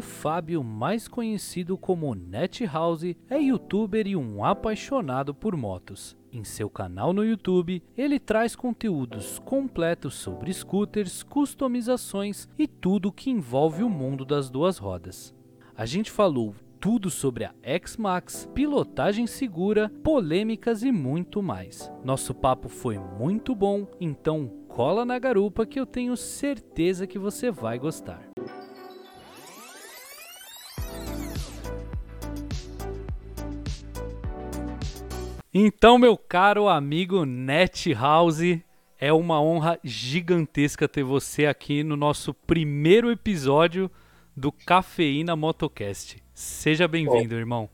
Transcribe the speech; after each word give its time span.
O 0.00 0.02
Fábio, 0.02 0.64
mais 0.64 1.06
conhecido 1.06 1.76
como 1.76 2.14
Net 2.14 2.64
House, 2.64 3.14
é 3.28 3.38
youtuber 3.38 4.06
e 4.06 4.16
um 4.16 4.42
apaixonado 4.42 5.34
por 5.34 5.54
motos. 5.54 6.16
Em 6.32 6.42
seu 6.42 6.70
canal 6.70 7.12
no 7.12 7.22
YouTube, 7.22 7.82
ele 7.94 8.18
traz 8.18 8.56
conteúdos 8.56 9.38
completos 9.40 10.14
sobre 10.14 10.50
scooters, 10.54 11.22
customizações 11.22 12.48
e 12.58 12.66
tudo 12.66 13.12
que 13.12 13.28
envolve 13.28 13.82
o 13.82 13.90
mundo 13.90 14.24
das 14.24 14.48
duas 14.48 14.78
rodas. 14.78 15.34
A 15.76 15.84
gente 15.84 16.10
falou 16.10 16.54
tudo 16.80 17.10
sobre 17.10 17.44
a 17.44 17.52
X-Max, 17.62 18.48
pilotagem 18.54 19.26
segura, 19.26 19.92
polêmicas 20.02 20.82
e 20.82 20.90
muito 20.90 21.42
mais. 21.42 21.92
Nosso 22.02 22.32
papo 22.32 22.70
foi 22.70 22.98
muito 22.98 23.54
bom, 23.54 23.86
então 24.00 24.50
cola 24.66 25.04
na 25.04 25.18
garupa 25.18 25.66
que 25.66 25.78
eu 25.78 25.84
tenho 25.84 26.16
certeza 26.16 27.06
que 27.06 27.18
você 27.18 27.50
vai 27.50 27.78
gostar. 27.78 28.29
Então, 35.52 35.98
meu 35.98 36.16
caro 36.16 36.68
amigo 36.68 37.24
Net 37.24 37.92
House, 37.92 38.60
é 38.96 39.12
uma 39.12 39.42
honra 39.42 39.80
gigantesca 39.82 40.86
ter 40.86 41.02
você 41.02 41.44
aqui 41.44 41.82
no 41.82 41.96
nosso 41.96 42.32
primeiro 42.32 43.10
episódio 43.10 43.90
do 44.36 44.52
Cafeína 44.52 45.34
Motocast. 45.34 46.18
Seja 46.32 46.86
bem-vindo, 46.86 47.34
irmão. 47.34 47.68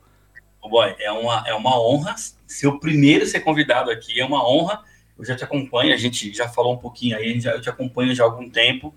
Boy, 0.62 0.96
é 0.98 1.12
uma, 1.12 1.44
é 1.46 1.52
uma 1.52 1.78
honra 1.78 2.14
ser 2.46 2.66
o 2.66 2.80
primeiro 2.80 3.24
a 3.24 3.26
ser 3.26 3.40
convidado 3.40 3.90
aqui, 3.90 4.18
é 4.18 4.24
uma 4.24 4.42
honra. 4.48 4.82
Eu 5.18 5.26
já 5.26 5.36
te 5.36 5.44
acompanho, 5.44 5.92
a 5.92 5.98
gente 5.98 6.32
já 6.32 6.48
falou 6.48 6.72
um 6.72 6.78
pouquinho 6.78 7.14
aí, 7.14 7.38
já, 7.38 7.50
eu 7.50 7.60
te 7.60 7.68
acompanho 7.68 8.14
já 8.14 8.24
há 8.24 8.26
algum 8.26 8.48
tempo. 8.48 8.94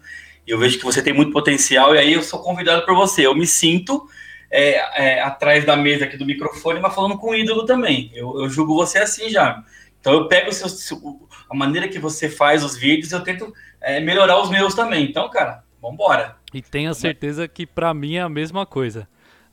Eu 0.47 0.57
vejo 0.57 0.77
que 0.77 0.85
você 0.85 1.01
tem 1.03 1.11
muito 1.11 1.33
potencial 1.33 1.93
e 1.93 1.97
aí 1.97 2.13
eu 2.13 2.23
sou 2.23 2.41
convidado 2.41 2.85
por 2.85 2.95
você. 2.95 3.27
Eu 3.27 3.35
me 3.35 3.45
sinto 3.45 4.07
é, 4.51 4.75
é, 5.03 5.21
atrás 5.21 5.65
da 5.65 5.75
mesa 5.75 6.05
aqui 6.05 6.17
do 6.17 6.25
microfone, 6.25 6.79
mas 6.79 6.93
falando 6.93 7.17
com 7.17 7.31
o 7.31 7.35
ídolo 7.35 7.65
também. 7.65 8.11
Eu, 8.13 8.39
eu 8.39 8.49
julgo 8.49 8.75
você 8.75 8.97
assim 8.97 9.29
já. 9.29 9.63
Então 9.99 10.13
eu 10.13 10.27
pego 10.27 10.51
seu, 10.51 11.27
a 11.49 11.55
maneira 11.55 11.87
que 11.87 11.99
você 11.99 12.29
faz 12.29 12.63
os 12.63 12.75
vídeos, 12.75 13.11
eu 13.11 13.21
tento 13.21 13.53
é, 13.81 13.99
melhorar 13.99 14.41
os 14.41 14.49
meus 14.49 14.73
também. 14.73 15.05
Então, 15.05 15.29
cara, 15.29 15.63
vambora. 15.81 16.35
E 16.53 16.61
tenha 16.61 16.93
certeza 16.93 17.47
que 17.47 17.65
para 17.65 17.93
mim 17.93 18.15
é 18.15 18.21
a 18.21 18.29
mesma 18.29 18.65
coisa. 18.65 19.07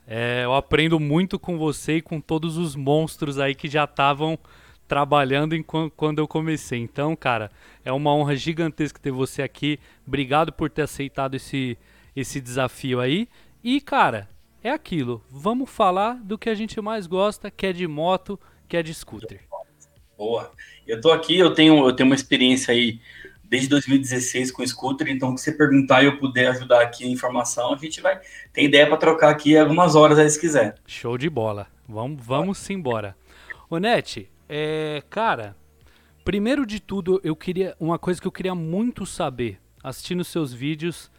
É, 0.06 0.42
eu 0.44 0.54
aprendo 0.54 1.00
muito 1.00 1.38
com 1.38 1.58
você 1.58 1.96
e 1.96 2.02
com 2.02 2.20
todos 2.20 2.56
os 2.56 2.76
monstros 2.76 3.38
aí 3.40 3.54
que 3.54 3.68
já 3.68 3.84
estavam 3.84 4.38
trabalhando 4.86 5.56
quando 5.96 6.20
eu 6.20 6.28
comecei. 6.28 6.78
Então, 6.78 7.16
cara, 7.16 7.50
é 7.84 7.92
uma 7.92 8.14
honra 8.14 8.36
gigantesca 8.36 9.00
ter 9.00 9.10
você 9.10 9.42
aqui. 9.42 9.80
Obrigado 10.06 10.52
por 10.52 10.70
ter 10.70 10.82
aceitado 10.82 11.34
esse, 11.34 11.76
esse 12.14 12.40
desafio 12.40 13.00
aí. 13.00 13.28
E, 13.64 13.80
cara, 13.80 14.28
é 14.62 14.70
aquilo. 14.70 15.22
Vamos 15.30 15.70
falar 15.70 16.14
do 16.22 16.38
que 16.38 16.48
a 16.48 16.54
gente 16.54 16.80
mais 16.80 17.06
gosta, 17.06 17.50
que 17.50 17.66
é 17.66 17.72
de 17.72 17.86
moto, 17.86 18.38
que 18.68 18.76
é 18.76 18.82
de 18.82 18.92
scooter. 18.92 19.40
Boa. 20.16 20.50
Eu 20.86 21.00
tô 21.00 21.10
aqui, 21.10 21.38
eu 21.38 21.52
tenho, 21.52 21.86
eu 21.86 21.92
tenho 21.92 22.08
uma 22.08 22.14
experiência 22.14 22.72
aí 22.72 23.00
desde 23.48 23.68
2016 23.68 24.50
com 24.50 24.66
scooter, 24.66 25.08
então 25.08 25.36
se 25.36 25.44
você 25.44 25.52
perguntar 25.52 26.02
e 26.02 26.06
eu 26.06 26.18
puder 26.18 26.48
ajudar 26.48 26.82
aqui 26.82 27.04
a 27.04 27.08
informação, 27.08 27.72
a 27.72 27.76
gente 27.76 28.00
vai 28.00 28.20
ter 28.52 28.64
ideia 28.64 28.86
para 28.86 28.96
trocar 28.96 29.30
aqui 29.30 29.56
algumas 29.56 29.94
horas 29.94 30.18
aí 30.18 30.28
se 30.28 30.40
quiser. 30.40 30.76
Show 30.86 31.16
de 31.16 31.30
bola. 31.30 31.68
Vamos, 31.88 32.24
vamos 32.24 32.70
embora. 32.70 33.16
Ô 33.70 33.78
Net, 33.78 34.28
é, 34.48 35.02
cara, 35.08 35.56
primeiro 36.24 36.66
de 36.66 36.80
tudo, 36.80 37.20
eu 37.22 37.36
queria 37.36 37.76
uma 37.78 37.98
coisa 37.98 38.20
que 38.20 38.26
eu 38.26 38.32
queria 38.32 38.54
muito 38.54 39.06
saber, 39.06 39.60
assistindo 39.82 40.24
seus 40.24 40.52
vídeos, 40.52 41.10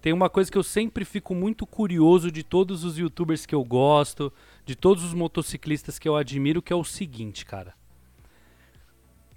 tem 0.00 0.12
uma 0.12 0.30
coisa 0.30 0.50
que 0.50 0.56
eu 0.56 0.62
sempre 0.62 1.04
fico 1.04 1.34
muito 1.34 1.66
curioso 1.66 2.30
de 2.30 2.42
todos 2.42 2.84
os 2.84 2.96
youtubers 2.96 3.44
que 3.44 3.54
eu 3.54 3.64
gosto, 3.64 4.32
de 4.64 4.76
todos 4.76 5.02
os 5.02 5.12
motociclistas 5.12 5.98
que 5.98 6.08
eu 6.08 6.16
admiro, 6.16 6.62
que 6.62 6.72
é 6.72 6.76
o 6.76 6.84
seguinte, 6.84 7.44
cara. 7.44 7.74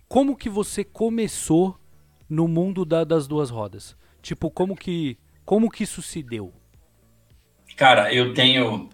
Como 0.07 0.35
que 0.35 0.49
você 0.49 0.83
começou 0.83 1.79
no 2.29 2.47
mundo 2.47 2.85
da, 2.85 3.03
das 3.03 3.27
duas 3.27 3.49
rodas? 3.49 3.95
Tipo, 4.21 4.51
como 4.51 4.75
que, 4.75 5.17
como 5.43 5.69
que 5.69 5.83
isso 5.83 6.01
se 6.01 6.21
deu? 6.21 6.53
Cara, 7.75 8.13
eu 8.13 8.33
tenho. 8.33 8.89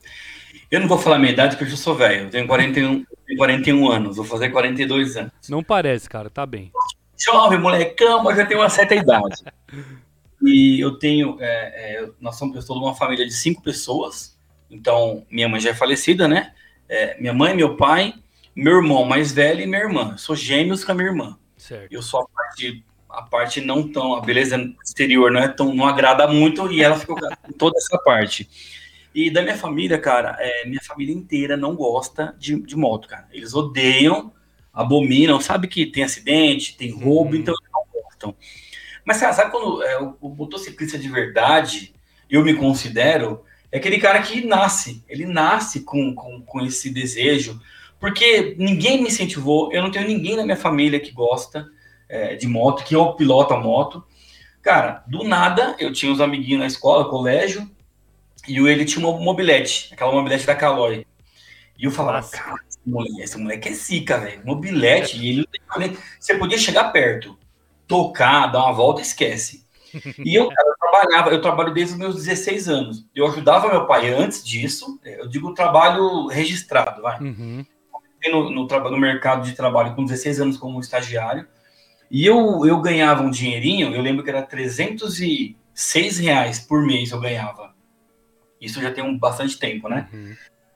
Eu 0.71 0.79
não 0.79 0.87
vou 0.87 0.97
falar 0.97 1.17
a 1.17 1.19
minha 1.19 1.31
idade, 1.31 1.55
porque 1.55 1.65
eu 1.65 1.69
já 1.69 1.77
sou 1.77 1.95
velho. 1.95 2.25
Eu 2.25 2.29
tenho 2.29 2.47
41, 2.47 3.05
41 3.35 3.91
anos, 3.91 4.15
vou 4.15 4.25
fazer 4.25 4.49
42 4.49 5.17
anos. 5.17 5.31
Não 5.49 5.63
parece, 5.63 6.07
cara, 6.07 6.29
tá 6.29 6.45
bem. 6.45 6.71
Jovem, 7.17 7.59
molecão, 7.59 8.23
mas 8.23 8.37
já 8.37 8.45
tenho 8.45 8.61
uma 8.61 8.69
certa 8.69 8.95
idade. 8.95 9.43
E 10.41 10.79
eu 10.79 10.97
tenho, 10.99 11.37
é, 11.39 11.45
é, 11.45 12.09
nós 12.19 12.35
somos, 12.35 12.55
eu 12.55 12.61
sou 12.61 12.77
de 12.77 12.83
uma 12.83 12.95
família 12.95 13.25
de 13.25 13.33
cinco 13.33 13.61
pessoas, 13.61 14.37
então 14.69 15.25
minha 15.31 15.49
mãe 15.49 15.59
já 15.59 15.71
é 15.71 15.73
falecida, 15.73 16.27
né? 16.27 16.53
É, 16.87 17.19
minha 17.19 17.33
mãe, 17.33 17.55
meu 17.55 17.75
pai, 17.75 18.13
meu 18.55 18.77
irmão 18.77 19.03
mais 19.03 19.31
velho 19.31 19.61
e 19.61 19.67
minha 19.67 19.81
irmã. 19.81 20.11
Eu 20.11 20.17
sou 20.17 20.35
gêmeos 20.35 20.83
com 20.83 20.91
a 20.91 20.95
minha 20.95 21.09
irmã. 21.09 21.37
Certo. 21.57 21.91
Eu 21.91 22.01
sou 22.01 22.21
a 22.21 22.25
parte, 22.27 22.83
a 23.09 23.21
parte 23.23 23.61
não 23.61 23.91
tão, 23.91 24.15
a 24.15 24.21
beleza 24.21 24.57
exterior 24.83 25.31
não 25.31 25.41
é 25.41 25.47
tão, 25.47 25.73
não 25.73 25.85
agrada 25.85 26.27
muito 26.27 26.71
e 26.71 26.81
ela 26.81 26.97
ficou 26.97 27.15
com 27.15 27.51
toda 27.53 27.77
essa 27.77 27.97
parte. 27.97 28.47
E 29.13 29.31
da 29.31 29.41
minha 29.41 29.57
família, 29.57 29.97
cara, 29.97 30.37
é, 30.39 30.65
minha 30.67 30.81
família 30.81 31.13
inteira 31.13 31.57
não 31.57 31.75
gosta 31.75 32.35
de, 32.37 32.61
de 32.61 32.75
moto, 32.75 33.07
cara. 33.07 33.27
Eles 33.31 33.55
odeiam, 33.55 34.31
abominam, 34.71 35.41
sabe 35.41 35.67
que 35.67 35.87
tem 35.87 36.03
acidente, 36.03 36.77
tem 36.77 36.91
roubo, 36.91 37.31
uhum. 37.31 37.37
então 37.37 37.53
eles 37.59 37.71
não 37.73 38.01
gostam. 38.03 38.35
Mas 39.07 39.17
sabe, 39.17 39.35
sabe 39.37 39.51
quando 39.51 39.81
é, 39.83 40.01
o, 40.01 40.17
o 40.19 40.27
motociclista 40.27 40.99
de 40.99 41.07
verdade, 41.07 41.95
eu 42.29 42.43
me 42.43 42.53
considero, 42.53 43.41
é 43.71 43.77
aquele 43.77 43.99
cara 43.99 44.21
que 44.21 44.45
nasce, 44.45 45.01
ele 45.07 45.25
nasce 45.25 45.85
com, 45.85 46.13
com, 46.13 46.41
com 46.41 46.59
esse 46.65 46.89
desejo, 46.89 47.57
porque 48.01 48.53
ninguém 48.59 49.01
me 49.01 49.07
incentivou, 49.07 49.71
eu 49.71 49.81
não 49.81 49.91
tenho 49.91 50.05
ninguém 50.05 50.35
na 50.35 50.43
minha 50.43 50.57
família 50.57 50.99
que 50.99 51.13
gosta 51.13 51.69
é, 52.09 52.35
de 52.35 52.47
moto, 52.47 52.83
que 52.83 52.97
eu 52.97 53.13
piloto 53.13 53.53
a 53.53 53.57
moto. 53.61 54.03
Cara, 54.61 55.05
do 55.07 55.23
nada, 55.23 55.73
eu 55.79 55.93
tinha 55.93 56.11
uns 56.11 56.19
amiguinhos 56.19 56.59
na 56.59 56.67
escola, 56.67 57.09
colégio, 57.09 57.65
e 58.45 58.57
ele 58.57 58.83
tinha 58.83 59.07
uma 59.07 59.17
mobilete, 59.17 59.87
aquela 59.93 60.11
mobilete 60.11 60.45
da 60.45 60.53
Caloi. 60.53 61.07
E 61.79 61.85
eu 61.85 61.91
falava, 61.91 62.17
Nossa. 62.17 62.35
cara, 62.35 62.59
esse 62.67 62.79
moleque, 62.85 63.21
esse 63.21 63.37
moleque 63.37 63.69
é 63.69 63.73
zica, 63.73 64.17
velho. 64.17 64.41
Mobilete, 64.43 65.17
e 65.17 65.29
ele, 65.29 65.47
você 66.19 66.35
podia 66.35 66.57
chegar 66.57 66.91
perto 66.91 67.36
tocar, 67.87 68.47
dar 68.47 68.63
uma 68.63 68.73
volta, 68.73 69.01
esquece. 69.01 69.65
E 70.23 70.35
eu, 70.35 70.49
cara, 70.49 70.69
eu 70.69 70.75
trabalhava, 70.77 71.29
eu 71.31 71.41
trabalho 71.41 71.73
desde 71.73 71.93
os 71.93 71.99
meus 71.99 72.15
16 72.15 72.67
anos. 72.67 73.05
Eu 73.15 73.27
ajudava 73.27 73.69
meu 73.69 73.85
pai 73.85 74.09
antes 74.13 74.43
disso, 74.43 74.99
eu 75.03 75.27
digo 75.27 75.53
trabalho 75.53 76.27
registrado, 76.27 77.01
vai. 77.01 77.19
Uhum. 77.19 77.65
No, 78.29 78.49
no, 78.49 78.67
no 78.67 78.97
mercado 78.97 79.45
de 79.45 79.55
trabalho 79.55 79.95
com 79.95 80.03
16 80.03 80.41
anos 80.41 80.57
como 80.57 80.79
estagiário. 80.79 81.47
E 82.09 82.25
eu, 82.25 82.65
eu 82.65 82.81
ganhava 82.81 83.23
um 83.23 83.29
dinheirinho, 83.29 83.93
eu 83.93 84.01
lembro 84.01 84.23
que 84.23 84.29
era 84.29 84.41
306 84.41 86.17
reais 86.17 86.59
por 86.59 86.81
mês 86.81 87.11
eu 87.11 87.19
ganhava. 87.19 87.75
Isso 88.59 88.81
já 88.81 88.91
tem 88.91 89.03
um, 89.03 89.17
bastante 89.17 89.57
tempo, 89.59 89.87
né? 89.87 90.09
Uhum. 90.11 90.35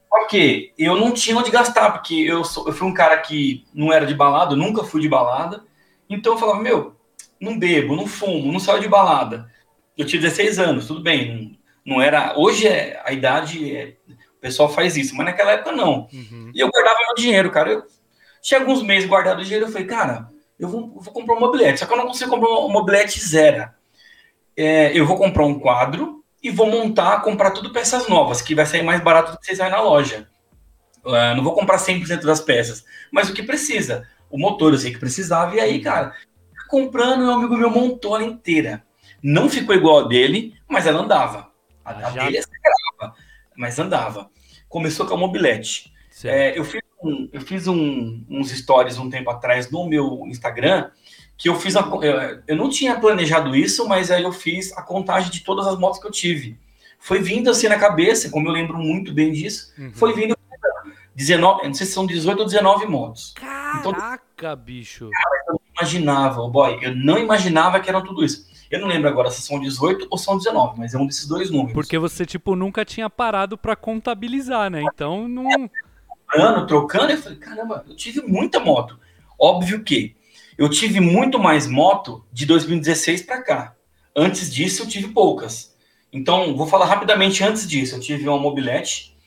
Porque 0.09 0.73
eu 0.77 0.95
não 0.95 1.13
tinha 1.13 1.37
onde 1.37 1.49
gastar, 1.49 1.91
porque 1.91 2.15
eu, 2.15 2.43
sou, 2.43 2.67
eu 2.67 2.73
fui 2.73 2.87
um 2.87 2.93
cara 2.93 3.17
que 3.17 3.65
não 3.73 3.91
era 3.91 4.05
de 4.05 4.13
balada, 4.13 4.55
nunca 4.55 4.83
fui 4.83 5.01
de 5.01 5.09
balada. 5.09 5.63
Então 6.09 6.33
eu 6.33 6.37
falava, 6.37 6.61
meu, 6.61 6.95
não 7.41 7.57
bebo, 7.57 7.95
não 7.95 8.05
fumo, 8.05 8.51
não 8.51 8.59
saio 8.59 8.79
de 8.79 8.87
balada. 8.87 9.51
Eu 9.97 10.05
tinha 10.05 10.21
16 10.21 10.59
anos, 10.59 10.87
tudo 10.87 11.01
bem. 11.01 11.57
Não, 11.83 11.95
não 11.95 12.01
era. 12.01 12.37
Hoje 12.37 12.67
é, 12.67 13.01
a 13.03 13.11
idade. 13.11 13.75
É, 13.75 13.95
o 14.07 14.41
pessoal 14.41 14.69
faz 14.69 14.95
isso, 14.95 15.15
mas 15.15 15.25
naquela 15.25 15.51
época 15.51 15.71
não. 15.71 16.07
Uhum. 16.13 16.51
E 16.53 16.59
eu 16.59 16.69
guardava 16.69 16.97
meu 17.05 17.15
dinheiro, 17.15 17.51
cara. 17.51 17.71
Eu 17.71 17.83
tinha 18.41 18.59
alguns 18.59 18.83
meses 18.83 19.09
guardado 19.09 19.43
dinheiro. 19.43 19.65
Eu 19.65 19.71
falei, 19.71 19.87
cara, 19.87 20.29
eu 20.59 20.69
vou, 20.69 20.93
eu 20.95 21.01
vou 21.01 21.13
comprar 21.13 21.35
um 21.35 21.39
mobilete. 21.39 21.79
Só 21.79 21.85
que 21.85 21.93
eu 21.93 21.97
não 21.97 22.07
consigo 22.07 22.29
comprar 22.29 22.49
um 22.49 22.69
mobilete 22.69 23.19
zero. 23.19 23.69
É, 24.55 24.97
eu 24.97 25.05
vou 25.05 25.17
comprar 25.17 25.45
um 25.45 25.59
quadro 25.59 26.23
e 26.41 26.49
vou 26.49 26.67
montar, 26.67 27.21
comprar 27.21 27.51
tudo 27.51 27.71
peças 27.71 28.07
novas, 28.07 28.41
que 28.41 28.55
vai 28.55 28.65
sair 28.65 28.83
mais 28.83 29.01
barato 29.01 29.31
do 29.31 29.39
que 29.39 29.45
vocês 29.45 29.57
saem 29.57 29.71
na 29.71 29.81
loja. 29.81 30.27
Uh, 31.03 31.35
não 31.35 31.43
vou 31.43 31.53
comprar 31.53 31.77
100% 31.77 32.21
das 32.21 32.39
peças, 32.39 32.83
mas 33.11 33.29
o 33.29 33.33
que 33.33 33.43
precisa. 33.43 34.07
O 34.29 34.37
motor 34.37 34.73
eu 34.73 34.79
sei 34.79 34.91
que 34.91 34.99
precisava, 34.99 35.55
e 35.55 35.59
aí, 35.59 35.79
cara, 35.81 36.15
comprando, 36.71 37.19
meu 37.19 37.33
amigo 37.33 37.57
meu 37.57 37.69
montou 37.69 38.15
ela 38.15 38.25
inteira. 38.25 38.83
Não 39.21 39.49
ficou 39.49 39.75
igual 39.75 40.05
a 40.05 40.07
dele, 40.07 40.55
mas 40.67 40.87
ela 40.87 41.01
andava. 41.01 41.51
A, 41.83 41.91
a 41.91 42.09
dele 42.09 42.37
é 42.37 42.41
sagrava, 42.41 43.15
mas 43.55 43.77
andava. 43.77 44.31
Começou 44.69 45.05
com 45.05 45.13
a 45.13 45.17
mobilete. 45.17 45.93
É, 46.23 46.57
eu 46.57 46.63
fiz, 46.63 46.81
um, 47.03 47.29
eu 47.33 47.41
fiz 47.41 47.67
um, 47.67 48.23
uns 48.29 48.49
stories 48.51 48.97
um 48.97 49.09
tempo 49.09 49.29
atrás 49.29 49.69
no 49.69 49.87
meu 49.87 50.23
Instagram 50.27 50.89
que 51.37 51.49
eu 51.49 51.55
fiz 51.55 51.75
a, 51.75 51.81
eu, 52.03 52.43
eu 52.47 52.55
não 52.55 52.69
tinha 52.69 52.99
planejado 52.99 53.55
isso, 53.55 53.87
mas 53.87 54.11
aí 54.11 54.21
eu 54.21 54.31
fiz 54.31 54.71
a 54.77 54.81
contagem 54.83 55.31
de 55.31 55.43
todas 55.43 55.65
as 55.65 55.77
motos 55.77 55.99
que 55.99 56.05
eu 56.05 56.11
tive. 56.11 56.59
Foi 56.99 57.19
vindo 57.19 57.49
assim 57.49 57.67
na 57.67 57.79
cabeça, 57.79 58.29
como 58.29 58.47
eu 58.47 58.51
lembro 58.51 58.77
muito 58.77 59.11
bem 59.11 59.31
disso, 59.31 59.73
uhum. 59.75 59.91
foi 59.91 60.13
vindo 60.13 60.37
19, 61.15 61.67
não 61.67 61.73
sei 61.73 61.87
se 61.87 61.93
são 61.93 62.05
18 62.05 62.39
ou 62.39 62.45
19 62.45 62.85
motos. 62.85 63.33
Então, 63.79 63.91
Caraca, 63.91 64.23
então, 64.35 64.55
bicho. 64.55 65.09
Cara, 65.09 65.59
imaginava, 65.81 66.47
boy, 66.47 66.79
eu 66.81 66.95
não 66.95 67.17
imaginava 67.17 67.79
que 67.79 67.89
eram 67.89 68.03
tudo 68.03 68.23
isso. 68.23 68.49
Eu 68.69 68.79
não 68.79 68.87
lembro 68.87 69.09
agora 69.09 69.29
se 69.29 69.41
são 69.41 69.59
18 69.59 70.07
ou 70.09 70.17
são 70.17 70.37
19, 70.37 70.79
mas 70.79 70.93
é 70.93 70.97
um 70.97 71.05
desses 71.05 71.27
dois 71.27 71.49
números. 71.49 71.73
Porque 71.73 71.97
você, 71.97 72.25
tipo, 72.25 72.55
nunca 72.55 72.85
tinha 72.85 73.09
parado 73.09 73.57
para 73.57 73.75
contabilizar, 73.75 74.69
né? 74.69 74.81
Então 74.93 75.27
não. 75.27 75.69
Trocando, 76.29 76.67
trocando, 76.67 77.11
eu 77.11 77.17
falei, 77.17 77.37
caramba, 77.37 77.83
eu 77.89 77.95
tive 77.95 78.21
muita 78.21 78.59
moto. 78.59 78.97
Óbvio 79.37 79.83
que 79.83 80.15
eu 80.57 80.69
tive 80.69 81.01
muito 81.01 81.37
mais 81.37 81.67
moto 81.67 82.23
de 82.31 82.45
2016 82.45 83.23
para 83.23 83.41
cá. 83.41 83.75
Antes 84.15 84.53
disso, 84.53 84.83
eu 84.83 84.87
tive 84.87 85.09
poucas. 85.09 85.75
Então, 86.13 86.55
vou 86.55 86.67
falar 86.67 86.85
rapidamente 86.85 87.43
antes 87.43 87.67
disso. 87.67 87.95
Eu 87.95 87.99
tive 87.99 88.27
uma 88.27 88.37
mobilete, 88.37 89.17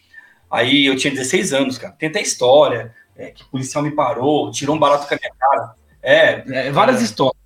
aí 0.51 0.87
eu 0.87 0.97
tinha 0.97 1.13
16 1.13 1.53
anos, 1.53 1.77
cara. 1.77 1.93
Tem 1.95 2.09
até 2.09 2.23
história, 2.23 2.95
é, 3.17 3.31
que 3.31 3.43
o 3.43 3.47
policial 3.47 3.83
me 3.83 3.91
parou, 3.91 4.51
tirou 4.51 4.77
um 4.77 4.79
barato 4.79 5.07
com 5.07 5.15
a 5.15 5.19
minha 5.19 5.33
cara. 5.39 5.75
É, 6.05 6.67
é 6.67 6.71
várias 6.71 7.01
é. 7.01 7.05
histórias. 7.05 7.43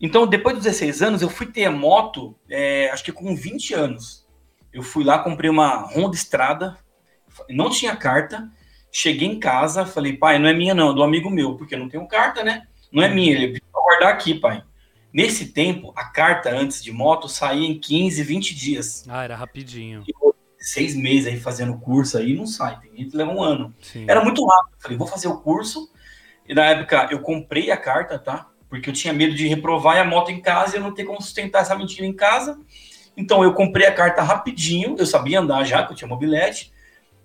Então, 0.00 0.26
depois 0.26 0.54
dos 0.54 0.64
16 0.64 1.02
anos, 1.02 1.22
eu 1.22 1.28
fui 1.28 1.46
ter 1.46 1.68
moto, 1.68 2.34
é, 2.48 2.90
acho 2.90 3.04
que 3.04 3.12
com 3.12 3.34
20 3.34 3.74
anos. 3.74 4.26
Eu 4.72 4.82
fui 4.82 5.02
lá, 5.04 5.18
comprei 5.18 5.50
uma 5.50 5.86
Honda 5.92 6.14
Estrada, 6.14 6.78
não 7.48 7.68
tinha 7.68 7.96
carta, 7.96 8.48
cheguei 8.90 9.28
em 9.28 9.38
casa, 9.38 9.84
falei, 9.84 10.16
pai, 10.16 10.38
não 10.38 10.48
é 10.48 10.54
minha 10.54 10.74
não, 10.74 10.92
é 10.92 10.94
do 10.94 11.02
amigo 11.02 11.28
meu, 11.28 11.56
porque 11.56 11.74
eu 11.74 11.78
não 11.78 11.88
tenho 11.88 12.06
carta, 12.06 12.42
né? 12.42 12.66
Não 12.90 13.02
é 13.02 13.08
minha, 13.08 13.32
ele 13.32 13.48
precisa 13.48 13.70
guardar 13.72 14.12
aqui, 14.12 14.34
pai. 14.34 14.62
Nesse 15.12 15.46
tempo, 15.46 15.92
a 15.96 16.04
carta 16.04 16.50
antes 16.50 16.82
de 16.82 16.92
moto 16.92 17.28
saía 17.28 17.66
em 17.66 17.78
15, 17.78 18.22
20 18.22 18.54
dias. 18.54 19.04
Ah, 19.08 19.24
era 19.24 19.36
rapidinho. 19.36 20.04
seis 20.58 20.94
meses 20.94 21.26
aí 21.26 21.40
fazendo 21.40 21.76
curso 21.78 22.16
aí, 22.16 22.34
não 22.34 22.46
sai, 22.46 22.78
tem 22.80 22.96
gente 22.96 23.10
que 23.10 23.16
leva 23.16 23.32
um 23.32 23.42
ano. 23.42 23.74
Sim. 23.80 24.06
Era 24.08 24.22
muito 24.22 24.44
rápido, 24.46 24.76
falei, 24.78 24.96
vou 24.96 25.06
fazer 25.06 25.28
o 25.28 25.40
curso, 25.40 25.90
e 26.50 26.54
na 26.54 26.66
época 26.66 27.08
eu 27.10 27.20
comprei 27.20 27.70
a 27.70 27.76
carta, 27.76 28.18
tá? 28.18 28.50
porque 28.70 28.88
eu 28.88 28.94
tinha 28.94 29.12
medo 29.12 29.34
de 29.34 29.48
reprovar 29.48 29.98
a 29.98 30.04
moto 30.04 30.30
em 30.30 30.40
casa 30.40 30.76
e 30.76 30.78
eu 30.78 30.82
não 30.82 30.94
ter 30.94 31.04
como 31.04 31.20
sustentar 31.20 31.62
essa 31.62 31.76
mentira 31.76 32.06
em 32.06 32.12
casa. 32.12 32.56
Então 33.16 33.42
eu 33.42 33.52
comprei 33.52 33.86
a 33.88 33.92
carta 33.92 34.22
rapidinho, 34.22 34.94
eu 34.96 35.04
sabia 35.04 35.40
andar 35.40 35.64
já, 35.64 35.84
que 35.84 35.92
eu 35.92 35.96
tinha 35.96 36.08
mobilete. 36.08 36.72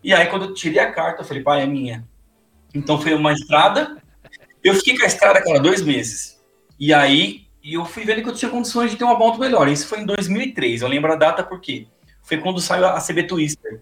E 0.03 0.11
aí 0.11 0.25
quando 0.25 0.45
eu 0.45 0.53
tirei 0.55 0.79
a 0.79 0.91
carta, 0.91 1.21
eu 1.21 1.25
falei, 1.25 1.43
pai, 1.43 1.61
é 1.61 1.67
minha. 1.67 2.03
Então 2.73 2.99
foi 2.99 3.13
uma 3.13 3.31
estrada. 3.31 4.01
Eu 4.63 4.73
fiquei 4.73 4.97
com 4.97 5.03
a 5.03 5.07
estrada, 5.07 5.41
cara, 5.43 5.59
dois 5.59 5.83
meses. 5.83 6.43
E 6.79 6.91
aí 6.91 7.45
eu 7.63 7.85
fui 7.85 8.03
vendo 8.03 8.23
que 8.23 8.29
eu 8.29 8.33
tinha 8.33 8.49
condições 8.49 8.89
de 8.89 8.97
ter 8.97 9.03
uma 9.03 9.17
moto 9.17 9.39
melhor. 9.39 9.69
Isso 9.69 9.87
foi 9.87 9.99
em 9.99 10.05
2003. 10.05 10.81
Eu 10.81 10.87
lembro 10.87 11.13
a 11.13 11.15
data 11.15 11.43
porque 11.43 11.87
foi 12.23 12.39
quando 12.39 12.59
saiu 12.59 12.87
a 12.87 12.99
CB 12.99 13.23
Twister. 13.23 13.81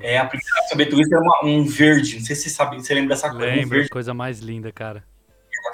É, 0.00 0.18
a 0.18 0.26
primeira 0.26 0.90
Twister 0.90 1.18
é 1.18 1.20
uma, 1.20 1.44
um 1.44 1.64
verde. 1.64 2.18
Não 2.18 2.24
sei 2.24 2.36
se 2.36 2.42
você 2.42 2.50
sabe, 2.50 2.76
você 2.76 2.94
lembra 2.94 3.14
dessa 3.14 3.30
coisa. 3.30 3.46
Lembro, 3.46 3.66
um 3.66 3.70
verde. 3.70 3.88
coisa 3.88 4.14
mais 4.14 4.40
linda, 4.40 4.72
cara 4.72 5.04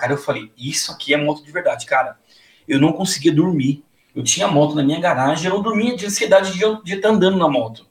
cara, 0.01 0.15
eu 0.15 0.19
falei, 0.19 0.51
isso 0.57 0.91
aqui 0.91 1.13
é 1.13 1.17
moto 1.17 1.45
de 1.45 1.53
verdade, 1.53 1.85
cara. 1.85 2.19
Eu 2.67 2.81
não 2.81 2.93
conseguia 2.93 3.33
dormir. 3.33 3.85
Eu 4.15 4.25
tinha 4.25 4.49
moto 4.49 4.75
na 4.75 4.83
minha 4.83 4.99
garagem, 4.99 5.47
eu 5.47 5.55
não 5.55 5.63
dormia 5.63 5.95
de 5.95 6.07
ansiedade 6.07 6.53
de, 6.53 6.83
de 6.83 6.95
estar 6.95 7.11
andando 7.11 7.37
na 7.37 7.49
moto. 7.49 7.87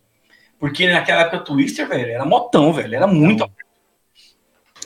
Porque 0.60 0.90
naquela 0.90 1.22
época 1.22 1.40
Twister, 1.40 1.88
velho, 1.88 2.12
era 2.12 2.26
motão, 2.26 2.74
velho, 2.74 2.96
era 2.96 3.08
muito. 3.08 3.50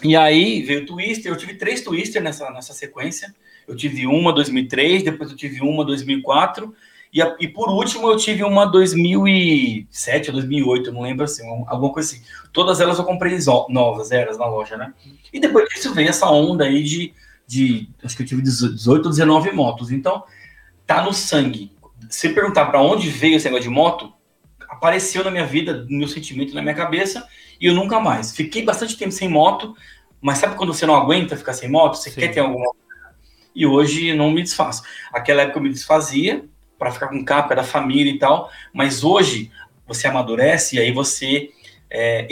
E 0.04 0.16
aí 0.16 0.62
veio 0.62 0.84
o 0.84 0.86
Twister, 0.86 1.32
eu 1.32 1.38
tive 1.38 1.56
três 1.56 1.82
Twister 1.82 2.22
nessa, 2.22 2.50
nessa 2.52 2.74
sequência. 2.74 3.34
Eu 3.68 3.76
tive 3.76 4.06
uma 4.06 4.34
2003, 4.34 5.04
depois 5.04 5.32
eu 5.32 5.38
tive 5.38 5.62
uma 5.62 5.86
2004 5.86 6.76
e, 7.13 7.21
a, 7.21 7.36
e 7.39 7.48
por 7.48 7.69
último 7.69 8.10
eu 8.10 8.18
tive 8.18 8.44
uma 8.44 8.65
2007 8.65 10.30
ou 10.30 10.33
2008, 10.33 10.92
não 10.92 11.01
lembro 11.01 11.24
assim, 11.24 11.48
alguma 11.68 11.94
coisa 11.94 12.12
assim. 12.12 12.24
Todas 12.51 12.81
elas 12.81 12.98
eu 12.98 13.04
comprei 13.06 13.38
novas, 13.69 14.12
eras 14.12 14.39
na 14.39 14.48
loja, 14.48 14.75
né? 14.75 14.94
E 15.31 15.39
depois 15.39 15.69
disso 15.69 15.94
veio 15.94 16.10
essa 16.10 16.27
onda 16.30 16.63
aí 16.63 16.81
de, 16.81 17.13
de 17.45 17.88
acho 18.04 18.18
que 18.18 18.24
eu 18.24 18.27
tive 18.27 18.42
18 18.42 19.06
ou 19.06 19.12
19 19.12 19.51
motos. 19.51 19.92
Então, 19.92 20.24
tá 20.88 21.04
no 21.04 21.13
sangue. 21.13 21.71
Se 22.10 22.30
perguntar 22.30 22.65
para 22.65 22.81
onde 22.81 23.10
veio 23.10 23.36
esse 23.36 23.45
negócio 23.45 23.69
de 23.69 23.69
moto, 23.69 24.12
apareceu 24.68 25.24
na 25.24 25.30
minha 25.30 25.45
vida, 25.45 25.86
no 25.88 26.00
meu 26.00 26.07
sentimento, 26.07 26.56
na 26.56 26.63
minha 26.63 26.74
cabeça, 26.74 27.27
e 27.62 27.68
eu 27.68 27.75
nunca 27.75 28.00
mais. 28.00 28.36
Fiquei 28.36 28.63
bastante 28.63 28.98
tempo 28.98 29.12
sem 29.12 29.30
moto, 29.30 29.75
mas 30.19 30.39
sabe 30.39 30.56
quando 30.56 30.74
você 30.74 30.86
não 30.88 30.95
aguenta 30.95 31.38
ficar 31.38 31.54
sem 31.54 31.69
moto? 31.69 31.95
Você 31.95 32.10
Sim. 32.10 32.21
quer 32.21 32.30
ter 32.30 32.39
alguma 32.39 32.71
e 33.56 33.68
hoje 33.68 34.15
não 34.15 34.31
me 34.31 34.42
desfaço. 34.42 34.81
Aquela 35.12 35.44
época 35.44 35.60
eu 35.60 35.63
me 35.63 35.69
desfazia, 35.69 36.44
para 36.84 36.92
ficar 36.92 37.08
com 37.08 37.24
capa 37.24 37.56
da 37.56 37.64
família 37.64 38.12
e 38.12 38.20
tal, 38.20 38.52
mas 38.74 39.06
hoje 39.06 39.50
você 39.88 40.06
amadurece 40.06 40.76
e 40.76 40.80
aí 40.80 40.92
você 40.92 41.50
é, 41.90 42.28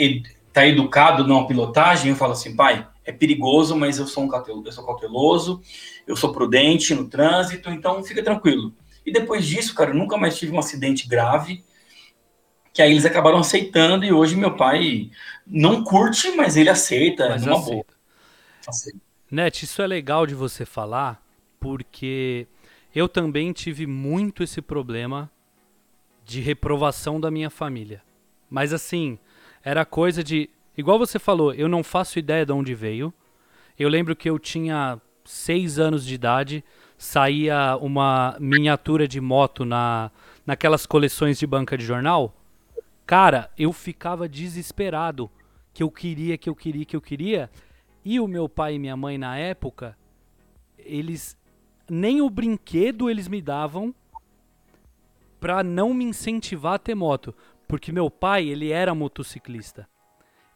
tá 0.52 0.66
educado 0.66 1.26
numa 1.26 1.46
pilotagem, 1.46 2.10
eu 2.10 2.16
falo 2.16 2.32
assim, 2.32 2.54
pai, 2.54 2.86
é 3.02 3.10
perigoso, 3.10 3.74
mas 3.74 3.98
eu 3.98 4.06
sou 4.06 4.24
um 4.24 4.28
cauteloso, 4.28 4.68
eu 4.68 4.72
sou 4.72 4.84
cauteloso, 4.84 5.62
eu 6.06 6.14
sou 6.14 6.32
prudente 6.32 6.94
no 6.94 7.08
trânsito, 7.08 7.70
então 7.70 8.04
fica 8.04 8.22
tranquilo. 8.22 8.74
E 9.06 9.10
depois 9.10 9.46
disso, 9.46 9.74
cara, 9.74 9.90
eu 9.90 9.94
nunca 9.94 10.18
mais 10.18 10.38
tive 10.38 10.52
um 10.52 10.58
acidente 10.58 11.08
grave, 11.08 11.64
que 12.74 12.82
aí 12.82 12.90
eles 12.90 13.06
acabaram 13.06 13.38
aceitando 13.38 14.04
e 14.04 14.12
hoje 14.12 14.36
meu 14.36 14.54
pai 14.54 15.10
não 15.46 15.82
curte, 15.82 16.30
mas 16.32 16.58
ele 16.58 16.68
aceita, 16.68 17.30
mas 17.30 17.42
numa 17.42 17.56
aceita. 17.56 17.72
boa. 17.72 17.84
Aceita. 18.68 18.98
Net, 19.30 19.64
isso 19.64 19.80
é 19.80 19.86
legal 19.86 20.26
de 20.26 20.34
você 20.34 20.66
falar, 20.66 21.22
porque 21.58 22.46
eu 22.94 23.08
também 23.08 23.52
tive 23.52 23.86
muito 23.86 24.42
esse 24.42 24.60
problema 24.60 25.30
de 26.24 26.40
reprovação 26.40 27.20
da 27.20 27.30
minha 27.30 27.50
família. 27.50 28.02
Mas 28.48 28.72
assim, 28.72 29.18
era 29.62 29.84
coisa 29.84 30.22
de. 30.22 30.50
Igual 30.76 30.98
você 30.98 31.18
falou, 31.18 31.54
eu 31.54 31.68
não 31.68 31.82
faço 31.82 32.18
ideia 32.18 32.44
de 32.44 32.52
onde 32.52 32.74
veio. 32.74 33.12
Eu 33.78 33.88
lembro 33.88 34.14
que 34.14 34.28
eu 34.28 34.38
tinha 34.38 35.00
seis 35.24 35.78
anos 35.78 36.04
de 36.04 36.14
idade, 36.14 36.64
saía 36.98 37.76
uma 37.80 38.36
miniatura 38.38 39.08
de 39.08 39.20
moto 39.20 39.64
na, 39.64 40.10
naquelas 40.46 40.86
coleções 40.86 41.38
de 41.38 41.46
banca 41.46 41.76
de 41.76 41.84
jornal. 41.84 42.34
Cara, 43.06 43.50
eu 43.58 43.72
ficava 43.72 44.28
desesperado 44.28 45.30
que 45.72 45.82
eu 45.82 45.90
queria, 45.90 46.36
que 46.36 46.48
eu 46.48 46.54
queria, 46.54 46.84
que 46.84 46.96
eu 46.96 47.00
queria. 47.00 47.50
E 48.04 48.20
o 48.20 48.28
meu 48.28 48.48
pai 48.48 48.74
e 48.74 48.78
minha 48.78 48.96
mãe 48.96 49.16
na 49.16 49.36
época, 49.36 49.96
eles 50.78 51.36
nem 51.90 52.20
o 52.20 52.30
brinquedo 52.30 53.10
eles 53.10 53.28
me 53.28 53.40
davam 53.40 53.94
para 55.40 55.62
não 55.62 55.92
me 55.92 56.04
incentivar 56.04 56.74
a 56.74 56.78
ter 56.78 56.94
moto, 56.94 57.34
porque 57.66 57.90
meu 57.90 58.10
pai, 58.10 58.46
ele 58.46 58.70
era 58.70 58.94
motociclista. 58.94 59.88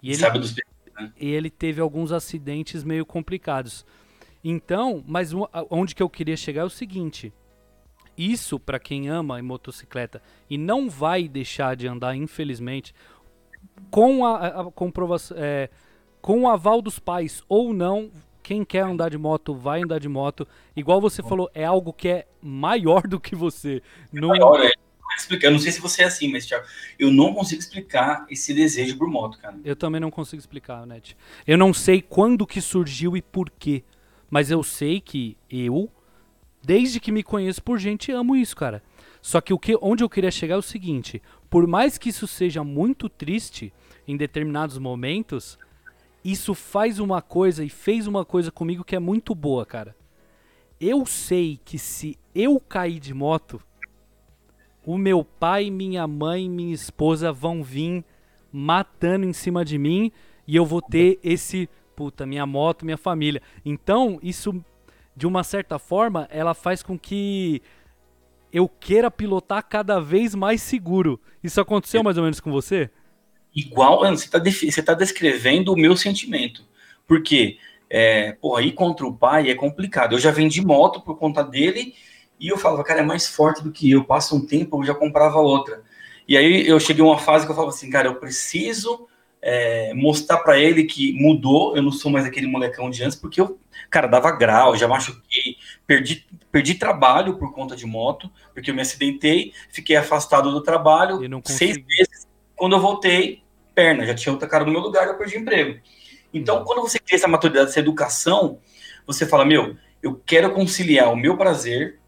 E 0.02 0.10
ele, 0.10 0.18
Sabe 0.18 0.38
dos 0.38 0.54
né? 0.54 1.12
E 1.18 1.28
ele 1.28 1.50
teve 1.50 1.80
alguns 1.80 2.12
acidentes 2.12 2.84
meio 2.84 3.04
complicados. 3.04 3.84
Então, 4.42 5.02
mas 5.06 5.32
onde 5.70 5.94
que 5.94 6.02
eu 6.02 6.08
queria 6.08 6.36
chegar 6.36 6.62
é 6.62 6.64
o 6.64 6.70
seguinte, 6.70 7.32
isso 8.16 8.58
para 8.58 8.78
quem 8.78 9.08
ama 9.08 9.42
motocicleta 9.42 10.22
e 10.48 10.56
não 10.56 10.88
vai 10.88 11.28
deixar 11.28 11.76
de 11.76 11.86
andar, 11.86 12.14
infelizmente, 12.14 12.94
com 13.90 14.24
a, 14.24 14.46
a 14.46 14.70
comprovação, 14.70 15.36
é, 15.38 15.68
com 16.22 16.42
o 16.42 16.48
aval 16.48 16.80
dos 16.80 16.98
pais 16.98 17.42
ou 17.48 17.74
não, 17.74 18.10
quem 18.46 18.64
quer 18.64 18.84
andar 18.84 19.10
de 19.10 19.18
moto 19.18 19.56
vai 19.56 19.82
andar 19.82 19.98
de 19.98 20.08
moto. 20.08 20.46
Igual 20.76 21.00
você 21.00 21.20
falou, 21.20 21.50
é 21.52 21.64
algo 21.64 21.92
que 21.92 22.06
é 22.06 22.28
maior 22.40 23.02
do 23.02 23.18
que 23.18 23.34
você. 23.34 23.82
Não... 24.12 24.28
Maior, 24.28 24.64
é. 24.64 24.70
Eu 25.42 25.50
não 25.50 25.58
sei 25.58 25.72
se 25.72 25.80
você 25.80 26.02
é 26.02 26.04
assim, 26.04 26.30
mas 26.30 26.46
Thiago, 26.46 26.64
eu 26.96 27.10
não 27.10 27.34
consigo 27.34 27.60
explicar 27.60 28.24
esse 28.30 28.54
desejo 28.54 28.96
por 28.96 29.08
moto, 29.08 29.36
cara. 29.38 29.58
Eu 29.64 29.74
também 29.74 30.00
não 30.00 30.12
consigo 30.12 30.38
explicar, 30.38 30.86
Net. 30.86 31.16
Eu 31.44 31.58
não 31.58 31.74
sei 31.74 32.00
quando 32.00 32.46
que 32.46 32.60
surgiu 32.60 33.16
e 33.16 33.22
por 33.22 33.50
quê, 33.50 33.82
mas 34.30 34.48
eu 34.48 34.62
sei 34.62 35.00
que 35.00 35.36
eu, 35.50 35.90
desde 36.62 37.00
que 37.00 37.10
me 37.10 37.24
conheço 37.24 37.60
por 37.60 37.80
gente, 37.80 38.12
amo 38.12 38.36
isso, 38.36 38.54
cara. 38.54 38.80
Só 39.20 39.40
que 39.40 39.52
o 39.52 39.58
que 39.58 39.76
onde 39.82 40.04
eu 40.04 40.08
queria 40.08 40.30
chegar 40.30 40.54
é 40.54 40.58
o 40.58 40.62
seguinte: 40.62 41.20
por 41.50 41.66
mais 41.66 41.98
que 41.98 42.10
isso 42.10 42.28
seja 42.28 42.62
muito 42.62 43.08
triste 43.08 43.72
em 44.06 44.16
determinados 44.16 44.78
momentos, 44.78 45.58
isso 46.32 46.54
faz 46.54 46.98
uma 46.98 47.22
coisa 47.22 47.62
e 47.64 47.68
fez 47.68 48.06
uma 48.06 48.24
coisa 48.24 48.50
comigo 48.50 48.82
que 48.82 48.96
é 48.96 48.98
muito 48.98 49.34
boa, 49.34 49.64
cara. 49.64 49.94
Eu 50.80 51.06
sei 51.06 51.60
que 51.64 51.78
se 51.78 52.18
eu 52.34 52.58
cair 52.58 52.98
de 52.98 53.14
moto, 53.14 53.62
o 54.84 54.98
meu 54.98 55.24
pai, 55.24 55.70
minha 55.70 56.06
mãe, 56.06 56.50
minha 56.50 56.74
esposa 56.74 57.32
vão 57.32 57.62
vir 57.62 58.04
matando 58.52 59.24
em 59.24 59.32
cima 59.32 59.64
de 59.64 59.78
mim 59.78 60.10
e 60.46 60.56
eu 60.56 60.66
vou 60.66 60.82
ter 60.82 61.18
esse 61.22 61.68
puta, 61.94 62.26
minha 62.26 62.44
moto, 62.44 62.84
minha 62.84 62.98
família. 62.98 63.40
Então, 63.64 64.18
isso 64.22 64.52
de 65.16 65.26
uma 65.26 65.42
certa 65.42 65.78
forma, 65.78 66.28
ela 66.30 66.52
faz 66.52 66.82
com 66.82 66.98
que 66.98 67.62
eu 68.52 68.68
queira 68.68 69.10
pilotar 69.10 69.66
cada 69.66 69.98
vez 69.98 70.34
mais 70.34 70.60
seguro. 70.60 71.20
Isso 71.42 71.60
aconteceu 71.60 72.02
mais 72.02 72.18
ou 72.18 72.24
menos 72.24 72.40
com 72.40 72.50
você? 72.50 72.90
Igual, 73.56 74.00
você 74.00 74.26
está 74.26 74.38
você 74.38 74.82
tá 74.82 74.92
descrevendo 74.92 75.72
o 75.72 75.76
meu 75.76 75.96
sentimento. 75.96 76.62
Porque, 77.06 77.56
é, 77.88 78.32
porra, 78.32 78.62
ir 78.62 78.72
contra 78.72 79.06
o 79.06 79.16
pai 79.16 79.50
é 79.50 79.54
complicado. 79.54 80.14
Eu 80.14 80.18
já 80.18 80.30
vendi 80.30 80.60
moto 80.60 81.00
por 81.00 81.16
conta 81.16 81.42
dele 81.42 81.94
e 82.38 82.48
eu 82.48 82.58
falava, 82.58 82.84
cara, 82.84 83.00
é 83.00 83.04
mais 83.04 83.26
forte 83.26 83.64
do 83.64 83.72
que 83.72 83.90
eu. 83.90 84.04
Passa 84.04 84.34
um 84.34 84.46
tempo, 84.46 84.80
eu 84.80 84.84
já 84.84 84.94
comprava 84.94 85.38
outra. 85.38 85.82
E 86.28 86.36
aí 86.36 86.68
eu 86.68 86.78
cheguei 86.78 87.02
a 87.02 87.06
uma 87.06 87.18
fase 87.18 87.46
que 87.46 87.50
eu 87.50 87.56
falava 87.56 87.74
assim, 87.74 87.88
cara, 87.88 88.08
eu 88.08 88.16
preciso 88.16 89.08
é, 89.40 89.94
mostrar 89.94 90.38
para 90.38 90.58
ele 90.58 90.84
que 90.84 91.12
mudou, 91.12 91.76
eu 91.76 91.82
não 91.82 91.92
sou 91.92 92.10
mais 92.10 92.26
aquele 92.26 92.48
molecão 92.48 92.90
de 92.90 93.02
antes, 93.04 93.16
porque 93.16 93.40
eu, 93.40 93.58
cara, 93.88 94.08
dava 94.08 94.32
grau, 94.32 94.76
já 94.76 94.88
machuquei, 94.88 95.56
perdi, 95.86 96.26
perdi 96.50 96.74
trabalho 96.74 97.38
por 97.38 97.54
conta 97.54 97.76
de 97.76 97.86
moto, 97.86 98.28
porque 98.52 98.70
eu 98.70 98.74
me 98.74 98.82
acidentei, 98.82 99.52
fiquei 99.70 99.94
afastado 99.94 100.50
do 100.50 100.60
trabalho 100.60 101.20
seis 101.44 101.76
meses. 101.76 102.26
Quando 102.56 102.74
eu 102.74 102.80
voltei, 102.80 103.44
perna, 103.76 104.06
já 104.06 104.14
tinha 104.14 104.32
outra 104.32 104.48
cara 104.48 104.64
no 104.64 104.72
meu 104.72 104.80
lugar, 104.80 105.06
eu 105.06 105.18
perdi 105.18 105.36
emprego. 105.36 105.78
Então, 106.32 106.58
uhum. 106.58 106.64
quando 106.64 106.80
você 106.80 106.98
cria 106.98 107.16
essa 107.16 107.28
maturidade, 107.28 107.68
essa 107.68 107.78
educação, 107.78 108.58
você 109.06 109.26
fala, 109.26 109.44
meu, 109.44 109.76
eu 110.02 110.20
quero 110.24 110.50
conciliar 110.52 111.12
o 111.12 111.16
meu 111.16 111.36
prazer, 111.36 111.98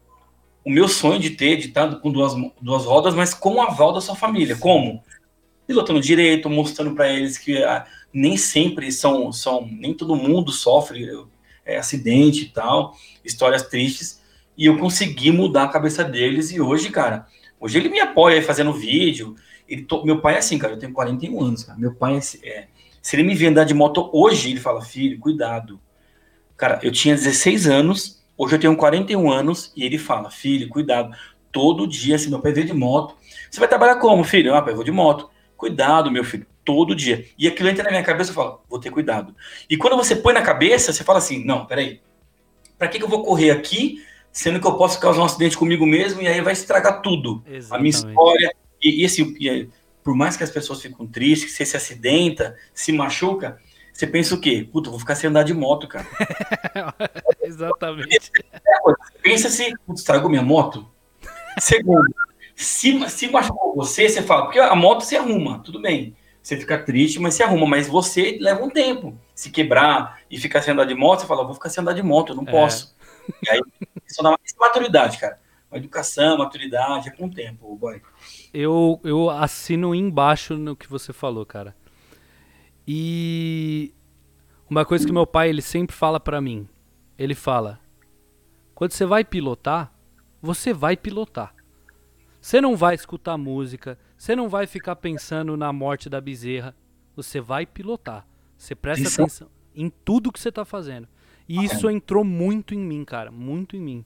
o 0.65 0.71
meu 0.71 0.87
sonho 0.87 1.19
de 1.19 1.29
ter, 1.29 1.57
de 1.57 1.67
estar 1.67 1.95
com 1.99 2.11
duas, 2.11 2.33
duas 2.59 2.85
rodas, 2.85 3.13
mas 3.13 3.33
com 3.33 3.55
o 3.55 3.61
aval 3.61 3.93
da 3.93 4.01
sua 4.01 4.15
família. 4.15 4.57
Como? 4.57 5.03
Pilotando 5.67 6.01
direito, 6.01 6.49
mostrando 6.49 6.95
para 6.95 7.07
eles 7.07 7.37
que 7.37 7.63
ah, 7.63 7.85
nem 8.11 8.35
sempre 8.35 8.91
são, 8.91 9.31
são, 9.31 9.67
nem 9.71 9.93
todo 9.93 10.15
mundo 10.15 10.51
sofre 10.51 11.07
é, 11.63 11.77
acidente 11.77 12.45
e 12.45 12.49
tal, 12.49 12.95
histórias 13.23 13.63
tristes, 13.63 14.21
e 14.57 14.65
eu 14.65 14.77
consegui 14.77 15.31
mudar 15.31 15.63
a 15.63 15.69
cabeça 15.69 16.03
deles, 16.03 16.51
e 16.51 16.59
hoje, 16.59 16.89
cara, 16.89 17.27
hoje 17.59 17.77
ele 17.77 17.89
me 17.89 17.99
apoia 17.99 18.41
fazendo 18.41 18.73
vídeo, 18.73 19.35
ele 19.69 19.83
to... 19.83 20.03
meu 20.05 20.19
pai 20.19 20.35
é 20.35 20.37
assim, 20.39 20.57
cara, 20.57 20.73
eu 20.73 20.79
tenho 20.79 20.91
41 20.91 21.41
anos, 21.41 21.63
cara, 21.63 21.77
meu 21.77 21.93
pai 21.93 22.17
é, 22.17 22.47
é, 22.47 22.67
se 23.01 23.15
ele 23.15 23.23
me 23.23 23.35
vê 23.35 23.47
andar 23.47 23.63
de 23.63 23.73
moto 23.73 24.09
hoje, 24.11 24.51
ele 24.51 24.59
fala, 24.59 24.81
filho, 24.81 25.19
cuidado, 25.19 25.79
cara, 26.57 26.79
eu 26.83 26.91
tinha 26.91 27.15
16 27.15 27.67
anos, 27.67 28.21
hoje 28.37 28.55
eu 28.55 28.59
tenho 28.59 28.75
41 28.75 29.31
anos, 29.31 29.71
e 29.75 29.83
ele 29.83 29.97
fala, 29.97 30.29
filho, 30.29 30.67
cuidado, 30.69 31.15
todo 31.51 31.87
dia, 31.87 32.17
se 32.17 32.29
meu 32.29 32.39
pai 32.39 32.51
vê 32.51 32.63
de 32.63 32.73
moto, 32.73 33.15
você 33.49 33.59
vai 33.59 33.69
trabalhar 33.69 33.95
como, 33.95 34.23
filho? 34.23 34.53
Ah, 34.53 34.61
pai, 34.61 34.73
eu 34.73 34.75
vou 34.75 34.85
de 34.85 34.91
moto, 34.91 35.29
cuidado, 35.55 36.11
meu 36.11 36.23
filho, 36.23 36.45
todo 36.65 36.95
dia. 36.95 37.25
E 37.37 37.47
aquilo 37.47 37.69
entra 37.69 37.83
na 37.83 37.91
minha 37.91 38.03
cabeça, 38.03 38.31
eu 38.31 38.35
falo, 38.35 38.61
vou 38.69 38.79
ter 38.79 38.91
cuidado. 38.91 39.35
E 39.69 39.77
quando 39.77 39.95
você 39.95 40.15
põe 40.15 40.33
na 40.33 40.41
cabeça, 40.41 40.91
você 40.91 41.03
fala 41.03 41.19
assim, 41.19 41.43
não, 41.43 41.65
peraí, 41.65 42.01
para 42.77 42.87
que, 42.87 42.97
que 42.97 43.03
eu 43.03 43.09
vou 43.09 43.23
correr 43.23 43.51
aqui, 43.51 44.03
sendo 44.31 44.59
que 44.59 44.67
eu 44.67 44.75
posso 44.75 44.99
causar 44.99 45.21
um 45.21 45.25
acidente 45.25 45.57
comigo 45.57 45.85
mesmo 45.85 46.21
e 46.21 46.27
aí 46.27 46.41
vai 46.41 46.53
estragar 46.53 47.01
tudo. 47.01 47.43
Exatamente. 47.45 47.73
A 47.73 47.77
minha 47.79 47.89
história. 47.89 48.55
E, 48.81 49.01
e 49.01 49.05
assim, 49.05 49.35
por 50.03 50.15
mais 50.15 50.37
que 50.37 50.43
as 50.43 50.49
pessoas 50.49 50.81
fiquem 50.81 51.07
tristes, 51.07 51.53
você 51.53 51.65
se 51.65 51.77
acidenta, 51.77 52.55
se 52.73 52.91
machuca, 52.91 53.59
você 53.93 54.07
pensa 54.07 54.35
o 54.35 54.41
quê? 54.41 54.67
Puta, 54.71 54.89
vou 54.89 54.99
ficar 54.99 55.15
sem 55.15 55.29
andar 55.29 55.43
de 55.43 55.53
moto, 55.53 55.87
cara. 55.87 56.07
Exatamente. 57.43 58.31
Pensa 59.21 59.49
se, 59.49 59.73
putz, 59.85 60.01
estragou 60.01 60.29
minha 60.29 60.41
moto. 60.41 60.89
Segundo, 61.59 62.13
se, 62.55 63.09
se 63.09 63.29
machucou 63.29 63.75
você, 63.75 64.07
você 64.07 64.21
fala, 64.21 64.43
porque 64.43 64.59
a 64.59 64.75
moto 64.75 65.01
se 65.01 65.17
arruma, 65.17 65.59
tudo 65.59 65.81
bem 65.81 66.15
você 66.49 66.57
fica 66.57 66.77
triste, 66.77 67.19
mas 67.19 67.35
se 67.35 67.43
arruma. 67.43 67.67
Mas 67.67 67.87
você 67.87 68.37
leva 68.39 68.63
um 68.63 68.69
tempo. 68.69 69.17
Se 69.35 69.49
quebrar 69.49 70.19
e 70.29 70.37
ficar 70.37 70.61
sem 70.61 70.73
andar 70.73 70.85
de 70.85 70.95
moto, 70.95 71.21
você 71.21 71.27
fala, 71.27 71.43
vou 71.43 71.53
ficar 71.53 71.69
sem 71.69 71.81
andar 71.81 71.93
de 71.93 72.01
moto, 72.01 72.31
eu 72.31 72.35
não 72.35 72.43
é. 72.47 72.51
posso. 72.51 72.95
E 73.43 73.49
aí, 73.49 73.61
isso 74.07 74.23
dá 74.23 74.29
uma 74.29 74.39
maturidade, 74.59 75.17
cara. 75.17 75.39
Uma 75.71 75.77
educação, 75.77 76.37
maturidade, 76.37 77.09
é 77.09 77.11
com 77.11 77.27
o 77.27 77.31
tempo, 77.31 77.75
boy. 77.75 78.01
Eu, 78.53 78.99
eu 79.03 79.29
assino 79.29 79.93
embaixo 79.93 80.57
no 80.57 80.75
que 80.75 80.89
você 80.89 81.13
falou, 81.13 81.45
cara. 81.45 81.75
E 82.87 83.93
uma 84.69 84.83
coisa 84.85 85.05
que 85.05 85.11
meu 85.11 85.27
pai 85.27 85.49
ele 85.49 85.61
sempre 85.61 85.95
fala 85.95 86.19
para 86.19 86.41
mim, 86.41 86.67
ele 87.17 87.35
fala: 87.35 87.79
quando 88.73 88.91
você 88.91 89.05
vai 89.05 89.23
pilotar, 89.23 89.93
você 90.41 90.73
vai 90.73 90.97
pilotar. 90.97 91.53
Você 92.41 92.61
não 92.61 92.75
vai 92.75 92.95
escutar 92.95 93.37
música, 93.37 93.99
você 94.17 94.35
não 94.35 94.47
vai 94.47 94.65
ficar 94.65 94.95
pensando 94.95 95.57
na 95.57 95.73
morte 95.73 96.09
da 96.09 96.21
bezerra. 96.21 96.75
Você 97.15 97.41
vai 97.41 97.65
pilotar. 97.65 98.25
Você 98.57 98.73
presta 98.73 99.07
isso. 99.07 99.21
atenção 99.21 99.49
em 99.75 99.89
tudo 99.89 100.31
que 100.31 100.39
você 100.39 100.49
está 100.49 100.65
fazendo. 100.65 101.07
E 101.47 101.63
isso 101.63 101.89
entrou 101.89 102.23
muito 102.23 102.75
em 102.75 102.79
mim, 102.79 103.05
cara. 103.05 103.31
Muito 103.31 103.75
em 103.75 103.79
mim. 103.79 104.05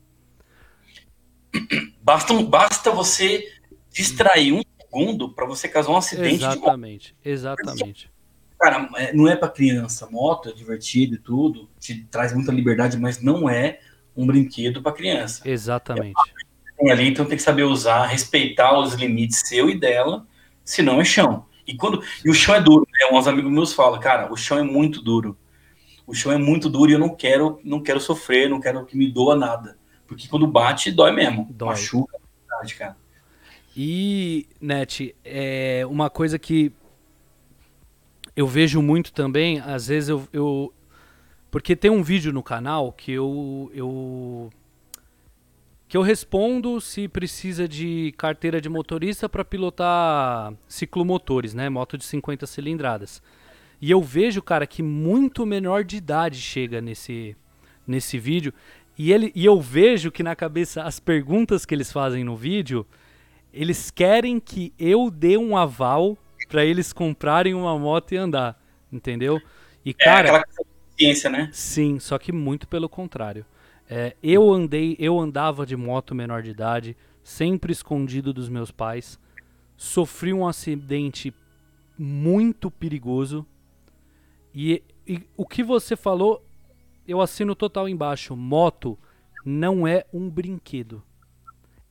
Basta, 2.02 2.34
basta 2.44 2.92
você 2.92 3.50
distrair 3.94 4.52
um 4.52 4.62
segundo 4.82 5.30
para 5.30 5.46
você 5.46 5.70
causar 5.70 5.92
um 5.92 5.98
acidente. 5.98 6.44
Exatamente, 6.44 7.16
exatamente. 7.24 8.12
Cara, 8.60 8.90
é, 8.96 9.14
não 9.14 9.28
é 9.28 9.36
para 9.36 9.50
criança. 9.50 10.10
Moto 10.10 10.50
é 10.50 10.54
divertido 10.54 11.16
e 11.16 11.18
tudo, 11.18 11.70
te 11.80 12.04
traz 12.06 12.34
muita 12.34 12.52
liberdade, 12.52 12.98
mas 12.98 13.22
não 13.22 13.50
é 13.50 13.80
um 14.16 14.26
brinquedo 14.26 14.82
para 14.82 14.92
criança. 14.92 15.48
Exatamente. 15.48 16.14
É 16.80 16.92
ali, 16.92 17.08
então 17.08 17.26
tem 17.26 17.38
que 17.38 17.44
saber 17.44 17.64
usar, 17.64 18.06
respeitar 18.08 18.78
os 18.78 18.94
limites 18.96 19.42
seu 19.46 19.70
e 19.70 19.80
dela, 19.80 20.26
senão 20.66 21.00
é 21.00 21.06
chão. 21.06 21.46
E 21.68 21.76
quando 21.76 22.04
e 22.26 22.30
o 22.30 22.34
chão 22.34 22.56
é 22.56 22.62
duro, 22.62 22.86
né? 22.92 23.16
Uns 23.18 23.28
amigos 23.28 23.52
meus 23.52 23.74
falam, 23.74 24.00
cara, 24.00 24.32
o 24.32 24.36
chão 24.36 24.58
é 24.58 24.64
muito 24.64 25.02
duro. 25.02 25.38
O 26.06 26.14
chão 26.14 26.32
é 26.32 26.38
muito 26.38 26.70
duro 26.70 26.92
e 26.92 26.94
eu 26.94 27.00
não 27.00 27.16
quero, 27.16 27.60
não 27.64 27.82
quero 27.82 28.00
sofrer, 28.00 28.50
não 28.50 28.60
quero 28.60 28.86
que 28.86 28.98
me 28.98 29.10
doa 29.10 29.36
nada, 29.36 29.78
porque 30.06 30.28
quando 30.28 30.46
bate 30.46 30.92
dói 30.92 31.12
mesmo, 31.12 31.48
dói. 31.52 31.70
machuca, 31.70 32.18
verdade, 32.50 32.76
cara. 32.76 32.98
E 33.76 34.48
Net, 34.62 35.16
é 35.26 35.84
uma 35.90 36.10
coisa 36.10 36.38
que 36.38 36.72
eu 38.36 38.48
vejo 38.48 38.82
muito 38.82 39.12
também, 39.12 39.60
às 39.60 39.88
vezes 39.88 40.10
eu, 40.10 40.28
eu 40.32 40.74
porque 41.50 41.76
tem 41.76 41.92
um 41.92 42.02
vídeo 42.02 42.34
no 42.34 42.42
canal 42.42 42.92
que 42.92 43.12
eu 43.12 43.72
eu 43.74 44.50
que 45.88 45.96
eu 45.96 46.02
respondo 46.02 46.82
se 46.82 47.08
precisa 47.08 47.68
de 47.68 48.12
carteira 48.18 48.60
de 48.60 48.68
motorista 48.70 49.30
para 49.30 49.46
pilotar 49.46 50.54
ciclomotores, 50.68 51.54
né, 51.54 51.70
moto 51.70 51.96
de 51.96 52.04
50 52.04 52.48
cilindradas. 52.48 53.22
E 53.80 53.92
eu 53.92 54.02
vejo, 54.02 54.42
cara, 54.42 54.66
que 54.66 54.82
muito 54.82 55.46
menor 55.46 55.84
de 55.84 55.98
idade 55.98 56.40
chega 56.40 56.82
nesse 56.82 57.36
nesse 57.86 58.18
vídeo 58.18 58.54
e 58.98 59.12
ele 59.12 59.32
e 59.36 59.46
eu 59.46 59.60
vejo 59.60 60.12
que 60.12 60.24
na 60.24 60.36
cabeça 60.36 60.84
as 60.84 61.00
perguntas 61.00 61.66
que 61.66 61.76
eles 61.76 61.92
fazem 61.92 62.24
no 62.24 62.36
vídeo, 62.36 62.86
eles 63.54 63.92
querem 63.92 64.40
que 64.40 64.74
eu 64.80 65.12
dê 65.12 65.38
um 65.38 65.56
aval 65.56 66.18
para 66.50 66.66
eles 66.66 66.92
comprarem 66.92 67.54
uma 67.54 67.78
moto 67.78 68.14
e 68.14 68.18
andar, 68.18 68.60
entendeu? 68.92 69.40
E 69.86 69.92
é, 69.92 69.94
cara, 69.94 70.38
aquela 70.38 70.66
ciência, 70.98 71.30
né? 71.30 71.50
Sim, 71.54 72.00
só 72.00 72.18
que 72.18 72.32
muito 72.32 72.68
pelo 72.68 72.90
contrário. 72.90 73.46
É, 73.90 74.16
eu 74.24 74.52
andei, 74.52 74.96
eu 74.98 75.20
andava 75.20 75.66
de 75.66 75.76
moto 75.76 76.16
menor 76.16 76.42
de 76.42 76.50
idade, 76.50 76.98
sempre 77.24 77.72
escondido 77.72 78.34
dos 78.34 78.50
meus 78.50 78.72
pais. 78.72 79.20
Sofri 79.78 80.34
um 80.34 80.48
acidente 80.48 81.34
muito 81.98 82.72
perigoso. 82.72 83.46
E, 84.54 84.82
e 85.08 85.22
o 85.38 85.46
que 85.46 85.64
você 85.64 85.96
falou, 85.96 86.44
eu 87.08 87.22
assino 87.22 87.54
total 87.54 87.88
embaixo. 87.88 88.36
Moto 88.36 88.98
não 89.46 89.88
é 89.88 90.06
um 90.14 90.30
brinquedo. 90.30 91.04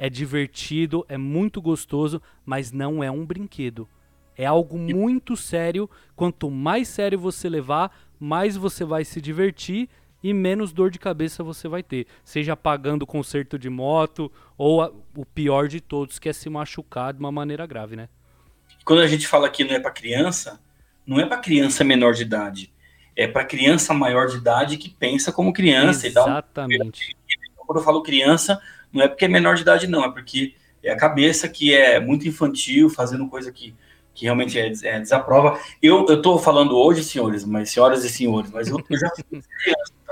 É 0.03 0.11
divertido, 0.11 1.07
é 1.09 1.17
muito 1.17 1.63
gostoso, 1.63 2.21
mas 2.45 2.73
não 2.73 3.05
é 3.05 3.09
um 3.09 3.25
brinquedo. 3.25 3.89
É 4.37 4.45
algo 4.45 4.77
muito 4.77 5.37
sério. 5.37 5.89
Quanto 6.17 6.51
mais 6.51 6.89
sério 6.89 7.17
você 7.17 7.49
levar, 7.49 7.97
mais 8.19 8.57
você 8.57 8.85
vai 8.85 9.05
se 9.05 9.21
divertir 9.21 9.89
e 10.21 10.35
menos 10.35 10.73
dor 10.73 10.91
de 10.91 10.99
cabeça 10.99 11.45
você 11.45 11.69
vai 11.69 11.85
ter. 11.85 12.09
Seja 12.25 12.57
pagando 12.57 13.07
conserto 13.07 13.57
de 13.57 13.71
moto 13.71 14.29
ou 14.59 14.83
a, 14.83 14.91
o 15.17 15.25
pior 15.25 15.69
de 15.69 15.81
todos, 15.81 16.19
que 16.19 16.29
é 16.29 16.33
se 16.33 16.51
machucar 16.51 17.13
de 17.13 17.21
uma 17.21 17.31
maneira 17.31 17.65
grave, 17.65 17.95
né? 17.95 18.09
Quando 18.85 19.03
a 19.03 19.07
gente 19.07 19.29
fala 19.29 19.49
que 19.49 19.63
não 19.63 19.77
é 19.77 19.79
para 19.79 19.93
criança, 19.93 20.61
não 21.07 21.21
é 21.21 21.27
para 21.27 21.39
criança 21.39 21.85
menor 21.85 22.15
de 22.15 22.23
idade. 22.23 22.73
É 23.15 23.29
para 23.29 23.45
criança 23.45 23.95
maior 23.95 24.27
de 24.27 24.39
idade 24.39 24.79
que 24.79 24.91
pensa 24.91 25.31
como 25.31 25.53
criança. 25.53 26.09
Exatamente. 26.09 27.17
Então, 27.53 27.65
quando 27.65 27.79
eu 27.79 27.85
falo 27.85 28.03
criança, 28.03 28.61
não 28.93 29.03
é 29.03 29.09
porque 29.09 29.25
é 29.25 29.29
menor 29.29 29.55
de 29.55 29.63
idade, 29.63 29.87
não. 29.87 30.05
É 30.05 30.11
porque 30.11 30.55
é 30.83 30.91
a 30.93 30.97
cabeça 30.97 31.49
que 31.49 31.75
é 31.75 32.01
muito 32.01 32.27
infantil, 32.27 32.91
fazendo 32.91 33.29
coisa 33.29 33.53
que, 33.53 33.75
que 34.15 34.25
realmente 34.25 34.59
é, 34.59 34.73
é 34.83 35.01
desaprova. 35.01 35.59
Eu 35.81 36.05
estou 36.07 36.39
falando 36.39 36.77
hoje, 36.77 37.05
senhores, 37.05 37.45
mas 37.45 37.71
senhoras 37.71 38.05
e 38.05 38.09
senhores, 38.09 38.51
mas 38.51 38.69
eu, 38.69 38.83
eu 38.89 38.99
já 38.99 39.11
fui 39.11 39.25
criança 39.25 40.03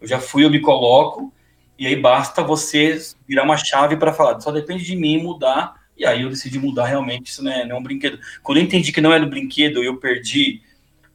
eu 0.00 0.08
já 0.08 0.18
fui, 0.18 0.44
eu 0.44 0.50
me 0.50 0.60
coloco, 0.60 1.32
e 1.78 1.86
aí 1.86 1.94
basta 1.94 2.42
você 2.42 2.98
virar 3.28 3.44
uma 3.44 3.56
chave 3.56 3.96
para 3.96 4.12
falar, 4.12 4.40
só 4.40 4.50
depende 4.50 4.84
de 4.84 4.96
mim 4.96 5.22
mudar, 5.22 5.74
e 5.96 6.06
aí 6.06 6.22
eu 6.22 6.30
decidi 6.30 6.58
mudar 6.58 6.86
realmente, 6.86 7.28
isso 7.28 7.44
não 7.44 7.52
é, 7.52 7.64
não 7.66 7.76
é 7.76 7.78
um 7.78 7.82
brinquedo. 7.82 8.18
Quando 8.42 8.58
eu 8.58 8.64
entendi 8.64 8.92
que 8.92 9.00
não 9.00 9.12
era 9.12 9.24
um 9.24 9.28
brinquedo, 9.28 9.82
eu 9.82 9.98
perdi, 9.98 10.62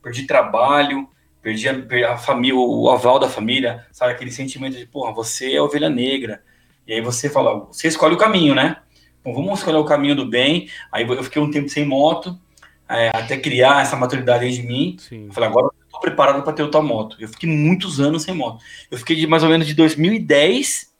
perdi 0.04 0.28
trabalho, 0.28 1.10
perdi 1.42 1.68
a, 1.68 2.14
a 2.14 2.18
família, 2.18 2.56
o 2.56 2.90
aval 2.90 3.18
da 3.18 3.28
família, 3.28 3.86
sabe, 3.92 4.14
aquele 4.14 4.32
sentimento 4.32 4.78
de, 4.78 4.86
porra, 4.86 5.12
você 5.12 5.54
é 5.54 5.62
ovelha 5.62 5.90
negra, 5.90 6.44
e 6.88 6.94
aí 6.94 7.02
você 7.02 7.30
fala, 7.30 7.66
você 7.66 7.88
escolhe 7.88 8.16
o 8.16 8.18
caminho, 8.18 8.56
né? 8.56 8.78
Bom, 9.24 9.34
vamos 9.34 9.60
escolher 9.60 9.78
o 9.78 9.86
caminho 9.86 10.16
do 10.16 10.26
bem, 10.26 10.70
aí 10.92 11.08
eu 11.08 11.24
fiquei 11.24 11.42
um 11.42 11.50
tempo 11.50 11.70
sem 11.70 11.86
moto, 11.86 12.40
é, 12.88 13.10
até 13.10 13.38
criar 13.38 13.82
essa 13.82 13.96
maturidade 13.96 14.54
de 14.54 14.62
mim, 14.62 14.96
Sim. 15.00 15.30
falei, 15.32 15.50
agora 15.50 15.70
tô 15.96 16.00
preparado 16.00 16.44
para 16.44 16.54
ter 16.54 16.64
outra 16.64 16.82
moto. 16.82 17.18
Eu 17.20 17.28
fiquei 17.28 17.50
muitos 17.50 18.00
anos 18.00 18.24
sem 18.24 18.36
moto. 18.36 18.64
Eu 18.92 18.98
fiquei 18.98 19.16
de 19.16 19.26
mais 19.26 19.44
ou 19.44 19.50
menos 19.50 19.66
de 19.66 19.74
2010 19.74 20.94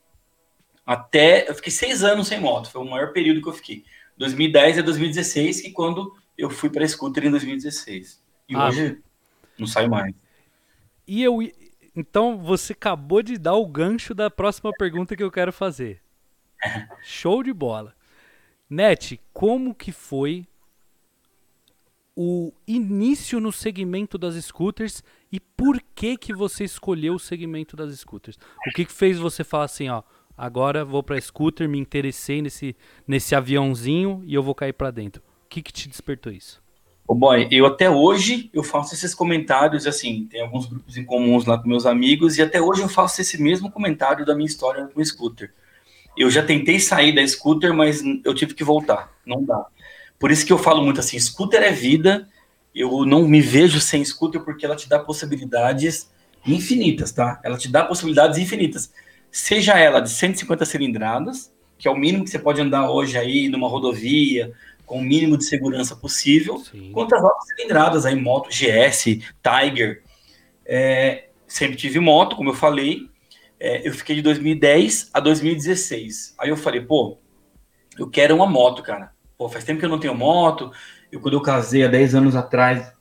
até. 0.84 1.48
Eu 1.48 1.54
fiquei 1.54 1.70
seis 1.70 2.02
anos 2.02 2.28
sem 2.28 2.40
moto. 2.40 2.70
Foi 2.70 2.80
o 2.80 2.90
maior 2.90 3.12
período 3.12 3.42
que 3.42 3.48
eu 3.48 3.52
fiquei. 3.52 3.84
2010 4.16 4.78
a 4.78 4.82
2016, 4.82 5.60
que 5.60 5.70
quando 5.70 6.14
eu 6.36 6.48
fui 6.50 6.70
para 6.70 6.86
scooter 6.88 7.26
em 7.26 7.30
2016. 7.30 8.22
E 8.48 8.54
ah. 8.54 8.68
hoje 8.68 8.98
não 9.58 9.66
saio 9.66 9.90
mais. 9.90 10.14
E 11.06 11.22
eu. 11.22 11.38
Então 11.96 12.36
você 12.36 12.74
acabou 12.74 13.22
de 13.22 13.38
dar 13.38 13.54
o 13.54 13.66
gancho 13.66 14.14
da 14.14 14.30
próxima 14.30 14.70
pergunta 14.78 15.16
que 15.16 15.22
eu 15.22 15.30
quero 15.30 15.52
fazer. 15.52 16.02
Show 17.02 17.42
de 17.42 17.54
bola. 17.54 17.94
Net, 18.68 19.18
como 19.32 19.74
que 19.74 19.92
foi 19.92 20.46
o 22.14 22.52
início 22.66 23.40
no 23.40 23.52
segmento 23.52 24.18
das 24.18 24.34
scooters 24.34 25.02
e 25.32 25.40
por 25.40 25.80
que 25.94 26.16
que 26.16 26.34
você 26.34 26.64
escolheu 26.64 27.14
o 27.14 27.18
segmento 27.18 27.76
das 27.76 27.94
scooters? 27.98 28.38
O 28.66 28.70
que 28.74 28.84
que 28.84 28.92
fez 28.92 29.18
você 29.18 29.44
falar 29.44 29.64
assim, 29.64 29.88
ó, 29.88 30.02
agora 30.36 30.84
vou 30.84 31.02
para 31.02 31.20
scooter, 31.20 31.68
me 31.68 31.78
interessei 31.78 32.42
nesse 32.42 32.76
nesse 33.06 33.34
aviãozinho 33.34 34.22
e 34.26 34.34
eu 34.34 34.42
vou 34.42 34.54
cair 34.54 34.72
para 34.72 34.90
dentro. 34.90 35.22
O 35.44 35.48
que 35.48 35.62
que 35.62 35.72
te 35.72 35.88
despertou 35.88 36.32
isso? 36.32 36.62
O 37.08 37.14
boy, 37.14 37.46
eu 37.52 37.66
até 37.66 37.88
hoje 37.88 38.50
eu 38.52 38.64
faço 38.64 38.94
esses 38.94 39.14
comentários 39.14 39.86
assim, 39.86 40.26
tem 40.28 40.40
alguns 40.40 40.66
grupos 40.66 40.96
em 40.96 41.04
comuns 41.04 41.44
lá 41.44 41.56
com 41.56 41.68
meus 41.68 41.86
amigos 41.86 42.36
e 42.36 42.42
até 42.42 42.60
hoje 42.60 42.82
eu 42.82 42.88
faço 42.88 43.20
esse 43.20 43.40
mesmo 43.40 43.70
comentário 43.70 44.26
da 44.26 44.34
minha 44.34 44.46
história 44.46 44.88
com 44.88 45.00
o 45.00 45.04
scooter. 45.04 45.52
Eu 46.16 46.28
já 46.30 46.42
tentei 46.42 46.80
sair 46.80 47.14
da 47.14 47.26
scooter, 47.26 47.72
mas 47.72 48.02
eu 48.24 48.34
tive 48.34 48.54
que 48.54 48.64
voltar, 48.64 49.12
não 49.24 49.44
dá. 49.44 49.66
Por 50.18 50.32
isso 50.32 50.44
que 50.44 50.52
eu 50.52 50.58
falo 50.58 50.82
muito 50.82 50.98
assim, 50.98 51.18
scooter 51.18 51.62
é 51.62 51.70
vida. 51.70 52.28
Eu 52.74 53.06
não 53.06 53.28
me 53.28 53.40
vejo 53.40 53.80
sem 53.80 54.04
scooter 54.04 54.40
porque 54.40 54.66
ela 54.66 54.74
te 54.74 54.88
dá 54.88 54.98
possibilidades 54.98 56.10
infinitas, 56.44 57.12
tá? 57.12 57.40
Ela 57.44 57.56
te 57.56 57.68
dá 57.68 57.84
possibilidades 57.84 58.38
infinitas. 58.38 58.92
Seja 59.30 59.78
ela 59.78 60.00
de 60.00 60.10
150 60.10 60.64
cilindradas, 60.64 61.52
que 61.78 61.86
é 61.86 61.90
o 61.90 61.96
mínimo 61.96 62.24
que 62.24 62.30
você 62.30 62.38
pode 62.38 62.60
andar 62.60 62.90
hoje 62.90 63.16
aí 63.18 63.48
numa 63.48 63.68
rodovia, 63.68 64.52
com 64.86 64.98
o 64.98 65.02
mínimo 65.02 65.36
de 65.36 65.44
segurança 65.44 65.96
possível, 65.96 66.58
Sim. 66.58 66.92
quanto 66.92 67.14
as 67.14 67.22
altas 67.22 67.46
cilindradas 67.48 68.06
aí, 68.06 68.14
moto 68.14 68.48
GS, 68.48 69.20
Tiger. 69.42 70.02
É, 70.64 71.28
sempre 71.46 71.76
tive 71.76 71.98
moto, 71.98 72.36
como 72.36 72.50
eu 72.50 72.54
falei. 72.54 73.10
É, 73.58 73.86
eu 73.86 73.92
fiquei 73.92 74.16
de 74.16 74.22
2010 74.22 75.10
a 75.12 75.20
2016. 75.20 76.34
Aí 76.38 76.48
eu 76.48 76.56
falei, 76.56 76.80
pô, 76.80 77.18
eu 77.98 78.08
quero 78.08 78.34
uma 78.34 78.46
moto, 78.46 78.82
cara. 78.82 79.10
Pô, 79.36 79.48
faz 79.48 79.64
tempo 79.64 79.80
que 79.80 79.84
eu 79.84 79.90
não 79.90 79.98
tenho 79.98 80.14
moto. 80.14 80.70
Eu, 81.10 81.20
quando 81.20 81.34
eu 81.34 81.42
casei 81.42 81.84
há 81.84 81.88
10 81.88 82.14
anos 82.14 82.36
atrás, 82.36 82.92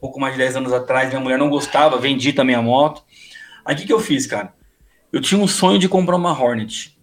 pouco 0.00 0.20
mais 0.20 0.34
de 0.34 0.38
10 0.38 0.56
anos 0.56 0.72
atrás, 0.72 1.08
minha 1.08 1.20
mulher 1.20 1.38
não 1.38 1.50
gostava, 1.50 1.98
vendi 1.98 2.32
também 2.32 2.54
a 2.54 2.62
moto. 2.62 3.02
Aí 3.64 3.74
o 3.74 3.78
que, 3.78 3.86
que 3.86 3.92
eu 3.92 4.00
fiz, 4.00 4.26
cara? 4.26 4.54
Eu 5.12 5.20
tinha 5.20 5.40
um 5.40 5.48
sonho 5.48 5.78
de 5.78 5.88
comprar 5.88 6.16
uma 6.16 6.32
Hornet. 6.32 6.96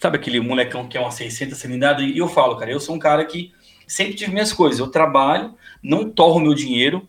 Sabe 0.00 0.16
aquele 0.16 0.40
molecão 0.40 0.86
que 0.86 0.98
é 0.98 1.00
uma 1.00 1.10
600 1.10 1.56
cilindrada? 1.56 2.02
E 2.02 2.18
eu 2.18 2.28
falo, 2.28 2.56
cara, 2.56 2.70
eu 2.70 2.80
sou 2.80 2.94
um 2.94 2.98
cara 2.98 3.24
que 3.24 3.52
sempre 3.86 4.14
tive 4.14 4.32
minhas 4.32 4.52
coisas. 4.52 4.78
Eu 4.78 4.88
trabalho, 4.88 5.54
não 5.82 6.10
torro 6.10 6.40
meu 6.40 6.54
dinheiro. 6.54 7.08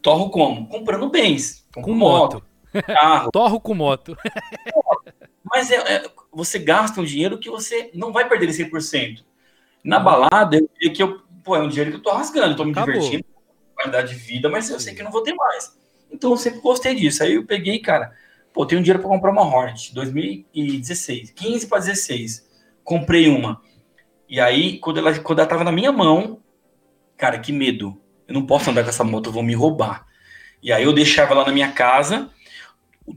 Torro 0.00 0.30
como? 0.30 0.66
Comprando 0.68 1.08
bens. 1.08 1.66
Com 1.74 1.94
moto. 1.94 2.42
Carro. 2.86 3.30
torro 3.32 3.60
com 3.60 3.74
moto. 3.74 4.16
Mas 5.44 5.70
é, 5.70 5.76
é, 5.76 6.10
você 6.32 6.58
gasta 6.58 7.00
um 7.00 7.04
dinheiro 7.04 7.38
que 7.38 7.50
você 7.50 7.90
não 7.94 8.12
vai 8.12 8.28
perder 8.28 8.48
100%. 8.48 9.22
Na 9.84 9.98
balada, 9.98 10.56
eu 10.56 10.70
vi 10.80 10.90
que 10.90 11.02
eu, 11.02 11.20
pô, 11.44 11.56
é 11.56 11.60
um 11.60 11.68
dinheiro 11.68 11.90
que 11.90 11.96
eu 11.96 12.02
tô 12.02 12.10
rasgando, 12.12 12.56
tô 12.56 12.64
me 12.64 12.70
Acabou. 12.70 12.94
divertindo, 12.94 13.24
qualidade 13.74 14.14
de 14.14 14.20
vida, 14.20 14.48
mas 14.48 14.70
eu 14.70 14.78
sei 14.78 14.94
que 14.94 15.02
não 15.02 15.10
vou 15.10 15.22
ter 15.22 15.34
mais. 15.34 15.76
Então 16.10 16.30
eu 16.30 16.36
sempre 16.36 16.60
gostei 16.60 16.94
disso. 16.94 17.22
Aí 17.22 17.34
eu 17.34 17.44
peguei, 17.44 17.80
cara, 17.80 18.12
pô, 18.52 18.64
tenho 18.64 18.80
dinheiro 18.80 19.00
para 19.00 19.08
comprar 19.08 19.32
uma 19.32 19.42
Hornet, 19.42 19.92
2016, 19.94 21.32
15 21.32 21.66
para 21.66 21.78
16. 21.78 22.48
Comprei 22.84 23.28
uma. 23.28 23.60
E 24.32 24.40
aí, 24.40 24.78
quando 24.78 24.96
ela, 24.96 25.18
quando 25.18 25.40
ela 25.40 25.48
tava 25.48 25.62
na 25.62 25.70
minha 25.70 25.92
mão, 25.92 26.40
cara, 27.18 27.38
que 27.38 27.52
medo. 27.52 28.00
Eu 28.26 28.32
não 28.32 28.46
posso 28.46 28.70
andar 28.70 28.82
com 28.82 28.88
essa 28.88 29.04
moto, 29.04 29.30
vão 29.30 29.42
me 29.42 29.52
roubar. 29.52 30.06
E 30.62 30.72
aí 30.72 30.84
eu 30.84 30.92
deixava 30.94 31.32
ela 31.32 31.44
na 31.44 31.52
minha 31.52 31.70
casa, 31.72 32.30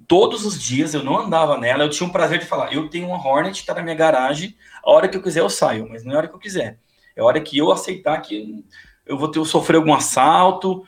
todos 0.10 0.46
os 0.46 0.62
dias 0.62 0.94
eu 0.94 1.06
não 1.06 1.18
andava 1.18 1.58
nela, 1.58 1.86
eu 1.86 1.90
tinha 1.90 2.06
um 2.06 2.12
prazer 2.12 2.40
de 2.40 2.46
falar, 2.46 2.74
eu 2.74 2.90
tenho 2.90 3.08
uma 3.08 3.16
Hornet, 3.16 3.66
tá 3.66 3.74
na 3.74 3.82
minha 3.82 3.96
garagem, 3.96 4.58
a 4.84 4.92
hora 4.92 5.08
que 5.08 5.16
eu 5.16 5.22
quiser 5.22 5.40
eu 5.40 5.50
saio, 5.50 5.88
mas 5.90 6.04
não 6.04 6.12
é 6.12 6.16
a 6.16 6.18
hora 6.18 6.28
que 6.28 6.36
eu 6.36 6.40
quiser. 6.40 6.80
É 7.16 7.22
a 7.22 7.24
hora 7.24 7.40
que 7.40 7.58
eu 7.58 7.72
aceitar 7.72 8.20
que 8.22 8.66
eu 9.06 9.18
vou 9.18 9.30
ter 9.32 9.40
eu 9.40 9.46
sofrer 9.46 9.78
algum 9.78 9.94
assalto. 9.94 10.84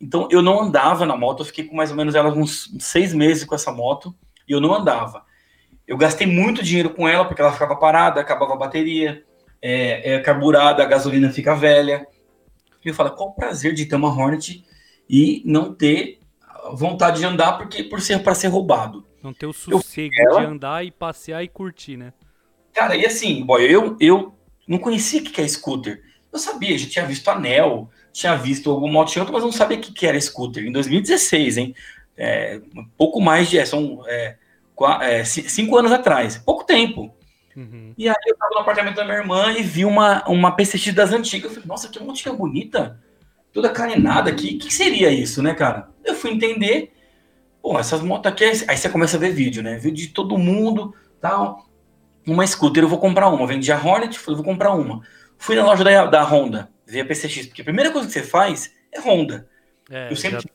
Então 0.00 0.26
eu 0.28 0.42
não 0.42 0.60
andava 0.60 1.06
na 1.06 1.16
moto, 1.16 1.42
eu 1.42 1.46
fiquei 1.46 1.62
com 1.62 1.76
mais 1.76 1.92
ou 1.92 1.96
menos 1.96 2.16
ela 2.16 2.34
uns 2.34 2.68
seis 2.80 3.14
meses 3.14 3.44
com 3.44 3.54
essa 3.54 3.70
moto 3.70 4.12
e 4.48 4.50
eu 4.50 4.60
não 4.60 4.74
andava. 4.74 5.24
Eu 5.86 5.96
gastei 5.96 6.26
muito 6.26 6.64
dinheiro 6.64 6.90
com 6.90 7.06
ela 7.06 7.24
porque 7.24 7.40
ela 7.40 7.52
ficava 7.52 7.76
parada, 7.76 8.20
acabava 8.20 8.54
a 8.54 8.56
bateria 8.56 9.24
é, 9.60 10.14
é 10.14 10.20
carburada, 10.20 10.82
a 10.82 10.86
gasolina 10.86 11.30
fica 11.30 11.54
velha. 11.54 12.06
E 12.84 12.88
eu 12.88 12.94
falo, 12.94 13.10
qual 13.10 13.30
o 13.30 13.34
prazer 13.34 13.74
de 13.74 13.86
ter 13.86 13.96
uma 13.96 14.12
Hornet 14.12 14.64
e 15.08 15.42
não 15.44 15.74
ter 15.74 16.20
vontade 16.72 17.20
de 17.20 17.26
andar 17.26 17.58
porque 17.58 17.82
por 17.82 18.00
ser 18.00 18.22
para 18.22 18.34
ser 18.34 18.48
roubado? 18.48 19.06
Não 19.22 19.32
ter 19.32 19.46
o 19.46 19.52
sossego 19.52 20.14
ela... 20.18 20.40
de 20.40 20.46
andar 20.46 20.84
e 20.84 20.90
passear 20.90 21.42
e 21.42 21.48
curtir, 21.48 21.96
né? 21.96 22.12
Cara, 22.72 22.96
e 22.96 23.04
assim, 23.04 23.44
boy, 23.44 23.62
eu, 23.62 23.96
eu 23.98 24.34
não 24.66 24.78
conhecia 24.78 25.20
o 25.20 25.24
que 25.24 25.40
é 25.40 25.48
scooter. 25.48 26.02
Eu 26.32 26.38
sabia, 26.38 26.76
já 26.76 26.88
tinha 26.88 27.06
visto 27.06 27.28
anel, 27.28 27.90
tinha 28.12 28.36
visto 28.36 28.70
algum 28.70 28.90
moto 28.90 29.18
outro, 29.18 29.32
mas 29.32 29.42
não 29.42 29.50
sabia 29.50 29.78
o 29.78 29.80
que 29.80 30.06
era 30.06 30.20
scooter. 30.20 30.64
Em 30.64 30.72
2016, 30.72 31.56
hein? 31.56 31.74
É, 32.16 32.60
pouco 32.96 33.20
mais 33.20 33.48
de. 33.48 33.58
É, 33.58 33.64
são 33.64 34.02
é, 34.06 34.36
é, 35.00 35.24
cinco 35.24 35.76
anos 35.76 35.90
atrás. 35.90 36.36
Pouco 36.38 36.64
tempo. 36.64 37.14
Uhum. 37.58 37.92
E 37.98 38.08
aí 38.08 38.14
eu 38.24 38.36
tava 38.36 38.54
no 38.54 38.60
apartamento 38.60 38.94
da 38.94 39.04
minha 39.04 39.16
irmã 39.16 39.50
e 39.50 39.64
vi 39.64 39.84
uma, 39.84 40.22
uma 40.28 40.52
PCX 40.52 40.94
das 40.94 41.12
antigas. 41.12 41.46
Eu 41.46 41.54
falei, 41.54 41.66
nossa, 41.66 41.88
que 41.88 42.00
motinha 42.00 42.32
bonita. 42.32 43.02
Toda 43.52 43.68
carenada 43.68 44.30
aqui. 44.30 44.54
O 44.54 44.58
que 44.60 44.72
seria 44.72 45.10
isso, 45.10 45.42
né, 45.42 45.52
cara? 45.54 45.88
Eu 46.04 46.14
fui 46.14 46.30
entender. 46.30 46.92
Pô, 47.60 47.76
essas 47.76 48.00
motos 48.00 48.30
aqui. 48.30 48.44
Aí 48.44 48.76
você 48.76 48.88
começa 48.88 49.16
a 49.16 49.20
ver 49.20 49.32
vídeo, 49.32 49.60
né? 49.60 49.76
Vídeo 49.76 50.06
de 50.06 50.12
todo 50.12 50.38
mundo, 50.38 50.94
tal. 51.20 51.68
Uma 52.24 52.46
scooter, 52.46 52.84
eu 52.84 52.88
vou 52.88 53.00
comprar 53.00 53.28
uma. 53.28 53.44
Vendi 53.44 53.72
a 53.72 53.76
Hornet, 53.76 54.16
falei, 54.16 54.36
vou 54.36 54.44
comprar 54.44 54.72
uma. 54.72 55.00
Fui 55.36 55.56
na 55.56 55.64
loja 55.64 55.82
da, 55.82 56.06
da 56.06 56.22
Honda, 56.22 56.70
ver 56.86 57.00
a 57.00 57.04
PCX, 57.06 57.46
porque 57.46 57.62
a 57.62 57.64
primeira 57.64 57.90
coisa 57.90 58.06
que 58.06 58.12
você 58.12 58.22
faz 58.22 58.72
é 58.92 59.00
Honda. 59.00 59.48
É, 59.90 60.12
eu 60.12 60.16
sempre. 60.16 60.42
Já... 60.42 60.48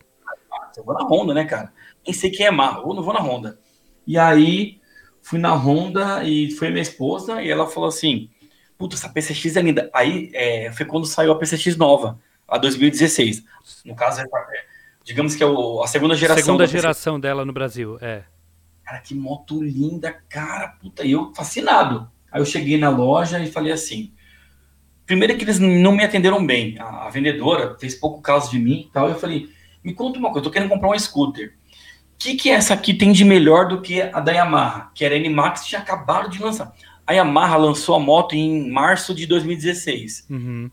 Ah, 0.53 0.71
eu 0.77 0.83
vou 0.85 0.93
na 0.93 1.03
Honda, 1.03 1.33
né, 1.33 1.43
cara? 1.43 1.73
Nem 2.05 2.13
sei 2.13 2.29
quem 2.29 2.45
é 2.45 2.51
Marra, 2.51 2.79
eu 2.79 2.93
não 2.93 3.03
vou 3.03 3.13
na 3.13 3.19
Honda. 3.19 3.59
E 4.05 4.17
aí 4.17 4.79
fui 5.23 5.39
na 5.39 5.53
Honda 5.53 6.23
e 6.23 6.51
foi 6.51 6.69
minha 6.69 6.81
esposa 6.81 7.41
e 7.41 7.49
ela 7.49 7.65
falou 7.65 7.89
assim: 7.89 8.29
Puta, 8.77 8.95
essa 8.95 9.09
PCX 9.09 9.55
é 9.55 9.61
linda. 9.61 9.89
Aí 9.93 10.29
é, 10.33 10.71
foi 10.71 10.85
quando 10.85 11.07
saiu 11.07 11.31
a 11.31 11.39
PCX 11.39 11.77
nova, 11.77 12.19
a 12.47 12.57
2016. 12.57 13.43
No 13.85 13.95
caso, 13.95 14.21
é, 14.21 14.25
digamos 15.03 15.35
que 15.35 15.41
é 15.41 15.45
o, 15.45 15.81
a 15.81 15.87
segunda 15.87 16.15
geração. 16.15 16.43
Segunda 16.43 16.67
geração 16.67 17.19
dela 17.19 17.45
no 17.45 17.53
Brasil, 17.53 17.97
é. 18.01 18.23
Cara, 18.83 18.99
que 18.99 19.15
moto 19.15 19.63
linda, 19.63 20.11
cara, 20.27 20.67
puta, 20.67 21.05
e 21.05 21.13
eu 21.13 21.33
fascinado. 21.33 22.11
Aí 22.29 22.41
eu 22.41 22.45
cheguei 22.45 22.77
na 22.77 22.89
loja 22.89 23.39
e 23.39 23.49
falei 23.49 23.71
assim: 23.71 24.13
primeiro 25.05 25.37
que 25.37 25.45
eles 25.45 25.59
não 25.59 25.93
me 25.93 26.03
atenderam 26.03 26.45
bem. 26.45 26.77
A, 26.77 27.07
a 27.07 27.09
vendedora 27.09 27.77
fez 27.79 27.95
pouco 27.95 28.21
caso 28.21 28.51
de 28.51 28.59
mim 28.59 28.87
e 28.89 28.91
tal. 28.91 29.07
Eu 29.07 29.15
falei: 29.15 29.49
me 29.81 29.93
conta 29.93 30.19
uma 30.19 30.29
coisa, 30.29 30.39
eu 30.39 30.43
tô 30.43 30.51
querendo 30.51 30.69
comprar 30.69 30.89
um 30.89 30.99
scooter 30.99 31.53
que, 32.23 32.35
que 32.35 32.49
essa 32.49 32.73
aqui 32.73 32.93
tem 32.93 33.11
de 33.11 33.25
melhor 33.25 33.67
do 33.67 33.81
que 33.81 34.01
a 34.01 34.19
da 34.21 34.31
Yamaha? 34.31 34.91
Que 34.95 35.03
era 35.03 35.15
a 35.15 35.19
NMAX, 35.19 35.65
tinha 35.65 35.81
acabado 35.81 36.29
de 36.29 36.41
lançar. 36.41 36.73
A 37.05 37.11
Yamaha 37.11 37.57
lançou 37.57 37.95
a 37.95 37.99
moto 37.99 38.33
em 38.33 38.71
março 38.71 39.13
de 39.13 39.27
2016. 39.27 40.27
Uhum. 40.29 40.71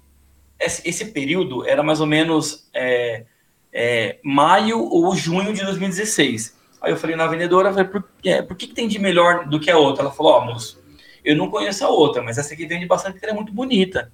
Esse, 0.60 0.88
esse, 0.88 1.06
período 1.06 1.66
era 1.66 1.82
mais 1.82 2.00
ou 2.00 2.06
menos 2.06 2.68
é, 2.72 3.24
é, 3.72 4.18
maio 4.22 4.78
ou 4.78 5.14
junho 5.16 5.52
de 5.52 5.64
2016. 5.64 6.56
Aí 6.80 6.92
eu 6.92 6.96
falei 6.96 7.16
na 7.16 7.26
vendedora, 7.26 7.72
falei, 7.72 7.88
por, 7.88 8.04
é, 8.24 8.42
por 8.42 8.56
que, 8.56 8.68
que, 8.68 8.74
tem 8.74 8.86
de 8.86 8.98
melhor 8.98 9.48
do 9.48 9.58
que 9.58 9.70
a 9.70 9.76
outra? 9.76 10.04
Ela 10.04 10.12
falou, 10.12 10.32
ó, 10.32 10.42
oh, 10.42 10.44
moço, 10.44 10.80
eu 11.24 11.34
não 11.34 11.50
conheço 11.50 11.84
a 11.84 11.88
outra, 11.88 12.22
mas 12.22 12.38
essa 12.38 12.54
aqui 12.54 12.64
vende 12.64 12.86
bastante 12.86 13.14
porque 13.14 13.26
ela 13.26 13.34
é 13.34 13.36
muito 13.36 13.52
bonita. 13.52 14.12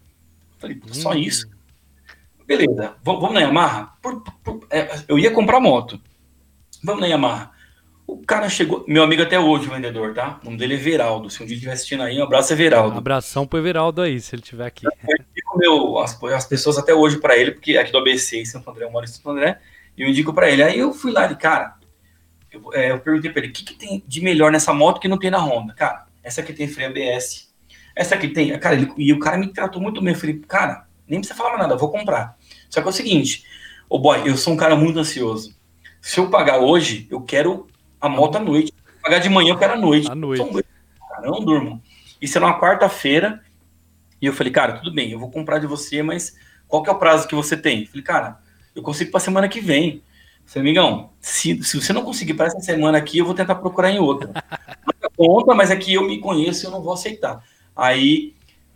Eu 0.55 0.61
falei, 0.61 0.81
só 0.93 1.11
uhum. 1.11 1.17
isso? 1.17 1.47
Beleza, 2.47 2.95
vamos, 3.03 3.21
vamos 3.21 3.35
na 3.35 3.41
Yamaha? 3.41 3.93
Por, 4.01 4.23
por, 4.43 4.67
é, 4.71 5.03
eu 5.07 5.19
ia 5.19 5.31
comprar 5.31 5.61
moto. 5.61 6.01
Vamos 6.87 7.01
na 7.01 7.09
Yamaha. 7.09 7.51
O 8.07 8.19
cara 8.19 8.49
chegou, 8.49 8.85
meu 8.87 9.03
amigo 9.03 9.21
até 9.21 9.41
hoje, 9.41 9.67
o 9.67 9.73
vendedor, 9.73 10.15
tá? 10.15 10.39
O 10.41 10.45
nome 10.45 10.57
dele 10.57 10.75
é 10.75 10.77
Veraldo. 10.77 11.29
Se 11.29 11.43
um 11.43 11.47
dia 11.47 11.57
estiver 11.57 11.73
assistindo 11.73 12.05
aí, 12.05 12.17
um 12.21 12.23
abraço 12.23 12.53
é 12.53 12.57
Veraldo. 12.57 12.95
Um 12.95 12.99
abração 12.99 13.45
pro 13.45 13.59
Everaldo 13.59 14.03
aí, 14.03 14.21
se 14.21 14.37
ele 14.37 14.43
estiver 14.43 14.67
aqui. 14.67 14.87
Eu 14.87 15.17
indico 15.17 15.59
meu, 15.59 15.99
as, 15.99 16.17
as 16.23 16.47
pessoas 16.47 16.79
até 16.79 16.95
hoje 16.95 17.19
para 17.19 17.37
ele, 17.37 17.51
porque 17.51 17.77
aqui 17.77 17.91
do 17.91 17.99
ABC, 17.99 18.41
em 18.41 18.45
Santo 18.45 18.71
André, 18.71 18.85
eu 18.85 18.93
moro 18.93 19.05
em 19.05 19.09
Santo 19.09 19.29
André, 19.29 19.59
e 19.99 20.03
eu 20.03 20.09
indico 20.09 20.33
para 20.33 20.49
ele. 20.49 20.63
Aí 20.63 20.79
eu 20.79 20.93
fui 20.93 21.11
lá 21.11 21.29
e, 21.29 21.35
cara, 21.35 21.75
eu, 22.53 22.73
é, 22.73 22.93
eu 22.93 23.01
perguntei 23.01 23.33
para 23.33 23.43
ele, 23.43 23.51
o 23.51 23.53
que, 23.53 23.65
que 23.65 23.75
tem 23.75 24.05
de 24.07 24.21
melhor 24.21 24.53
nessa 24.53 24.73
moto 24.73 25.01
que 25.01 25.09
não 25.09 25.19
tem 25.19 25.33
na 25.33 25.39
Honda? 25.39 25.75
Cara, 25.75 26.07
essa 26.23 26.41
aqui 26.41 26.53
tem 26.53 26.69
freio 26.69 26.91
ABS. 26.91 27.53
Essa 27.97 28.15
aqui 28.15 28.29
tem. 28.29 28.57
Cara, 28.61 28.77
ele, 28.77 28.93
e 28.97 29.13
o 29.13 29.19
cara 29.19 29.37
me 29.37 29.53
tratou 29.53 29.83
muito 29.83 30.01
bem. 30.01 30.15
Eu 30.15 30.21
falei, 30.21 30.39
cara, 30.47 30.87
nem 31.09 31.19
precisa 31.19 31.37
falar 31.37 31.51
mais 31.51 31.63
nada, 31.63 31.75
eu 31.75 31.79
vou 31.79 31.91
comprar. 31.91 32.39
Só 32.71 32.81
que 32.81 32.87
é 32.87 32.91
o 32.91 32.93
seguinte, 32.93 33.43
ô 33.89 33.99
boy, 33.99 34.23
eu 34.25 34.37
sou 34.37 34.53
um 34.53 34.57
cara 34.57 34.77
muito 34.77 35.01
ansioso. 35.01 35.56
Se 36.07 36.21
eu 36.21 36.31
pagar 36.31 36.59
hoje, 36.59 37.05
eu 37.11 37.21
quero 37.21 37.67
a 38.01 38.09
moto 38.09 38.37
à 38.37 38.39
noite. 38.39 38.73
Se 38.73 39.03
pagar 39.03 39.19
de 39.19 39.29
manhã, 39.29 39.55
eu 39.55 39.59
quero 39.59 39.73
à 39.73 39.77
noite. 39.77 40.09
À 40.09 40.15
noite. 40.15 40.65
Cara, 41.09 41.27
não 41.27 41.45
durmo. 41.45 41.83
Isso 42.23 42.39
era 42.39 42.47
uma 42.47 42.61
quarta-feira. 42.61 43.43
E 44.23 44.27
eu 44.27 44.33
falei, 44.33 44.53
cara, 44.53 44.75
tudo 44.75 44.95
bem, 44.95 45.11
eu 45.11 45.19
vou 45.19 45.33
comprar 45.33 45.59
de 45.59 45.67
você, 45.67 46.05
mas 46.05 46.37
qual 46.69 46.81
que 46.81 46.89
é 46.89 46.93
o 46.93 46.99
prazo 46.99 47.27
que 47.27 47.35
você 47.35 47.57
tem? 47.57 47.81
Eu 47.81 47.87
falei, 47.89 48.05
cara, 48.05 48.39
eu 48.73 48.83
consigo 48.85 49.11
para 49.11 49.19
semana 49.19 49.49
que 49.49 49.61
vem. 49.61 50.01
Falei, 50.45 50.69
amigão, 50.69 51.11
se, 51.21 51.61
se 51.65 51.81
você 51.81 51.93
não 51.93 52.05
conseguir 52.05 52.35
para 52.35 52.47
essa 52.47 52.61
semana 52.61 52.97
aqui, 52.97 53.19
eu 53.19 53.25
vou 53.27 53.35
tentar 53.35 53.57
procurar 53.57 53.91
em 53.91 53.99
outra. 53.99 54.31
Conta, 55.19 55.57
mas 55.57 55.73
é 55.73 55.77
que 55.77 55.93
eu 55.93 56.07
me 56.07 56.21
conheço 56.21 56.65
e 56.65 56.67
eu 56.67 56.71
não 56.71 56.83
vou 56.83 56.93
aceitar. 56.93 57.43
Aí, 57.75 58.33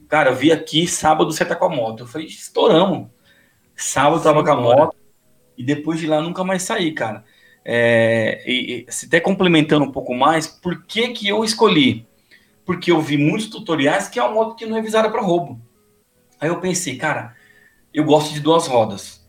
cara, 0.08 0.30
eu 0.30 0.34
vi 0.34 0.50
aqui, 0.50 0.84
sábado 0.88 1.32
você 1.32 1.44
tá 1.44 1.54
com 1.54 1.66
a 1.66 1.68
moto. 1.68 2.00
Eu 2.00 2.06
falei, 2.08 2.26
estouramos. 2.26 3.06
Sábado 3.76 4.16
eu 4.16 4.22
tava 4.24 4.42
com 4.42 4.50
a 4.50 4.56
moto 4.56 4.99
e 5.60 5.62
depois 5.62 6.00
de 6.00 6.06
lá 6.06 6.22
nunca 6.22 6.42
mais 6.42 6.62
saí, 6.62 6.90
cara. 6.92 7.22
É, 7.62 8.42
e, 8.46 8.86
se 8.88 9.04
até 9.04 9.20
complementando 9.20 9.84
um 9.84 9.92
pouco 9.92 10.14
mais, 10.14 10.46
por 10.46 10.86
que 10.86 11.08
que 11.08 11.28
eu 11.28 11.44
escolhi? 11.44 12.06
Porque 12.64 12.90
eu 12.90 12.98
vi 12.98 13.18
muitos 13.18 13.48
tutoriais 13.50 14.08
que 14.08 14.18
é 14.18 14.22
uma 14.22 14.32
moto 14.32 14.56
que 14.56 14.64
não 14.64 14.78
é 14.78 14.80
visada 14.80 15.10
para 15.10 15.20
roubo. 15.20 15.60
Aí 16.40 16.48
eu 16.48 16.60
pensei, 16.60 16.96
cara, 16.96 17.36
eu 17.92 18.04
gosto 18.04 18.32
de 18.32 18.40
duas 18.40 18.66
rodas. 18.66 19.28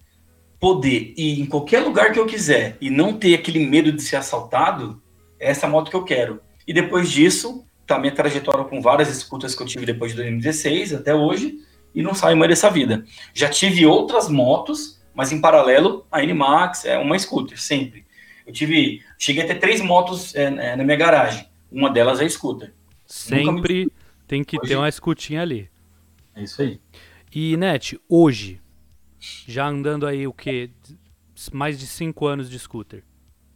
Poder 0.57 1.13
ir 1.17 1.41
em 1.41 1.45
qualquer 1.45 1.81
lugar 1.81 2.13
que 2.13 2.19
eu 2.19 2.25
quiser 2.25 2.77
e 2.79 2.89
não 2.89 3.11
ter 3.17 3.33
aquele 3.33 3.67
medo 3.67 3.91
de 3.91 4.01
ser 4.01 4.15
assaltado, 4.15 5.03
é 5.37 5.51
essa 5.51 5.67
moto 5.67 5.89
que 5.89 5.97
eu 5.97 6.05
quero. 6.05 6.39
E 6.65 6.71
depois 6.71 7.11
disso, 7.11 7.65
tá 7.85 7.99
minha 7.99 8.15
trajetória 8.15 8.63
com 8.63 8.81
várias 8.81 9.09
escutas 9.09 9.53
que 9.53 9.61
eu 9.61 9.67
tive 9.67 9.85
depois 9.85 10.11
de 10.11 10.17
2016 10.17 10.93
até 10.93 11.13
hoje, 11.13 11.57
e 11.93 12.01
não 12.01 12.13
saio 12.13 12.37
mais 12.37 12.47
dessa 12.47 12.69
vida. 12.69 13.03
Já 13.33 13.49
tive 13.49 13.85
outras 13.85 14.29
motos, 14.29 15.00
mas 15.21 15.31
em 15.31 15.39
paralelo, 15.39 16.07
a 16.11 16.23
N-Max 16.23 16.83
é 16.83 16.97
uma 16.97 17.17
scooter, 17.19 17.61
sempre. 17.61 18.07
Eu 18.43 18.51
tive, 18.51 19.03
cheguei 19.19 19.43
a 19.43 19.45
ter 19.45 19.59
três 19.59 19.79
motos 19.79 20.33
é, 20.33 20.75
na 20.75 20.83
minha 20.83 20.97
garagem. 20.97 21.47
Uma 21.71 21.91
delas 21.91 22.19
é 22.19 22.27
scooter. 22.27 22.73
Sempre 23.05 23.85
me... 23.85 23.91
tem 24.27 24.43
que 24.43 24.57
hoje... 24.57 24.69
ter 24.69 24.77
uma 24.77 24.89
escutinha 24.89 25.43
ali. 25.43 25.69
É 26.33 26.41
isso 26.41 26.59
aí. 26.59 26.81
E, 27.31 27.55
Net, 27.55 28.01
hoje, 28.09 28.59
já 29.19 29.67
andando 29.67 30.07
aí 30.07 30.25
o 30.25 30.33
que? 30.33 30.71
Mais 31.53 31.77
de 31.77 31.85
cinco 31.85 32.25
anos 32.25 32.49
de 32.49 32.57
scooter. 32.57 33.03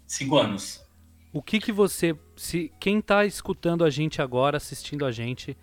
Cinco 0.05 0.37
anos. 0.37 0.85
O 1.33 1.41
que 1.41 1.59
que 1.59 1.71
você, 1.71 2.15
se 2.35 2.71
quem 2.79 2.99
está 2.99 3.25
escutando 3.25 3.83
a 3.83 3.89
gente 3.89 4.21
agora, 4.21 4.57
assistindo 4.57 5.03
a 5.03 5.11
gente, 5.11 5.57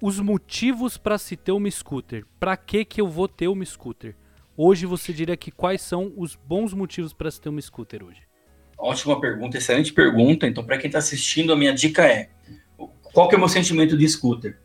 os 0.00 0.20
motivos 0.20 0.96
para 0.96 1.18
se 1.18 1.36
ter 1.36 1.52
uma 1.52 1.70
scooter? 1.70 2.24
Para 2.38 2.56
que 2.56 2.84
que 2.84 3.00
eu 3.00 3.08
vou 3.08 3.28
ter 3.28 3.48
uma 3.48 3.64
scooter? 3.64 4.14
Hoje 4.56 4.86
você 4.86 5.12
diria 5.12 5.36
que 5.36 5.50
quais 5.50 5.82
são 5.82 6.12
os 6.16 6.34
bons 6.34 6.72
motivos 6.72 7.12
para 7.12 7.30
se 7.30 7.40
ter 7.40 7.48
uma 7.48 7.60
scooter 7.60 8.02
hoje? 8.02 8.22
Ótima 8.78 9.20
pergunta, 9.20 9.56
excelente 9.56 9.92
pergunta. 9.92 10.46
Então, 10.46 10.64
para 10.64 10.78
quem 10.78 10.88
está 10.88 10.98
assistindo, 10.98 11.52
a 11.52 11.56
minha 11.56 11.74
dica 11.74 12.04
é: 12.06 12.30
qual 13.12 13.28
que 13.28 13.34
é 13.34 13.38
o 13.38 13.40
meu 13.40 13.48
sentimento 13.48 13.96
de 13.96 14.08
scooter? 14.08 14.58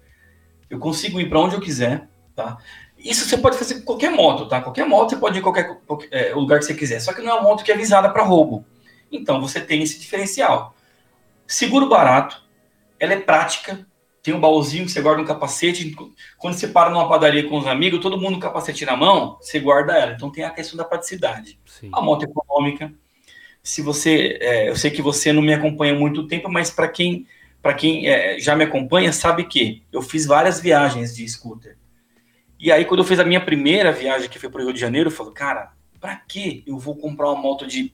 Eu 0.70 0.80
consigo 0.80 1.20
ir 1.20 1.30
para 1.30 1.40
onde 1.40 1.56
eu 1.56 1.62
quiser, 1.62 2.10
tá? 2.36 2.58
Isso 2.98 3.26
você 3.26 3.38
pode 3.38 3.58
fazer 3.58 3.76
com 3.76 3.82
qualquer 3.82 4.12
moto, 4.12 4.48
tá? 4.48 4.62
Qualquer 4.62 4.86
moto 4.86 5.10
você 5.10 5.18
pode 5.18 5.38
ir 5.38 5.40
em 5.40 5.44
qualquer, 5.44 5.76
qualquer 5.88 6.10
é, 6.12 6.34
lugar 6.34 6.60
que 6.60 6.66
você 6.66 6.74
quiser. 6.74 7.00
Só 7.00 7.14
que 7.14 7.22
não 7.22 7.32
é 7.32 7.34
uma 7.34 7.44
moto 7.44 7.64
que 7.64 7.72
é 7.72 7.76
visada 7.76 8.10
para 8.10 8.24
roubo. 8.24 8.66
Então 9.12 9.42
você 9.42 9.60
tem 9.60 9.82
esse 9.82 10.00
diferencial. 10.00 10.76
Seguro 11.48 11.90
barato, 11.90 12.42
ela 13.00 13.14
é 13.14 13.20
prática, 13.20 13.86
tem 14.24 14.34
um 14.34 14.40
baúzinho 14.40 14.86
que 14.86 14.92
você 14.92 15.02
guarda 15.02 15.22
um 15.22 15.26
capacete. 15.26 15.96
Quando 16.38 16.54
você 16.54 16.68
para 16.68 16.90
numa 16.90 17.10
padaria 17.10 17.48
com 17.48 17.58
os 17.58 17.66
amigos, 17.66 18.00
todo 18.00 18.20
mundo 18.20 18.36
com 18.36 18.42
capacete 18.42 18.86
na 18.86 18.96
mão, 18.96 19.38
você 19.42 19.60
guarda 19.60 19.98
ela. 19.98 20.14
Então 20.14 20.32
tem 20.32 20.44
a 20.44 20.52
questão 20.52 20.78
da 20.78 20.86
praticidade. 20.86 21.60
Sim. 21.66 21.90
A 21.92 22.02
moto 22.02 22.24
é 22.24 22.26
econômica. 22.26 22.94
Se 23.64 23.82
você, 23.82 24.38
é, 24.40 24.70
eu 24.70 24.76
sei 24.76 24.92
que 24.92 25.02
você 25.02 25.34
não 25.34 25.42
me 25.42 25.54
acompanha 25.54 25.94
há 25.94 25.98
muito 25.98 26.28
tempo, 26.28 26.50
mas 26.50 26.70
para 26.70 26.88
quem, 26.88 27.28
para 27.62 27.74
quem 27.74 28.08
é, 28.08 28.40
já 28.40 28.56
me 28.56 28.64
acompanha, 28.64 29.12
sabe 29.12 29.44
que 29.46 29.84
eu 29.92 30.02
fiz 30.02 30.26
várias 30.26 30.60
viagens 30.60 31.16
de 31.16 31.28
scooter. 31.28 31.78
E 32.60 32.72
aí, 32.72 32.86
quando 32.86 33.00
eu 33.00 33.06
fiz 33.06 33.20
a 33.20 33.26
minha 33.26 33.44
primeira 33.44 33.92
viagem, 33.92 34.30
que 34.30 34.38
foi 34.38 34.50
para 34.50 34.62
o 34.62 34.66
Rio 34.66 34.74
de 34.74 34.80
Janeiro, 34.80 35.10
eu 35.10 35.14
falo, 35.14 35.32
cara, 35.32 35.74
para 36.00 36.16
que 36.16 36.64
eu 36.68 36.78
vou 36.78 36.96
comprar 36.96 37.32
uma 37.32 37.42
moto 37.42 37.66
de 37.66 37.92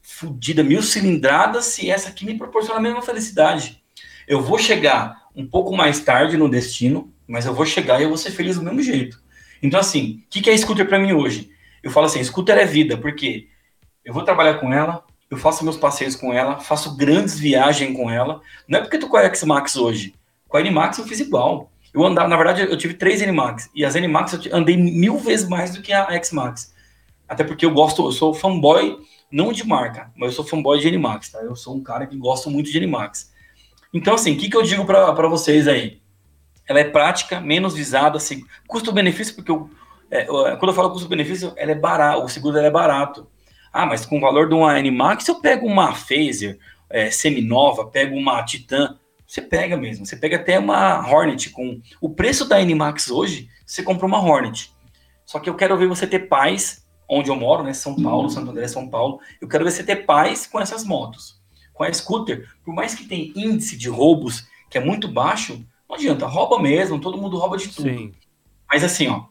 fudida, 0.00 0.62
mil 0.62 0.80
cilindradas, 0.80 1.64
se 1.64 1.90
essa 1.90 2.08
aqui 2.08 2.24
me 2.24 2.38
proporciona 2.38 2.78
a 2.78 2.82
mesma 2.82 3.02
felicidade? 3.02 3.82
Eu 4.28 4.40
vou 4.40 4.58
chegar 4.58 5.25
um 5.36 5.46
pouco 5.46 5.76
mais 5.76 6.00
tarde 6.00 6.36
no 6.36 6.48
destino, 6.48 7.12
mas 7.28 7.44
eu 7.44 7.54
vou 7.54 7.66
chegar 7.66 8.00
e 8.00 8.04
eu 8.04 8.08
vou 8.08 8.16
ser 8.16 8.30
feliz 8.30 8.56
do 8.56 8.62
mesmo 8.62 8.82
jeito. 8.82 9.22
Então, 9.62 9.78
assim, 9.78 10.22
o 10.26 10.30
que, 10.30 10.40
que 10.40 10.50
é 10.50 10.56
scooter 10.56 10.88
para 10.88 10.98
mim 10.98 11.12
hoje? 11.12 11.50
Eu 11.82 11.90
falo 11.90 12.06
assim, 12.06 12.22
scooter 12.24 12.56
é 12.56 12.64
vida, 12.64 12.96
porque 12.96 13.48
eu 14.04 14.14
vou 14.14 14.24
trabalhar 14.24 14.54
com 14.54 14.72
ela, 14.72 15.04
eu 15.30 15.36
faço 15.36 15.64
meus 15.64 15.76
passeios 15.76 16.16
com 16.16 16.32
ela, 16.32 16.58
faço 16.58 16.96
grandes 16.96 17.38
viagens 17.38 17.94
com 17.96 18.10
ela. 18.10 18.40
Não 18.66 18.78
é 18.78 18.82
porque 18.82 18.96
eu 18.96 19.00
tô 19.00 19.08
com 19.08 19.16
a 19.16 19.24
X-Max 19.24 19.76
hoje. 19.76 20.14
Com 20.48 20.56
a 20.56 20.60
N-Max 20.60 20.98
eu 20.98 21.04
fiz 21.04 21.20
igual. 21.20 21.70
Eu 21.92 22.04
andava, 22.04 22.28
na 22.28 22.36
verdade, 22.36 22.62
eu 22.62 22.76
tive 22.76 22.94
três 22.94 23.20
N-Max. 23.20 23.68
E 23.74 23.84
as 23.84 23.96
N-Max 23.96 24.32
eu 24.34 24.56
andei 24.56 24.76
mil 24.76 25.18
vezes 25.18 25.48
mais 25.48 25.74
do 25.74 25.82
que 25.82 25.92
a 25.92 26.12
X-Max. 26.12 26.74
Até 27.28 27.42
porque 27.42 27.66
eu 27.66 27.72
gosto, 27.72 28.06
eu 28.06 28.12
sou 28.12 28.32
fanboy, 28.32 28.98
não 29.30 29.52
de 29.52 29.66
marca, 29.66 30.12
mas 30.16 30.30
eu 30.30 30.36
sou 30.36 30.44
fanboy 30.44 30.78
de 30.78 30.88
N-Max, 30.88 31.30
tá? 31.30 31.40
Eu 31.40 31.56
sou 31.56 31.74
um 31.74 31.82
cara 31.82 32.06
que 32.06 32.16
gosta 32.16 32.48
muito 32.48 32.70
de 32.70 32.78
N-Max. 32.78 33.32
Então, 33.96 34.14
assim, 34.14 34.34
o 34.34 34.36
que, 34.36 34.50
que 34.50 34.56
eu 34.56 34.62
digo 34.62 34.84
para 34.84 35.26
vocês 35.26 35.66
aí? 35.66 36.02
Ela 36.68 36.80
é 36.80 36.84
prática, 36.84 37.40
menos 37.40 37.72
visada, 37.72 38.18
assim, 38.18 38.44
custo-benefício, 38.68 39.34
porque 39.34 39.50
eu, 39.50 39.70
é, 40.10 40.26
quando 40.26 40.68
eu 40.68 40.74
falo 40.74 40.90
custo-benefício, 40.90 41.54
ela 41.56 41.72
é 41.72 41.74
barato, 41.74 42.22
o 42.22 42.28
seguro 42.28 42.58
é 42.58 42.70
barato. 42.70 43.26
Ah, 43.72 43.86
mas 43.86 44.04
com 44.04 44.18
o 44.18 44.20
valor 44.20 44.50
de 44.50 44.54
uma 44.54 44.76
Animax, 44.76 45.26
eu 45.28 45.36
pego 45.36 45.66
uma 45.66 45.94
Phaser 45.94 46.58
é, 46.90 47.10
seminova, 47.10 47.86
pego 47.86 48.14
uma 48.14 48.44
Titan, 48.44 48.98
você 49.26 49.40
pega 49.40 49.78
mesmo, 49.78 50.04
você 50.04 50.14
pega 50.14 50.36
até 50.36 50.58
uma 50.58 50.98
Hornet 51.08 51.48
com 51.48 51.80
o 51.98 52.10
preço 52.10 52.44
da 52.46 52.58
Animax 52.58 53.10
hoje, 53.10 53.48
você 53.64 53.82
compra 53.82 54.04
uma 54.04 54.20
Hornet. 54.20 54.74
Só 55.24 55.40
que 55.40 55.48
eu 55.48 55.54
quero 55.54 55.74
ver 55.78 55.88
você 55.88 56.06
ter 56.06 56.28
paz 56.28 56.86
onde 57.08 57.30
eu 57.30 57.36
moro, 57.36 57.62
né, 57.62 57.72
São 57.72 57.96
Paulo, 57.96 58.28
Santo 58.28 58.50
André, 58.50 58.68
São 58.68 58.90
Paulo. 58.90 59.20
Eu 59.40 59.48
quero 59.48 59.64
ver 59.64 59.70
você 59.70 59.82
ter 59.82 60.04
paz 60.04 60.46
com 60.46 60.60
essas 60.60 60.84
motos 60.84 61.35
com 61.76 61.84
a 61.84 61.92
scooter, 61.92 62.48
por 62.64 62.74
mais 62.74 62.94
que 62.94 63.04
tenha 63.04 63.30
índice 63.36 63.76
de 63.76 63.88
roubos 63.88 64.48
que 64.70 64.78
é 64.78 64.80
muito 64.80 65.06
baixo, 65.06 65.62
não 65.88 65.94
adianta, 65.94 66.26
rouba 66.26 66.58
mesmo, 66.58 66.98
todo 66.98 67.18
mundo 67.18 67.38
rouba 67.38 67.56
de 67.58 67.68
tudo. 67.68 67.88
Sim. 67.88 68.12
Mas 68.68 68.82
assim, 68.82 69.08
ó, 69.08 69.24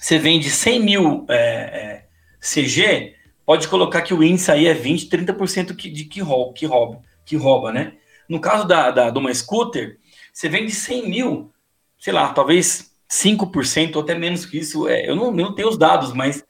você 0.00 0.18
vende 0.18 0.48
100 0.48 0.80
mil 0.80 1.26
é, 1.28 1.36
é, 1.36 2.06
CG, 2.40 3.16
pode 3.44 3.66
colocar 3.66 4.00
que 4.02 4.14
o 4.14 4.22
índice 4.22 4.50
aí 4.50 4.66
é 4.66 4.72
20, 4.72 5.08
30% 5.08 5.76
que, 5.76 5.90
de 5.90 6.04
que 6.04 6.20
rouba, 6.20 6.52
que 6.54 6.64
rouba, 6.64 7.02
que 7.26 7.36
rouba, 7.36 7.72
né? 7.72 7.94
No 8.28 8.40
caso 8.40 8.66
da, 8.66 8.90
da, 8.90 9.10
de 9.10 9.18
uma 9.18 9.34
scooter, 9.34 9.98
você 10.32 10.48
vende 10.48 10.70
100 10.70 11.08
mil, 11.08 11.52
sei 11.98 12.12
lá, 12.12 12.32
talvez 12.32 12.92
5% 13.10 13.96
ou 13.96 14.02
até 14.02 14.14
menos 14.14 14.46
que 14.46 14.56
isso. 14.56 14.88
É, 14.88 15.08
eu, 15.08 15.16
não, 15.16 15.26
eu 15.26 15.32
não 15.32 15.54
tenho 15.54 15.68
os 15.68 15.76
dados, 15.76 16.12
mas 16.12 16.44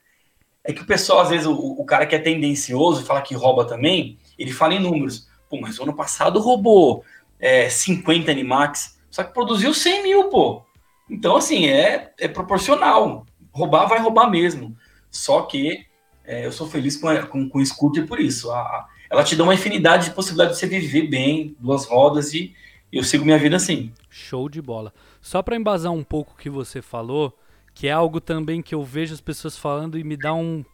é 0.63 0.73
que 0.73 0.83
o 0.83 0.87
pessoal, 0.87 1.21
às 1.21 1.31
vezes, 1.31 1.47
o, 1.47 1.55
o 1.55 1.85
cara 1.85 2.07
que 2.07 2.15
é 2.15 2.19
tendencioso 2.19 3.05
fala 3.05 3.23
que 3.23 3.35
rouba 3.35 3.65
também, 3.65 4.19
ele 4.43 4.53
fala 4.53 4.75
em 4.75 4.81
números. 4.81 5.29
Pô, 5.49 5.61
mas 5.61 5.79
o 5.79 5.83
ano 5.83 5.95
passado 5.95 6.41
roubou 6.41 7.05
é, 7.39 7.69
50 7.69 8.31
Animax, 8.31 8.99
só 9.11 9.23
que 9.23 9.33
produziu 9.33 9.73
100 9.75 10.03
mil, 10.03 10.25
pô. 10.29 10.63
Então, 11.11 11.37
assim, 11.37 11.67
é, 11.67 12.13
é 12.19 12.29
proporcional. 12.29 13.27
Roubar 13.53 13.87
vai 13.87 13.99
roubar 13.99 14.31
mesmo. 14.31 14.77
Só 15.11 15.43
que 15.43 15.85
é, 16.25 16.47
eu 16.47 16.53
sou 16.53 16.67
feliz 16.69 16.97
com, 16.97 17.15
com, 17.27 17.49
com 17.49 17.59
o 17.59 17.67
scooter 17.67 18.07
por 18.07 18.19
isso. 18.19 18.51
A, 18.51 18.59
a, 18.59 18.89
ela 19.11 19.25
te 19.25 19.37
dá 19.37 19.45
uma 19.45 19.55
infinidade 19.55 20.07
de 20.07 20.15
possibilidades 20.15 20.59
de 20.59 20.67
você 20.67 20.81
viver 20.81 21.09
bem, 21.09 21.55
duas 21.61 21.85
rodas, 21.85 22.33
e 22.33 22.55
eu 22.91 23.05
sigo 23.05 23.25
minha 23.25 23.39
vida 23.39 23.57
assim. 23.57 23.93
Show 24.09 24.49
de 24.49 24.63
bola. 24.63 24.93
Só 25.21 25.43
para 25.43 25.57
embasar 25.57 25.93
um 25.93 26.03
pouco 26.03 26.33
o 26.33 26.37
que 26.37 26.49
você 26.49 26.81
falou, 26.81 27.37
que 27.75 27.89
é 27.89 27.93
algo 27.93 28.21
também 28.21 28.63
que 28.63 28.75
eu 28.75 28.83
vejo 28.83 29.13
as 29.13 29.21
pessoas 29.21 29.57
falando 29.57 29.99
e 29.99 30.05
me 30.05 30.17
dá 30.17 30.33
um, 30.33 30.65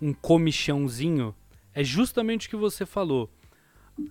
um 0.00 0.12
comichãozinho, 0.12 1.34
é 1.74 1.84
justamente 1.84 2.46
o 2.46 2.50
que 2.50 2.56
você 2.56 2.84
falou. 2.84 3.30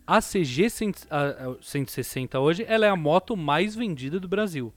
A 0.05 0.21
CG 0.21 0.69
160 0.69 2.39
hoje, 2.39 2.63
ela 2.67 2.85
é 2.85 2.89
a 2.89 2.95
moto 2.95 3.35
mais 3.35 3.75
vendida 3.75 4.19
do 4.19 4.27
Brasil. 4.27 4.73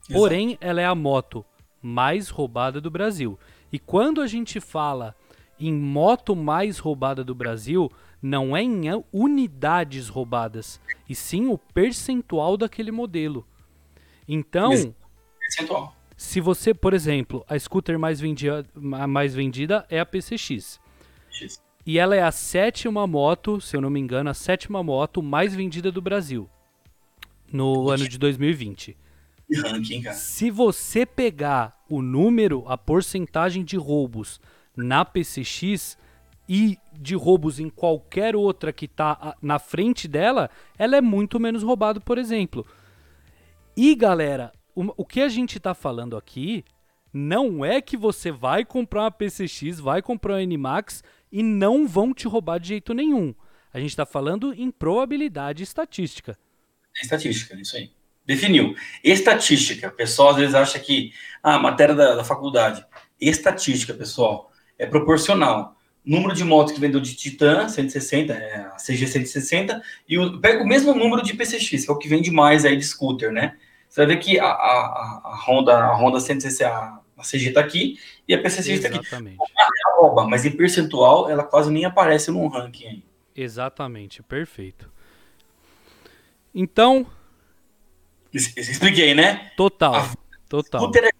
Exato. 0.00 0.12
Porém, 0.12 0.58
ela 0.60 0.80
é 0.80 0.86
a 0.86 0.94
moto 0.94 1.44
mais 1.80 2.28
roubada 2.28 2.80
do 2.80 2.90
Brasil. 2.90 3.38
E 3.72 3.78
quando 3.78 4.20
a 4.20 4.26
gente 4.26 4.60
fala 4.60 5.14
em 5.60 5.72
moto 5.72 6.34
mais 6.34 6.78
roubada 6.78 7.22
do 7.22 7.34
Brasil, 7.34 7.90
não 8.20 8.56
é 8.56 8.62
em 8.62 8.82
unidades 9.12 10.08
roubadas, 10.08 10.80
e 11.08 11.14
sim 11.14 11.46
o 11.46 11.58
percentual 11.58 12.56
daquele 12.56 12.90
modelo. 12.90 13.46
Então, 14.26 14.94
percentual. 15.38 15.96
se 16.16 16.40
você, 16.40 16.74
por 16.74 16.94
exemplo, 16.94 17.44
a 17.48 17.58
scooter 17.58 17.98
mais, 17.98 18.20
vendia, 18.20 18.64
mais 18.74 19.34
vendida 19.34 19.86
é 19.88 20.00
a 20.00 20.06
PCX. 20.06 20.80
X. 21.30 21.67
E 21.88 21.98
ela 21.98 22.14
é 22.14 22.20
a 22.22 22.30
sétima 22.30 23.06
moto, 23.06 23.62
se 23.62 23.74
eu 23.74 23.80
não 23.80 23.88
me 23.88 23.98
engano, 23.98 24.28
a 24.28 24.34
sétima 24.34 24.82
moto 24.82 25.22
mais 25.22 25.54
vendida 25.54 25.90
do 25.90 26.02
Brasil 26.02 26.46
no 27.50 27.88
ano 27.88 28.06
de 28.06 28.18
2020. 28.18 28.94
Ranking, 29.64 30.02
cara. 30.02 30.14
Se 30.14 30.50
você 30.50 31.06
pegar 31.06 31.82
o 31.88 32.02
número, 32.02 32.62
a 32.66 32.76
porcentagem 32.76 33.64
de 33.64 33.78
roubos 33.78 34.38
na 34.76 35.02
PCX 35.02 35.96
e 36.46 36.76
de 36.92 37.14
roubos 37.14 37.58
em 37.58 37.70
qualquer 37.70 38.36
outra 38.36 38.70
que 38.70 38.84
está 38.84 39.34
na 39.40 39.58
frente 39.58 40.06
dela, 40.06 40.50
ela 40.76 40.94
é 40.94 41.00
muito 41.00 41.40
menos 41.40 41.62
roubada, 41.62 41.98
por 41.98 42.18
exemplo. 42.18 42.66
E 43.74 43.94
galera, 43.94 44.52
o, 44.74 45.06
que 45.06 45.22
a 45.22 45.28
gente 45.30 45.56
está 45.56 45.72
falando 45.72 46.18
aqui 46.18 46.66
Não 47.10 47.64
é 47.64 47.80
que 47.80 47.96
você 47.96 48.30
vai 48.30 48.62
comprar 48.62 49.04
uma 49.04 49.10
PCX, 49.10 49.80
vai 49.80 50.02
comprar 50.02 50.34
uma 50.34 50.44
NMAX 50.44 51.02
e 51.30 51.42
não 51.42 51.86
vão 51.86 52.12
te 52.12 52.26
roubar 52.26 52.58
de 52.58 52.68
jeito 52.68 52.94
nenhum. 52.94 53.34
A 53.72 53.78
gente 53.78 53.90
está 53.90 54.06
falando 54.06 54.52
em 54.54 54.70
probabilidade 54.70 55.62
estatística. 55.62 56.38
É 56.96 57.02
estatística, 57.02 57.54
isso 57.60 57.76
aí. 57.76 57.90
Definiu. 58.26 58.74
Estatística. 59.02 59.90
Pessoal 59.90 60.30
às 60.30 60.36
vezes 60.36 60.54
acha 60.54 60.78
que 60.78 61.12
ah, 61.42 61.54
a 61.54 61.58
matéria 61.58 61.94
da, 61.94 62.14
da 62.14 62.24
faculdade. 62.24 62.84
Estatística, 63.20 63.94
pessoal, 63.94 64.50
é 64.78 64.86
proporcional. 64.86 65.76
Número 66.04 66.34
de 66.34 66.44
motos 66.44 66.72
que 66.72 66.80
vendeu 66.80 67.00
de 67.00 67.14
Titan, 67.14 67.68
160, 67.68 68.32
é, 68.32 68.56
a 68.60 68.76
CG 68.76 69.06
160, 69.06 69.82
e 70.08 70.18
o, 70.18 70.40
pega 70.40 70.62
o 70.62 70.66
mesmo 70.66 70.94
número 70.94 71.22
de 71.22 71.34
PCX, 71.34 71.84
que 71.84 71.90
é 71.90 71.92
o 71.92 71.98
que 71.98 72.08
vende 72.08 72.30
mais 72.30 72.64
aí 72.64 72.76
de 72.76 72.84
scooter, 72.84 73.30
né? 73.30 73.56
Você 73.88 74.00
vai 74.04 74.14
ver 74.14 74.20
que 74.20 74.38
a, 74.38 74.46
a, 74.46 75.20
a 75.24 75.44
Honda, 75.46 75.76
a 75.76 75.94
Honda 75.94 76.20
160, 76.20 76.68
a, 76.70 77.00
a 77.18 77.22
CG 77.22 77.48
está 77.48 77.60
aqui 77.60 77.98
e 78.26 78.34
a 78.34 78.40
PCX 78.40 78.68
está 78.68 78.88
aqui. 78.88 78.98
Exatamente. 78.98 79.38
mas 80.28 80.44
em 80.44 80.52
percentual 80.52 81.28
ela 81.28 81.42
quase 81.42 81.70
nem 81.70 81.84
aparece 81.84 82.30
no 82.30 82.46
ranking 82.46 82.86
aí. 82.86 83.04
Exatamente, 83.34 84.22
perfeito. 84.22 84.90
Então. 86.54 87.06
Expliquei, 88.32 89.14
né? 89.14 89.50
Total. 89.56 89.94
A, 89.94 90.14
total. 90.48 90.80
Scooter 90.80 91.04
é, 91.04 91.10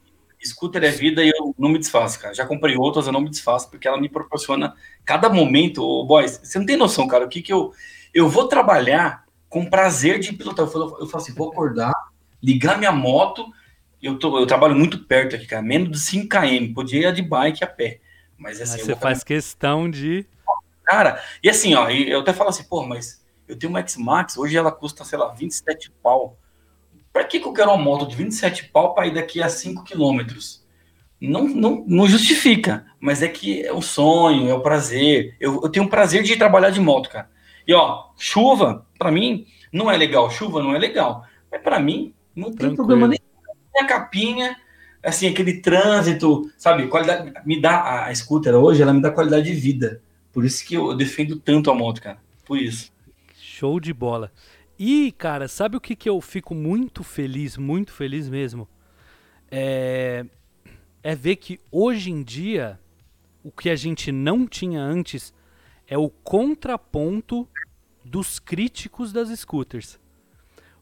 scooter 0.44 0.84
é 0.84 0.90
vida 0.90 1.22
e 1.22 1.28
eu 1.28 1.54
não 1.58 1.68
me 1.68 1.78
desfaço, 1.78 2.20
cara. 2.20 2.34
Já 2.34 2.46
comprei 2.46 2.76
outras, 2.76 3.06
eu 3.06 3.12
não 3.12 3.20
me 3.20 3.30
desfaço, 3.30 3.70
porque 3.70 3.86
ela 3.86 4.00
me 4.00 4.08
proporciona 4.08 4.74
cada 5.04 5.28
momento. 5.28 5.82
Oh, 5.82 6.04
boys, 6.04 6.40
você 6.42 6.58
não 6.58 6.66
tem 6.66 6.76
noção, 6.76 7.06
cara, 7.06 7.24
o 7.24 7.28
que 7.28 7.42
que 7.42 7.52
eu. 7.52 7.72
Eu 8.12 8.28
vou 8.28 8.48
trabalhar 8.48 9.24
com 9.48 9.68
prazer 9.68 10.18
de 10.18 10.32
pilotar. 10.32 10.64
Eu 10.64 10.70
falo, 10.70 10.96
eu 11.00 11.06
falo 11.06 11.22
assim, 11.22 11.34
vou 11.34 11.50
acordar, 11.50 11.94
ligar 12.42 12.78
minha 12.78 12.92
moto. 12.92 13.46
Eu, 14.02 14.18
tô, 14.18 14.38
eu 14.38 14.46
trabalho 14.46 14.74
muito 14.74 15.04
perto 15.04 15.36
aqui, 15.36 15.46
cara, 15.46 15.62
menos 15.62 15.90
de 15.90 15.98
5 15.98 16.28
km. 16.28 16.72
Podia 16.74 17.08
ir 17.08 17.12
de 17.14 17.22
bike 17.22 17.64
a 17.64 17.66
pé. 17.66 18.00
Mas 18.36 18.60
assim. 18.60 18.78
Mas 18.78 18.86
você 18.86 18.96
faz 18.96 19.24
questão 19.24 19.90
de. 19.90 20.26
Cara, 20.84 21.22
e 21.42 21.50
assim, 21.50 21.74
ó, 21.74 21.90
eu 21.90 22.20
até 22.20 22.32
falo 22.32 22.50
assim, 22.50 22.64
pô, 22.64 22.82
mas 22.82 23.22
eu 23.46 23.58
tenho 23.58 23.70
uma 23.70 23.80
X-Max, 23.80 24.36
hoje 24.38 24.56
ela 24.56 24.72
custa, 24.72 25.04
sei 25.04 25.18
lá, 25.18 25.28
27 25.28 25.90
pau. 26.02 26.38
Pra 27.12 27.24
que, 27.24 27.40
que 27.40 27.46
eu 27.48 27.52
quero 27.52 27.70
uma 27.70 27.82
moto 27.82 28.06
de 28.06 28.14
27 28.14 28.68
pau 28.68 28.94
para 28.94 29.06
ir 29.06 29.14
daqui 29.14 29.42
a 29.42 29.48
5 29.48 29.84
quilômetros? 29.84 30.66
Não, 31.20 31.48
não, 31.48 31.84
não 31.86 32.06
justifica, 32.06 32.86
mas 33.00 33.22
é 33.22 33.28
que 33.28 33.66
é 33.66 33.72
o 33.72 33.82
sonho, 33.82 34.48
é 34.48 34.54
o 34.54 34.60
prazer. 34.60 35.36
Eu, 35.40 35.60
eu 35.62 35.68
tenho 35.68 35.84
um 35.84 35.88
prazer 35.88 36.22
de 36.22 36.36
trabalhar 36.36 36.70
de 36.70 36.80
moto, 36.80 37.10
cara. 37.10 37.28
E 37.66 37.74
ó, 37.74 38.10
chuva, 38.16 38.86
para 38.98 39.10
mim, 39.10 39.46
não 39.72 39.90
é 39.90 39.96
legal. 39.96 40.30
Chuva 40.30 40.62
não 40.62 40.74
é 40.74 40.78
legal. 40.78 41.24
Mas 41.50 41.60
para 41.60 41.80
mim, 41.80 42.14
não 42.34 42.46
tem 42.46 42.56
Tranquilo. 42.56 42.76
problema 42.76 43.08
nem 43.08 43.18
a 43.78 43.86
capinha, 43.86 44.56
assim, 45.02 45.28
aquele 45.28 45.60
trânsito, 45.60 46.50
sabe? 46.56 46.86
Qualidade, 46.88 47.32
me 47.44 47.60
dá 47.60 48.06
a, 48.06 48.14
scooter 48.14 48.54
hoje, 48.54 48.82
ela 48.82 48.92
me 48.92 49.00
dá 49.00 49.10
qualidade 49.10 49.46
de 49.46 49.54
vida. 49.54 50.02
Por 50.32 50.44
isso 50.44 50.64
que 50.64 50.74
eu 50.74 50.94
defendo 50.94 51.38
tanto 51.38 51.70
a 51.70 51.74
moto, 51.74 52.00
cara. 52.00 52.18
Por 52.44 52.58
isso. 52.58 52.92
Show 53.34 53.80
de 53.80 53.92
bola. 53.92 54.32
E, 54.78 55.12
cara, 55.12 55.48
sabe 55.48 55.76
o 55.76 55.80
que, 55.80 55.96
que 55.96 56.08
eu 56.08 56.20
fico 56.20 56.54
muito 56.54 57.02
feliz, 57.02 57.56
muito 57.56 57.92
feliz 57.92 58.28
mesmo? 58.28 58.68
É, 59.50 60.24
é 61.02 61.14
ver 61.14 61.36
que 61.36 61.58
hoje 61.72 62.10
em 62.10 62.22
dia, 62.22 62.78
o 63.42 63.50
que 63.50 63.70
a 63.70 63.76
gente 63.76 64.12
não 64.12 64.46
tinha 64.46 64.80
antes 64.80 65.34
é 65.86 65.98
o 65.98 66.08
contraponto 66.08 67.48
dos 68.04 68.38
críticos 68.38 69.12
das 69.12 69.28
scooters. 69.36 69.98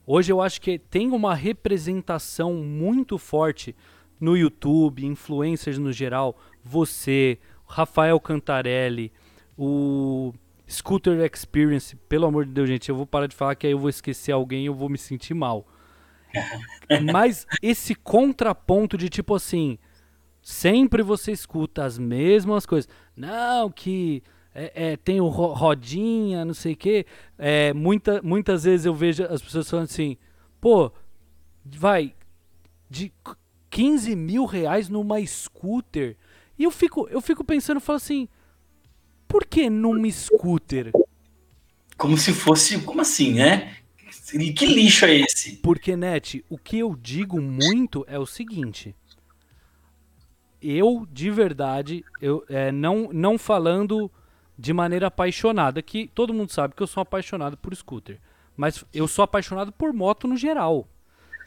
Hoje 0.07 0.33
eu 0.33 0.40
acho 0.40 0.61
que 0.61 0.79
tem 0.79 1.11
uma 1.11 1.35
representação 1.35 2.55
muito 2.55 3.19
forte 3.19 3.75
no 4.21 4.37
YouTube, 4.37 5.05
influencers 5.05 5.79
no 5.79 5.92
geral, 5.92 6.38
você, 6.62 7.38
Rafael 7.66 8.19
Cantarelli, 8.21 9.12
o 9.59 10.33
Scooter 10.69 11.21
Experience, 11.21 11.97
pelo 12.09 12.27
amor 12.27 12.47
de 12.47 12.53
Deus, 12.53 12.69
gente, 12.69 12.88
eu 12.88 12.95
vou 12.95 13.07
parar 13.07 13.27
de 13.27 13.35
falar 13.35 13.57
que 13.57 13.66
aí 13.66 13.73
eu 13.73 13.79
vou 13.79 13.90
esquecer 13.90 14.31
alguém 14.31 14.62
e 14.62 14.66
eu 14.66 14.75
vou 14.75 14.88
me 14.88 14.97
sentir 14.97 15.35
mal. 15.35 15.66
Mas 17.12 17.47
esse 17.61 17.95
contraponto 17.95 18.97
de 18.97 19.09
tipo 19.09 19.35
assim, 19.35 19.77
sempre 20.40 21.03
você 21.03 21.33
escuta 21.33 21.85
as 21.85 21.99
mesmas 21.99 22.64
coisas. 22.64 22.88
Não, 23.16 23.71
que 23.71 24.23
é, 24.59 24.73
é, 24.92 24.97
tem 24.97 25.21
o 25.21 25.29
rodinha, 25.29 26.42
não 26.42 26.55
sei 26.55 26.73
o 26.73 26.77
quê. 26.77 27.05
É, 27.37 27.75
muita, 27.75 28.23
muitas 28.23 28.64
vezes 28.64 28.87
eu 28.87 28.95
vejo 28.95 29.23
as 29.25 29.42
pessoas 29.42 29.69
falando 29.69 29.85
assim, 29.85 30.16
pô, 30.59 30.90
vai, 31.62 32.14
de 32.88 33.12
15 33.69 34.16
mil 34.16 34.47
reais 34.47 34.88
numa 34.88 35.25
scooter. 35.27 36.16
E 36.59 36.64
eu 36.64 36.71
fico, 36.71 37.07
eu 37.11 37.21
fico 37.21 37.45
pensando, 37.45 37.81
falo 37.81 37.99
assim, 37.99 38.27
por 39.29 39.45
que 39.45 39.69
num 39.69 40.11
scooter? 40.11 40.90
Como 41.99 42.16
se 42.16 42.33
fosse. 42.33 42.81
Como 42.81 43.03
assim, 43.03 43.35
né? 43.35 43.77
Que 44.57 44.66
lixo 44.66 45.05
é 45.05 45.16
esse? 45.16 45.57
Porque, 45.57 45.95
Net, 45.95 46.42
o 46.49 46.57
que 46.57 46.79
eu 46.79 46.97
digo 46.97 47.40
muito 47.40 48.07
é 48.09 48.19
o 48.19 48.25
seguinte. 48.25 48.95
Eu, 50.62 51.07
de 51.12 51.31
verdade, 51.31 52.03
eu 52.21 52.42
é, 52.49 52.73
não, 52.73 53.11
não 53.12 53.37
falando 53.37 54.11
de 54.59 54.73
maneira 54.73 55.09
apaixonada, 55.09 55.83
que 55.83 56.09
todo 56.09 56.33
mundo 56.33 56.51
sabe 56.51 56.75
que 56.75 56.83
eu 56.83 56.87
sou 56.87 57.01
apaixonado 57.01 57.57
por 57.57 57.75
scooter. 57.75 58.21
Mas 58.57 58.85
eu 58.92 59.07
sou 59.07 59.23
apaixonado 59.23 59.71
por 59.71 59.92
moto 59.92 60.27
no 60.27 60.37
geral. 60.37 60.88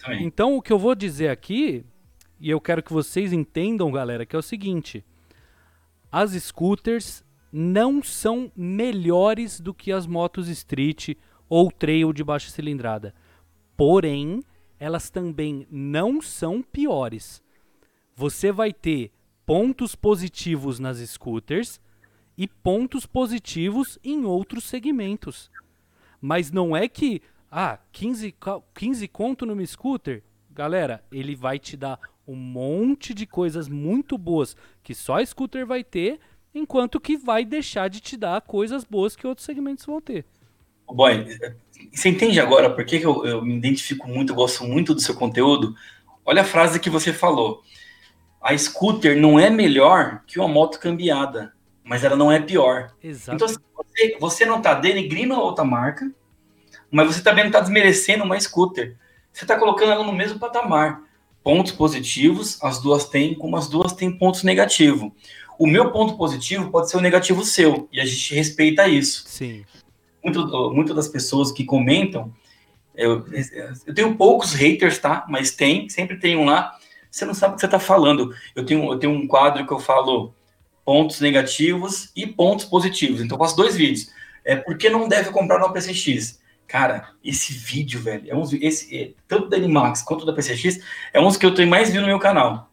Também. 0.01 0.23
Então, 0.23 0.55
o 0.55 0.61
que 0.61 0.71
eu 0.71 0.77
vou 0.77 0.93
dizer 0.93 1.29
aqui, 1.29 1.83
e 2.39 2.49
eu 2.49 2.61
quero 2.61 2.83
que 2.83 2.93
vocês 2.93 3.33
entendam, 3.33 3.91
galera, 3.91 4.25
que 4.25 4.35
é 4.35 4.39
o 4.39 4.43
seguinte: 4.43 5.03
as 6.11 6.31
scooters 6.31 7.23
não 7.51 8.03
são 8.03 8.51
melhores 8.55 9.59
do 9.59 9.73
que 9.73 9.91
as 9.91 10.05
motos 10.05 10.47
street 10.47 11.15
ou 11.49 11.71
trail 11.71 12.13
de 12.13 12.23
baixa 12.23 12.51
cilindrada. 12.51 13.13
Porém, 13.75 14.43
elas 14.79 15.09
também 15.09 15.67
não 15.71 16.21
são 16.21 16.61
piores. 16.61 17.41
Você 18.15 18.51
vai 18.51 18.71
ter 18.71 19.11
pontos 19.45 19.95
positivos 19.95 20.79
nas 20.79 20.97
scooters 20.97 21.81
e 22.39 22.47
pontos 22.47 23.05
positivos 23.05 23.99
em 24.01 24.23
outros 24.23 24.63
segmentos. 24.63 25.51
Mas 26.21 26.53
não 26.53 26.75
é 26.75 26.87
que, 26.87 27.21
ah, 27.51 27.77
15, 27.91 28.33
15 28.73 29.07
conto 29.09 29.45
numa 29.45 29.65
scooter, 29.65 30.23
galera, 30.49 31.03
ele 31.11 31.35
vai 31.35 31.59
te 31.59 31.75
dar 31.75 31.99
um 32.25 32.37
monte 32.37 33.13
de 33.13 33.25
coisas 33.27 33.67
muito 33.67 34.17
boas 34.17 34.55
que 34.81 34.95
só 34.95 35.17
a 35.19 35.25
scooter 35.25 35.67
vai 35.67 35.83
ter 35.83 36.17
enquanto 36.55 36.97
que 36.97 37.17
vai 37.17 37.43
deixar 37.43 37.89
de 37.89 37.99
te 37.99 38.15
dar 38.15 38.39
coisas 38.39 38.85
boas 38.85 39.17
que 39.17 39.27
outros 39.27 39.45
segmentos 39.45 39.85
vão 39.85 39.99
ter. 39.99 40.23
Boy, 40.87 41.25
você 41.91 42.07
entende 42.07 42.39
agora 42.39 42.69
por 42.69 42.85
que, 42.85 43.01
eu, 43.01 43.25
eu, 43.25 43.43
me 43.43 43.57
identifico 43.57 44.07
muito, 44.07 44.33
gosto 44.33 44.63
muito 44.63 44.95
do 44.95 45.01
seu 45.01 45.13
conteúdo? 45.13 45.75
Olha 46.25 46.43
a 46.43 46.45
frase 46.45 46.79
que 46.79 46.89
você 46.89 47.11
falou. 47.11 47.63
A 48.41 48.57
scooter 48.57 49.19
não 49.19 49.37
é 49.37 49.49
melhor 49.49 50.23
que 50.25 50.39
uma 50.39 50.47
moto 50.47 50.79
cambiada, 50.79 51.53
mas 51.89 52.03
ela 52.03 52.15
não 52.15 52.31
é 52.31 52.39
pior. 52.39 52.93
Exato. 53.03 53.35
Então, 53.35 53.45
assim, 53.47 53.57
você, 53.75 54.17
você 54.19 54.45
não 54.45 54.59
está 54.59 54.75
denegrindo 54.75 55.33
a 55.33 55.43
outra 55.43 55.65
marca, 55.65 56.09
mas 56.89 57.07
você 57.07 57.21
também 57.21 57.43
não 57.43 57.49
está 57.49 57.59
desmerecendo 57.59 58.23
uma 58.23 58.39
scooter. 58.39 58.95
Você 59.33 59.43
está 59.43 59.57
colocando 59.57 59.91
ela 59.91 60.03
no 60.03 60.13
mesmo 60.13 60.39
patamar. 60.39 61.01
Pontos 61.43 61.71
positivos, 61.71 62.61
as 62.63 62.79
duas 62.79 63.05
têm, 63.05 63.33
como 63.33 63.57
as 63.57 63.67
duas 63.67 63.93
têm 63.93 64.15
pontos 64.15 64.43
negativos 64.43 65.11
o 65.59 65.67
meu 65.67 65.91
ponto 65.91 66.15
positivo 66.15 66.71
pode 66.71 66.89
ser 66.89 66.95
o 66.95 67.01
negativo 67.01 67.43
seu, 67.43 67.89
e 67.91 67.99
a 67.99 68.05
gente 68.05 68.33
respeita 68.33 68.87
isso. 68.87 69.25
Sim. 69.27 69.65
Muito, 70.23 70.73
muito 70.73 70.93
das 70.93 71.09
pessoas 71.09 71.51
que 71.51 71.65
comentam, 71.65 72.33
eu, 72.95 73.25
eu 73.85 73.93
tenho 73.93 74.15
poucos 74.15 74.53
haters, 74.53 74.99
tá? 74.99 75.25
Mas 75.27 75.51
tem, 75.51 75.89
sempre 75.89 76.17
tem 76.17 76.37
um 76.37 76.45
lá. 76.45 76.77
Você 77.11 77.25
não 77.25 77.33
sabe 77.33 77.53
o 77.53 77.55
que 77.55 77.61
você 77.61 77.67
está 77.67 77.79
falando. 77.79 78.33
Eu 78.55 78.65
tenho, 78.65 78.91
eu 78.91 78.97
tenho 78.97 79.13
um 79.13 79.27
quadro 79.27 79.65
que 79.67 79.73
eu 79.73 79.79
falo 79.79 80.33
pontos 80.89 81.21
negativos 81.21 82.11
e 82.15 82.25
pontos 82.25 82.65
positivos. 82.65 83.21
Então 83.21 83.37
eu 83.37 83.39
faço 83.43 83.55
dois 83.55 83.75
vídeos. 83.75 84.11
É 84.43 84.55
por 84.55 84.75
que 84.75 84.89
não 84.89 85.07
deve 85.07 85.29
comprar 85.29 85.59
no 85.59 85.71
PCX? 85.71 86.41
Cara, 86.67 87.09
esse 87.23 87.53
vídeo, 87.53 88.01
velho, 88.01 88.23
é 88.27 88.35
um, 88.35 88.41
esse, 88.59 88.97
é, 88.97 89.11
tanto 89.27 89.47
da 89.49 89.57
Animax 89.57 90.01
quanto 90.01 90.25
da 90.25 90.33
PCX, 90.33 90.83
é 91.13 91.19
um 91.19 91.27
dos 91.27 91.37
que 91.37 91.45
eu 91.45 91.53
tenho 91.53 91.69
mais 91.69 91.89
visto 91.89 92.01
no 92.01 92.07
meu 92.07 92.17
canal. 92.17 92.71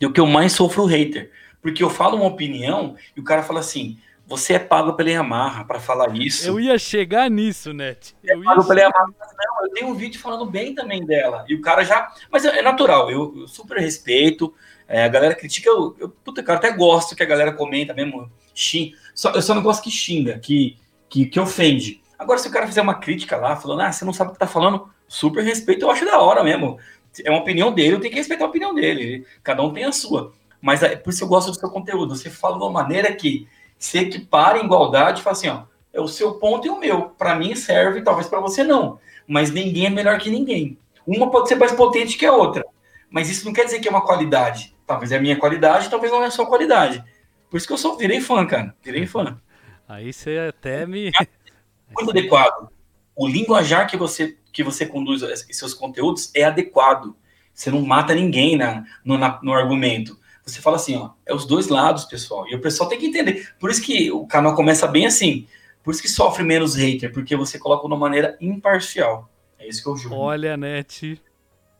E 0.00 0.06
o 0.06 0.10
que 0.14 0.18
eu 0.18 0.26
mais 0.26 0.52
sofro 0.52 0.86
hater. 0.86 1.30
Porque 1.60 1.82
eu 1.82 1.90
falo 1.90 2.16
uma 2.16 2.24
opinião 2.24 2.96
e 3.14 3.20
o 3.20 3.22
cara 3.22 3.42
fala 3.42 3.60
assim: 3.60 3.98
você 4.26 4.54
é 4.54 4.58
pago 4.58 4.94
pela 4.94 5.10
Yamaha 5.10 5.66
para 5.66 5.78
falar 5.78 6.16
isso. 6.16 6.48
Eu 6.48 6.58
ia 6.58 6.78
chegar 6.78 7.30
nisso, 7.30 7.74
Net. 7.74 8.16
Eu 8.24 8.40
é 8.40 8.44
pago 8.44 8.66
pela 8.66 8.80
Yamaha. 8.80 9.08
Não, 9.08 9.66
eu 9.66 9.70
tenho 9.74 9.88
um 9.88 9.94
vídeo 9.94 10.18
falando 10.18 10.46
bem 10.46 10.74
também 10.74 11.04
dela. 11.04 11.44
E 11.46 11.54
o 11.54 11.60
cara 11.60 11.84
já. 11.84 12.10
Mas 12.30 12.46
é, 12.46 12.60
é 12.60 12.62
natural, 12.62 13.10
eu, 13.10 13.34
eu 13.36 13.46
super 13.46 13.76
respeito. 13.76 14.54
É, 14.92 15.04
a 15.04 15.08
galera 15.08 15.34
critica, 15.34 15.70
eu, 15.70 15.96
eu, 15.98 16.10
puta, 16.10 16.42
cara, 16.42 16.58
até 16.58 16.70
gosto 16.70 17.16
que 17.16 17.22
a 17.22 17.26
galera 17.26 17.50
comenta 17.50 17.94
mesmo. 17.94 18.30
Xing, 18.54 18.92
só, 19.14 19.30
eu 19.30 19.40
só 19.40 19.54
não 19.54 19.62
gosto 19.62 19.82
que 19.82 19.90
xinga, 19.90 20.38
que, 20.38 20.76
que, 21.08 21.24
que 21.24 21.40
ofende. 21.40 22.02
Agora, 22.18 22.38
se 22.38 22.46
o 22.46 22.50
cara 22.50 22.66
fizer 22.66 22.82
uma 22.82 22.96
crítica 22.96 23.38
lá, 23.38 23.56
falando, 23.56 23.80
ah, 23.80 23.90
você 23.90 24.04
não 24.04 24.12
sabe 24.12 24.28
o 24.28 24.32
que 24.34 24.38
tá 24.38 24.46
falando, 24.46 24.86
super 25.08 25.42
respeito, 25.42 25.86
eu 25.86 25.90
acho 25.90 26.04
da 26.04 26.20
hora 26.20 26.44
mesmo. 26.44 26.78
É 27.24 27.30
uma 27.30 27.40
opinião 27.40 27.72
dele, 27.72 27.94
eu 27.94 28.00
tenho 28.00 28.12
que 28.12 28.18
respeitar 28.18 28.44
a 28.44 28.48
opinião 28.48 28.74
dele. 28.74 29.26
Cada 29.42 29.62
um 29.62 29.72
tem 29.72 29.84
a 29.84 29.92
sua. 29.92 30.34
Mas 30.60 30.82
é 30.82 30.94
por 30.94 31.08
isso 31.08 31.24
eu 31.24 31.28
gosto 31.28 31.50
do 31.50 31.58
seu 31.58 31.70
conteúdo. 31.70 32.14
Você 32.14 32.28
fala 32.28 32.58
de 32.58 32.62
uma 32.62 32.70
maneira 32.70 33.10
que 33.14 33.48
se 33.78 33.98
equipara 33.98 34.58
em 34.58 34.66
igualdade 34.66 35.22
fala 35.22 35.34
assim, 35.34 35.48
ó, 35.48 35.62
é 35.90 36.02
o 36.02 36.06
seu 36.06 36.34
ponto 36.34 36.66
e 36.66 36.70
o 36.70 36.78
meu. 36.78 37.08
Para 37.16 37.34
mim 37.34 37.54
serve, 37.54 38.02
talvez 38.02 38.28
para 38.28 38.40
você 38.40 38.62
não. 38.62 39.00
Mas 39.26 39.50
ninguém 39.50 39.86
é 39.86 39.90
melhor 39.90 40.18
que 40.18 40.28
ninguém. 40.28 40.76
Uma 41.06 41.30
pode 41.30 41.48
ser 41.48 41.54
mais 41.54 41.72
potente 41.72 42.18
que 42.18 42.26
a 42.26 42.34
outra. 42.34 42.62
Mas 43.10 43.28
isso 43.28 43.44
não 43.44 43.52
quer 43.52 43.64
dizer 43.64 43.80
que 43.80 43.88
é 43.88 43.90
uma 43.90 44.04
qualidade. 44.04 44.71
Talvez 44.86 45.12
é 45.12 45.16
a 45.16 45.20
minha 45.20 45.36
qualidade, 45.36 45.88
talvez 45.88 46.12
não 46.12 46.22
é 46.22 46.26
a 46.26 46.30
sua 46.30 46.46
qualidade. 46.46 47.02
Por 47.50 47.56
isso 47.56 47.66
que 47.66 47.72
eu 47.72 47.78
sou, 47.78 47.96
virei 47.96 48.20
fã, 48.20 48.46
cara. 48.46 48.74
Virei 48.82 49.06
fã. 49.06 49.40
Aí 49.88 50.12
você 50.12 50.38
até 50.48 50.86
me. 50.86 51.10
Muito 51.94 52.10
adequado. 52.10 52.70
O 53.14 53.28
linguajar 53.28 53.86
que 53.86 53.96
você, 53.96 54.38
que 54.52 54.62
você 54.62 54.86
conduz 54.86 55.22
seus 55.50 55.74
conteúdos 55.74 56.30
é 56.34 56.44
adequado. 56.44 57.14
Você 57.52 57.70
não 57.70 57.82
mata 57.82 58.14
ninguém 58.14 58.56
na, 58.56 58.84
no, 59.04 59.18
na, 59.18 59.38
no 59.42 59.52
argumento. 59.52 60.18
Você 60.44 60.60
fala 60.60 60.76
assim, 60.76 60.96
ó, 60.96 61.10
é 61.26 61.34
os 61.34 61.44
dois 61.44 61.68
lados, 61.68 62.04
pessoal. 62.04 62.48
E 62.48 62.54
o 62.54 62.60
pessoal 62.60 62.88
tem 62.88 62.98
que 62.98 63.06
entender. 63.06 63.52
Por 63.60 63.70
isso 63.70 63.82
que 63.82 64.10
o 64.10 64.26
canal 64.26 64.54
começa 64.54 64.86
bem 64.88 65.06
assim. 65.06 65.46
Por 65.84 65.92
isso 65.92 66.02
que 66.02 66.08
sofre 66.08 66.42
menos 66.42 66.74
hater, 66.74 67.12
porque 67.12 67.36
você 67.36 67.58
coloca 67.58 67.82
de 67.82 67.92
uma 67.92 67.98
maneira 67.98 68.36
imparcial. 68.40 69.28
É 69.58 69.68
isso 69.68 69.82
que 69.82 69.88
eu 69.88 69.96
juro. 69.96 70.16
Olha, 70.16 70.56
Net, 70.56 71.20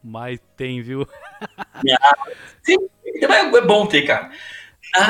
mas 0.03 0.41
tem, 0.57 0.83
viu? 0.83 1.07
Sim, 2.63 2.77
é 3.05 3.61
bom 3.61 3.87
ter, 3.87 4.03
cara. 4.03 4.31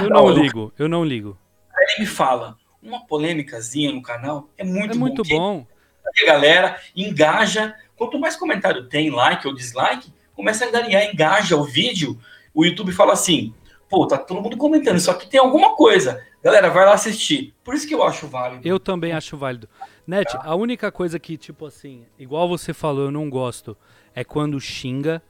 eu 0.02 0.10
não 0.10 0.30
ligo, 0.30 0.72
eu 0.78 0.88
não 0.88 1.04
ligo. 1.04 1.38
Ele 1.76 2.00
me 2.00 2.06
fala, 2.06 2.56
uma 2.82 3.06
polêmicazinha 3.06 3.92
no 3.92 4.02
canal 4.02 4.48
é 4.58 4.64
muito 4.64 4.94
é 4.94 4.98
muito 4.98 5.22
bom. 5.22 5.66
A 6.04 6.26
galera 6.26 6.80
engaja. 6.94 7.74
Quanto 7.96 8.18
mais 8.18 8.36
comentário 8.36 8.88
tem, 8.88 9.10
like 9.10 9.46
ou 9.46 9.54
dislike, 9.54 10.12
começa 10.34 10.64
a 10.64 10.68
angariar, 10.68 11.04
engaja 11.04 11.56
o 11.56 11.64
vídeo. 11.64 12.18
O 12.52 12.64
YouTube 12.64 12.92
fala 12.92 13.12
assim: 13.12 13.54
pô, 13.88 14.06
tá 14.06 14.18
todo 14.18 14.40
mundo 14.42 14.56
comentando, 14.56 14.98
só 14.98 15.14
que 15.14 15.28
tem 15.28 15.38
alguma 15.38 15.76
coisa. 15.76 16.24
Galera, 16.42 16.70
vai 16.70 16.84
lá 16.84 16.94
assistir. 16.94 17.54
Por 17.62 17.74
isso 17.74 17.86
que 17.86 17.94
eu 17.94 18.02
acho 18.02 18.26
válido. 18.26 18.66
Eu 18.66 18.80
também 18.80 19.12
acho 19.12 19.36
válido. 19.36 19.68
Net, 20.04 20.36
a 20.40 20.56
única 20.56 20.90
coisa 20.90 21.18
que, 21.18 21.36
tipo 21.36 21.66
assim, 21.66 22.04
igual 22.18 22.48
você 22.48 22.74
falou, 22.74 23.04
eu 23.04 23.10
não 23.12 23.30
gosto, 23.30 23.76
é 24.14 24.24
quando 24.24 24.60
xinga. 24.60 25.22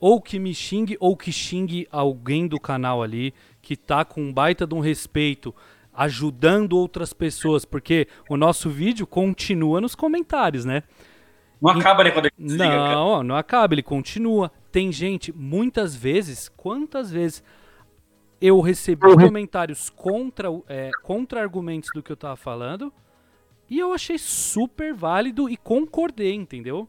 Ou 0.00 0.22
que 0.22 0.38
me 0.38 0.54
xingue, 0.54 0.96
ou 1.00 1.16
que 1.16 1.32
xingue 1.32 1.88
alguém 1.90 2.46
do 2.46 2.60
canal 2.60 3.02
ali, 3.02 3.34
que 3.60 3.76
tá 3.76 4.04
com 4.04 4.22
um 4.22 4.32
baita 4.32 4.66
de 4.66 4.74
um 4.74 4.80
respeito, 4.80 5.52
ajudando 5.92 6.74
outras 6.74 7.12
pessoas, 7.12 7.64
porque 7.64 8.06
o 8.28 8.36
nosso 8.36 8.70
vídeo 8.70 9.06
continua 9.06 9.80
nos 9.80 9.96
comentários, 9.96 10.64
né? 10.64 10.84
Não 11.60 11.72
acaba, 11.72 12.04
né, 12.04 12.10
quando 12.12 12.26
ele 12.26 12.56
Não, 12.56 13.22
não 13.24 13.36
acaba, 13.36 13.74
ele 13.74 13.82
continua. 13.82 14.52
Tem 14.70 14.92
gente, 14.92 15.32
muitas 15.32 15.96
vezes, 15.96 16.48
quantas 16.48 17.10
vezes 17.10 17.42
eu 18.40 18.60
recebi 18.60 19.06
uhum. 19.06 19.16
comentários 19.16 19.90
contra, 19.90 20.48
é, 20.68 20.90
contra 21.02 21.40
argumentos 21.40 21.90
do 21.92 22.02
que 22.02 22.12
eu 22.12 22.16
tava 22.16 22.36
falando, 22.36 22.92
e 23.68 23.78
eu 23.78 23.92
achei 23.92 24.16
super 24.16 24.94
válido 24.94 25.50
e 25.50 25.56
concordei, 25.56 26.34
entendeu? 26.34 26.88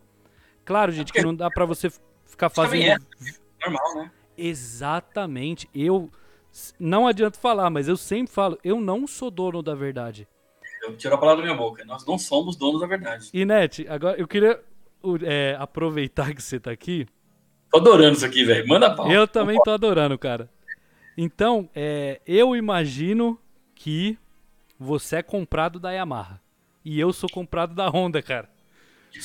Claro, 0.70 0.92
gente, 0.92 1.12
que 1.12 1.24
não 1.24 1.34
dá 1.34 1.50
para 1.50 1.66
você 1.66 1.92
ficar 2.28 2.48
fazendo. 2.48 2.84
É 2.84 2.98
normal, 3.66 3.96
né? 3.96 4.12
Exatamente. 4.38 5.68
Eu 5.74 6.12
não 6.80 7.08
adianta 7.08 7.40
falar, 7.40 7.72
mas 7.72 7.88
eu 7.88 7.98
sempre 7.98 8.32
falo, 8.32 8.56
eu 8.64 8.80
não 8.80 9.08
sou 9.08 9.32
dono 9.32 9.64
da 9.64 9.74
verdade. 9.74 10.28
Eu 10.84 10.96
tiro 10.96 11.16
a 11.16 11.18
palavra 11.18 11.42
da 11.42 11.48
minha 11.48 11.58
boca. 11.58 11.84
Nós 11.86 12.06
não 12.06 12.20
somos 12.20 12.56
donos 12.56 12.82
da 12.82 12.86
verdade. 12.86 13.32
E 13.34 13.44
Net, 13.46 13.88
agora 13.90 14.16
eu 14.20 14.28
queria 14.28 14.62
é, 15.24 15.58
aproveitar 15.60 16.36
que 16.36 16.44
você 16.44 16.60
tá 16.60 16.70
aqui. 16.70 17.08
Tô 17.72 17.80
adorando 17.80 18.18
isso 18.18 18.26
aqui, 18.28 18.46
velho. 18.46 18.68
Manda 18.68 18.96
pau. 18.96 19.12
Eu 19.12 19.28
também 19.28 19.60
tô 19.64 19.72
adorando, 19.72 20.20
cara. 20.20 20.52
Então, 21.18 21.68
é, 21.74 22.22
eu 22.28 22.56
imagino 22.56 23.40
que 23.74 24.20
você 24.78 25.16
é 25.16 25.24
comprado 25.24 25.80
da 25.80 25.90
Yamaha. 25.90 26.40
E 26.86 27.00
eu 27.00 27.12
sou 27.12 27.28
comprado 27.28 27.74
da 27.74 27.90
Honda, 27.90 28.22
cara. 28.22 28.48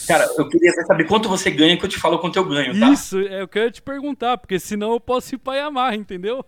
Cara, 0.06 0.28
eu 0.36 0.48
queria 0.48 0.72
saber 0.86 1.04
quanto 1.04 1.28
você 1.28 1.50
ganha 1.50 1.76
que 1.76 1.84
eu 1.84 1.88
te 1.88 1.98
falo 1.98 2.18
quanto 2.18 2.36
eu 2.36 2.44
ganho, 2.44 2.78
tá? 2.78 2.90
Isso, 2.90 3.18
é 3.20 3.42
o 3.42 3.48
que 3.48 3.58
eu 3.58 3.64
ia 3.64 3.70
te 3.70 3.82
perguntar, 3.82 4.38
porque 4.38 4.58
senão 4.58 4.92
eu 4.92 5.00
posso 5.00 5.34
ir 5.34 5.38
pra 5.38 5.54
Yamaha, 5.54 5.94
entendeu? 5.94 6.44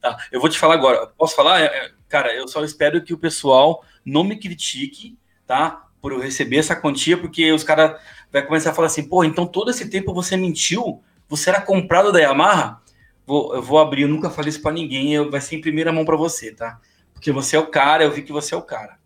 Tá, 0.00 0.18
eu 0.32 0.40
vou 0.40 0.50
te 0.50 0.58
falar 0.58 0.74
agora. 0.74 1.06
Posso 1.06 1.36
falar? 1.36 1.60
É, 1.60 1.66
é, 1.66 1.90
cara, 2.08 2.34
eu 2.34 2.48
só 2.48 2.64
espero 2.64 3.02
que 3.02 3.14
o 3.14 3.18
pessoal 3.18 3.84
não 4.04 4.24
me 4.24 4.36
critique, 4.36 5.16
tá? 5.46 5.86
Por 6.00 6.12
eu 6.12 6.18
receber 6.18 6.56
essa 6.56 6.74
quantia, 6.74 7.16
porque 7.16 7.52
os 7.52 7.62
caras 7.62 8.00
vão 8.32 8.42
começar 8.42 8.70
a 8.70 8.74
falar 8.74 8.86
assim, 8.86 9.04
pô, 9.04 9.22
então 9.22 9.46
todo 9.46 9.70
esse 9.70 9.88
tempo 9.88 10.12
você 10.12 10.36
mentiu? 10.36 11.02
Você 11.28 11.50
era 11.50 11.60
comprado 11.60 12.10
da 12.10 12.18
Yamaha? 12.18 12.82
Vou, 13.24 13.54
eu 13.54 13.62
vou 13.62 13.78
abrir, 13.78 14.02
eu 14.02 14.08
nunca 14.08 14.28
falei 14.28 14.48
isso 14.48 14.60
para 14.60 14.72
ninguém, 14.72 15.14
eu, 15.14 15.30
vai 15.30 15.40
ser 15.40 15.56
em 15.56 15.60
primeira 15.60 15.92
mão 15.92 16.04
para 16.04 16.16
você, 16.16 16.52
tá? 16.52 16.80
Porque 17.14 17.30
você 17.30 17.54
é 17.54 17.58
o 17.60 17.68
cara, 17.68 18.02
eu 18.02 18.10
vi 18.10 18.22
que 18.22 18.32
você 18.32 18.54
é 18.54 18.58
o 18.58 18.62
cara. 18.62 18.98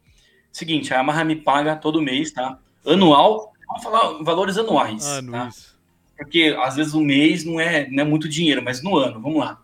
Seguinte, 0.50 0.94
a 0.94 0.96
Yamaha 0.96 1.22
me 1.22 1.37
paga 1.37 1.76
todo 1.76 2.00
mês, 2.00 2.31
tá? 2.31 2.59
Anual, 2.87 3.52
vamos 3.66 3.83
falar 3.83 4.22
valores 4.22 4.57
anuais, 4.57 5.05
tá? 5.31 5.50
Porque 6.16 6.57
às 6.61 6.76
vezes 6.76 6.94
um 6.94 7.05
mês 7.05 7.44
não 7.44 7.61
é, 7.61 7.88
não 7.90 8.02
é 8.02 8.07
muito 8.07 8.29
dinheiro, 8.29 8.62
mas 8.62 8.83
no 8.83 8.96
ano, 8.96 9.20
vamos 9.20 9.38
lá. 9.38 9.61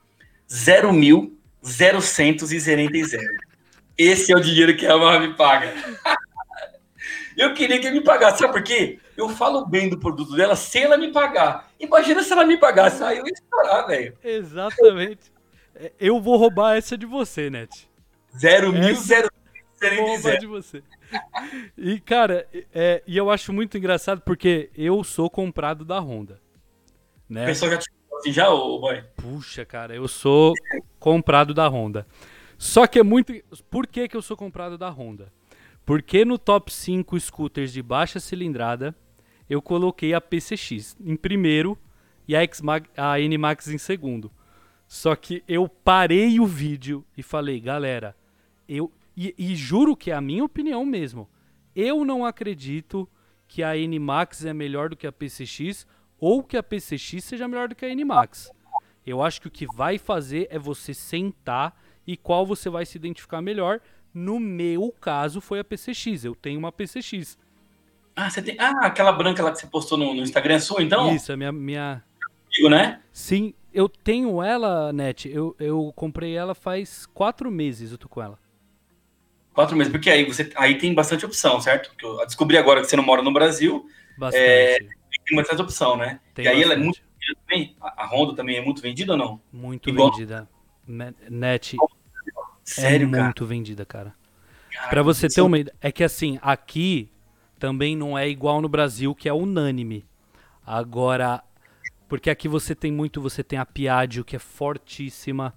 0 0.51 0.93
mil, 0.93 1.38
000 1.62 1.99
e 2.51 3.05
zero. 3.05 3.43
Esse 3.97 4.33
é 4.33 4.37
o 4.37 4.41
dinheiro 4.41 4.77
que 4.77 4.87
a 4.87 4.91
Yamaha 4.91 5.21
me 5.21 5.35
paga. 5.35 5.73
eu 7.37 7.55
queria 7.55 7.79
que 7.79 7.87
ele 7.87 8.01
me 8.01 8.05
pagasse, 8.05 8.38
sabe 8.38 8.53
por 8.53 8.62
quê? 8.62 8.99
Eu 9.17 9.29
falo 9.29 9.67
bem 9.67 9.88
do 9.88 9.99
produto 9.99 10.35
dela 10.35 10.57
sem 10.57 10.83
ela 10.83 10.97
me 10.99 11.12
pagar. 11.12 11.71
Imagina 11.79 12.23
se 12.23 12.33
ela 12.33 12.45
me 12.45 12.57
pagasse, 12.57 13.03
aí 13.03 13.19
eu 13.19 13.27
ia 13.27 13.33
estourar, 13.33 13.87
velho. 13.87 14.17
Exatamente. 14.23 15.33
É, 15.75 15.93
eu 15.99 16.21
vou 16.21 16.37
roubar 16.37 16.77
essa 16.77 16.97
de 16.99 17.07
você, 17.07 17.49
Net. 17.49 17.88
Zero 18.37 18.73
mil, 18.73 18.95
zero 18.97 19.31
Vou 19.97 20.07
roubar 20.07 20.38
de 20.38 20.47
você. 20.47 20.83
E, 21.77 22.01
cara, 22.01 22.49
é, 22.75 23.03
e 23.07 23.16
eu 23.16 23.31
acho 23.31 23.53
muito 23.53 23.77
engraçado 23.77 24.21
porque 24.23 24.71
eu 24.75 25.03
sou 25.05 25.29
comprado 25.29 25.85
da 25.85 25.99
Honda. 25.99 26.40
Né? 27.29 27.45
O 27.45 27.47
pessoal 27.47 27.71
já 27.71 27.79
te 27.79 27.90
assim 28.23 28.33
já, 28.33 28.49
ô 28.51 28.79
boy? 28.79 29.03
Puxa, 29.16 29.64
cara, 29.64 29.95
eu 29.95 30.07
sou 30.07 30.55
comprado 30.99 31.53
da 31.53 31.66
Honda. 31.68 32.07
Só 32.57 32.87
que 32.87 32.99
é 32.99 33.03
muito. 33.03 33.33
Por 33.68 33.87
que, 33.87 34.07
que 34.07 34.16
eu 34.16 34.23
sou 34.23 34.37
comprado 34.37 34.79
da 34.79 34.88
Honda? 34.88 35.33
Porque 35.85 36.25
no 36.25 36.38
top 36.38 36.73
5 36.73 37.18
scooters 37.18 37.73
de 37.73 37.83
baixa 37.83 38.21
cilindrada, 38.21 38.95
eu 39.51 39.61
coloquei 39.61 40.14
a 40.14 40.21
PCX 40.21 40.97
em 41.05 41.16
primeiro 41.16 41.77
e 42.29 42.37
a, 42.37 42.40
a 42.97 43.18
NMAX 43.18 43.68
em 43.68 43.79
segundo. 43.79 44.31
Só 44.87 45.16
que 45.16 45.42
eu 45.49 45.68
parei 45.68 46.38
o 46.38 46.47
vídeo 46.47 47.05
e 47.16 47.23
falei, 47.23 47.59
galera, 47.59 48.14
eu. 48.68 48.92
E, 49.16 49.35
e 49.38 49.55
juro 49.55 49.96
que 49.96 50.11
é 50.11 50.14
a 50.14 50.20
minha 50.20 50.44
opinião 50.44 50.85
mesmo. 50.85 51.29
Eu 51.75 52.05
não 52.05 52.25
acredito 52.25 53.09
que 53.46 53.62
a 53.62 53.75
NMAX 53.75 54.44
é 54.44 54.53
melhor 54.53 54.88
do 54.88 54.96
que 54.96 55.07
a 55.07 55.12
PCX 55.12 55.87
ou 56.18 56.42
que 56.42 56.57
a 56.57 56.62
PCX 56.62 57.25
seja 57.25 57.48
melhor 57.48 57.68
do 57.68 57.75
que 57.75 57.85
a 57.85 57.94
NMAX. 57.94 58.51
Eu 59.05 59.22
acho 59.22 59.40
que 59.40 59.48
o 59.48 59.51
que 59.51 59.66
vai 59.66 59.98
fazer 59.98 60.46
é 60.51 60.59
você 60.59 60.94
sentar 60.94 61.77
e 62.07 62.16
qual 62.16 62.46
você 62.46 62.70
vai 62.70 62.87
se 62.87 62.96
identificar 62.96 63.42
melhor. 63.42 63.81
No 64.14 64.38
meu 64.38 64.94
caso 65.01 65.40
foi 65.40 65.59
a 65.59 65.64
PCX. 65.64 66.25
Eu 66.25 66.35
tenho 66.35 66.59
uma 66.59 66.70
PCX. 66.70 67.38
Ah, 68.14 68.31
você 68.31 68.42
tem. 68.42 68.57
Ah, 68.59 68.87
aquela 68.87 69.12
branca 69.12 69.42
lá 69.42 69.51
que 69.51 69.59
você 69.59 69.66
postou 69.66 69.98
no, 69.98 70.14
no 70.14 70.22
Instagram 70.22 70.55
é 70.55 70.59
sua, 70.59 70.83
então? 70.83 71.14
Isso, 71.14 71.33
é 71.33 71.37
minha. 71.37 71.51
minha... 71.51 72.05
Digo, 72.51 72.68
né? 72.68 73.01
Sim, 73.11 73.55
eu 73.72 73.88
tenho 73.88 74.42
ela, 74.42 74.92
Net. 74.92 75.29
Eu, 75.29 75.57
eu 75.59 75.92
comprei 75.96 76.37
ela 76.37 76.55
faz 76.55 77.07
quatro 77.07 77.51
meses, 77.51 77.90
eu 77.90 77.98
tô 77.98 78.09
com 78.09 78.22
ela. 78.22 78.38
Quatro 79.55 79.77
meses, 79.77 79.93
porque 79.93 80.09
aí 80.09 80.25
você 80.25 80.51
aí 80.57 80.79
tem 80.79 80.95
bastante 80.95 81.27
opção, 81.27 81.61
certo? 81.61 81.91
Porque 81.91 82.07
eu 82.07 82.25
descobri 82.25 82.57
agora 82.57 82.81
que 82.81 82.87
você 82.87 82.97
não 82.97 83.05
mora 83.05 83.23
no 83.23 83.33
Brasil. 83.33 83.87
Bastante. 84.17 84.43
É, 84.43 84.79
tem 84.79 85.37
bastante 85.37 85.62
opção, 85.62 85.97
né? 85.97 86.21
Tem 86.35 86.45
e 86.45 86.49
aí 86.49 86.55
bastante. 86.55 86.73
ela 86.73 86.81
é 86.81 86.85
muito 86.85 87.01
vendida 87.03 87.41
também. 87.47 87.77
A 87.81 88.07
Honda 88.07 88.35
também 88.35 88.57
é 88.57 88.65
muito 88.65 88.83
vendida 88.83 89.12
ou 89.12 89.19
não? 89.19 89.41
Muito 89.53 89.91
Igual... 89.91 90.11
vendida. 90.11 90.49
Net 91.31 91.77
Sério, 92.65 93.09
é 93.09 93.11
cara? 93.11 93.25
muito 93.25 93.47
vendida, 93.47 93.85
cara. 93.85 94.15
Pra 94.88 95.03
você 95.03 95.29
ter 95.29 95.43
uma 95.43 95.59
ideia, 95.59 95.77
é 95.81 95.93
que 95.93 96.03
assim, 96.03 96.38
aqui 96.41 97.11
também 97.59 97.97
não 97.97 98.17
é 98.17 98.29
igual 98.29 98.61
no 98.61 98.68
Brasil, 98.68 99.14
que 99.14 99.29
é 99.29 99.33
unânime. 99.33 100.05
Agora, 100.66 101.43
porque 102.09 102.31
aqui 102.31 102.49
você 102.49 102.74
tem 102.74 102.91
muito, 102.91 103.20
você 103.20 103.43
tem 103.43 103.59
a 103.59 103.66
Piaggio, 103.66 104.24
que 104.24 104.37
é 104.37 104.39
fortíssima, 104.39 105.55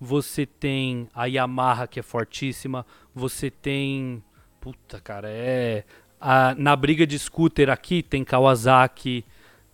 você 0.00 0.46
tem 0.46 1.08
a 1.14 1.26
Yamaha, 1.26 1.86
que 1.86 1.98
é 2.00 2.02
fortíssima, 2.02 2.84
você 3.14 3.50
tem, 3.50 4.22
puta, 4.60 5.00
cara, 5.00 5.28
é 5.30 5.84
a, 6.20 6.54
na 6.56 6.74
briga 6.74 7.06
de 7.06 7.18
scooter 7.18 7.70
aqui 7.70 8.02
tem 8.02 8.24
Kawasaki, 8.24 9.24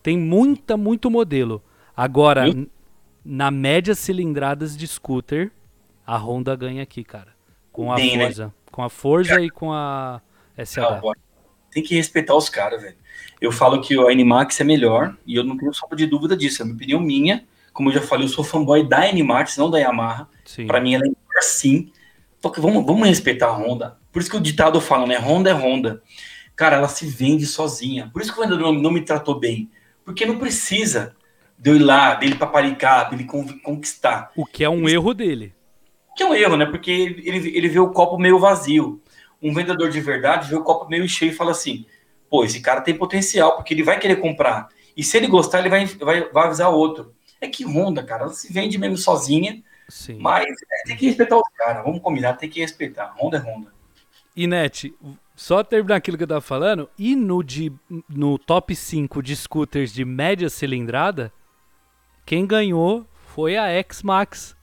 tem 0.03 0.19
muita, 0.19 0.77
muito 0.77 1.11
modelo. 1.11 1.63
Agora, 1.97 2.45
na 3.25 3.51
média 3.51 3.95
cilindradas 3.95 4.77
de 4.77 4.87
scooter, 4.87 5.51
a 6.07 6.17
Honda 6.17 6.55
ganha 6.57 6.83
aqui, 6.83 7.05
cara. 7.05 7.29
Com 7.71 7.93
a 7.93 7.97
Tem, 7.97 8.17
né? 8.17 8.25
Forza. 8.25 8.55
Com 8.71 8.83
a 8.83 8.89
Forza 8.91 9.41
e 9.41 9.51
com 9.51 9.73
a 9.73 10.21
SH. 10.59 10.77
Não, 10.77 11.13
tem 11.71 11.83
que 11.83 11.95
respeitar 11.95 12.35
os 12.35 12.49
caras, 12.49 12.83
velho. 12.83 12.97
Eu 13.41 13.53
falo 13.53 13.81
que 13.81 13.97
o 13.97 14.09
Animax 14.09 14.61
é 14.61 14.65
melhor, 14.65 15.17
e 15.27 15.37
eu 15.37 15.45
não 15.45 15.57
tenho 15.57 15.73
sombra 15.73 15.97
de 15.97 16.07
dúvida 16.07 16.37
disso, 16.37 16.63
é 16.63 16.65
uma 16.65 16.75
opinião 16.75 17.01
minha. 17.01 17.45
Como 17.73 17.89
eu 17.89 17.95
já 17.95 18.03
falei, 18.03 18.27
eu 18.27 18.31
sou 18.31 18.45
fanboy 18.45 18.87
da 18.87 19.09
Animax, 19.09 19.57
não 19.57 19.71
da 19.71 19.79
Yamaha. 19.79 20.29
Para 20.67 20.81
mim 20.81 20.95
ela 20.95 21.05
é 21.05 21.09
melhor 21.09 21.43
sim. 21.43 21.91
Porque 22.41 22.61
vamos, 22.61 22.85
vamos 22.85 23.09
respeitar 23.09 23.47
a 23.47 23.57
Honda. 23.57 23.97
Por 24.13 24.21
isso 24.21 24.31
que 24.31 24.37
o 24.37 24.41
ditado 24.41 24.81
fala, 24.81 25.07
né? 25.07 25.19
Honda 25.19 25.51
é 25.51 25.53
Honda. 25.53 26.03
Cara, 26.55 26.77
ela 26.77 26.89
se 26.89 27.07
vende 27.07 27.47
sozinha. 27.47 28.11
Por 28.13 28.21
isso 28.21 28.33
que 28.33 28.39
o 28.39 28.43
vendedor 28.43 28.73
não 28.73 28.91
me 28.91 29.01
tratou 29.01 29.39
bem. 29.39 29.71
Porque 30.05 30.27
não 30.27 30.39
precisa 30.39 31.15
de 31.59 31.71
eu 31.71 31.77
ir 31.77 31.79
lá, 31.79 32.15
dele 32.15 32.35
paparicar, 32.35 33.09
dele 33.09 33.25
conquistar. 33.25 34.33
O 34.37 34.45
que 34.45 34.65
é 34.65 34.69
um 34.69 34.89
ele, 34.89 34.95
erro 34.95 35.15
dele. 35.15 35.55
O 36.11 36.15
que 36.15 36.23
é 36.23 36.27
um 36.27 36.35
erro, 36.35 36.57
né? 36.57 36.67
Porque 36.67 36.91
ele, 36.91 37.57
ele 37.57 37.69
vê 37.69 37.79
o 37.79 37.91
copo 37.91 38.19
meio 38.19 38.39
vazio. 38.39 39.01
Um 39.41 39.55
vendedor 39.55 39.89
de 39.89 40.01
verdade 40.01 40.49
vê 40.49 40.57
o 40.57 40.65
copo 40.65 40.89
meio 40.89 41.09
cheio 41.09 41.31
e 41.31 41.35
fala 41.35 41.53
assim: 41.53 41.87
pô, 42.29 42.45
esse 42.45 42.61
cara 42.61 42.81
tem 42.81 42.95
potencial, 42.95 43.57
porque 43.57 43.73
ele 43.73 43.83
vai 43.83 43.99
querer 43.99 44.17
comprar. 44.17 44.69
E 44.97 45.03
se 45.05 45.17
ele 45.17 45.27
gostar, 45.27 45.61
ele 45.61 45.69
vai, 45.69 45.87
vai, 45.87 46.29
vai 46.31 46.47
avisar 46.47 46.71
outro. 46.71 47.15
É 47.43 47.49
que 47.49 47.65
Honda, 47.65 48.05
cara, 48.05 48.23
ela 48.23 48.33
se 48.33 48.53
vende 48.53 48.79
mesmo 48.79 48.97
sozinha. 48.97 49.61
Sim. 49.89 50.17
Mas 50.21 50.47
é, 50.47 50.87
tem 50.87 50.97
que 50.97 51.07
respeitar 51.07 51.37
os 51.37 51.49
caras. 51.59 51.85
Vamos 51.85 52.01
combinar, 52.01 52.35
tem 52.35 52.49
que 52.49 52.61
respeitar. 52.61 53.13
Honda 53.19 53.37
é 53.37 53.41
Honda. 53.41 53.73
E 54.35 54.47
Net, 54.47 54.95
só 55.35 55.65
terminar 55.65 55.97
aquilo 55.97 56.17
que 56.17 56.23
eu 56.23 56.29
tava 56.29 56.41
falando, 56.41 56.89
e 56.97 57.17
no, 57.17 57.43
de, 57.43 57.73
no 58.09 58.39
top 58.39 58.77
5 58.77 59.21
de 59.21 59.35
scooters 59.35 59.93
de 59.93 60.05
média 60.05 60.49
cilindrada, 60.49 61.33
quem 62.25 62.47
ganhou 62.47 63.05
foi 63.35 63.57
a 63.57 63.67
X-Max. 63.67 64.57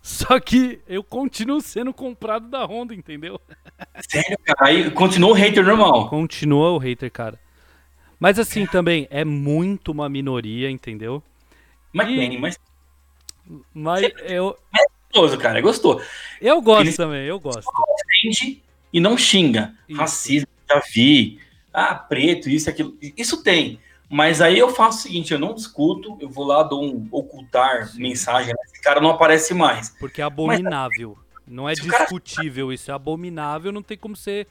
Só 0.00 0.38
que 0.38 0.80
eu 0.86 1.02
continuo 1.02 1.60
sendo 1.60 1.92
comprado 1.92 2.48
da 2.48 2.64
Honda, 2.64 2.94
entendeu? 2.94 3.40
Sério, 4.08 4.38
cara? 4.44 4.58
Aí 4.60 4.90
continua 4.92 5.30
o 5.30 5.34
hater 5.34 5.66
normal. 5.66 6.08
Continua 6.08 6.70
o 6.70 6.78
hater, 6.78 7.10
cara. 7.10 7.40
Mas 8.18 8.38
assim 8.38 8.64
também, 8.64 9.08
é 9.10 9.24
muito 9.24 9.90
uma 9.90 10.08
minoria, 10.08 10.70
entendeu? 10.70 11.20
Mas 11.96 12.38
mas. 12.38 12.58
Mas 13.72 14.12
eu. 14.24 14.56
É 14.74 14.84
gostoso, 15.08 15.38
cara, 15.38 15.58
é 15.58 15.62
gostoso. 15.62 16.04
Eu 16.40 16.60
gosto 16.60 16.88
Ele... 16.88 16.96
também, 16.96 17.24
eu 17.26 17.40
gosto. 17.40 17.66
Ofende 17.66 18.62
e 18.92 19.00
não 19.00 19.16
xinga. 19.16 19.74
Isso. 19.88 19.98
Racismo, 19.98 20.48
já 20.68 20.82
vi. 20.92 21.40
Ah, 21.72 21.94
preto, 21.94 22.50
isso, 22.50 22.68
aquilo. 22.68 22.96
Isso 23.16 23.42
tem. 23.42 23.80
Mas 24.08 24.40
aí 24.40 24.58
eu 24.58 24.68
faço 24.68 24.98
o 24.98 25.02
seguinte, 25.02 25.32
eu 25.32 25.38
não 25.38 25.54
discuto, 25.54 26.16
eu 26.20 26.28
vou 26.28 26.44
lá, 26.44 26.62
dou 26.62 26.84
um 26.84 27.08
ocultar 27.10 27.88
Sim. 27.88 28.02
mensagem, 28.02 28.54
esse 28.66 28.80
cara 28.80 29.00
não 29.00 29.10
aparece 29.10 29.52
mais. 29.52 29.90
Porque 29.98 30.20
é 30.20 30.24
abominável. 30.24 31.18
Mas, 31.18 31.44
não 31.46 31.68
é 31.68 31.72
discutível 31.74 32.66
cara... 32.66 32.74
isso, 32.74 32.90
é 32.90 32.94
abominável, 32.94 33.72
não 33.72 33.82
tem 33.82 33.96
como 33.96 34.16
você 34.16 34.46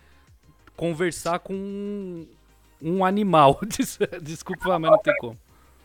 conversar 0.76 1.39
com 1.39 2.26
um 2.82 3.06
animal. 3.06 3.60
Desculpa, 4.22 4.78
mas 4.78 4.91
não 4.91 5.00
tem 5.00 5.16
como. 5.18 5.38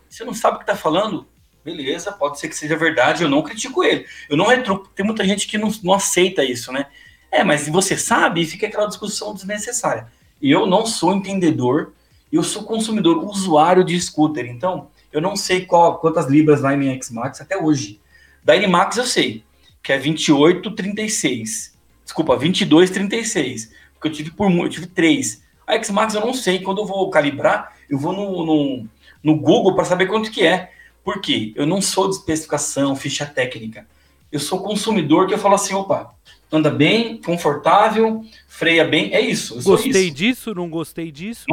Você 0.08 0.24
não 0.24 0.34
sabe 0.34 0.56
o 0.56 0.60
que 0.60 0.66
tá 0.66 0.74
falando? 0.74 1.26
Beleza, 1.64 2.12
pode 2.12 2.38
ser 2.38 2.48
que 2.48 2.56
seja 2.56 2.76
verdade, 2.76 3.22
eu 3.22 3.28
não 3.28 3.42
critico 3.42 3.84
ele. 3.84 4.06
Eu 4.28 4.36
não 4.36 4.46
retruco, 4.46 4.88
tem 4.94 5.04
muita 5.04 5.24
gente 5.24 5.46
que 5.46 5.58
não, 5.58 5.70
não 5.82 5.94
aceita 5.94 6.42
isso, 6.42 6.72
né? 6.72 6.86
É, 7.30 7.44
mas 7.44 7.68
você 7.68 7.96
sabe, 7.96 8.44
fica 8.46 8.66
aquela 8.66 8.86
discussão 8.86 9.34
desnecessária. 9.34 10.06
Eu 10.40 10.66
não 10.66 10.86
sou 10.86 11.14
entendedor 11.14 11.92
eu 12.32 12.42
sou 12.44 12.62
consumidor, 12.62 13.24
usuário 13.24 13.84
de 13.84 14.00
scooter, 14.00 14.46
então 14.46 14.88
eu 15.12 15.20
não 15.20 15.34
sei 15.34 15.66
qual, 15.66 15.98
quantas 15.98 16.26
libras 16.26 16.60
vai 16.60 16.76
minha 16.76 16.94
X-Max 16.94 17.40
até 17.40 17.56
hoje. 17.56 18.00
Da 18.44 18.56
N-Max 18.56 18.96
eu 18.96 19.04
sei, 19.04 19.42
que 19.82 19.92
é 19.92 19.98
28,36. 19.98 21.72
Desculpa, 22.04 22.36
22,36. 22.36 23.70
Porque 23.94 24.08
eu 24.08 24.12
tive 24.12 24.30
por 24.30 24.50
eu 24.50 24.68
tive 24.68 24.86
três. 24.86 25.42
A 25.66 25.74
X-Max 25.74 26.14
eu 26.14 26.20
não 26.20 26.32
sei, 26.32 26.60
quando 26.60 26.80
eu 26.80 26.86
vou 26.86 27.10
calibrar, 27.10 27.76
eu 27.88 27.98
vou 27.98 28.12
no, 28.12 28.46
no, 28.46 28.88
no 29.22 29.36
Google 29.36 29.74
para 29.74 29.84
saber 29.84 30.06
quanto 30.06 30.30
que 30.30 30.46
é. 30.46 30.72
Por 31.04 31.20
quê? 31.20 31.52
Eu 31.56 31.66
não 31.66 31.80
sou 31.80 32.08
de 32.08 32.16
especificação, 32.16 32.94
ficha 32.94 33.26
técnica. 33.26 33.86
Eu 34.30 34.38
sou 34.38 34.62
consumidor 34.62 35.26
que 35.26 35.34
eu 35.34 35.38
falo 35.38 35.54
assim, 35.54 35.74
opa, 35.74 36.14
anda 36.52 36.70
bem, 36.70 37.20
confortável, 37.20 38.24
freia 38.46 38.84
bem, 38.84 39.14
é 39.14 39.20
isso. 39.20 39.62
Gostei 39.62 40.06
isso. 40.06 40.14
disso, 40.14 40.54
não 40.54 40.68
gostei 40.68 41.10
disso? 41.10 41.46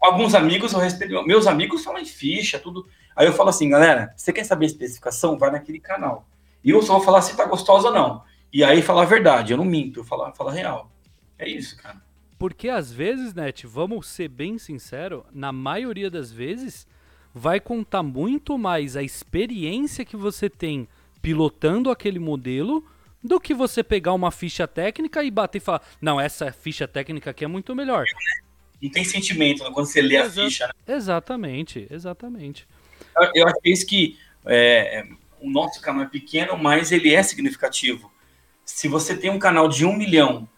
Alguns 0.00 0.34
amigos, 0.34 0.72
eu 0.72 0.78
respeito. 0.78 1.22
Meus 1.26 1.46
amigos 1.46 1.84
falam 1.84 2.00
em 2.00 2.06
ficha, 2.06 2.58
tudo. 2.58 2.86
Aí 3.14 3.26
eu 3.26 3.32
falo 3.32 3.50
assim, 3.50 3.68
galera, 3.68 4.12
você 4.16 4.32
quer 4.32 4.44
saber 4.44 4.64
a 4.66 4.68
especificação? 4.68 5.38
Vai 5.38 5.50
naquele 5.50 5.78
canal. 5.78 6.26
E 6.64 6.70
eu 6.70 6.82
só 6.82 6.94
vou 6.94 7.02
falar 7.02 7.22
se 7.22 7.36
tá 7.36 7.44
gostosa 7.44 7.88
ou 7.88 7.94
não. 7.94 8.22
E 8.52 8.64
aí 8.64 8.82
falar 8.82 9.02
a 9.02 9.06
verdade, 9.06 9.52
eu 9.52 9.56
não 9.56 9.64
minto, 9.64 10.00
eu 10.00 10.04
falo, 10.04 10.32
falo 10.34 10.50
a 10.50 10.52
real. 10.52 10.90
É 11.38 11.48
isso, 11.48 11.76
cara. 11.76 12.00
Porque 12.38 12.68
às 12.68 12.90
vezes, 12.90 13.34
Net, 13.34 13.66
vamos 13.66 14.06
ser 14.08 14.28
bem 14.28 14.56
sincero, 14.58 15.26
na 15.30 15.52
maioria 15.52 16.10
das 16.10 16.32
vezes, 16.32 16.86
vai 17.34 17.60
contar 17.60 18.02
muito 18.02 18.58
mais 18.58 18.96
a 18.96 19.02
experiência 19.02 20.04
que 20.04 20.16
você 20.16 20.48
tem 20.48 20.88
pilotando 21.22 21.90
aquele 21.90 22.18
modelo 22.18 22.84
do 23.22 23.38
que 23.38 23.52
você 23.52 23.82
pegar 23.82 24.14
uma 24.14 24.30
ficha 24.30 24.66
técnica 24.66 25.22
e 25.22 25.30
bater 25.30 25.58
e 25.58 25.60
falar, 25.60 25.82
não, 26.00 26.20
essa 26.20 26.50
ficha 26.50 26.88
técnica 26.88 27.30
aqui 27.30 27.44
é 27.44 27.48
muito 27.48 27.74
melhor 27.74 28.06
não 28.80 28.90
tem 28.90 29.04
sentimento 29.04 29.62
quando 29.72 29.86
você 29.86 30.00
lê 30.00 30.16
a 30.16 30.30
ficha. 30.30 30.66
Né? 30.66 30.94
Exatamente, 30.94 31.86
exatamente. 31.90 32.66
Eu, 33.16 33.30
eu 33.34 33.46
acho 33.46 33.56
que 33.60 33.68
é 33.68 33.72
isso 33.72 33.86
que 33.86 34.18
é, 34.46 35.06
o 35.40 35.50
nosso 35.50 35.80
canal 35.80 36.04
é 36.04 36.08
pequeno, 36.08 36.56
mas 36.56 36.90
ele 36.90 37.12
é 37.12 37.22
significativo. 37.22 38.10
Se 38.64 38.88
você 38.88 39.16
tem 39.16 39.30
um 39.30 39.38
canal 39.38 39.68
de 39.68 39.84
um 39.84 39.94
milhão 39.94 40.48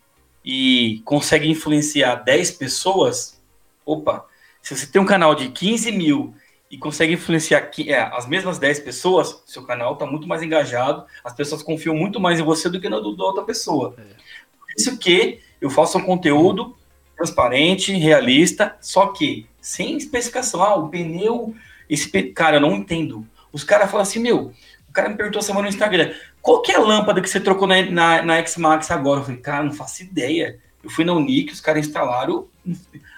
e 0.45 1.03
consegue 1.05 1.49
influenciar 1.49 2.17
10 2.17 2.53
pessoas, 2.53 3.43
opa, 3.85 4.25
se 4.61 4.77
você 4.77 4.87
tem 4.87 5.03
um 5.03 5.07
canal 5.07 5.35
de 5.35 5.49
15 5.49 5.91
mil 5.91 6.35
e 6.73 6.79
consegue 6.79 7.13
influenciar 7.13 7.71
é, 7.87 8.01
as 8.01 8.27
mesmas 8.27 8.59
10 8.59 8.81
pessoas, 8.81 9.43
seu 9.45 9.63
canal 9.63 9.93
está 9.93 10.07
muito 10.07 10.27
mais 10.27 10.43
engajado, 10.43 11.05
as 11.23 11.35
pessoas 11.35 11.63
confiam 11.63 11.95
muito 11.95 12.19
mais 12.19 12.41
em 12.41 12.43
você 12.43 12.71
do 12.71 12.81
que 12.81 12.89
na 12.89 12.99
do, 12.99 13.15
da 13.15 13.25
outra 13.25 13.45
pessoa. 13.45 13.95
É. 13.99 14.03
Por 14.03 14.69
isso 14.79 14.97
que 14.97 15.41
eu 15.61 15.69
faço 15.69 15.99
um 15.99 16.03
conteúdo 16.03 16.75
transparente, 17.15 17.93
realista, 17.93 18.75
só 18.81 19.09
que 19.09 19.47
sem 19.61 19.99
especificação. 19.99 20.63
Ah, 20.63 20.75
o 20.75 20.89
pneu. 20.89 21.55
Esse 21.91 22.09
Cara, 22.33 22.57
eu 22.57 22.61
não 22.61 22.75
entendo. 22.75 23.27
Os 23.53 23.63
caras 23.63 23.91
falam 23.91 24.03
assim, 24.03 24.19
meu. 24.19 24.55
O 24.89 24.93
cara 24.93 25.11
me 25.11 25.17
perguntou 25.17 25.43
semana 25.43 25.65
no 25.65 25.69
Instagram: 25.69 26.15
qual 26.41 26.63
que 26.63 26.73
é 26.73 26.77
a 26.77 26.81
lâmpada 26.81 27.21
que 27.21 27.29
você 27.29 27.39
trocou 27.39 27.69
na, 27.69 27.83
na, 27.83 28.23
na 28.23 28.37
X-Max 28.39 28.91
agora? 28.91 29.21
Eu 29.21 29.25
falei, 29.25 29.41
cara, 29.41 29.65
não 29.65 29.73
faço 29.73 30.03
ideia. 30.03 30.59
Eu 30.83 30.89
fui 30.89 31.05
na 31.05 31.13
Unique, 31.13 31.53
os 31.53 31.61
caras 31.61 31.87
instalaram. 31.87 32.49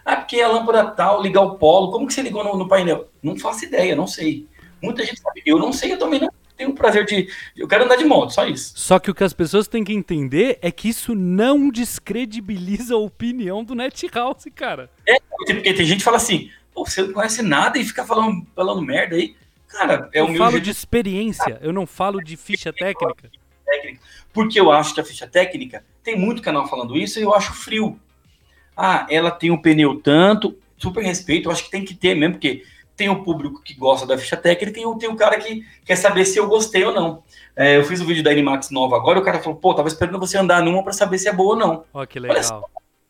Ah, 0.04 0.16
porque 0.16 0.40
a 0.40 0.48
lâmpada 0.48 0.84
tal, 0.90 1.22
ligar 1.22 1.42
o 1.42 1.56
polo. 1.56 1.90
Como 1.90 2.06
que 2.06 2.14
você 2.14 2.22
ligou 2.22 2.44
no, 2.44 2.56
no 2.56 2.68
painel? 2.68 3.08
Não 3.22 3.38
faço 3.38 3.64
ideia, 3.64 3.96
não 3.96 4.06
sei. 4.06 4.46
Muita 4.82 5.04
gente 5.04 5.20
sabe. 5.20 5.42
Eu 5.46 5.58
não 5.58 5.72
sei, 5.72 5.92
eu 5.92 5.98
também 5.98 6.20
não 6.20 6.28
tenho 6.56 6.70
o 6.70 6.74
prazer 6.74 7.06
de. 7.06 7.28
Eu 7.56 7.66
quero 7.66 7.84
andar 7.84 7.96
de 7.96 8.04
moto, 8.04 8.32
só 8.32 8.46
isso. 8.46 8.74
Só 8.76 8.98
que 8.98 9.10
o 9.10 9.14
que 9.14 9.24
as 9.24 9.32
pessoas 9.32 9.66
têm 9.66 9.82
que 9.82 9.92
entender 9.92 10.58
é 10.60 10.70
que 10.70 10.88
isso 10.88 11.14
não 11.14 11.70
descredibiliza 11.70 12.94
a 12.94 12.98
opinião 12.98 13.64
do 13.64 13.74
Net 13.74 14.06
House, 14.12 14.44
cara. 14.54 14.90
É, 15.06 15.16
porque 15.30 15.72
tem 15.72 15.86
gente 15.86 15.98
que 15.98 16.04
fala 16.04 16.18
assim, 16.18 16.50
Pô, 16.74 16.84
você 16.84 17.02
não 17.02 17.12
conhece 17.12 17.40
nada 17.40 17.78
e 17.78 17.84
fica 17.84 18.04
falando, 18.04 18.44
falando 18.54 18.82
merda 18.82 19.14
aí. 19.14 19.36
Cara, 19.68 20.08
é 20.12 20.22
o 20.22 20.26
meu. 20.26 20.34
Eu 20.34 20.38
falo 20.38 20.60
de 20.60 20.70
experiência, 20.70 21.58
eu 21.62 21.72
não 21.72 21.86
falo 21.86 22.20
de 22.20 22.36
ficha 22.36 22.72
técnica. 22.72 23.30
técnica. 23.64 24.00
Porque 24.32 24.58
eu 24.58 24.72
acho 24.72 24.92
que 24.92 25.00
a 25.00 25.04
ficha 25.04 25.26
técnica, 25.26 25.84
tem 26.02 26.18
muito 26.18 26.42
canal 26.42 26.68
falando 26.68 26.96
isso 26.96 27.20
e 27.20 27.22
eu 27.22 27.32
acho 27.32 27.54
frio. 27.54 27.98
Ah, 28.76 29.06
ela 29.08 29.30
tem 29.30 29.50
um 29.50 29.60
pneu 29.60 30.00
tanto, 30.00 30.56
super 30.76 31.02
respeito, 31.02 31.48
eu 31.48 31.52
acho 31.52 31.64
que 31.64 31.70
tem 31.70 31.84
que 31.84 31.94
ter 31.94 32.14
mesmo, 32.14 32.34
porque 32.34 32.64
tem 32.96 33.08
o 33.08 33.22
público 33.22 33.62
que 33.62 33.74
gosta 33.74 34.06
da 34.06 34.16
ficha 34.16 34.36
técnica 34.36 34.78
e 34.78 34.82
tem, 34.82 34.98
tem 34.98 35.08
o 35.08 35.16
cara 35.16 35.38
que 35.38 35.64
quer 35.84 35.96
saber 35.96 36.24
se 36.24 36.38
eu 36.38 36.48
gostei 36.48 36.84
ou 36.84 36.92
não. 36.92 37.22
É, 37.56 37.76
eu 37.76 37.84
fiz 37.84 38.00
o 38.00 38.04
um 38.04 38.06
vídeo 38.06 38.22
da 38.22 38.30
Animax 38.30 38.70
nova 38.70 38.96
agora, 38.96 39.18
o 39.18 39.22
cara 39.22 39.40
falou, 39.40 39.58
pô, 39.58 39.74
tava 39.74 39.88
esperando 39.88 40.18
você 40.18 40.38
andar 40.38 40.62
numa 40.62 40.82
para 40.82 40.92
saber 40.92 41.18
se 41.18 41.28
é 41.28 41.32
boa 41.32 41.54
ou 41.54 41.58
não. 41.58 41.84
Ó, 41.92 42.02
oh, 42.02 42.06
que 42.06 42.18
legal. 42.18 42.42
Só, 42.42 42.64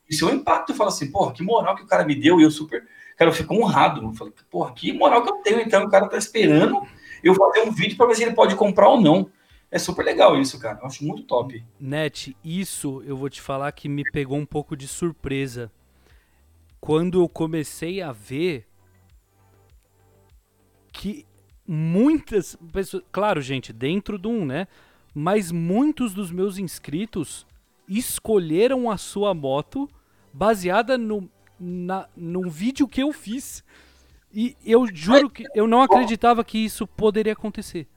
isso 0.09 0.29
é 0.29 0.33
um 0.33 0.37
impacto, 0.37 0.73
eu 0.73 0.77
falo 0.77 0.89
assim, 0.89 1.11
porra, 1.11 1.33
que 1.33 1.43
moral 1.43 1.75
que 1.77 1.83
o 1.83 1.87
cara 1.87 2.05
me 2.05 2.15
deu, 2.15 2.41
e 2.41 2.45
eu 2.45 2.51
super, 2.51 2.87
cara, 3.17 3.31
eu 3.31 3.35
fico 3.35 3.55
honrado. 3.55 4.03
Eu 4.03 4.12
falei, 4.12 4.33
porra, 4.51 4.73
que 4.73 4.93
moral 4.93 5.23
que 5.23 5.31
eu 5.31 5.37
tenho, 5.37 5.61
então 5.61 5.85
o 5.85 5.91
cara 5.91 6.09
tá 6.09 6.19
esperando 6.19 6.83
eu 7.23 7.35
fazer 7.35 7.62
um 7.62 7.73
vídeo 7.73 7.97
para 7.97 8.07
ver 8.07 8.15
se 8.15 8.23
ele 8.23 8.35
pode 8.35 8.55
comprar 8.55 8.89
ou 8.89 9.01
não. 9.01 9.29
É 9.75 9.79
super 9.81 10.05
legal 10.05 10.41
isso, 10.41 10.57
cara. 10.61 10.79
Eu 10.81 10.87
acho 10.87 11.05
muito 11.05 11.25
top. 11.25 11.61
Net, 11.81 12.37
isso 12.45 13.03
eu 13.05 13.16
vou 13.16 13.29
te 13.29 13.43
falar 13.43 13.72
que 13.72 13.89
me 13.89 14.09
pegou 14.12 14.39
um 14.39 14.47
pouco 14.47 14.77
de 14.77 14.87
surpresa. 14.87 15.68
Quando 16.81 17.20
eu 17.20 17.29
comecei 17.29 18.01
a 18.01 18.12
ver 18.12 18.68
que 20.93 21.27
muitas 21.66 22.57
pessoas, 22.72 23.03
claro, 23.11 23.41
gente, 23.41 23.72
dentro 23.72 24.16
do 24.16 24.29
um, 24.31 24.45
né? 24.45 24.68
Mas 25.12 25.51
muitos 25.51 26.14
dos 26.14 26.31
meus 26.31 26.57
inscritos 26.57 27.45
escolheram 27.89 28.89
a 28.89 28.97
sua 28.97 29.35
moto 29.35 29.91
baseada 30.33 30.97
no, 30.97 31.29
na, 31.59 32.09
num 32.16 32.49
vídeo 32.49 32.87
que 32.87 33.03
eu 33.03 33.12
fiz. 33.12 33.64
E 34.33 34.57
eu 34.64 34.87
juro 34.87 35.29
que 35.29 35.45
eu 35.53 35.66
não 35.66 35.83
acreditava 35.83 36.45
que 36.45 36.59
isso 36.59 36.87
poderia 36.87 37.33
acontecer. 37.33 37.89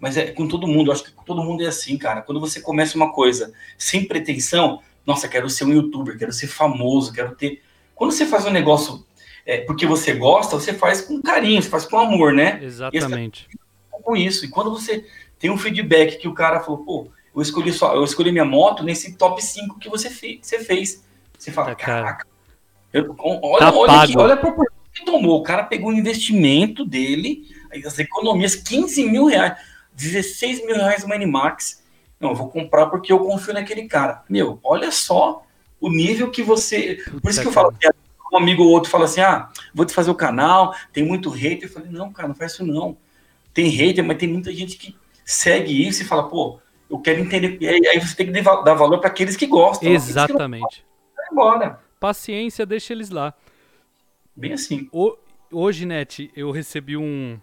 Mas 0.00 0.16
é 0.16 0.32
com 0.32 0.48
todo 0.48 0.66
mundo, 0.66 0.88
eu 0.88 0.92
acho 0.94 1.04
que 1.04 1.12
todo 1.24 1.42
mundo 1.42 1.62
é 1.62 1.66
assim, 1.66 1.96
cara. 1.98 2.22
Quando 2.22 2.40
você 2.40 2.60
começa 2.60 2.96
uma 2.96 3.12
coisa 3.12 3.52
sem 3.76 4.06
pretensão, 4.06 4.80
nossa, 5.06 5.28
quero 5.28 5.48
ser 5.50 5.64
um 5.64 5.72
youtuber, 5.72 6.18
quero 6.18 6.32
ser 6.32 6.46
famoso, 6.46 7.12
quero 7.12 7.34
ter 7.34 7.62
Quando 7.94 8.12
você 8.12 8.24
faz 8.26 8.46
um 8.46 8.50
negócio 8.50 9.04
é, 9.44 9.58
porque 9.58 9.86
você 9.86 10.14
gosta, 10.14 10.56
você 10.58 10.72
faz 10.72 11.00
com 11.00 11.20
carinho, 11.20 11.62
você 11.62 11.68
faz 11.68 11.84
com 11.84 11.98
amor, 11.98 12.32
né? 12.32 12.60
Exatamente. 12.62 13.48
com 14.02 14.16
isso. 14.16 14.44
E 14.44 14.48
quando 14.48 14.70
você 14.70 15.06
tem 15.38 15.50
um 15.50 15.58
feedback 15.58 16.18
que 16.18 16.28
o 16.28 16.34
cara 16.34 16.60
falou, 16.60 16.84
pô, 16.84 17.08
eu 17.34 17.42
escolhi 17.42 17.72
só, 17.72 17.94
eu 17.94 18.04
escolhi 18.04 18.32
minha 18.32 18.44
moto 18.44 18.82
nesse 18.82 19.16
top 19.16 19.42
5 19.42 19.78
que 19.78 19.88
você, 19.88 20.10
fez, 20.10 20.38
você 20.42 20.58
fez. 20.58 21.04
Você 21.38 21.50
fala, 21.50 21.68
tá, 21.68 21.74
caraca, 21.74 22.26
eu, 22.92 23.14
olha, 23.18 23.58
tá 23.58 23.74
olha, 23.74 24.00
aqui, 24.02 24.18
olha 24.18 24.34
a 24.34 24.36
proporção 24.36 24.76
que 24.92 25.04
tomou. 25.04 25.38
O 25.38 25.42
cara 25.42 25.64
pegou 25.64 25.90
o 25.90 25.94
investimento 25.94 26.84
dele, 26.84 27.48
as 27.84 27.98
economias, 27.98 28.54
15 28.54 29.04
mil 29.04 29.26
reais, 29.26 29.56
16 30.00 30.64
mil 30.64 30.76
reais 30.76 31.04
uma 31.04 31.14
Animax. 31.14 31.82
Não, 32.18 32.30
eu 32.30 32.34
vou 32.34 32.48
comprar 32.48 32.86
porque 32.86 33.12
eu 33.12 33.18
confio 33.18 33.54
naquele 33.54 33.86
cara. 33.86 34.22
Meu, 34.28 34.58
olha 34.62 34.90
só 34.90 35.42
o 35.80 35.90
nível 35.90 36.30
que 36.30 36.42
você. 36.42 37.02
Puta 37.04 37.20
Por 37.20 37.30
isso 37.30 37.40
que 37.40 37.48
eu 37.48 37.52
falo, 37.52 37.74
um 38.32 38.36
amigo 38.36 38.62
ou 38.62 38.70
outro 38.70 38.90
fala 38.90 39.04
assim: 39.04 39.20
ah, 39.20 39.48
vou 39.74 39.84
te 39.84 39.94
fazer 39.94 40.10
o 40.10 40.14
canal, 40.14 40.74
tem 40.92 41.04
muito 41.04 41.30
hater. 41.30 41.68
Eu 41.68 41.72
falei, 41.72 41.90
não, 41.90 42.12
cara, 42.12 42.28
não 42.28 42.34
faz 42.34 42.52
isso 42.52 42.64
não. 42.64 42.96
Tem 43.52 43.68
hater, 43.68 44.04
mas 44.04 44.18
tem 44.18 44.28
muita 44.28 44.52
gente 44.52 44.76
que 44.76 44.96
segue 45.24 45.86
isso 45.86 46.02
e 46.02 46.06
fala, 46.06 46.28
pô, 46.28 46.60
eu 46.88 46.98
quero 46.98 47.20
entender. 47.20 47.58
E 47.60 47.88
aí, 47.88 48.00
você 48.00 48.14
tem 48.14 48.32
que 48.32 48.42
dar 48.42 48.74
valor 48.74 48.98
para 48.98 49.08
aqueles 49.08 49.36
que 49.36 49.46
gostam. 49.46 49.90
Exatamente. 49.90 50.84
Vai 51.16 51.26
embora. 51.32 51.80
Paciência, 51.98 52.64
deixa 52.64 52.92
eles 52.92 53.10
lá. 53.10 53.34
Bem 54.34 54.52
assim. 54.52 54.88
O, 54.92 55.16
hoje, 55.52 55.84
Net, 55.84 56.30
eu 56.34 56.50
recebi 56.50 56.96
um. 56.96 57.38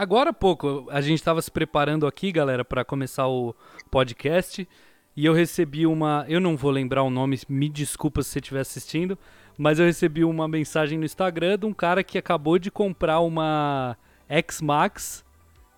Agora 0.00 0.30
há 0.30 0.32
pouco, 0.32 0.88
a 0.90 1.02
gente 1.02 1.18
estava 1.18 1.42
se 1.42 1.50
preparando 1.50 2.06
aqui, 2.06 2.32
galera, 2.32 2.64
para 2.64 2.82
começar 2.82 3.28
o 3.28 3.54
podcast. 3.90 4.66
E 5.14 5.26
eu 5.26 5.34
recebi 5.34 5.86
uma. 5.86 6.24
Eu 6.26 6.40
não 6.40 6.56
vou 6.56 6.70
lembrar 6.70 7.02
o 7.02 7.10
nome, 7.10 7.38
me 7.46 7.68
desculpa 7.68 8.22
se 8.22 8.30
você 8.30 8.38
estiver 8.38 8.60
assistindo. 8.60 9.18
Mas 9.58 9.78
eu 9.78 9.84
recebi 9.84 10.24
uma 10.24 10.48
mensagem 10.48 10.96
no 10.98 11.04
Instagram 11.04 11.58
de 11.58 11.66
um 11.66 11.74
cara 11.74 12.02
que 12.02 12.16
acabou 12.16 12.58
de 12.58 12.70
comprar 12.70 13.20
uma 13.20 13.94
X-Max 14.26 15.22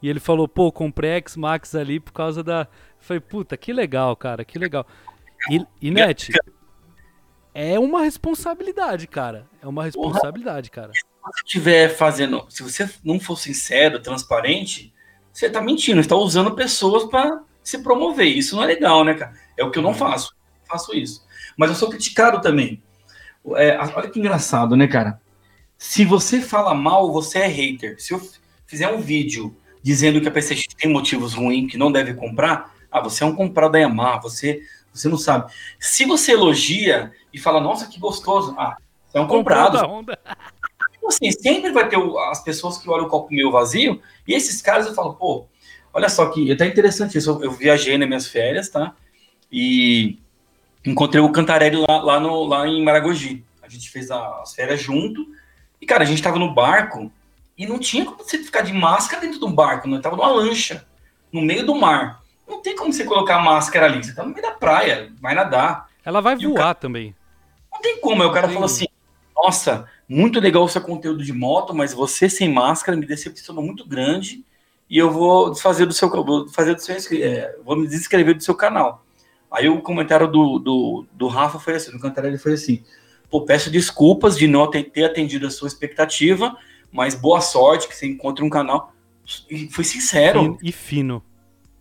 e 0.01 0.09
ele 0.09 0.21
falou, 0.21 0.47
pô, 0.47 0.71
comprei 0.71 1.15
a 1.15 1.17
X-Max 1.17 1.75
ali 1.75 1.99
por 1.99 2.13
causa 2.13 2.45
da. 2.45 2.61
Eu 2.61 2.69
falei, 3.01 3.21
puta, 3.21 3.57
que 3.57 3.73
legal, 3.73 4.15
cara, 4.15 4.45
que 4.45 4.57
legal. 4.57 4.87
E, 5.51 5.67
e 5.81 5.91
Net, 5.91 6.31
é 7.53 7.77
uma 7.77 8.03
responsabilidade, 8.03 9.09
cara. 9.09 9.49
É 9.61 9.67
uma 9.67 9.83
responsabilidade, 9.83 10.71
cara. 10.71 10.93
Se 11.23 11.31
você 11.31 11.45
estiver 11.45 11.89
fazendo. 11.89 12.45
Se 12.49 12.63
você 12.63 12.91
não 13.05 13.21
for 13.21 13.39
sincero, 13.39 14.01
transparente, 14.01 14.93
você 15.33 15.49
tá 15.49 15.61
mentindo, 15.61 16.01
está 16.01 16.17
usando 16.17 16.55
pessoas 16.55 17.05
para 17.05 17.43
se 17.63 17.79
promover. 17.79 18.27
Isso 18.27 18.57
não 18.57 18.65
é 18.65 18.67
legal, 18.67 19.05
né, 19.05 19.15
cara? 19.15 19.33
É 19.57 19.65
o 19.65 19.71
que 19.71 19.79
eu 19.79 19.83
não 19.83 19.91
uhum. 19.91 19.97
faço. 19.97 20.35
Eu 20.63 20.69
faço 20.69 20.95
isso. 20.95 21.25
Mas 21.57 21.71
eu 21.71 21.77
sou 21.77 21.89
criticado 21.89 22.41
também. 22.41 22.83
É, 23.57 23.79
olha 23.95 24.11
que 24.11 24.19
engraçado, 24.19 24.77
né, 24.77 24.87
cara? 24.87 25.21
Se 25.79 26.05
você 26.05 26.41
fala 26.41 26.75
mal, 26.75 27.13
você 27.13 27.39
é 27.39 27.47
hater. 27.47 28.01
Se 28.01 28.13
eu 28.13 28.21
fizer 28.67 28.89
um 28.89 29.01
vídeo 29.01 29.57
dizendo 29.83 30.21
que 30.21 30.29
a 30.29 30.31
PlayStation 30.31 30.71
tem 30.77 30.91
motivos 30.91 31.35
ruins, 31.35 31.71
que 31.71 31.77
não 31.77 31.91
deve 31.91 32.15
comprar, 32.15 32.73
ah, 32.91 33.01
você 33.01 33.25
é 33.25 33.27
um 33.27 33.35
comprado 33.35 33.73
da 33.73 33.79
Yamaha, 33.79 34.21
você, 34.21 34.63
você 34.93 35.09
não 35.09 35.19
sabe. 35.19 35.53
Se 35.81 36.05
você 36.05 36.33
elogia 36.33 37.13
e 37.33 37.39
fala, 37.39 37.61
nossa, 37.61 37.87
que 37.87 37.99
gostoso, 37.99 38.55
ah, 38.59 38.77
você 39.09 39.19
é 39.19 39.21
um 39.21 39.27
comprado. 39.27 39.79
Onda. 39.87 40.19
Então, 41.03 41.09
assim, 41.09 41.33
sempre 41.33 41.73
vai 41.73 41.89
ter 41.89 41.99
as 42.31 42.45
pessoas 42.45 42.79
que 42.79 42.89
olham 42.89 43.07
o 43.07 43.09
copo 43.09 43.35
meio 43.35 43.51
vazio, 43.51 44.01
e 44.27 44.35
esses 44.35 44.63
caras 44.63 44.87
eu 44.87 44.95
falo, 44.95 45.15
pô, 45.15 45.47
olha 45.93 46.09
só 46.09 46.27
que 46.31 46.49
é 46.49 46.55
até 46.55 46.65
interessante 46.65 47.19
isso, 47.19 47.29
eu, 47.29 47.43
eu 47.43 47.51
viajei 47.51 47.99
nas 47.99 48.07
minhas 48.07 48.29
férias, 48.29 48.69
tá? 48.69 48.95
E 49.51 50.17
encontrei 50.87 51.21
o 51.21 51.33
Cantarelli 51.33 51.85
lá, 51.89 52.01
lá, 52.01 52.21
no, 52.21 52.45
lá 52.45 52.69
em 52.69 52.85
Maragogi. 52.85 53.45
A 53.61 53.69
gente 53.69 53.91
fez 53.91 54.13
as 54.13 54.55
férias 54.55 54.81
junto, 54.81 55.27
e 55.81 55.87
cara, 55.87 56.05
a 56.05 56.07
gente 56.07 56.23
tava 56.23 56.39
no 56.39 56.55
barco, 56.55 57.11
e 57.59 57.67
não 57.67 57.81
tinha 57.81 58.05
como 58.05 58.19
você 58.19 58.39
ficar 58.39 58.61
de 58.61 58.73
máscara 58.73 59.23
dentro 59.23 59.41
de 59.41 59.45
um 59.45 59.53
barco, 59.53 59.89
não 59.89 59.97
estava 59.97 60.15
numa 60.15 60.31
lancha, 60.31 60.87
no 61.33 61.43
meio 61.43 61.67
do 61.67 61.75
mar. 61.75 62.23
Não 62.47 62.63
tem 62.63 62.77
como 62.77 62.93
você 62.93 63.03
colocar 63.03 63.39
a 63.39 63.43
máscara 63.43 63.87
ali, 63.87 64.05
você 64.05 64.11
está 64.11 64.23
no 64.23 64.31
meio 64.31 64.43
da 64.43 64.53
praia, 64.53 65.13
vai 65.21 65.35
nadar. 65.35 65.89
Ela 66.05 66.21
vai 66.21 66.37
e 66.37 66.47
voar 66.47 66.59
cara... 66.59 66.75
também. 66.77 67.13
Não 67.73 67.81
tem 67.81 68.01
como, 68.01 68.23
aí 68.23 68.29
o 68.29 68.33
cara 68.33 68.49
falou 68.49 68.67
assim: 68.67 68.87
nossa, 69.35 69.89
muito 70.13 70.39
legal 70.39 70.65
o 70.65 70.69
seu 70.69 70.83
conteúdo 70.83 71.25
de 71.25 71.33
moto, 71.33 71.75
mas 71.75 71.95
você 71.95 72.29
sem 72.29 72.53
máscara 72.53 72.97
me 72.97 73.07
decepcionou 73.07 73.65
muito 73.65 73.87
grande 73.89 74.45
e 74.89 74.99
eu 74.99 75.11
vou 75.11 75.51
desfazer 75.51 75.87
do 75.87 75.95
seu, 75.95 76.11
vou 76.11 76.47
fazer 76.51 76.75
do 76.75 76.83
seu, 76.83 76.95
é, 77.13 77.57
vou 77.65 77.77
me 77.77 77.87
desescrever 77.87 78.35
do 78.35 78.43
seu 78.43 78.55
canal. 78.55 79.07
Aí 79.51 79.69
o 79.69 79.81
comentário 79.81 80.29
do, 80.29 80.59
do, 80.59 81.07
do 81.13 81.29
Rafa 81.29 81.59
foi 81.59 81.77
assim, 81.77 81.93
no 81.93 81.99
comentário 81.99 82.29
ele 82.29 82.37
foi 82.37 82.53
assim, 82.53 82.83
pô, 83.31 83.47
peço 83.47 83.71
desculpas 83.71 84.37
de 84.37 84.47
não 84.47 84.71
ter 84.71 85.05
atendido 85.05 85.47
a 85.47 85.51
sua 85.51 85.67
expectativa, 85.67 86.55
mas 86.91 87.15
boa 87.15 87.41
sorte 87.41 87.89
que 87.89 87.97
você 87.97 88.07
encontre 88.07 88.45
um 88.45 88.51
canal. 88.51 88.93
E 89.49 89.69
foi 89.71 89.85
sincero. 89.85 90.59
E, 90.63 90.69
e 90.69 90.73
fino. 90.73 91.25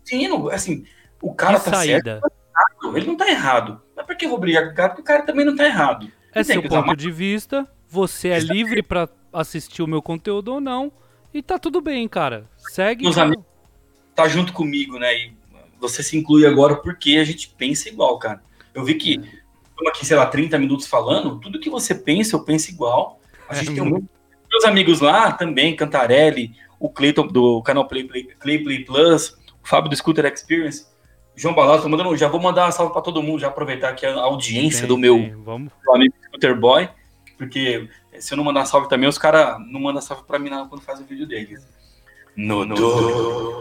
Fino, 0.06 0.48
assim, 0.48 0.86
o 1.20 1.34
cara 1.34 1.60
tá 1.60 1.70
saída. 1.70 2.20
certo. 2.22 2.96
Ele 2.96 3.06
não 3.06 3.16
tá 3.16 3.28
errado. 3.28 3.82
Mas 3.94 4.06
por 4.06 4.16
que 4.16 4.24
eu 4.24 4.30
vou 4.30 4.38
brigar 4.38 4.64
com 4.64 4.72
o 4.72 4.74
cara? 4.74 4.88
Porque 4.88 5.02
o 5.02 5.04
cara 5.04 5.22
também 5.22 5.44
não 5.44 5.54
tá 5.54 5.66
errado. 5.66 6.10
É 6.34 6.42
seu 6.42 6.62
ponto 6.62 6.96
de 6.96 7.10
vista, 7.10 7.68
você 7.92 8.28
é 8.28 8.38
livre 8.38 8.82
para 8.82 9.06
assistir 9.30 9.82
o 9.82 9.86
meu 9.86 10.00
conteúdo 10.00 10.54
ou 10.54 10.60
não. 10.60 10.90
E 11.32 11.42
tá 11.42 11.58
tudo 11.58 11.82
bem, 11.82 12.08
cara. 12.08 12.48
Segue. 12.56 13.04
Meus 13.04 13.18
amigos 13.18 13.44
tá 14.14 14.26
junto 14.28 14.52
comigo, 14.52 14.98
né? 14.98 15.14
E 15.14 15.32
você 15.78 16.02
se 16.02 16.16
inclui 16.16 16.46
agora 16.46 16.76
porque 16.76 17.18
a 17.18 17.24
gente 17.24 17.48
pensa 17.50 17.90
igual, 17.90 18.18
cara. 18.18 18.42
Eu 18.74 18.82
vi 18.82 18.94
que, 18.94 19.16
estamos 19.16 19.88
aqui, 19.88 20.06
sei 20.06 20.16
lá, 20.16 20.26
30 20.26 20.58
minutos 20.58 20.86
falando, 20.86 21.38
tudo 21.38 21.60
que 21.60 21.68
você 21.68 21.94
pensa, 21.94 22.34
eu 22.34 22.44
penso 22.44 22.70
igual. 22.70 23.20
A 23.46 23.54
gente 23.54 23.72
é, 23.72 23.74
tem 23.74 23.82
um 23.82 24.06
meus 24.50 24.64
amigos 24.64 25.00
lá 25.00 25.32
também, 25.32 25.74
Cantarelli, 25.74 26.52
o 26.78 26.90
Cleiton 26.90 27.26
do 27.26 27.62
canal 27.62 27.88
Play 27.88 28.04
Play, 28.04 28.24
Play, 28.38 28.58
Play 28.58 28.84
Plus, 28.84 29.30
o 29.62 29.66
Fábio 29.66 29.88
do 29.88 29.96
Scooter 29.96 30.26
Experience, 30.26 30.86
João 31.34 31.54
Balazzo, 31.54 31.88
mandando, 31.88 32.14
já 32.18 32.28
vou 32.28 32.40
mandar 32.40 32.66
uma 32.66 32.72
salve 32.72 32.92
para 32.92 33.00
todo 33.00 33.22
mundo, 33.22 33.40
já 33.40 33.48
aproveitar 33.48 33.88
aqui 33.88 34.04
a 34.04 34.14
audiência 34.20 34.86
do 34.86 34.98
meu 34.98 35.34
Vamos. 35.42 35.72
amigo 35.88 36.14
Scooter 36.26 36.58
Boy, 36.58 36.88
porque 37.42 37.88
se 38.20 38.32
eu 38.32 38.36
não 38.36 38.44
mandar 38.44 38.64
salve 38.66 38.88
também, 38.88 39.08
os 39.08 39.18
caras 39.18 39.58
não 39.66 39.80
mandam 39.80 40.00
salve 40.00 40.22
para 40.22 40.38
mim 40.38 40.48
não, 40.48 40.68
quando 40.68 40.80
faz 40.80 41.00
o 41.00 41.04
vídeo 41.04 41.26
deles. 41.26 41.66
No, 42.36 42.64
no. 42.64 42.76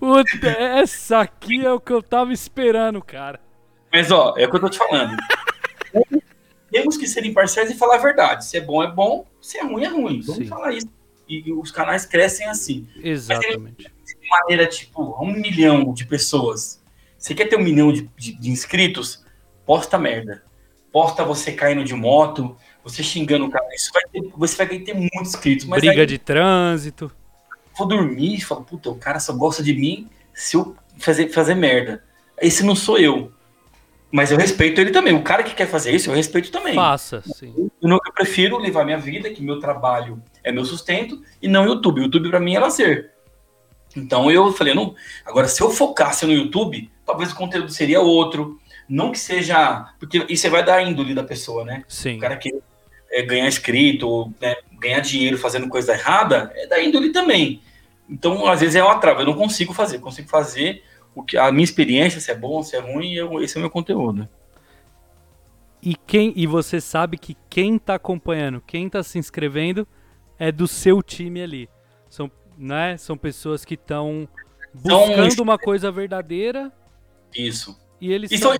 Puta, 0.00 0.48
essa 0.48 1.20
aqui 1.20 1.62
é 1.62 1.70
o 1.70 1.78
que 1.78 1.92
eu 1.92 2.02
tava 2.02 2.32
esperando, 2.32 3.02
cara. 3.02 3.38
Mas 3.92 4.10
ó, 4.10 4.32
é 4.38 4.46
o 4.46 4.50
que 4.50 4.56
eu 4.56 4.60
tô 4.60 4.70
te 4.70 4.78
falando. 4.78 5.14
temos 6.72 6.96
que 6.96 7.06
ser 7.06 7.26
imparciais 7.26 7.70
e 7.70 7.74
falar 7.74 7.96
a 7.96 7.98
verdade. 7.98 8.46
Se 8.46 8.56
é 8.56 8.62
bom, 8.62 8.82
é 8.82 8.90
bom. 8.90 9.26
Se 9.38 9.58
é 9.58 9.64
ruim, 9.64 9.84
é 9.84 9.88
ruim. 9.88 10.22
Vamos 10.22 10.36
Sim. 10.36 10.46
falar 10.46 10.72
isso. 10.72 10.88
E, 11.28 11.50
e, 11.50 11.52
os 11.52 11.70
canais 11.70 12.06
crescem 12.06 12.46
assim. 12.46 12.88
Exatamente. 12.96 13.92
Mas, 14.02 14.16
de 14.18 14.28
maneira, 14.30 14.66
tipo, 14.66 15.14
um 15.22 15.30
milhão 15.30 15.92
de 15.92 16.06
pessoas. 16.06 16.82
Você 17.18 17.34
quer 17.34 17.50
ter 17.50 17.56
um 17.56 17.62
milhão 17.62 17.92
de, 17.92 18.10
de, 18.16 18.32
de 18.32 18.50
inscritos? 18.50 19.22
Posta 19.66 19.98
merda. 19.98 20.42
Posta 20.94 21.24
você 21.24 21.50
caindo 21.50 21.82
de 21.82 21.92
moto, 21.92 22.56
você 22.84 23.02
xingando 23.02 23.46
o 23.46 23.50
cara. 23.50 23.66
Isso 23.74 23.90
vai 23.92 24.04
ter, 24.12 24.30
você 24.36 24.56
vai 24.64 24.78
ter 24.78 24.94
muitos 24.94 25.34
inscritos. 25.34 25.66
Briga 25.66 26.02
aí, 26.02 26.06
de 26.06 26.18
trânsito. 26.18 27.10
Vou 27.76 27.88
dormir 27.88 28.36
e 28.36 28.40
falo, 28.40 28.62
puta, 28.62 28.90
o 28.90 28.94
cara 28.94 29.18
só 29.18 29.32
gosta 29.32 29.60
de 29.60 29.74
mim 29.74 30.08
se 30.32 30.56
eu 30.56 30.76
fazer, 31.00 31.30
fazer 31.30 31.56
merda. 31.56 32.04
Esse 32.40 32.62
não 32.62 32.76
sou 32.76 32.96
eu. 32.96 33.32
Mas 34.12 34.30
eu 34.30 34.38
respeito 34.38 34.80
ele 34.80 34.92
também. 34.92 35.12
O 35.12 35.24
cara 35.24 35.42
que 35.42 35.52
quer 35.52 35.66
fazer 35.66 35.90
isso, 35.90 36.10
eu 36.10 36.14
respeito 36.14 36.52
também. 36.52 36.76
Faça, 36.76 37.20
sim. 37.22 37.52
Eu, 37.56 37.90
eu 37.90 38.12
prefiro 38.14 38.56
levar 38.56 38.84
minha 38.84 38.96
vida, 38.96 39.28
que 39.30 39.42
meu 39.42 39.58
trabalho 39.58 40.22
é 40.44 40.52
meu 40.52 40.64
sustento, 40.64 41.20
e 41.42 41.48
não 41.48 41.64
o 41.64 41.66
YouTube. 41.70 42.02
O 42.02 42.04
YouTube 42.04 42.30
para 42.30 42.38
mim 42.38 42.54
é 42.54 42.60
lazer. 42.60 43.10
Então 43.96 44.30
eu 44.30 44.52
falei, 44.52 44.74
não. 44.74 44.94
Agora, 45.26 45.48
se 45.48 45.60
eu 45.60 45.70
focasse 45.70 46.24
no 46.24 46.32
YouTube, 46.32 46.88
talvez 47.04 47.32
o 47.32 47.34
conteúdo 47.34 47.72
seria 47.72 48.00
outro. 48.00 48.60
Não 48.88 49.12
que 49.12 49.18
seja. 49.18 49.92
Porque 49.98 50.24
isso 50.28 50.48
vai 50.50 50.64
dar 50.64 50.76
a 50.76 50.82
índole 50.82 51.14
da 51.14 51.24
pessoa, 51.24 51.64
né? 51.64 51.84
Sim. 51.88 52.16
O 52.16 52.20
cara 52.20 52.36
que 52.36 52.54
é, 53.10 53.22
ganhar 53.22 53.48
inscrito, 53.48 54.32
né, 54.40 54.56
ganhar 54.78 55.00
dinheiro 55.00 55.38
fazendo 55.38 55.68
coisa 55.68 55.92
errada, 55.92 56.52
é 56.54 56.66
da 56.66 56.82
índole 56.82 57.10
também. 57.10 57.62
Então, 58.08 58.46
às 58.46 58.60
vezes 58.60 58.76
é 58.76 58.82
uma 58.82 58.98
trava. 58.98 59.22
Eu 59.22 59.26
não 59.26 59.34
consigo 59.34 59.72
fazer. 59.72 59.98
consigo 59.98 60.28
fazer 60.28 60.82
o 61.14 61.22
que 61.22 61.36
a 61.36 61.50
minha 61.52 61.64
experiência, 61.64 62.20
se 62.20 62.30
é 62.30 62.34
bom, 62.34 62.62
se 62.62 62.76
é 62.76 62.80
ruim, 62.80 63.14
eu, 63.14 63.40
esse 63.42 63.56
é 63.56 63.58
o 63.58 63.60
meu 63.60 63.70
conteúdo. 63.70 64.28
E 65.80 65.94
quem 65.94 66.32
e 66.34 66.46
você 66.46 66.80
sabe 66.80 67.18
que 67.18 67.36
quem 67.48 67.76
está 67.76 67.94
acompanhando, 67.94 68.62
quem 68.66 68.86
está 68.86 69.02
se 69.02 69.18
inscrevendo 69.18 69.86
é 70.38 70.50
do 70.50 70.66
seu 70.66 71.02
time 71.02 71.42
ali. 71.42 71.68
São, 72.08 72.30
né, 72.56 72.96
são 72.96 73.16
pessoas 73.16 73.64
que 73.64 73.74
estão 73.74 74.28
buscando 74.72 75.32
então, 75.32 75.44
uma 75.44 75.58
coisa 75.58 75.90
verdadeira. 75.90 76.72
Isso. 77.34 77.78
E 78.00 78.12
eles 78.12 78.30
e 78.32 78.38
são, 78.38 78.56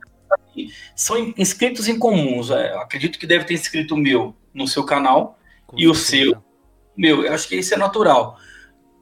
são 0.94 1.32
inscritos 1.36 1.88
em 1.88 1.98
comuns. 1.98 2.50
É, 2.50 2.74
acredito 2.76 3.18
que 3.18 3.26
deve 3.26 3.44
ter 3.44 3.54
inscrito 3.54 3.94
o 3.94 3.98
meu 3.98 4.34
no 4.52 4.66
seu 4.66 4.84
canal 4.84 5.38
Com 5.66 5.76
e 5.76 5.82
certeza. 5.82 5.92
o 5.92 5.94
seu. 5.94 6.44
Meu, 6.96 7.24
eu 7.24 7.32
acho 7.32 7.48
que 7.48 7.56
isso 7.56 7.74
é 7.74 7.76
natural. 7.76 8.38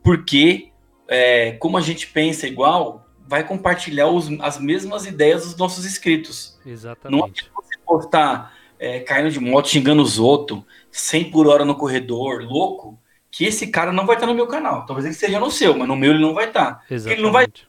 Porque, 0.02 0.70
é, 1.06 1.52
como 1.52 1.76
a 1.76 1.80
gente 1.80 2.06
pensa 2.06 2.46
igual, 2.46 3.06
vai 3.26 3.46
compartilhar 3.46 4.08
os, 4.08 4.28
as 4.40 4.58
mesmas 4.58 5.06
ideias 5.06 5.44
dos 5.44 5.56
nossos 5.56 5.86
inscritos. 5.86 6.58
Exatamente. 6.64 7.20
Não 7.20 7.26
é 7.26 7.62
você 7.62 7.78
postar 7.84 8.54
é, 8.78 9.00
caindo 9.00 9.30
de 9.30 9.38
moto, 9.38 9.68
xingando 9.68 10.02
os 10.02 10.18
outros, 10.18 10.62
100 10.90 11.30
por 11.30 11.46
hora 11.46 11.64
no 11.64 11.76
corredor, 11.76 12.42
louco, 12.42 12.98
que 13.30 13.44
esse 13.44 13.68
cara 13.68 13.92
não 13.92 14.04
vai 14.04 14.16
estar 14.16 14.26
no 14.26 14.34
meu 14.34 14.46
canal. 14.46 14.84
Talvez 14.84 15.04
ele 15.04 15.14
esteja 15.14 15.38
no 15.38 15.50
seu, 15.50 15.76
mas 15.76 15.88
no 15.88 15.96
meu 15.96 16.10
ele 16.12 16.20
não 16.20 16.34
vai 16.34 16.48
estar. 16.48 16.84
Exatamente. 16.90 17.18
Ele 17.18 17.22
não 17.22 17.32
vai 17.32 17.46
ter 17.46 17.66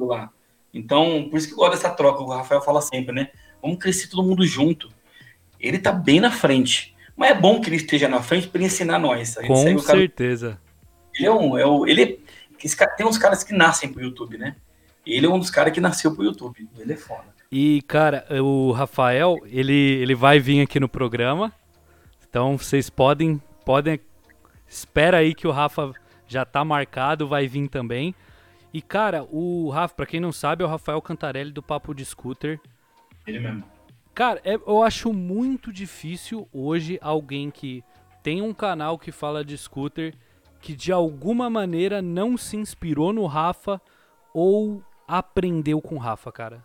lá. 0.00 0.30
Então, 0.74 1.28
por 1.30 1.38
isso 1.38 1.46
que 1.46 1.54
eu 1.54 1.58
gosto 1.58 1.72
dessa 1.72 1.90
troca, 1.90 2.20
o 2.20 2.28
Rafael 2.28 2.60
fala 2.60 2.80
sempre, 2.82 3.14
né? 3.14 3.28
Vamos 3.62 3.78
crescer 3.78 4.08
todo 4.08 4.26
mundo 4.26 4.44
junto. 4.44 4.90
Ele 5.60 5.78
tá 5.78 5.92
bem 5.92 6.18
na 6.18 6.32
frente. 6.32 6.94
Mas 7.16 7.30
é 7.30 7.34
bom 7.34 7.60
que 7.60 7.68
ele 7.68 7.76
esteja 7.76 8.08
na 8.08 8.20
frente 8.20 8.48
para 8.48 8.62
ensinar 8.62 8.98
nós. 8.98 9.36
Com 9.46 9.78
certeza. 9.78 10.60
Ele 11.14 11.26
é 11.26 11.32
um. 11.32 11.56
É 11.56 11.90
ele 11.90 12.02
é... 12.02 12.18
Tem 12.96 13.06
uns 13.06 13.18
caras 13.18 13.44
que 13.44 13.54
nascem 13.54 13.92
pro 13.92 14.02
YouTube, 14.02 14.36
né? 14.36 14.56
Ele 15.06 15.26
é 15.26 15.28
um 15.28 15.38
dos 15.38 15.50
caras 15.50 15.72
que 15.72 15.80
nasceu 15.80 16.14
pro 16.14 16.24
YouTube. 16.24 16.68
Ele 16.78 16.92
é 16.92 16.96
foda. 16.96 17.26
E, 17.52 17.82
cara, 17.82 18.26
o 18.42 18.72
Rafael, 18.72 19.38
ele, 19.46 19.72
ele 19.72 20.14
vai 20.14 20.40
vir 20.40 20.60
aqui 20.60 20.80
no 20.80 20.88
programa. 20.88 21.52
Então 22.28 22.58
vocês 22.58 22.90
podem. 22.90 23.40
podem 23.64 24.00
Espera 24.66 25.18
aí 25.18 25.34
que 25.34 25.46
o 25.46 25.52
Rafa 25.52 25.92
já 26.26 26.44
tá 26.44 26.64
marcado, 26.64 27.28
vai 27.28 27.46
vir 27.46 27.68
também. 27.68 28.14
E, 28.74 28.82
cara, 28.82 29.24
o 29.30 29.70
Rafa, 29.70 29.94
pra 29.94 30.04
quem 30.04 30.18
não 30.18 30.32
sabe, 30.32 30.64
é 30.64 30.66
o 30.66 30.68
Rafael 30.68 31.00
Cantarelli 31.00 31.52
do 31.52 31.62
Papo 31.62 31.94
de 31.94 32.04
Scooter. 32.04 32.58
Ele 33.24 33.38
mesmo. 33.38 33.62
Cara, 34.12 34.40
é, 34.44 34.54
eu 34.54 34.82
acho 34.82 35.12
muito 35.12 35.72
difícil 35.72 36.48
hoje 36.52 36.98
alguém 37.00 37.52
que 37.52 37.84
tem 38.20 38.42
um 38.42 38.52
canal 38.52 38.98
que 38.98 39.12
fala 39.12 39.44
de 39.44 39.56
scooter 39.56 40.14
que 40.60 40.74
de 40.74 40.90
alguma 40.90 41.48
maneira 41.48 42.02
não 42.02 42.36
se 42.36 42.56
inspirou 42.56 43.12
no 43.12 43.26
Rafa 43.26 43.80
ou 44.32 44.82
aprendeu 45.06 45.80
com 45.80 45.94
o 45.94 45.98
Rafa, 45.98 46.32
cara. 46.32 46.64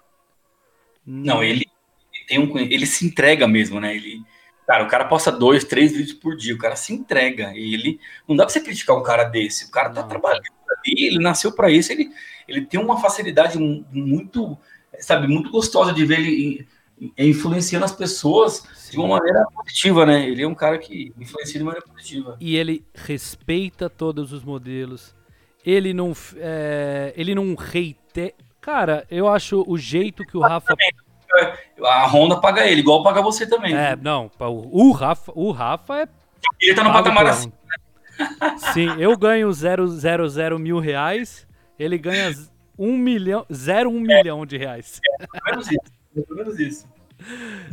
Não, 1.06 1.44
ele, 1.44 1.66
ele 2.14 2.26
tem 2.26 2.40
um, 2.40 2.58
ele 2.58 2.86
se 2.88 3.06
entrega 3.06 3.48
mesmo, 3.48 3.80
né? 3.80 3.96
Ele, 3.96 4.24
cara, 4.66 4.84
o 4.84 4.88
cara 4.88 5.06
posta 5.06 5.32
dois, 5.32 5.64
três 5.64 5.92
vídeos 5.92 6.14
por 6.14 6.36
dia, 6.36 6.56
o 6.56 6.60
cara 6.60 6.76
se 6.76 6.92
entrega. 6.94 7.52
Ele 7.56 8.00
não 8.28 8.36
dá 8.36 8.46
pra 8.46 8.54
você 8.54 8.62
criticar 8.62 8.96
um 8.96 9.04
cara 9.04 9.26
desse. 9.26 9.66
O 9.66 9.72
cara 9.72 9.90
tá 9.90 10.02
não. 10.02 10.08
trabalhando 10.08 10.59
ali, 10.72 11.06
ele 11.06 11.20
nasceu 11.20 11.52
para 11.52 11.70
isso, 11.70 11.92
ele, 11.92 12.10
ele 12.48 12.66
tem 12.66 12.80
uma 12.80 13.00
facilidade 13.00 13.58
muito, 13.58 14.58
sabe, 15.00 15.28
muito 15.28 15.50
gostosa 15.52 15.94
de 15.94 16.06
ver 16.06 16.20
ele 16.20 16.68
influenciando 17.18 17.86
as 17.86 17.92
pessoas 17.92 18.64
Sim. 18.76 18.92
de 18.92 18.98
uma 18.98 19.08
maneira 19.20 19.46
positiva, 19.56 20.06
né? 20.06 20.28
Ele 20.28 20.44
é 20.44 20.48
um 20.48 20.56
cara 20.56 20.78
que 20.78 21.14
influencia 21.18 21.58
de 21.58 21.64
maneira 21.64 21.86
positiva. 21.86 22.38
E 22.40 22.58
ele 22.58 22.86
respeita 22.94 23.90
todos 23.90 24.34
os 24.34 24.44
modelos. 24.44 25.16
Ele 25.66 25.94
não, 25.94 26.14
é, 26.38 27.14
ele 27.16 27.34
não 27.34 27.56
reite. 27.56 28.34
Cara, 28.60 29.06
eu 29.10 29.28
acho 29.28 29.64
o 29.68 29.78
jeito 29.78 30.26
que 30.26 30.38
o 30.38 30.42
Rafa. 30.42 30.76
A 31.82 32.08
Honda 32.08 32.42
paga 32.42 32.68
ele, 32.68 32.82
igual 32.82 33.04
paga 33.04 33.22
você 33.22 33.48
também. 33.48 33.74
É, 33.76 33.96
não. 33.96 34.30
O 34.40 34.92
Rafa, 34.92 35.32
o 35.36 35.52
Rafa 35.52 36.02
é. 36.02 36.08
Ele 36.60 36.76
tá 36.76 36.84
no 36.84 36.92
patamar 36.92 37.26
assim. 37.28 37.52
Sim, 38.74 38.90
eu 39.00 39.18
ganho 39.18 39.52
000 39.52 40.60
mil 40.60 40.80
reais, 40.80 41.48
ele 41.78 41.98
ganha 41.98 42.34
um 42.78 42.98
milhão, 42.98 43.46
zero 43.52 43.90
um 43.90 44.00
milhão 44.00 44.46
de 44.46 44.58
reais. 44.58 45.00
É, 45.20 45.52
menos 45.52 45.68
isso, 45.72 46.26
menos 46.30 46.60
isso. 46.60 46.88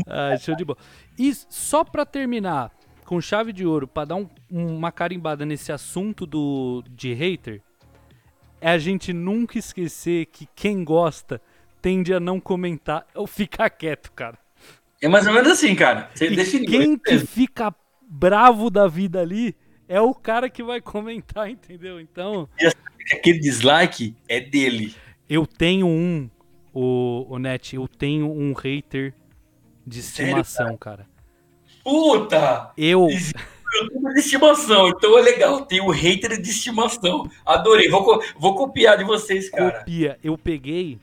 Ah, 0.06 0.36
show 0.38 0.56
de 0.56 0.64
bola. 0.64 0.78
E 1.18 1.32
só 1.48 1.84
pra 1.84 2.04
terminar, 2.04 2.72
com 3.04 3.20
chave 3.20 3.52
de 3.52 3.64
ouro, 3.64 3.86
pra 3.86 4.04
dar 4.04 4.16
um, 4.16 4.28
uma 4.50 4.90
carimbada 4.90 5.46
nesse 5.46 5.70
assunto 5.70 6.26
do, 6.26 6.82
de 6.90 7.12
hater, 7.12 7.62
é 8.60 8.70
a 8.70 8.78
gente 8.78 9.12
nunca 9.12 9.58
esquecer 9.58 10.26
que 10.26 10.48
quem 10.54 10.82
gosta 10.82 11.40
tende 11.80 12.12
a 12.12 12.18
não 12.18 12.40
comentar 12.40 13.06
ou 13.14 13.26
ficar 13.26 13.70
quieto, 13.70 14.10
cara. 14.12 14.38
É 15.00 15.08
mais 15.08 15.26
ou 15.26 15.32
menos 15.32 15.52
assim, 15.52 15.74
cara. 15.74 16.10
Você 16.14 16.30
definiu. 16.30 16.68
Quem 16.68 16.98
que 16.98 17.18
fica 17.18 17.72
bravo 18.08 18.70
da 18.70 18.88
vida 18.88 19.20
ali 19.20 19.54
é 19.88 20.00
o 20.00 20.14
cara 20.14 20.48
que 20.48 20.62
vai 20.62 20.80
comentar, 20.80 21.48
entendeu? 21.50 22.00
Então. 22.00 22.48
Aquele 23.12 23.38
dislike 23.38 24.14
é 24.28 24.40
dele. 24.40 24.94
Eu 25.28 25.46
tenho 25.46 25.86
um, 25.86 26.28
o, 26.72 27.26
o 27.28 27.38
Net, 27.38 27.76
eu 27.76 27.86
tenho 27.86 28.30
um 28.30 28.52
hater 28.52 29.14
de 29.86 30.00
estimação, 30.00 30.66
Sério, 30.66 30.78
cara? 30.78 30.96
cara. 30.96 31.08
Puta! 31.84 32.72
Eu. 32.76 33.08
Eu 33.08 34.12
de 34.14 34.20
estimação, 34.20 34.88
então 34.88 35.18
é 35.18 35.22
legal, 35.22 35.66
tem 35.66 35.80
o 35.80 35.90
hater 35.90 36.40
de 36.40 36.50
estimação. 36.50 37.30
Adorei, 37.44 37.88
vou, 37.88 38.22
vou 38.38 38.54
copiar 38.54 38.96
de 38.96 39.04
vocês, 39.04 39.50
cara. 39.50 39.80
Copia, 39.80 40.18
eu 40.24 40.38
peguei. 40.38 40.98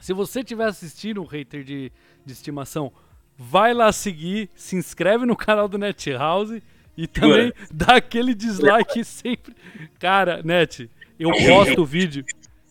Se 0.00 0.12
você 0.12 0.40
estiver 0.40 0.66
assistindo 0.66 1.22
o 1.22 1.24
hater 1.24 1.64
de, 1.64 1.90
de 2.24 2.32
estimação, 2.32 2.92
vai 3.36 3.72
lá 3.72 3.90
seguir, 3.92 4.50
se 4.54 4.76
inscreve 4.76 5.24
no 5.24 5.34
canal 5.34 5.68
do 5.68 5.78
Net 5.78 6.12
House 6.12 6.60
e 6.96 7.06
também 7.06 7.52
dá 7.70 7.96
aquele 7.96 8.34
dislike 8.34 9.04
sempre. 9.04 9.54
Cara, 9.98 10.42
Net, 10.42 10.90
eu 11.18 11.30
posto 11.30 11.82
o 11.82 11.86
vídeo. 11.86 12.24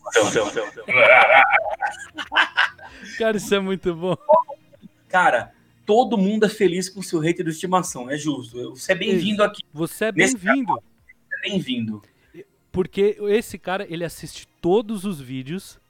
Cara, 3.18 3.36
isso 3.36 3.54
é 3.54 3.60
muito 3.60 3.94
bom. 3.94 4.16
Cara, 5.08 5.52
todo 5.84 6.18
mundo 6.18 6.46
é 6.46 6.48
feliz 6.48 6.88
com 6.88 7.00
o 7.00 7.02
seu 7.02 7.20
hater 7.20 7.44
de 7.44 7.52
estimação, 7.52 8.10
é 8.10 8.16
justo. 8.16 8.70
Você 8.70 8.92
é 8.92 8.94
bem-vindo 8.94 9.42
aqui. 9.42 9.62
Você 9.72 10.06
é 10.06 10.12
bem-vindo. 10.12 10.82
É 11.32 11.48
bem-vindo. 11.48 12.02
Porque 12.72 13.16
esse 13.28 13.58
cara, 13.58 13.86
ele 13.88 14.04
assiste 14.04 14.46
todos 14.60 15.04
os 15.04 15.20
vídeos, 15.20 15.80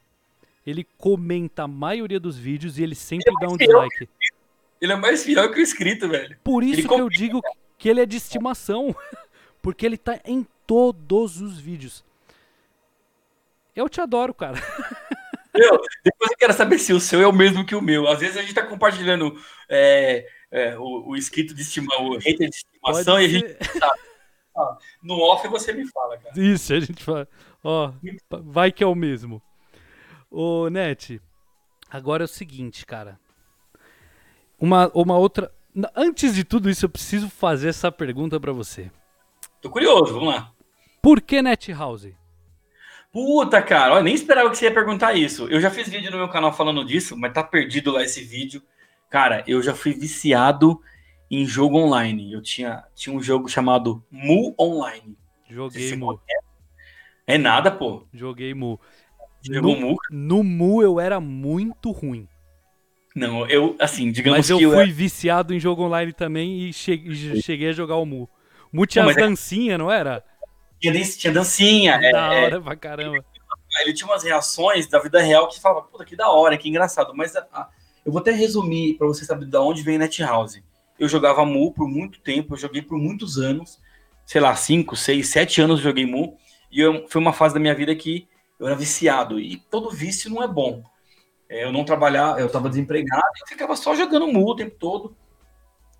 ele 0.64 0.86
comenta 0.96 1.64
a 1.64 1.68
maioria 1.68 2.20
dos 2.20 2.38
vídeos 2.38 2.78
e 2.78 2.82
ele 2.82 2.94
sempre 2.94 3.28
ele 3.28 3.36
é 3.36 3.40
dá 3.46 3.52
um 3.52 3.56
dislike. 3.56 4.08
Ele 4.80 4.92
é 4.92 4.96
mais 4.96 5.24
fiel 5.24 5.50
que 5.50 5.58
o 5.58 5.62
inscrito, 5.62 6.08
velho. 6.08 6.36
Por 6.44 6.62
isso 6.62 6.80
ele 6.80 6.88
que 6.88 6.94
eu 6.94 7.08
digo 7.08 7.42
que 7.42 7.65
ele 7.84 8.00
é 8.00 8.06
de 8.06 8.16
estimação. 8.16 8.94
Porque 9.60 9.84
ele 9.84 9.98
tá 9.98 10.20
em 10.24 10.46
todos 10.66 11.40
os 11.40 11.58
vídeos. 11.58 12.04
Eu 13.74 13.88
te 13.88 14.00
adoro, 14.00 14.32
cara. 14.32 14.56
Meu, 15.52 15.80
depois 16.04 16.30
eu 16.30 16.36
quero 16.36 16.52
saber 16.52 16.78
se 16.78 16.92
o 16.92 17.00
seu 17.00 17.20
é 17.20 17.26
o 17.26 17.32
mesmo 17.32 17.64
que 17.64 17.74
o 17.74 17.80
meu. 17.80 18.06
Às 18.06 18.20
vezes 18.20 18.36
a 18.36 18.42
gente 18.42 18.52
tá 18.52 18.62
compartilhando 18.66 19.40
é, 19.70 20.26
é, 20.50 20.78
o, 20.78 21.08
o 21.08 21.16
inscrito 21.16 21.54
de 21.54 21.62
estimação, 21.62 22.08
o 22.08 22.18
hater 22.18 22.50
de 22.50 22.56
estimação, 22.56 23.18
e 23.18 23.24
a 23.24 23.28
gente 23.28 23.54
tá, 23.80 23.90
no 25.02 25.18
off 25.20 25.46
você 25.48 25.72
me 25.72 25.86
fala, 25.88 26.18
cara. 26.18 26.38
Isso, 26.38 26.72
a 26.72 26.80
gente 26.80 27.02
fala. 27.02 27.28
Ó, 27.62 27.92
vai 28.30 28.70
que 28.72 28.82
é 28.84 28.86
o 28.86 28.94
mesmo. 28.94 29.42
Ô, 30.30 30.68
Net, 30.68 31.20
agora 31.90 32.24
é 32.24 32.26
o 32.26 32.28
seguinte, 32.28 32.84
cara. 32.84 33.18
Uma, 34.58 34.90
uma 34.94 35.18
outra. 35.18 35.52
Antes 35.94 36.34
de 36.34 36.42
tudo 36.42 36.70
isso, 36.70 36.86
eu 36.86 36.88
preciso 36.88 37.28
fazer 37.28 37.68
essa 37.68 37.92
pergunta 37.92 38.40
para 38.40 38.52
você. 38.52 38.90
Tô 39.60 39.68
curioso, 39.68 40.14
vamos 40.14 40.28
lá. 40.28 40.52
Por 41.02 41.20
que 41.20 41.42
Net 41.42 41.72
House? 41.72 42.08
Puta, 43.12 43.62
cara, 43.62 43.96
eu 43.96 44.02
nem 44.02 44.14
esperava 44.14 44.50
que 44.50 44.56
você 44.56 44.66
ia 44.66 44.74
perguntar 44.74 45.14
isso. 45.14 45.46
Eu 45.48 45.60
já 45.60 45.70
fiz 45.70 45.88
vídeo 45.88 46.10
no 46.10 46.18
meu 46.18 46.28
canal 46.28 46.52
falando 46.52 46.84
disso, 46.84 47.16
mas 47.16 47.32
tá 47.32 47.42
perdido 47.42 47.92
lá 47.92 48.02
esse 48.02 48.22
vídeo. 48.22 48.62
Cara, 49.08 49.44
eu 49.46 49.62
já 49.62 49.74
fui 49.74 49.92
viciado 49.92 50.80
em 51.30 51.46
jogo 51.46 51.78
online. 51.78 52.32
Eu 52.32 52.42
tinha, 52.42 52.84
tinha 52.94 53.14
um 53.14 53.22
jogo 53.22 53.48
chamado 53.48 54.04
Mu 54.10 54.54
Online. 54.58 55.16
Joguei 55.48 55.94
Mu. 55.96 56.20
É. 57.26 57.34
é 57.34 57.38
nada, 57.38 57.70
pô. 57.70 58.06
Joguei 58.12 58.52
Mu. 58.52 58.80
Jogou 59.42 59.74
no, 59.74 59.80
Mu? 59.80 59.96
No 60.10 60.42
Mu 60.42 60.82
eu 60.82 60.98
era 60.98 61.20
muito 61.20 61.90
ruim. 61.90 62.28
Não, 63.16 63.48
eu, 63.48 63.74
assim, 63.78 64.12
digamos 64.12 64.36
Mas 64.36 64.50
eu 64.50 64.58
que 64.58 64.64
eu 64.64 64.72
fui 64.72 64.92
viciado 64.92 65.54
em 65.54 65.58
jogo 65.58 65.82
online 65.82 66.12
também 66.12 66.68
e 66.68 66.72
cheguei, 66.74 67.40
cheguei 67.40 67.70
a 67.70 67.72
jogar 67.72 67.96
o 67.96 68.04
Mu. 68.04 68.28
Mu 68.70 68.84
tinha 68.84 69.04
não, 69.04 69.10
as 69.10 69.16
dancinhas, 69.16 69.76
é... 69.76 69.78
não 69.78 69.90
era? 69.90 70.22
Tinha, 70.78 71.02
tinha 71.02 71.32
dancinha. 71.32 71.94
É, 71.94 72.12
da 72.12 72.28
hora 72.28 72.56
é... 72.56 72.60
pra 72.60 72.76
caramba. 72.76 73.24
Ele 73.80 73.94
tinha 73.94 74.06
umas 74.06 74.22
reações 74.22 74.86
da 74.86 74.98
vida 74.98 75.18
real 75.22 75.48
que 75.48 75.58
falava, 75.58 75.86
puta, 75.86 76.04
que 76.04 76.14
da 76.14 76.28
hora, 76.28 76.58
que 76.58 76.68
engraçado. 76.68 77.14
Mas 77.16 77.34
a, 77.34 77.40
a, 77.54 77.70
eu 78.04 78.12
vou 78.12 78.20
até 78.20 78.32
resumir 78.32 78.98
para 78.98 79.06
você 79.06 79.24
saber 79.24 79.46
de 79.46 79.56
onde 79.56 79.82
vem 79.82 79.96
Net 79.96 80.22
House. 80.22 80.60
Eu 80.98 81.08
jogava 81.08 81.42
Mu 81.46 81.72
por 81.72 81.88
muito 81.88 82.20
tempo, 82.20 82.52
eu 82.52 82.58
joguei 82.58 82.82
por 82.82 82.98
muitos 82.98 83.38
anos, 83.38 83.80
sei 84.26 84.42
lá, 84.42 84.54
5, 84.54 84.94
6, 84.94 85.26
7 85.26 85.62
anos 85.62 85.78
eu 85.78 85.84
joguei 85.84 86.04
Mu. 86.04 86.36
E 86.70 86.80
eu, 86.80 87.06
foi 87.08 87.22
uma 87.22 87.32
fase 87.32 87.54
da 87.54 87.60
minha 87.60 87.74
vida 87.74 87.96
que 87.96 88.28
eu 88.60 88.66
era 88.66 88.76
viciado. 88.76 89.40
E 89.40 89.56
todo 89.70 89.90
vício 89.90 90.28
não 90.28 90.42
é 90.42 90.46
bom. 90.46 90.84
É, 91.48 91.64
eu 91.64 91.72
não 91.72 91.84
trabalhava, 91.84 92.40
eu 92.40 92.46
estava 92.46 92.68
desempregado, 92.68 93.22
eu 93.40 93.46
ficava 93.46 93.76
só 93.76 93.94
jogando 93.94 94.26
mu 94.26 94.50
o 94.50 94.56
tempo 94.56 94.76
todo. 94.78 95.16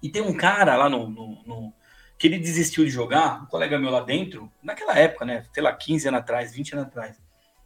E 0.03 0.09
tem 0.09 0.23
um 0.23 0.37
cara 0.37 0.77
lá 0.77 0.89
no, 0.89 1.09
no, 1.09 1.43
no, 1.47 1.73
que 2.19 2.27
ele 2.27 2.39
desistiu 2.39 2.85
de 2.85 2.91
jogar, 2.91 3.43
um 3.43 3.47
colega 3.47 3.79
meu 3.79 3.91
lá 3.91 4.01
dentro, 4.01 4.51
naquela 4.63 4.99
época, 4.99 5.25
né? 5.25 5.47
Sei 5.53 5.63
lá, 5.63 5.73
15 5.73 6.09
anos 6.09 6.21
atrás, 6.21 6.53
20 6.53 6.73
anos 6.75 6.87
atrás. 6.87 7.21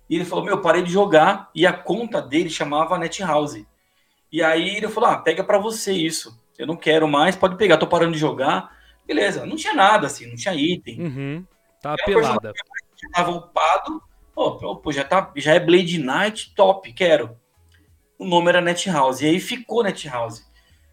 E 0.08 0.14
ele 0.14 0.24
falou: 0.24 0.44
Meu, 0.44 0.60
parei 0.60 0.82
de 0.82 0.92
jogar 0.92 1.50
e 1.54 1.66
a 1.66 1.72
conta 1.72 2.20
dele 2.20 2.50
chamava 2.50 2.98
Net 2.98 3.22
House. 3.22 3.64
E 4.30 4.42
aí 4.42 4.76
ele 4.76 4.88
falou: 4.88 5.10
Ah, 5.10 5.18
pega 5.18 5.42
para 5.42 5.58
você 5.58 5.92
isso. 5.92 6.38
Eu 6.58 6.66
não 6.66 6.76
quero 6.76 7.08
mais, 7.08 7.34
pode 7.34 7.56
pegar, 7.56 7.78
tô 7.78 7.86
parando 7.86 8.12
de 8.12 8.18
jogar. 8.18 8.76
Beleza, 9.06 9.46
não 9.46 9.56
tinha 9.56 9.72
nada 9.72 10.06
assim, 10.06 10.26
não 10.26 10.36
tinha 10.36 10.54
item. 10.54 11.00
Uhum. 11.00 11.46
Tá 11.80 11.96
pelada. 12.04 12.52
Tava 13.14 13.30
upado, 13.30 14.02
Oh, 14.42 14.76
pô, 14.76 14.90
já, 14.90 15.04
tá, 15.04 15.30
já 15.36 15.54
é 15.54 15.60
Blade 15.60 15.98
Knight, 15.98 16.54
top, 16.54 16.90
quero. 16.94 17.38
O 18.20 18.26
nome 18.26 18.50
era 18.50 18.60
Net 18.60 18.90
House. 18.90 19.22
E 19.22 19.26
aí 19.26 19.40
ficou 19.40 19.82
Net 19.82 20.06
House. 20.06 20.46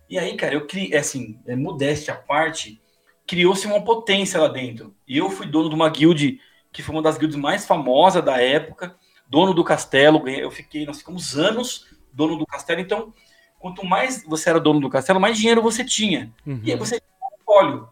E 0.09 0.17
aí, 0.17 0.37
cara, 0.37 0.53
eu 0.53 0.65
criei, 0.65 0.93
é 0.93 0.99
assim, 0.99 1.37
é, 1.45 1.57
modéstia 1.57 2.13
à 2.13 2.17
parte, 2.17 2.81
criou-se 3.27 3.67
uma 3.67 3.83
potência 3.83 4.39
lá 4.39 4.47
dentro. 4.47 4.95
E 5.05 5.17
eu 5.17 5.29
fui 5.29 5.45
dono 5.45 5.67
de 5.67 5.75
uma 5.75 5.89
guild 5.89 6.39
que 6.71 6.81
foi 6.81 6.95
uma 6.95 7.01
das 7.01 7.17
guilds 7.17 7.35
mais 7.35 7.65
famosas 7.65 8.23
da 8.23 8.41
época, 8.41 8.95
dono 9.27 9.53
do 9.53 9.61
castelo. 9.61 10.25
Eu 10.29 10.49
fiquei, 10.49 10.85
nós 10.85 10.99
ficamos 10.99 11.37
anos 11.37 11.85
dono 12.13 12.37
do 12.37 12.45
castelo. 12.45 12.79
Então, 12.79 13.13
quanto 13.59 13.85
mais 13.85 14.23
você 14.23 14.49
era 14.49 14.59
dono 14.59 14.79
do 14.79 14.89
castelo, 14.89 15.19
mais 15.19 15.37
dinheiro 15.37 15.61
você 15.61 15.83
tinha. 15.83 16.33
Uhum. 16.45 16.61
E 16.63 16.71
aí 16.71 16.77
você 16.77 16.97
tinha 16.97 17.11
um 17.11 17.25
monopólio. 17.29 17.89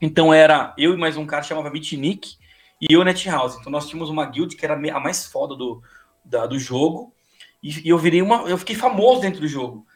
Então 0.00 0.32
era 0.32 0.74
eu 0.78 0.94
e 0.94 0.96
mais 0.96 1.18
um 1.18 1.26
cara 1.26 1.42
que 1.42 1.48
chamava 1.48 1.68
Mitnick 1.68 2.36
e 2.80 2.94
eu 2.94 3.04
Net 3.04 3.28
House. 3.28 3.56
Então 3.60 3.70
nós 3.70 3.86
tínhamos 3.86 4.08
uma 4.08 4.24
guild 4.24 4.56
que 4.56 4.64
era 4.64 4.74
a 4.74 5.00
mais 5.00 5.26
foda 5.26 5.54
do, 5.54 5.82
da, 6.24 6.46
do 6.46 6.58
jogo. 6.58 7.12
E, 7.62 7.86
e 7.86 7.88
eu 7.88 7.98
virei 7.98 8.20
uma. 8.20 8.42
Eu 8.48 8.58
fiquei 8.58 8.74
famoso 8.74 9.20
dentro 9.20 9.40
do 9.40 9.48
jogo. 9.48 9.86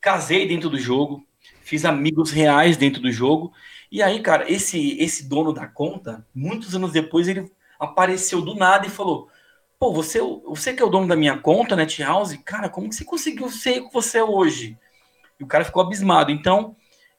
Casei 0.00 0.46
dentro 0.46 0.68
do 0.68 0.78
jogo, 0.78 1.26
fiz 1.62 1.84
amigos 1.84 2.30
reais 2.30 2.76
dentro 2.76 3.00
do 3.00 3.10
jogo. 3.10 3.52
E 3.90 4.02
aí, 4.02 4.20
cara, 4.20 4.50
esse 4.50 4.98
esse 5.00 5.28
dono 5.28 5.52
da 5.52 5.66
conta, 5.66 6.26
muitos 6.34 6.74
anos 6.74 6.92
depois, 6.92 7.26
ele 7.28 7.50
apareceu 7.78 8.42
do 8.42 8.54
nada 8.54 8.86
e 8.86 8.90
falou: 8.90 9.28
Pô, 9.78 9.92
você, 9.92 10.20
você 10.46 10.72
que 10.72 10.82
é 10.82 10.84
o 10.84 10.90
dono 10.90 11.06
da 11.06 11.16
minha 11.16 11.38
conta, 11.38 11.76
NetHouse, 11.76 12.38
cara, 12.38 12.68
como 12.68 12.88
que 12.88 12.94
você 12.94 13.04
conseguiu 13.04 13.48
ser 13.50 13.80
o 13.80 13.88
que 13.88 13.94
você 13.94 14.18
é 14.18 14.24
hoje? 14.24 14.78
E 15.38 15.44
o 15.44 15.46
cara 15.46 15.64
ficou 15.64 15.82
abismado. 15.82 16.30
Então, 16.30 16.76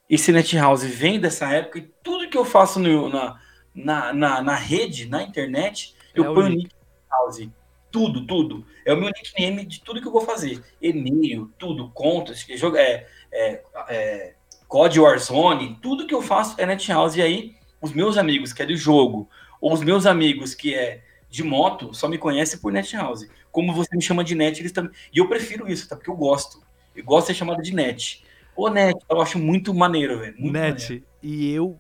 esse 0.10 0.32
NetHouse 0.32 0.88
vem 0.88 1.20
dessa 1.20 1.48
época 1.52 1.80
e 1.80 1.94
tudo 2.04 2.30
que 2.30 2.38
eu 2.38 2.46
faço 2.46 2.80
no, 2.80 3.10
na, 3.10 3.40
na, 3.74 4.14
na, 4.14 4.42
na, 4.42 4.56
rede, 4.56 5.08
na 5.08 5.24
internet, 5.24 5.96
é 6.14 6.20
eu 6.20 6.34
ponho 6.34 6.48
o 6.48 6.50
nick 6.50 6.76
NetHouse. 7.12 7.52
Tudo, 7.96 8.28
tudo. 8.28 8.66
É 8.84 8.94
o 8.94 8.98
meu 8.98 9.08
nickname 9.08 9.66
de 9.66 9.80
tudo 9.80 10.02
que 10.02 10.08
eu 10.08 10.12
vou 10.12 10.20
fazer. 10.20 10.62
E-mail, 10.82 11.50
tudo, 11.58 11.90
contas, 11.92 12.46
é, 12.50 13.08
é, 13.32 13.64
é, 13.88 14.34
Code 14.68 15.00
Warzone, 15.00 15.80
tudo 15.82 16.06
que 16.06 16.14
eu 16.14 16.22
faço 16.22 16.60
é 16.60 16.66
NetHouse. 16.66 17.18
E 17.18 17.24
aí, 17.24 17.56
os 17.82 17.94
meus 17.94 18.18
amigos 18.18 18.52
que 18.52 18.62
é 18.62 18.66
do 18.66 18.76
jogo, 18.76 19.30
ou 19.62 19.72
os 19.72 19.82
meus 19.82 20.06
amigos 20.06 20.54
que 20.54 20.76
é 20.76 21.06
de 21.30 21.42
moto 21.42 21.94
só 21.94 22.10
me 22.10 22.18
conhece 22.18 22.58
por 22.58 22.74
net 22.74 22.94
house. 22.98 23.30
Como 23.50 23.74
você 23.74 23.96
me 23.96 24.02
chama 24.02 24.26
de 24.26 24.36
net, 24.36 24.60
eles 24.60 24.74
também. 24.74 24.92
E 25.14 25.18
eu 25.18 25.30
prefiro 25.30 25.72
isso, 25.72 25.88
tá? 25.88 25.96
Porque 25.96 26.10
eu 26.10 26.18
gosto. 26.18 26.62
Eu 26.94 27.06
gosto 27.06 27.28
de 27.28 27.34
ser 27.34 27.40
chamado 27.40 27.62
de 27.62 27.74
net. 27.74 28.26
Ô, 28.58 28.68
net, 28.68 29.00
eu 29.10 29.22
acho 29.22 29.40
muito 29.40 29.74
maneiro, 29.74 30.20
velho. 30.20 30.36
Net, 30.38 30.84
maneiro. 30.84 31.06
e 31.24 31.50
eu. 31.54 31.80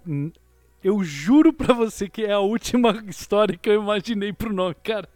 Eu 0.82 1.03
juro 1.03 1.51
pra 1.51 1.74
você 1.74 2.07
que 2.07 2.24
é 2.24 2.32
a 2.32 2.39
última 2.39 3.03
história 3.09 3.57
que 3.57 3.70
eu 3.70 3.82
imaginei 3.82 4.32
pro 4.32 4.53
nome, 4.53 4.76
cara. 4.82 5.09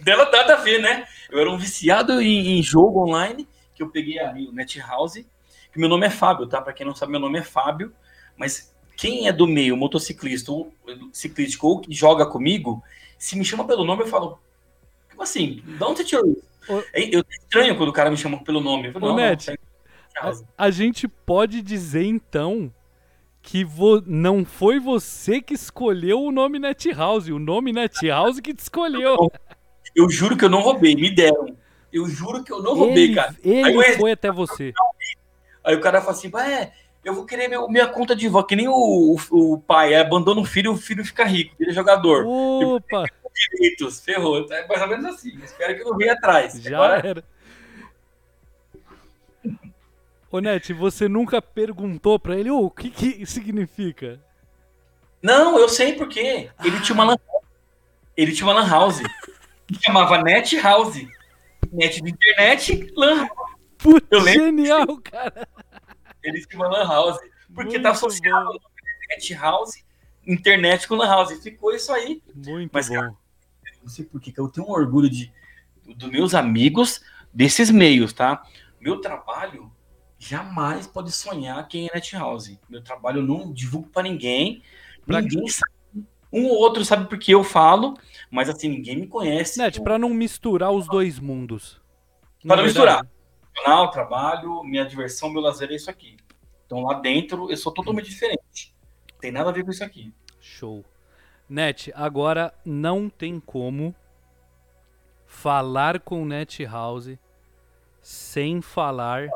Dela 0.00 0.30
nada 0.30 0.54
a 0.54 0.56
ver, 0.56 0.80
né? 0.80 1.06
Eu 1.30 1.40
era 1.40 1.50
um 1.50 1.58
viciado 1.58 2.20
em, 2.20 2.58
em 2.58 2.62
jogo 2.62 3.06
online, 3.06 3.48
que 3.74 3.82
eu 3.82 3.90
peguei 3.90 4.18
ali 4.18 4.46
o 4.46 4.52
Net 4.52 4.78
House, 4.80 5.24
que 5.72 5.78
meu 5.78 5.88
nome 5.88 6.06
é 6.06 6.10
Fábio, 6.10 6.46
tá? 6.46 6.60
Pra 6.60 6.72
quem 6.72 6.86
não 6.86 6.94
sabe, 6.94 7.12
meu 7.12 7.20
nome 7.20 7.38
é 7.38 7.42
Fábio, 7.42 7.92
mas 8.36 8.74
quem 8.96 9.28
é 9.28 9.32
do 9.32 9.46
meio, 9.46 9.76
motociclista 9.76 10.50
ou 10.50 10.72
ciclístico 11.12 11.66
ou 11.66 11.80
que 11.80 11.92
joga 11.92 12.26
comigo, 12.26 12.82
se 13.18 13.36
me 13.36 13.44
chama 13.44 13.66
pelo 13.66 13.84
nome, 13.84 14.02
eu 14.02 14.06
falo, 14.06 14.38
como 15.10 15.22
assim? 15.22 15.62
De 15.64 15.84
onde 15.84 15.98
você 15.98 16.04
tirou 16.04 16.26
isso? 16.26 16.42
O... 16.68 16.82
Eu 16.94 17.24
estranho 17.28 17.76
quando 17.76 17.90
o 17.90 17.92
cara 17.92 18.10
me 18.10 18.16
chama 18.16 18.42
pelo 18.42 18.60
nome. 18.60 18.88
Eu 18.88 18.92
falo, 18.92 19.12
Ô, 19.12 19.16
Net, 19.16 19.50
é 19.50 19.56
a, 20.18 20.32
a, 20.58 20.70
gente 20.70 21.06
pode 21.06 21.62
dizer 21.62 22.04
então 22.04 22.72
que 23.42 23.64
vo... 23.64 24.02
não 24.06 24.44
foi 24.44 24.80
você 24.80 25.40
que 25.40 25.54
escolheu 25.54 26.22
o 26.22 26.32
nome 26.32 26.58
Net 26.58 26.90
House, 26.92 27.28
o 27.28 27.38
nome 27.38 27.72
Net 27.72 28.08
House 28.08 28.40
que 28.40 28.54
te 28.54 28.60
escolheu. 28.60 29.30
Eu 29.96 30.10
juro 30.10 30.36
que 30.36 30.44
eu 30.44 30.50
não 30.50 30.60
roubei, 30.60 30.94
me 30.94 31.10
deram. 31.10 31.56
Eu 31.90 32.06
juro 32.06 32.44
que 32.44 32.52
eu 32.52 32.62
não 32.62 32.74
roubei, 32.74 33.04
ele, 33.04 33.14
cara. 33.14 33.34
Ele 33.42 33.82
Aí, 33.82 33.96
foi 33.96 34.12
até 34.12 34.30
você. 34.30 34.74
Aí 35.64 35.74
o 35.74 35.80
cara 35.80 36.02
fala 36.02 36.12
assim, 36.12 36.30
é, 36.36 36.70
eu 37.02 37.14
vou 37.14 37.24
querer 37.24 37.48
meu, 37.48 37.66
minha 37.68 37.86
conta 37.86 38.14
de 38.14 38.28
volta, 38.28 38.48
que 38.48 38.56
nem 38.56 38.68
o, 38.68 38.74
o, 38.74 39.16
o, 39.30 39.58
pai 39.58 39.94
abandona 39.94 40.40
o 40.40 40.44
filho 40.44 40.72
o 40.72 40.76
filho 40.76 41.04
fica 41.04 41.24
rico, 41.24 41.54
vira 41.58 41.72
jogador. 41.72 42.26
Opa! 42.26 43.04
Direitos, 43.52 44.00
ferrou. 44.00 44.46
É 44.50 44.66
mais 44.66 44.82
ou 44.82 44.88
menos 44.88 45.06
assim. 45.06 45.38
Espero 45.42 45.76
que 45.76 45.84
não 45.84 45.96
venha 45.96 46.12
atrás. 46.12 46.60
Já 46.62 46.76
Agora... 46.76 47.08
era. 47.08 47.24
Ô, 50.30 50.40
Net, 50.40 50.72
você 50.72 51.08
nunca 51.08 51.40
perguntou 51.40 52.18
pra 52.18 52.36
ele 52.36 52.50
oh, 52.50 52.64
o 52.64 52.70
que, 52.70 52.90
que 52.90 53.24
significa? 53.24 54.20
Não, 55.22 55.58
eu 55.58 55.68
sei 55.68 55.94
por 55.94 56.08
quê. 56.08 56.50
Ele 56.62 56.76
ah. 56.76 56.80
tinha 56.80 56.94
uma 56.94 57.04
lan... 57.04 57.16
ele 58.16 58.32
tinha 58.32 58.46
uma 58.46 58.60
lan 58.60 58.68
house. 58.68 59.00
Que 59.66 59.82
chamava 59.82 60.22
Net 60.22 60.56
House. 60.58 61.06
Net 61.72 62.00
de 62.00 62.10
internet, 62.10 62.92
lan. 62.96 63.28
Putz, 63.78 64.06
genial, 64.24 64.86
cara. 65.02 65.48
Eles 66.22 66.46
tinham 66.46 66.68
lan 66.68 66.86
house. 66.86 67.18
Porque 67.54 67.78
tá 67.78 67.78
Muito 67.78 67.82
tá 67.82 67.90
associado 67.90 68.52
bom. 68.52 68.58
net 69.08 69.34
house, 69.34 69.84
internet 70.26 70.88
com 70.88 70.96
lan 70.96 71.06
house. 71.06 71.42
Ficou 71.42 71.72
isso 71.74 71.92
aí. 71.92 72.22
Muito 72.34 72.70
Mas, 72.72 72.88
bom. 72.88 72.94
Cara, 72.94 73.16
não 73.82 73.88
sei 73.88 74.04
por 74.04 74.20
que 74.20 74.38
eu 74.38 74.48
tenho 74.48 74.66
um 74.66 74.70
orgulho 74.70 75.08
de 75.08 75.32
dos 75.94 76.10
meus 76.10 76.34
amigos 76.34 77.00
desses 77.32 77.70
meios, 77.70 78.12
tá? 78.12 78.42
Meu 78.80 79.00
trabalho 79.00 79.70
jamais 80.18 80.86
pode 80.86 81.12
sonhar 81.12 81.66
quem 81.68 81.88
é 81.88 81.94
net 81.94 82.16
house. 82.16 82.58
Meu 82.68 82.82
trabalho 82.82 83.20
eu 83.20 83.26
não 83.26 83.52
divulgo 83.52 83.88
para 83.88 84.02
ninguém. 84.02 84.62
Pra 85.06 85.20
ninguém 85.20 85.44
que... 85.44 85.52
sabe. 85.52 85.72
Um 86.32 86.46
ou 86.46 86.56
outro 86.56 86.84
sabe 86.84 87.08
porque 87.08 87.32
eu 87.32 87.44
falo, 87.44 87.96
mas 88.30 88.48
assim, 88.48 88.68
ninguém 88.68 88.96
me 88.96 89.06
conhece. 89.06 89.58
Net, 89.58 89.80
para 89.82 89.98
não 89.98 90.10
misturar 90.10 90.70
os 90.70 90.86
dois 90.86 91.18
mundos. 91.18 91.80
Para 92.46 92.56
não 92.56 92.64
misturar 92.64 93.06
profissional, 93.56 93.90
trabalho, 93.90 94.62
minha 94.62 94.84
diversão, 94.84 95.30
meu 95.30 95.40
lazer 95.42 95.70
é 95.70 95.74
isso 95.74 95.90
aqui. 95.90 96.16
Então 96.66 96.82
lá 96.82 96.94
dentro 97.00 97.50
eu 97.50 97.56
sou 97.56 97.72
totalmente 97.72 98.10
diferente. 98.10 98.74
Tem 99.20 99.32
nada 99.32 99.50
a 99.50 99.52
ver 99.52 99.64
com 99.64 99.70
isso 99.70 99.84
aqui. 99.84 100.12
Show. 100.40 100.84
Net, 101.48 101.92
agora 101.94 102.52
não 102.64 103.08
tem 103.08 103.40
como 103.40 103.94
falar 105.24 106.00
com 106.00 106.24
Net 106.24 106.64
House 106.64 107.16
sem 108.02 108.60
falar 108.60 109.28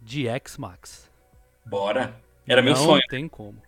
de 0.00 0.28
X-Max. 0.28 1.10
Bora. 1.64 2.20
Era 2.46 2.62
meu 2.62 2.76
sonho. 2.76 3.00
Não 3.00 3.08
tem 3.08 3.28
como. 3.28 3.60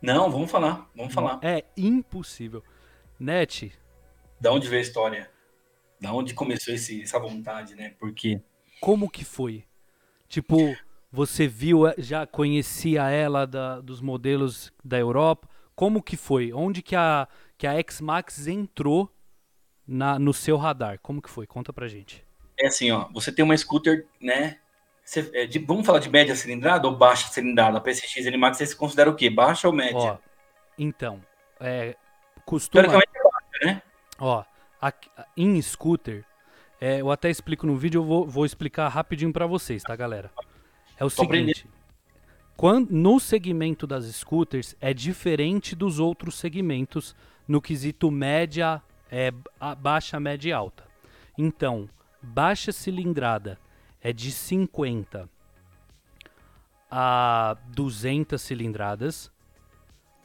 Não, 0.00 0.30
vamos 0.30 0.50
falar. 0.50 0.88
Vamos 0.94 1.14
falar. 1.14 1.38
É 1.42 1.64
impossível. 1.76 2.62
Net. 3.18 3.72
Da 4.40 4.52
onde 4.52 4.68
veio 4.68 4.80
a 4.80 4.82
história? 4.82 5.30
Da 6.00 6.12
onde 6.12 6.34
começou 6.34 6.72
esse, 6.72 7.02
essa 7.02 7.18
vontade, 7.18 7.74
né? 7.74 7.94
Porque 7.98 8.40
como 8.80 9.10
que 9.10 9.24
foi? 9.24 9.64
Tipo, 10.28 10.76
você 11.10 11.46
viu, 11.46 11.86
eh, 11.88 11.94
já 11.98 12.26
conhecia 12.26 13.10
ela 13.10 13.46
da, 13.46 13.80
dos 13.80 14.00
modelos 14.00 14.72
da 14.84 14.98
Europa? 14.98 15.48
Como 15.74 16.02
que 16.02 16.16
foi? 16.16 16.52
Onde 16.52 16.82
que 16.82 16.94
a, 16.94 17.26
que 17.56 17.66
a 17.66 17.74
X-Max 17.74 18.46
entrou 18.46 19.12
na, 19.86 20.18
no 20.18 20.32
seu 20.32 20.56
radar? 20.56 20.98
Como 21.00 21.22
que 21.22 21.30
foi? 21.30 21.46
Conta 21.46 21.72
pra 21.72 21.88
gente. 21.88 22.24
É 22.58 22.66
assim, 22.66 22.90
ó, 22.90 23.08
você 23.12 23.32
tem 23.32 23.44
uma 23.44 23.56
scooter, 23.56 24.06
né? 24.20 24.58
Você, 25.04 25.30
é, 25.32 25.46
de, 25.46 25.58
vamos 25.58 25.86
falar 25.86 26.00
de 26.00 26.10
média 26.10 26.36
cilindrada 26.36 26.86
ou 26.86 26.96
baixa 26.96 27.28
cilindrada? 27.28 27.78
A 27.78 27.80
PSX 27.80 28.26
N-Max, 28.26 28.58
você 28.58 28.66
se 28.66 28.76
considera 28.76 29.08
o 29.08 29.14
quê? 29.14 29.30
Baixa 29.30 29.66
ou 29.66 29.72
média? 29.72 29.96
Ó, 29.96 30.18
então, 30.76 31.24
é, 31.58 31.96
costuma... 32.48 32.82
Teoricamente 32.82 33.18
é 33.18 33.22
baixa, 33.22 33.66
né? 33.66 33.82
Ó, 34.18 34.42
a, 34.80 34.92
em 35.36 35.60
scooter, 35.60 36.24
é, 36.80 37.02
eu 37.02 37.10
até 37.10 37.28
explico 37.28 37.66
no 37.66 37.76
vídeo, 37.76 37.98
eu 37.98 38.04
vou, 38.04 38.26
vou 38.26 38.46
explicar 38.46 38.88
rapidinho 38.88 39.32
para 39.32 39.46
vocês, 39.46 39.82
tá, 39.82 39.94
galera? 39.94 40.30
É 40.96 41.04
o 41.04 41.10
Tô 41.10 41.22
seguinte. 41.22 41.66
Quando, 42.56 42.90
no 42.90 43.20
segmento 43.20 43.86
das 43.86 44.06
scooters 44.06 44.74
é 44.80 44.94
diferente 44.94 45.76
dos 45.76 46.00
outros 46.00 46.36
segmentos 46.36 47.14
no 47.46 47.60
quesito 47.60 48.10
média, 48.10 48.82
é, 49.10 49.30
baixa, 49.78 50.18
média 50.18 50.48
e 50.48 50.52
alta. 50.52 50.84
Então, 51.36 51.88
baixa 52.22 52.72
cilindrada 52.72 53.60
é 54.00 54.12
de 54.12 54.32
50 54.32 55.28
a 56.90 57.56
200 57.68 58.40
cilindradas, 58.40 59.30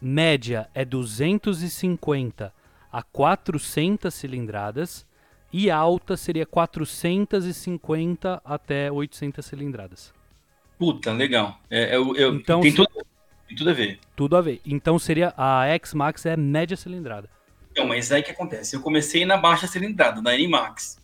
média 0.04 0.70
é 0.74 0.84
250 0.84 2.54
a 2.92 3.02
400 3.02 4.14
cilindradas 4.14 5.06
e 5.52 5.72
alta 5.72 6.18
seria 6.18 6.46
450 6.46 8.42
até 8.44 8.92
800 8.92 9.46
cilindradas. 9.46 10.14
Puta, 10.78 11.12
legal. 11.14 11.60
É, 11.70 11.96
eu, 11.96 12.16
é, 12.16 12.24
eu, 12.24 12.36
então, 12.36 12.62
tem, 12.62 12.74
tudo, 12.74 12.90
tem 13.48 13.58
tudo 13.58 13.70
a 13.70 13.74
ver. 13.74 14.00
Tudo 14.16 14.36
a 14.36 14.42
ver. 14.42 14.62
Então 14.66 15.00
seria 15.00 15.34
a 15.38 15.66
X-Max 15.68 16.26
é 16.26 16.36
média 16.36 16.76
cilindrada. 16.76 17.30
Então, 17.72 17.88
mas 17.88 18.12
aí 18.12 18.22
que 18.22 18.32
acontece? 18.32 18.76
Eu 18.76 18.82
comecei 18.82 19.26
na 19.26 19.38
baixa 19.38 19.66
cilindrada, 19.66 20.22
na 20.22 20.36
N-Max. 20.36 21.00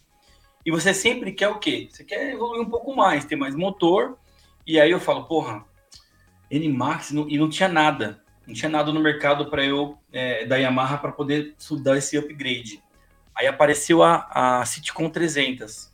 E 0.65 0.71
você 0.71 0.93
sempre 0.93 1.31
quer 1.31 1.47
o 1.47 1.57
quê? 1.57 1.87
Você 1.89 2.03
quer 2.03 2.33
evoluir 2.33 2.61
um 2.61 2.69
pouco 2.69 2.95
mais, 2.95 3.25
ter 3.25 3.35
mais 3.35 3.55
motor. 3.55 4.17
E 4.67 4.79
aí 4.79 4.91
eu 4.91 4.99
falo, 4.99 5.23
porra, 5.23 5.63
N-Max 6.51 7.11
e 7.11 7.37
não 7.37 7.49
tinha 7.49 7.69
nada. 7.69 8.21
Não 8.49 8.55
tinha 8.55 8.67
nada 8.69 8.91
no 8.91 8.99
mercado 8.99 9.47
para 9.47 9.63
eu, 9.63 9.95
é, 10.11 10.43
da 10.43 10.55
Yamaha, 10.55 10.97
para 10.97 11.11
poder 11.11 11.55
dar 11.83 11.95
esse 11.95 12.17
upgrade. 12.17 12.83
Aí 13.35 13.45
apareceu 13.45 14.01
a, 14.01 14.27
a 14.31 14.65
Citicon 14.65 15.07
300. 15.07 15.91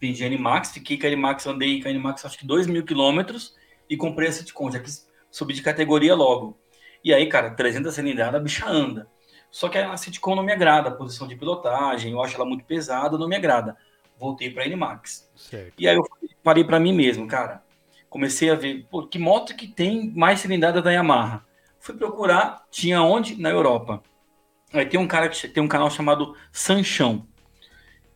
Vendi 0.00 0.22
a 0.22 0.26
Animax, 0.28 0.70
fiquei 0.70 0.96
com 0.96 1.04
a 1.04 1.08
Animax, 1.08 1.44
andei 1.48 1.82
com 1.82 1.88
a 1.88 1.90
Animax 1.90 2.24
acho 2.24 2.38
que 2.38 2.46
2 2.46 2.68
mil 2.68 2.84
quilômetros 2.84 3.56
e 3.90 3.96
comprei 3.96 4.28
a 4.28 4.32
Citicon, 4.32 4.70
já 4.70 4.78
quis 4.78 5.10
subir 5.28 5.54
de 5.54 5.62
categoria 5.62 6.14
logo. 6.14 6.56
E 7.02 7.12
aí, 7.12 7.28
cara, 7.28 7.50
300 7.50 7.92
cilindrada, 7.92 8.36
a 8.36 8.40
bicha 8.40 8.64
anda. 8.64 9.08
Só 9.50 9.68
que 9.68 9.78
a 9.78 9.96
Citicon 9.96 10.36
não 10.36 10.44
me 10.44 10.52
agrada, 10.52 10.90
a 10.90 10.94
posição 10.94 11.26
de 11.26 11.34
pilotagem, 11.34 12.12
eu 12.12 12.22
acho 12.22 12.36
ela 12.36 12.44
muito 12.44 12.64
pesada, 12.64 13.18
não 13.18 13.26
me 13.26 13.34
agrada. 13.34 13.76
Voltei 14.16 14.48
para 14.48 14.62
a 14.62 14.66
Animax. 14.66 15.28
Certo. 15.34 15.74
E 15.76 15.88
aí 15.88 15.96
eu 15.96 16.04
parei 16.44 16.62
para 16.62 16.78
mim 16.78 16.92
mesmo, 16.92 17.26
cara. 17.26 17.65
Comecei 18.16 18.48
a 18.48 18.54
ver, 18.54 18.86
pô, 18.90 19.06
que 19.06 19.18
moto 19.18 19.54
que 19.54 19.68
tem 19.68 20.10
mais 20.16 20.40
cilindrada 20.40 20.80
da 20.80 20.90
Yamaha? 20.90 21.44
Fui 21.78 21.94
procurar, 21.94 22.64
tinha 22.70 23.02
onde? 23.02 23.38
Na 23.38 23.50
Europa. 23.50 24.02
Aí 24.72 24.86
tem 24.86 24.98
um 24.98 25.06
cara 25.06 25.28
que 25.28 25.46
tem 25.46 25.62
um 25.62 25.68
canal 25.68 25.90
chamado 25.90 26.34
Sanchão. 26.50 27.26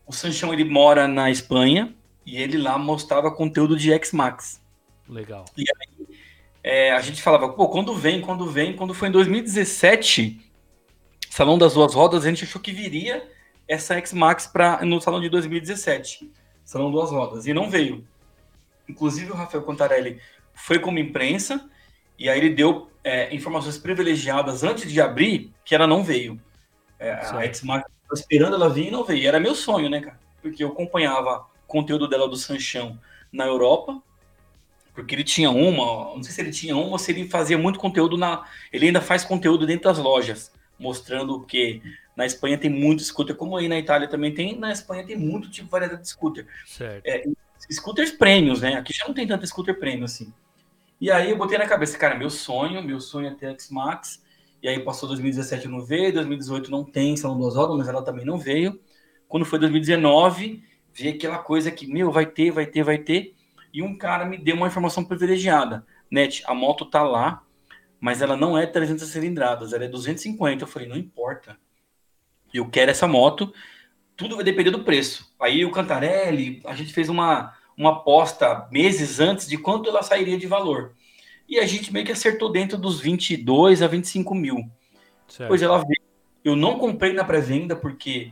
O 0.06 0.12
Sanchão 0.14 0.54
ele 0.54 0.64
mora 0.64 1.06
na 1.06 1.30
Espanha 1.30 1.94
e 2.24 2.38
ele 2.38 2.56
lá 2.56 2.78
mostrava 2.78 3.30
conteúdo 3.30 3.76
de 3.76 3.92
X-Max. 3.92 4.62
Legal. 5.06 5.44
E 5.54 5.64
aí 5.68 6.16
é, 6.64 6.92
a 6.92 7.00
gente 7.02 7.20
falava, 7.20 7.50
pô, 7.50 7.68
quando 7.68 7.94
vem, 7.94 8.22
quando 8.22 8.46
vem, 8.46 8.74
quando 8.74 8.94
foi 8.94 9.08
em 9.08 9.12
2017, 9.12 10.50
Salão 11.28 11.58
das 11.58 11.74
Duas 11.74 11.92
Rodas, 11.92 12.24
a 12.24 12.28
gente 12.30 12.44
achou 12.44 12.62
que 12.62 12.72
viria 12.72 13.30
essa 13.68 13.96
X-Max 13.96 14.50
no 14.80 14.98
salão 14.98 15.20
de 15.20 15.28
2017, 15.28 16.32
Salão 16.64 16.90
Duas 16.90 17.10
Rodas, 17.10 17.46
e 17.46 17.52
não 17.52 17.68
veio. 17.68 18.08
Inclusive 18.90 19.30
o 19.30 19.34
Rafael 19.34 19.62
Contarelli 19.62 20.20
foi 20.54 20.78
como 20.78 20.98
imprensa, 20.98 21.68
e 22.18 22.28
aí 22.28 22.38
ele 22.38 22.50
deu 22.50 22.90
é, 23.02 23.34
informações 23.34 23.78
privilegiadas 23.78 24.62
antes 24.62 24.90
de 24.90 25.00
abrir, 25.00 25.52
que 25.64 25.74
ela 25.74 25.86
não 25.86 26.02
veio. 26.02 26.40
É, 26.98 27.12
a 27.12 27.44
X-Max 27.44 27.86
esperando 28.12 28.56
ela 28.56 28.68
vir 28.68 28.88
e 28.88 28.90
não 28.90 29.04
veio. 29.04 29.26
Era 29.26 29.40
meu 29.40 29.54
sonho, 29.54 29.88
né, 29.88 30.00
cara? 30.00 30.20
Porque 30.42 30.62
eu 30.62 30.68
acompanhava 30.68 31.46
conteúdo 31.66 32.08
dela 32.08 32.28
do 32.28 32.36
Sanchão 32.36 32.98
na 33.32 33.46
Europa, 33.46 34.02
porque 34.92 35.14
ele 35.14 35.24
tinha 35.24 35.50
uma, 35.50 36.14
não 36.14 36.22
sei 36.22 36.32
se 36.32 36.40
ele 36.40 36.50
tinha 36.50 36.76
uma 36.76 36.92
ou 36.92 36.98
se 36.98 37.12
ele 37.12 37.28
fazia 37.28 37.56
muito 37.56 37.78
conteúdo 37.78 38.18
na. 38.18 38.44
Ele 38.72 38.86
ainda 38.86 39.00
faz 39.00 39.24
conteúdo 39.24 39.66
dentro 39.66 39.84
das 39.84 39.98
lojas, 39.98 40.52
mostrando 40.78 41.40
que 41.46 41.80
na 42.16 42.26
Espanha 42.26 42.58
tem 42.58 42.70
muito 42.70 43.02
scooter, 43.02 43.36
como 43.36 43.56
aí 43.56 43.68
na 43.68 43.78
Itália 43.78 44.08
também 44.08 44.34
tem, 44.34 44.58
na 44.58 44.72
Espanha 44.72 45.06
tem 45.06 45.16
muito 45.16 45.48
tipo 45.48 45.66
de 45.66 45.70
variedade 45.70 46.02
de 46.02 46.08
scooter. 46.08 46.46
Certo. 46.66 47.06
É, 47.06 47.24
scooters 47.70 48.12
prêmios, 48.12 48.60
né? 48.60 48.74
Aqui 48.74 48.92
já 48.92 49.06
não 49.06 49.14
tem 49.14 49.26
tanto 49.26 49.46
scooter 49.46 49.78
prêmio 49.78 50.04
assim. 50.04 50.32
E 51.00 51.10
aí 51.10 51.30
eu 51.30 51.36
botei 51.36 51.56
na 51.56 51.66
cabeça, 51.66 51.96
cara, 51.96 52.14
meu 52.14 52.28
sonho, 52.28 52.82
meu 52.82 53.00
sonho 53.00 53.28
é 53.28 53.34
ter 53.34 53.46
a 53.46 53.50
X-Max. 53.50 54.22
E 54.62 54.68
aí 54.68 54.78
passou 54.80 55.08
2017 55.08 55.66
não 55.68 55.80
veio, 55.80 56.12
2018 56.12 56.70
não 56.70 56.84
tem 56.84 57.16
Salão 57.16 57.38
duas 57.38 57.56
rodas, 57.56 57.76
mas 57.78 57.88
ela 57.88 58.02
também 58.02 58.24
não 58.24 58.38
veio. 58.38 58.78
Quando 59.26 59.46
foi 59.46 59.58
2019, 59.58 60.62
vi 60.92 61.08
aquela 61.08 61.38
coisa 61.38 61.70
que, 61.70 61.86
meu, 61.86 62.10
vai 62.10 62.26
ter, 62.26 62.50
vai 62.50 62.66
ter, 62.66 62.82
vai 62.82 62.98
ter. 62.98 63.34
E 63.72 63.82
um 63.82 63.96
cara 63.96 64.24
me 64.24 64.36
deu 64.36 64.56
uma 64.56 64.66
informação 64.66 65.04
privilegiada. 65.04 65.86
Net, 66.10 66.42
a 66.46 66.54
moto 66.54 66.84
tá 66.84 67.02
lá, 67.02 67.42
mas 68.00 68.20
ela 68.20 68.36
não 68.36 68.58
é 68.58 68.66
300 68.66 69.08
cilindradas, 69.08 69.72
ela 69.72 69.84
é 69.84 69.88
250. 69.88 70.64
Eu 70.64 70.68
falei, 70.68 70.88
não 70.88 70.96
importa. 70.96 71.56
Eu 72.52 72.68
quero 72.68 72.90
essa 72.90 73.06
moto, 73.06 73.54
tudo 74.20 74.36
vai 74.36 74.44
depender 74.44 74.70
do 74.70 74.84
preço. 74.84 75.32
Aí 75.40 75.64
o 75.64 75.70
Cantarelli, 75.70 76.60
a 76.66 76.74
gente 76.74 76.92
fez 76.92 77.08
uma, 77.08 77.54
uma 77.74 77.92
aposta 77.92 78.68
meses 78.70 79.18
antes 79.18 79.48
de 79.48 79.56
quanto 79.56 79.88
ela 79.88 80.02
sairia 80.02 80.36
de 80.36 80.46
valor. 80.46 80.92
E 81.48 81.58
a 81.58 81.64
gente 81.66 81.90
meio 81.90 82.04
que 82.04 82.12
acertou 82.12 82.52
dentro 82.52 82.76
dos 82.76 83.00
22 83.00 83.80
a 83.80 83.86
25 83.86 84.34
mil. 84.34 84.58
Certo. 85.26 85.48
Pois 85.48 85.62
ela 85.62 85.78
veio. 85.78 86.02
Eu 86.44 86.54
não 86.54 86.78
comprei 86.78 87.14
na 87.14 87.24
pré-venda 87.24 87.74
porque 87.74 88.30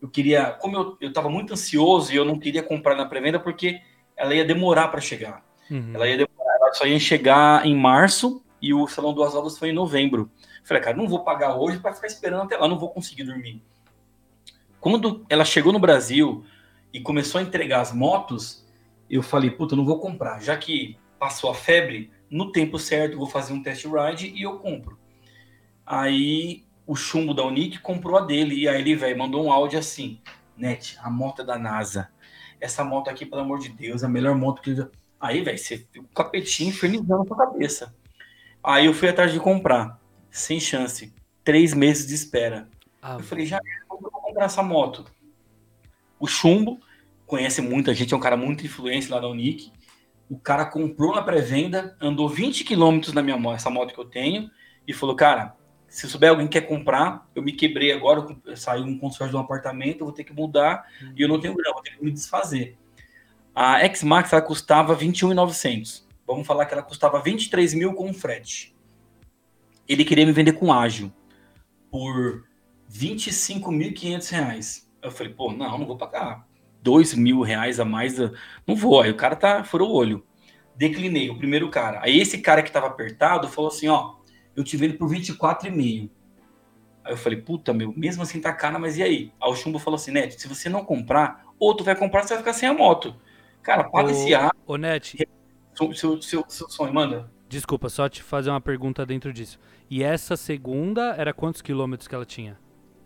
eu 0.00 0.08
queria, 0.08 0.52
como 0.52 0.76
eu, 0.76 0.96
eu 1.00 1.12
tava 1.12 1.28
muito 1.28 1.52
ansioso 1.52 2.12
e 2.12 2.16
eu 2.16 2.24
não 2.24 2.38
queria 2.38 2.62
comprar 2.62 2.94
na 2.94 3.04
pré-venda 3.04 3.40
porque 3.40 3.80
ela 4.16 4.32
ia 4.32 4.44
demorar 4.44 4.88
para 4.88 5.00
chegar. 5.00 5.44
Uhum. 5.68 5.90
Ela 5.92 6.06
ia 6.06 6.16
demorar, 6.16 6.56
ela 6.60 6.72
só 6.72 6.86
ia 6.86 7.00
chegar 7.00 7.66
em 7.66 7.74
março 7.74 8.44
e 8.62 8.72
o 8.72 8.86
Salão 8.86 9.12
Duas 9.12 9.34
Aulas 9.34 9.58
foi 9.58 9.70
em 9.70 9.74
novembro. 9.74 10.30
falei, 10.62 10.82
cara, 10.82 10.96
não 10.96 11.08
vou 11.08 11.24
pagar 11.24 11.56
hoje 11.56 11.80
para 11.80 11.92
ficar 11.92 12.06
esperando 12.06 12.42
até 12.42 12.56
lá, 12.56 12.68
não 12.68 12.78
vou 12.78 12.90
conseguir 12.90 13.24
dormir. 13.24 13.60
Quando 14.80 15.24
ela 15.28 15.44
chegou 15.44 15.72
no 15.72 15.78
Brasil 15.78 16.44
e 16.92 17.00
começou 17.00 17.38
a 17.38 17.42
entregar 17.42 17.80
as 17.80 17.92
motos, 17.92 18.66
eu 19.08 19.22
falei, 19.22 19.50
puta, 19.50 19.76
não 19.76 19.84
vou 19.84 19.98
comprar. 19.98 20.40
Já 20.40 20.56
que 20.56 20.96
passou 21.18 21.50
a 21.50 21.54
febre, 21.54 22.10
no 22.30 22.52
tempo 22.52 22.78
certo 22.78 23.16
vou 23.16 23.26
fazer 23.26 23.52
um 23.52 23.62
test 23.62 23.84
ride 23.86 24.32
e 24.34 24.42
eu 24.42 24.58
compro. 24.58 24.98
Aí 25.84 26.64
o 26.86 26.94
chumbo 26.94 27.34
da 27.34 27.44
Unique 27.44 27.78
comprou 27.78 28.18
a 28.18 28.20
dele. 28.20 28.54
E 28.54 28.68
aí 28.68 28.80
ele, 28.80 28.94
velho, 28.94 29.18
mandou 29.18 29.44
um 29.44 29.52
áudio 29.52 29.78
assim: 29.78 30.20
Net, 30.56 30.96
a 31.00 31.10
moto 31.10 31.42
é 31.42 31.44
da 31.44 31.58
NASA. 31.58 32.08
Essa 32.60 32.84
moto 32.84 33.08
aqui, 33.08 33.26
pelo 33.26 33.42
amor 33.42 33.58
de 33.58 33.68
Deus, 33.68 34.02
é 34.02 34.06
a 34.06 34.08
melhor 34.08 34.34
moto 34.34 34.62
que. 34.62 34.70
Eu... 34.70 34.90
Aí, 35.20 35.42
velho, 35.42 35.58
você 35.58 35.86
o 35.96 36.04
capetinho 36.14 36.70
infernizando 36.70 37.22
a 37.22 37.26
sua 37.26 37.36
cabeça. 37.36 37.94
Aí 38.62 38.86
eu 38.86 38.94
fui 38.94 39.08
atrás 39.08 39.32
de 39.32 39.40
comprar. 39.40 40.00
Sem 40.30 40.60
chance. 40.60 41.14
Três 41.44 41.72
meses 41.72 42.06
de 42.06 42.14
espera. 42.14 42.68
Ah, 43.00 43.14
eu 43.14 43.20
falei, 43.20 43.46
já 43.46 43.58
vou 43.58 43.85
comprar 44.36 44.44
essa 44.44 44.62
moto. 44.62 45.06
O 46.20 46.26
chumbo 46.26 46.78
conhece 47.26 47.62
muita 47.62 47.94
gente, 47.94 48.12
é 48.12 48.16
um 48.16 48.20
cara 48.20 48.36
muito 48.36 48.64
influente 48.64 49.08
lá 49.08 49.18
da 49.18 49.28
Unique. 49.28 49.72
O 50.28 50.38
cara 50.38 50.66
comprou 50.66 51.14
na 51.14 51.22
pré-venda, 51.22 51.96
andou 52.00 52.28
20 52.28 52.64
quilômetros 52.64 53.14
na 53.14 53.22
minha 53.22 53.38
moto, 53.38 53.56
essa 53.56 53.70
moto 53.70 53.94
que 53.94 54.00
eu 54.00 54.04
tenho, 54.04 54.50
e 54.86 54.92
falou, 54.92 55.16
cara, 55.16 55.56
se 55.88 56.08
souber 56.08 56.30
alguém 56.30 56.46
que 56.46 56.60
quer 56.60 56.66
comprar, 56.66 57.26
eu 57.34 57.42
me 57.42 57.52
quebrei 57.52 57.92
agora, 57.92 58.26
saí 58.54 58.82
um 58.82 58.98
consórcio 58.98 59.30
de 59.30 59.36
um 59.36 59.40
apartamento, 59.40 60.00
eu 60.00 60.06
vou 60.06 60.14
ter 60.14 60.24
que 60.24 60.32
mudar, 60.32 60.84
uhum. 61.00 61.12
e 61.16 61.22
eu 61.22 61.28
não 61.28 61.40
tenho 61.40 61.54
grana, 61.54 61.74
vou 61.74 61.82
ter 61.82 61.96
que 61.96 62.04
me 62.04 62.10
desfazer. 62.10 62.76
A 63.54 63.80
X-Max, 63.84 64.32
ela 64.32 64.42
custava 64.42 64.94
21,900. 64.94 66.06
Vamos 66.26 66.46
falar 66.46 66.66
que 66.66 66.74
ela 66.74 66.82
custava 66.82 67.20
23 67.22 67.72
mil 67.72 67.94
com 67.94 68.12
frete. 68.12 68.74
Ele 69.88 70.04
queria 70.04 70.26
me 70.26 70.32
vender 70.32 70.52
com 70.52 70.72
ágil 70.72 71.12
por 71.90 72.45
25.500 72.98 74.30
reais. 74.30 74.90
Eu 75.02 75.10
falei, 75.10 75.32
pô, 75.32 75.52
não, 75.52 75.78
não 75.78 75.86
vou 75.86 75.96
pagar 75.96 76.46
dois 76.86 77.14
mil 77.14 77.40
reais 77.42 77.80
a 77.80 77.84
mais, 77.84 78.16
não 78.66 78.76
vou. 78.76 79.02
Aí 79.02 79.10
o 79.10 79.16
cara 79.16 79.34
tá, 79.34 79.64
furou 79.64 79.90
o 79.90 79.94
olho. 79.94 80.24
Declinei, 80.76 81.28
o 81.28 81.36
primeiro 81.36 81.68
cara. 81.68 82.00
Aí 82.02 82.20
esse 82.20 82.38
cara 82.38 82.62
que 82.62 82.70
tava 82.70 82.86
apertado 82.86 83.48
falou 83.48 83.68
assim, 83.68 83.88
ó, 83.88 84.16
eu 84.54 84.62
te 84.62 84.76
vendo 84.76 84.96
por 84.96 85.10
24,5. 85.10 86.08
Aí 87.04 87.12
eu 87.12 87.16
falei, 87.16 87.40
puta, 87.40 87.72
meu, 87.72 87.92
mesmo 87.96 88.22
assim 88.22 88.40
tá 88.40 88.52
cara, 88.52 88.78
mas 88.78 88.96
e 88.96 89.02
aí? 89.02 89.32
Aí 89.40 89.50
o 89.50 89.56
Chumbo 89.56 89.80
falou 89.80 89.96
assim, 89.96 90.12
Net, 90.12 90.40
se 90.40 90.46
você 90.46 90.68
não 90.68 90.84
comprar, 90.84 91.44
ou 91.58 91.74
tu 91.74 91.82
vai 91.82 91.96
comprar, 91.96 92.22
você 92.22 92.34
vai 92.34 92.38
ficar 92.38 92.52
sem 92.52 92.68
a 92.68 92.74
moto. 92.74 93.16
Cara, 93.62 93.84
paga 93.84 94.12
esse 94.12 94.32
ar. 94.32 94.52
Ô, 94.64 94.76
Net. 94.76 95.16
Seu, 95.74 95.92
seu, 95.92 96.22
seu, 96.22 96.44
seu 96.48 96.68
sonho, 96.68 96.94
manda. 96.94 97.30
Desculpa, 97.48 97.88
só 97.88 98.08
te 98.08 98.22
fazer 98.22 98.50
uma 98.50 98.60
pergunta 98.60 99.04
dentro 99.04 99.32
disso. 99.32 99.58
E 99.90 100.02
essa 100.02 100.36
segunda 100.36 101.14
era 101.16 101.32
quantos 101.32 101.62
quilômetros 101.62 102.06
que 102.06 102.14
ela 102.14 102.24
tinha? 102.24 102.58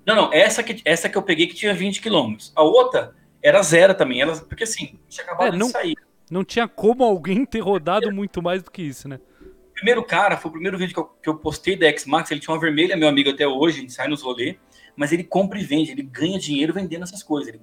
Não, 0.06 0.14
não, 0.14 0.32
essa 0.32 0.62
que, 0.62 0.80
essa 0.84 1.08
que 1.08 1.16
eu 1.16 1.22
peguei 1.22 1.46
que 1.46 1.54
tinha 1.54 1.74
20 1.74 2.00
quilômetros. 2.00 2.52
A 2.56 2.62
outra 2.62 3.14
era 3.42 3.62
zero 3.62 3.94
também. 3.94 4.20
Ela, 4.20 4.36
porque 4.36 4.64
assim, 4.64 4.98
tinha 5.08 5.24
acabado 5.24 5.54
é, 5.54 5.58
não, 5.58 5.66
de 5.66 5.72
sair. 5.72 5.96
Não 6.30 6.44
tinha 6.44 6.68
como 6.68 7.04
alguém 7.04 7.44
ter 7.44 7.60
rodado 7.60 8.08
é. 8.08 8.12
muito 8.12 8.42
mais 8.42 8.62
do 8.62 8.70
que 8.70 8.82
isso, 8.82 9.08
né? 9.08 9.18
O 9.40 9.72
primeiro 9.80 10.04
cara, 10.04 10.36
foi 10.36 10.50
o 10.50 10.52
primeiro 10.52 10.76
vídeo 10.76 10.94
que 10.94 11.00
eu, 11.00 11.04
que 11.04 11.28
eu 11.28 11.36
postei 11.36 11.74
da 11.74 11.86
X-Max, 11.86 12.30
ele 12.30 12.40
tinha 12.40 12.54
uma 12.54 12.60
vermelha, 12.60 12.96
meu 12.96 13.08
amigo 13.08 13.30
até 13.30 13.46
hoje, 13.46 13.78
a 13.78 13.80
gente 13.80 13.92
sai 13.92 14.08
nos 14.08 14.22
rolê, 14.22 14.58
mas 14.94 15.10
ele 15.10 15.24
compra 15.24 15.58
e 15.58 15.64
vende, 15.64 15.90
ele 15.90 16.02
ganha 16.02 16.38
dinheiro 16.38 16.74
vendendo 16.74 17.04
essas 17.04 17.22
coisas. 17.22 17.48
Ele, 17.48 17.60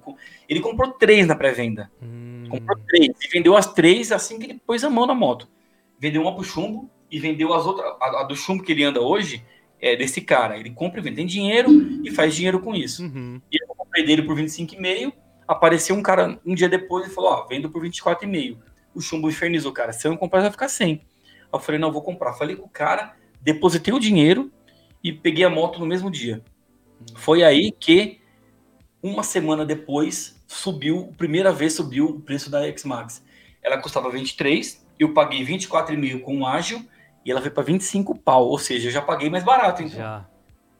ele 0.48 0.60
comprou 0.60 0.90
três 0.92 1.26
na 1.26 1.36
pré-venda. 1.36 1.90
Hum. 2.02 2.46
Comprou 2.50 2.76
três. 2.88 3.10
E 3.22 3.28
vendeu 3.28 3.56
as 3.56 3.72
três 3.72 4.10
assim 4.10 4.38
que 4.38 4.46
ele 4.46 4.60
pôs 4.66 4.82
a 4.82 4.90
mão 4.90 5.06
na 5.06 5.14
moto. 5.14 5.48
Vendeu 5.98 6.22
uma 6.22 6.34
pro 6.34 6.42
chumbo 6.42 6.90
e 7.10 7.20
vendeu 7.20 7.54
as 7.54 7.64
outras. 7.64 7.86
A, 8.00 8.22
a 8.22 8.24
do 8.24 8.34
chumbo 8.34 8.64
que 8.64 8.72
ele 8.72 8.82
anda 8.82 9.00
hoje 9.00 9.44
é 9.80 9.96
desse 9.96 10.20
cara. 10.20 10.58
Ele 10.58 10.70
compra 10.70 11.00
e 11.00 11.02
vende. 11.02 11.16
Tem 11.16 11.26
dinheiro 11.26 11.70
e 12.04 12.10
faz 12.10 12.34
dinheiro 12.34 12.60
com 12.60 12.74
isso. 12.74 13.02
Uhum. 13.04 13.40
E 13.50 13.62
eu 13.62 13.74
comprei 13.74 14.04
dele 14.04 14.22
por 14.22 14.36
25,5 14.36 15.12
apareceu 15.48 15.96
um 15.96 16.02
cara 16.02 16.38
um 16.44 16.54
dia 16.54 16.68
depois 16.68 17.06
e 17.06 17.10
falou: 17.10 17.30
Ó, 17.30 17.46
vendo 17.46 17.70
por 17.70 17.82
24,5. 17.82 18.58
O 18.94 19.00
chumbo 19.00 19.28
infernizou, 19.28 19.72
cara. 19.72 19.92
Se 19.92 20.06
eu 20.06 20.10
não 20.10 20.18
comprar, 20.18 20.42
vai 20.42 20.50
ficar 20.50 20.68
sem. 20.68 21.00
Eu 21.50 21.58
falei: 21.58 21.80
Não, 21.80 21.90
vou 21.90 22.02
comprar. 22.02 22.34
Falei 22.34 22.54
com 22.54 22.66
o 22.66 22.68
cara, 22.68 23.16
depositei 23.40 23.94
o 23.94 23.98
dinheiro 23.98 24.52
e 25.02 25.12
peguei 25.12 25.44
a 25.44 25.50
moto 25.50 25.80
no 25.80 25.86
mesmo 25.86 26.10
dia. 26.10 26.44
Foi 27.16 27.42
aí 27.42 27.72
que, 27.72 28.20
uma 29.02 29.22
semana 29.22 29.64
depois, 29.64 30.42
subiu, 30.46 31.14
primeira 31.16 31.52
vez 31.52 31.72
subiu 31.72 32.06
o 32.06 32.20
preço 32.20 32.50
da 32.50 32.66
X-Max. 32.66 33.24
Ela 33.62 33.78
custava 33.78 34.10
23, 34.10 34.86
eu 34.98 35.14
paguei 35.14 35.44
24,5 35.44 36.20
com 36.20 36.40
o 36.40 36.46
ágil 36.46 36.84
e 37.28 37.30
ela 37.30 37.42
foi 37.42 37.50
para 37.50 37.62
25 37.62 38.18
pau. 38.18 38.48
Ou 38.48 38.58
seja, 38.58 38.88
eu 38.88 38.92
já 38.92 39.02
paguei 39.02 39.28
mais 39.28 39.44
barato, 39.44 39.82
então. 39.82 39.98
Já. 39.98 40.26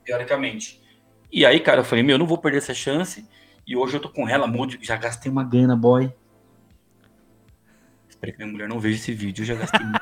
Teoricamente. 0.02 0.82
E 1.30 1.44
aí, 1.44 1.60
cara, 1.60 1.80
eu 1.80 1.84
falei: 1.84 2.02
Meu, 2.02 2.16
não 2.16 2.26
vou 2.26 2.38
perder 2.38 2.56
essa 2.56 2.72
chance 2.72 3.28
e 3.66 3.76
hoje 3.76 3.98
eu 3.98 4.00
tô 4.00 4.08
com 4.08 4.26
ela, 4.26 4.46
muito, 4.46 4.82
já 4.82 4.96
gastei 4.96 5.30
uma 5.30 5.44
grana, 5.44 5.76
boy. 5.76 6.10
Espero 8.08 8.32
que 8.32 8.38
minha 8.38 8.50
mulher 8.50 8.66
não 8.66 8.80
veja 8.80 8.96
esse 8.96 9.12
vídeo, 9.12 9.42
eu 9.42 9.46
já 9.46 9.56
gastei 9.56 9.84
muito 9.84 10.00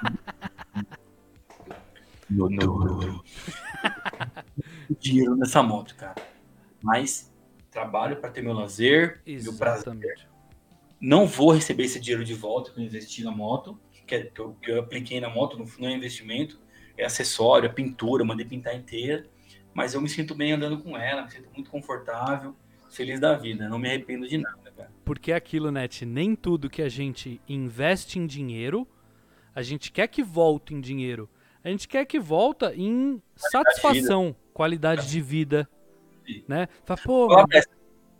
dinheiro 5.00 5.34
nessa 5.34 5.64
moto, 5.64 5.96
cara. 5.96 6.14
Mas 6.80 7.34
trabalho 7.68 8.18
para 8.18 8.30
ter 8.30 8.40
meu 8.40 8.52
lazer, 8.52 9.20
Exatamente. 9.26 9.44
meu 9.44 9.54
prazer. 9.58 10.28
Não 11.00 11.26
vou 11.26 11.50
receber 11.50 11.86
esse 11.86 11.98
dinheiro 11.98 12.24
de 12.24 12.34
volta 12.34 12.70
que 12.70 12.78
eu 12.78 12.84
investi 12.84 13.24
na 13.24 13.32
moto, 13.32 13.76
que, 14.06 14.14
é, 14.14 14.22
que, 14.24 14.40
eu, 14.40 14.56
que 14.62 14.70
eu 14.70 14.80
apliquei 14.80 15.20
na 15.20 15.28
moto, 15.28 15.58
não, 15.58 15.66
não 15.78 15.88
é 15.88 15.92
investimento, 15.92 16.58
é 16.96 17.04
acessório, 17.04 17.66
é 17.66 17.72
pintura, 17.72 18.24
mandei 18.24 18.46
pintar 18.46 18.74
inteira. 18.74 19.26
Mas 19.74 19.92
eu 19.92 20.00
me 20.00 20.08
sinto 20.08 20.34
bem 20.34 20.52
andando 20.52 20.78
com 20.78 20.96
ela, 20.96 21.22
me 21.22 21.30
sinto 21.30 21.50
muito 21.52 21.70
confortável, 21.70 22.54
feliz 22.88 23.20
da 23.20 23.34
vida, 23.34 23.68
não 23.68 23.78
me 23.78 23.88
arrependo 23.88 24.26
de 24.26 24.38
nada, 24.38 24.72
cara. 24.74 24.90
Porque 25.04 25.32
é 25.32 25.34
aquilo, 25.34 25.70
Net, 25.70 26.06
nem 26.06 26.34
tudo 26.34 26.70
que 26.70 26.80
a 26.80 26.88
gente 26.88 27.40
investe 27.46 28.18
em 28.18 28.26
dinheiro, 28.26 28.88
a 29.54 29.62
gente 29.62 29.92
quer 29.92 30.06
que 30.06 30.22
volte 30.22 30.74
em 30.74 30.80
dinheiro. 30.80 31.28
A 31.62 31.68
gente 31.68 31.88
quer 31.88 32.04
que 32.04 32.18
volta 32.18 32.74
em 32.74 33.20
satisfação, 33.34 34.34
qualidade 34.54 35.08
de 35.10 35.20
vida, 35.20 35.68
Sim. 36.24 36.44
né? 36.46 36.68
Fala, 36.84 37.00
pô, 37.04 37.28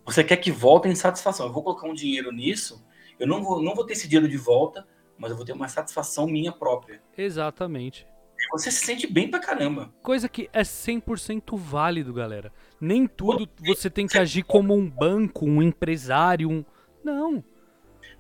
Você 0.05 0.25
quer 0.25 0.37
que 0.37 0.51
volte 0.51 0.89
em 0.89 0.95
satisfação. 0.95 1.47
Eu 1.47 1.53
vou 1.53 1.63
colocar 1.63 1.87
um 1.87 1.95
dinheiro 1.95 2.33
nisso, 2.33 2.85
eu 3.19 3.27
não 3.27 3.43
vou, 3.43 3.63
não 3.63 3.75
vou 3.75 3.87
ter 3.87 3.95
esse 3.95 4.09
dinheiro 4.09 4.29
de 4.29 4.37
volta, 4.37 4.87
mas 5.19 5.31
eu 5.31 5.37
vou 5.37 5.45
ter 5.45 5.53
uma 5.53 5.69
satisfação 5.69 6.27
minha 6.27 6.53
própria. 6.53 7.03
exatamente. 7.17 8.07
E 8.39 8.49
você 8.51 8.71
se 8.71 8.85
sente 8.85 9.07
bem 9.07 9.31
pra 9.31 9.41
caramba. 9.41 9.93
Coisa 10.03 10.29
que 10.29 10.51
é 10.53 10.63
100% 10.63 11.57
válido, 11.57 12.13
galera. 12.13 12.53
Nem 12.79 13.07
tudo 13.07 13.49
você 13.65 13.89
tem 13.89 14.07
que 14.07 14.19
agir 14.19 14.43
como 14.43 14.75
um 14.75 14.89
banco, 14.89 15.47
um 15.47 15.63
empresário, 15.63 16.51
um... 16.51 16.65
Não, 17.03 17.43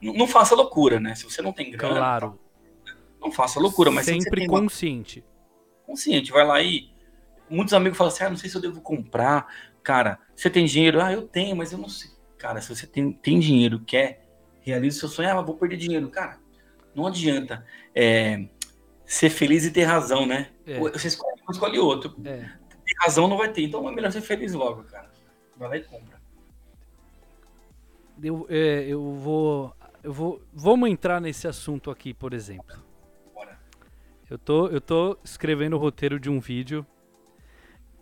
Não, 0.00 0.14
não 0.14 0.26
faça 0.26 0.54
loucura, 0.54 0.98
né? 0.98 1.14
Se 1.14 1.24
você 1.24 1.42
não 1.42 1.52
tem 1.52 1.70
grana, 1.70 1.96
claro. 1.96 2.40
não 3.20 3.30
faça 3.30 3.60
loucura, 3.60 3.90
mas 3.90 4.06
se 4.06 4.14
você 4.14 4.22
sempre 4.22 4.46
uma 4.46 4.60
consciente. 4.60 5.24
consciente, 5.84 6.32
vai 6.32 6.46
lá 6.46 6.62
e 6.62 6.90
muitos 7.50 7.74
amigos 7.74 7.98
falam 7.98 8.12
assim: 8.12 8.24
"Ah, 8.24 8.30
não 8.30 8.36
sei 8.36 8.48
se 8.48 8.56
eu 8.56 8.60
devo 8.60 8.80
comprar". 8.80 9.46
Cara, 9.82 10.20
você 10.34 10.48
tem 10.48 10.64
dinheiro? 10.64 11.00
Ah, 11.00 11.12
eu 11.12 11.22
tenho, 11.28 11.56
mas 11.56 11.72
eu 11.72 11.78
não 11.78 11.88
sei. 11.88 12.10
Cara, 12.38 12.60
se 12.60 12.68
você 12.68 12.86
tem, 12.86 13.12
tem 13.12 13.38
dinheiro, 13.40 13.80
quer 13.80 14.24
realiza 14.60 14.96
o 14.96 15.00
seu 15.00 15.08
sonho, 15.08 15.30
ah, 15.30 15.40
vou 15.42 15.56
perder 15.56 15.76
dinheiro, 15.76 16.08
cara. 16.10 16.40
Não 16.96 17.06
adianta 17.06 17.64
é, 17.94 18.48
ser 19.04 19.28
feliz 19.30 19.64
e 19.64 19.70
ter 19.70 19.84
razão, 19.84 20.24
né? 20.26 20.50
É. 20.66 20.78
Você 20.80 21.08
escolhe 21.08 21.40
um, 21.46 21.52
escolhe 21.52 21.78
outro. 21.78 22.16
É. 22.24 22.38
Ter 22.38 22.94
razão 23.02 23.28
não 23.28 23.36
vai 23.36 23.52
ter, 23.52 23.62
então 23.62 23.86
é 23.88 23.92
melhor 23.94 24.10
ser 24.10 24.22
feliz 24.22 24.54
logo, 24.54 24.82
cara. 24.84 25.10
Vai 25.56 25.68
lá 25.68 25.76
e 25.76 25.84
compra. 25.84 26.16
Eu, 28.22 28.46
é, 28.48 28.86
eu 28.88 29.12
vou. 29.14 29.74
Eu 30.02 30.12
vou. 30.12 30.40
Vamos 30.52 30.88
entrar 30.88 31.20
nesse 31.20 31.46
assunto 31.46 31.90
aqui, 31.90 32.14
por 32.14 32.32
exemplo. 32.32 32.76
Bora. 33.34 33.58
Eu 34.30 34.38
tô, 34.38 34.68
eu 34.68 34.80
tô 34.80 35.18
escrevendo 35.22 35.74
o 35.76 35.78
roteiro 35.78 36.18
de 36.18 36.30
um 36.30 36.40
vídeo. 36.40 36.86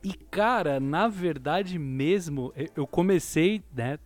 E, 0.03 0.13
cara, 0.13 0.79
na 0.79 1.09
verdade 1.09 1.79
mesmo, 1.79 2.53
eu- 2.55 2.69
eu 2.77 2.87
comecei, 2.87 3.63
né, 3.75 3.99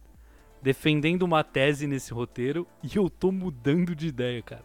defendendo 0.63 1.25
uma 1.25 1.43
tese 1.43 1.89
nesse 1.89 2.13
roteiro 2.15 2.67
e 2.85 2.97
eu 2.97 3.11
tô 3.11 3.33
mudando 3.33 3.95
de 3.97 4.07
ideia, 4.07 4.41
cara. 4.43 4.65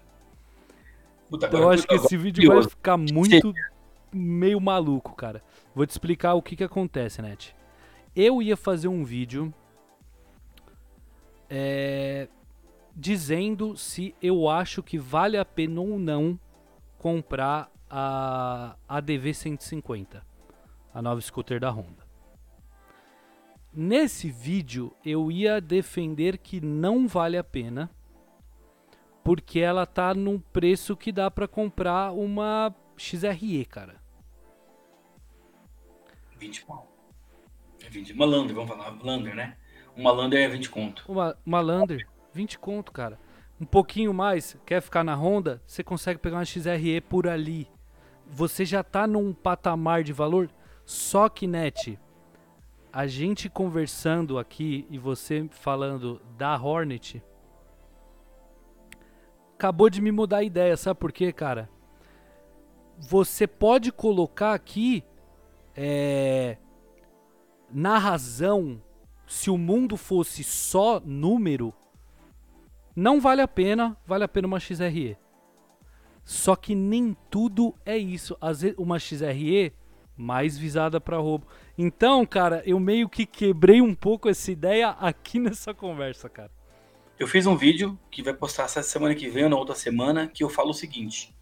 Puta, 1.33 1.47
Então 1.47 1.61
eu 1.61 1.69
acho 1.71 1.87
que 1.87 1.95
esse 1.95 2.15
vídeo 2.15 2.47
vai 2.47 2.61
ficar 2.61 2.95
muito 2.95 3.51
meio 4.13 4.61
maluco, 4.61 5.15
cara. 5.15 5.41
Vou 5.73 5.83
te 5.83 5.89
explicar 5.89 6.35
o 6.35 6.43
que 6.43 6.55
que 6.55 6.63
acontece, 6.63 7.23
Net. 7.23 7.55
Eu 8.15 8.39
ia 8.39 8.55
fazer 8.55 8.87
um 8.87 9.03
vídeo 9.03 9.51
é, 11.49 12.27
dizendo 12.95 13.75
se 13.75 14.13
eu 14.21 14.47
acho 14.47 14.83
que 14.83 14.99
vale 14.99 15.35
a 15.35 15.43
pena 15.43 15.81
ou 15.81 15.97
não 15.97 16.39
comprar 16.99 17.71
a 17.89 18.75
ADV 18.87 19.33
150, 19.33 20.23
a 20.93 21.01
nova 21.01 21.19
scooter 21.19 21.59
da 21.59 21.71
Honda. 21.71 22.05
Nesse 23.73 24.29
vídeo 24.29 24.95
eu 25.03 25.31
ia 25.31 25.59
defender 25.59 26.37
que 26.37 26.61
não 26.61 27.07
vale 27.07 27.39
a 27.39 27.43
pena 27.43 27.89
porque 29.23 29.59
ela 29.59 29.85
tá 29.85 30.13
num 30.13 30.39
preço 30.39 30.97
que 30.97 31.11
dá 31.11 31.31
pra 31.31 31.47
comprar 31.47 32.11
uma 32.11 32.75
XRE, 32.97 33.65
cara. 33.65 33.95
20 36.37 36.65
pau. 36.65 36.91
É 37.83 37.89
20. 37.89 38.13
Uma 38.13 38.25
Lander, 38.25 38.55
vamos 38.55 38.69
falar. 38.69 38.89
Lander, 39.01 39.35
né? 39.35 39.57
Uma 39.95 40.11
Lander 40.11 40.41
é 40.41 40.47
20 40.47 40.69
conto. 40.69 41.05
Uma, 41.07 41.37
uma 41.45 41.61
Lander, 41.61 42.07
20 42.33 42.59
conto, 42.59 42.91
cara. 42.91 43.19
Um 43.59 43.65
pouquinho 43.65 44.13
mais, 44.13 44.57
quer 44.65 44.81
ficar 44.81 45.03
na 45.03 45.15
Honda, 45.15 45.61
você 45.65 45.83
consegue 45.83 46.19
pegar 46.19 46.37
uma 46.37 46.45
XRE 46.45 46.99
por 47.01 47.27
ali. 47.27 47.67
Você 48.27 48.65
já 48.65 48.83
tá 48.83 49.07
num 49.07 49.33
patamar 49.33 50.03
de 50.03 50.11
valor. 50.11 50.49
Só 50.85 51.29
que, 51.29 51.47
Net, 51.47 51.97
a 52.91 53.07
gente 53.07 53.49
conversando 53.49 54.37
aqui 54.37 54.85
e 54.89 54.97
você 54.97 55.47
falando 55.49 56.21
da 56.37 56.55
Hornet, 56.57 57.23
acabou 59.63 59.89
de 59.89 60.01
me 60.01 60.11
mudar 60.11 60.39
a 60.39 60.43
ideia, 60.43 60.75
sabe 60.75 60.99
por 60.99 61.13
quê, 61.13 61.31
cara? 61.31 61.69
Você 62.99 63.47
pode 63.47 63.93
colocar 63.93 64.53
aqui 64.53 65.05
é, 65.73 66.57
na 67.71 67.97
razão, 67.97 68.81
se 69.25 69.49
o 69.49 69.57
mundo 69.57 69.95
fosse 69.95 70.43
só 70.43 70.99
número, 70.99 71.73
não 72.93 73.21
vale 73.21 73.41
a 73.41 73.47
pena, 73.47 73.95
vale 74.05 74.25
a 74.25 74.27
pena 74.27 74.47
uma 74.47 74.59
XRE. 74.59 75.17
Só 76.25 76.57
que 76.57 76.75
nem 76.75 77.15
tudo 77.29 77.73
é 77.85 77.97
isso. 77.97 78.37
Às 78.41 78.61
vezes 78.61 78.77
uma 78.77 78.99
XRE 78.99 79.73
mais 80.17 80.57
visada 80.57 80.99
para 80.99 81.17
roubo. 81.17 81.47
Então, 81.77 82.25
cara, 82.25 82.61
eu 82.65 82.79
meio 82.81 83.07
que 83.07 83.25
quebrei 83.25 83.81
um 83.81 83.95
pouco 83.95 84.27
essa 84.27 84.51
ideia 84.51 84.89
aqui 84.89 85.39
nessa 85.39 85.73
conversa, 85.73 86.27
cara. 86.27 86.51
Eu 87.23 87.27
fiz 87.27 87.47
um 87.47 87.55
vídeo 87.55 87.97
que 88.11 88.21
vai 88.21 88.33
postar 88.33 88.63
essa 88.63 88.83
semana 88.83 89.15
que 89.15 89.29
vem 89.29 89.45
ou 89.45 89.49
na 89.49 89.55
outra 89.55 89.75
semana 89.75 90.27
que 90.27 90.43
eu 90.43 90.49
falo 90.49 90.71
o 90.71 90.73
seguinte: 90.73 91.33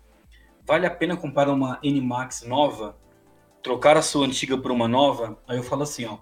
vale 0.63 0.85
a 0.85 0.91
pena 0.91 1.17
comprar 1.17 1.49
uma 1.49 1.79
N-Max 1.81 2.43
nova, 2.43 2.95
trocar 3.63 3.97
a 3.97 4.01
sua 4.03 4.27
antiga 4.27 4.55
por 4.55 4.69
uma 4.69 4.87
nova? 4.87 5.41
Aí 5.47 5.57
eu 5.57 5.63
falo 5.63 5.81
assim, 5.81 6.05
ó, 6.05 6.19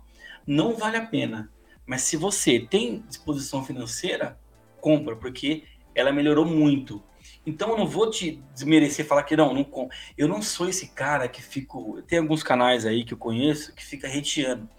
não 0.48 0.78
vale 0.78 0.96
a 0.96 1.06
pena. 1.06 1.52
Mas 1.86 2.04
se 2.04 2.16
você 2.16 2.58
tem 2.58 3.02
disposição 3.02 3.62
financeira, 3.62 4.40
compra, 4.80 5.18
porque 5.18 5.66
ela 5.94 6.14
melhorou 6.14 6.46
muito. 6.46 7.04
Então 7.46 7.72
eu 7.72 7.78
não 7.78 7.86
vou 7.86 8.10
te 8.10 8.42
desmerecer 8.54 9.06
falar 9.06 9.24
que 9.24 9.36
não, 9.36 9.54
não 9.54 9.90
eu 10.18 10.30
não 10.30 10.42
sou 10.42 10.70
esse 10.70 10.88
cara 10.88 11.28
que 11.28 11.42
fico, 11.42 12.02
tem 12.04 12.20
alguns 12.20 12.44
canais 12.44 12.86
aí 12.86 13.04
que 13.04 13.14
eu 13.14 13.18
conheço 13.18 13.76
que 13.76 13.86
fica 13.86 14.08
reteando. 14.08 14.70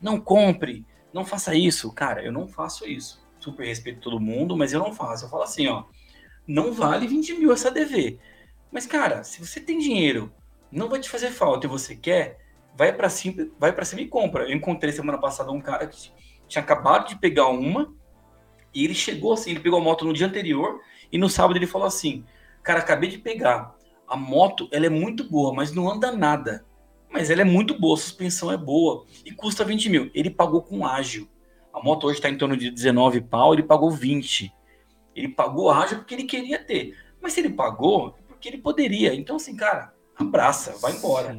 Não 0.00 0.20
compre, 0.20 0.86
não 1.12 1.24
faça 1.24 1.56
isso, 1.56 1.92
cara, 1.92 2.24
eu 2.24 2.30
não 2.30 2.46
faço 2.46 2.86
isso 2.86 3.26
super 3.40 3.66
respeito 3.66 4.00
todo 4.00 4.20
mundo, 4.20 4.56
mas 4.56 4.72
eu 4.72 4.80
não 4.80 4.92
faço. 4.92 5.24
Eu 5.24 5.28
falo 5.28 5.42
assim, 5.42 5.66
ó, 5.68 5.84
não 6.46 6.72
vale 6.72 7.06
20 7.06 7.34
mil 7.34 7.52
essa 7.52 7.70
DV. 7.70 8.18
Mas, 8.70 8.86
cara, 8.86 9.24
se 9.24 9.44
você 9.44 9.60
tem 9.60 9.78
dinheiro, 9.78 10.32
não 10.70 10.88
vai 10.88 11.00
te 11.00 11.08
fazer 11.08 11.30
falta 11.30 11.66
e 11.66 11.70
você 11.70 11.96
quer, 11.96 12.38
vai 12.76 12.92
para 12.92 13.08
cima, 13.08 13.48
vai 13.58 13.72
para 13.72 13.84
cima 13.84 14.02
e 14.02 14.08
compra. 14.08 14.44
Eu 14.44 14.56
encontrei 14.56 14.92
semana 14.92 15.18
passada 15.18 15.50
um 15.50 15.60
cara 15.60 15.86
que 15.86 16.10
tinha 16.46 16.62
acabado 16.62 17.08
de 17.08 17.16
pegar 17.16 17.48
uma 17.48 17.94
e 18.74 18.84
ele 18.84 18.94
chegou 18.94 19.32
assim, 19.32 19.50
ele 19.50 19.60
pegou 19.60 19.78
a 19.78 19.82
moto 19.82 20.04
no 20.04 20.12
dia 20.12 20.26
anterior 20.26 20.80
e 21.10 21.18
no 21.18 21.28
sábado 21.28 21.56
ele 21.56 21.66
falou 21.66 21.86
assim, 21.86 22.24
cara, 22.62 22.80
acabei 22.80 23.10
de 23.10 23.18
pegar. 23.18 23.74
A 24.06 24.16
moto, 24.16 24.68
ela 24.72 24.86
é 24.86 24.90
muito 24.90 25.24
boa, 25.24 25.52
mas 25.52 25.72
não 25.72 25.90
anda 25.90 26.12
nada. 26.12 26.64
Mas 27.10 27.30
ela 27.30 27.40
é 27.40 27.44
muito 27.44 27.78
boa, 27.78 27.94
a 27.94 28.00
suspensão 28.00 28.52
é 28.52 28.56
boa 28.56 29.04
e 29.24 29.32
custa 29.32 29.64
20 29.64 29.88
mil. 29.88 30.10
Ele 30.14 30.30
pagou 30.30 30.62
com 30.62 30.86
ágil. 30.86 31.28
A 31.78 31.82
moto 31.82 32.06
hoje 32.06 32.18
está 32.18 32.28
em 32.28 32.36
torno 32.36 32.56
de 32.56 32.70
19 32.70 33.20
pau, 33.22 33.52
ele 33.52 33.62
pagou 33.62 33.90
20. 33.90 34.52
Ele 35.14 35.28
pagou 35.28 35.70
ágil 35.70 35.98
porque 35.98 36.14
ele 36.14 36.24
queria 36.24 36.58
ter. 36.58 36.96
Mas 37.20 37.32
se 37.32 37.40
ele 37.40 37.50
pagou, 37.50 38.16
é 38.18 38.22
porque 38.28 38.48
ele 38.48 38.58
poderia. 38.58 39.14
Então, 39.14 39.36
assim, 39.36 39.56
cara, 39.56 39.92
abraça, 40.16 40.76
vai 40.80 40.92
embora. 40.92 41.36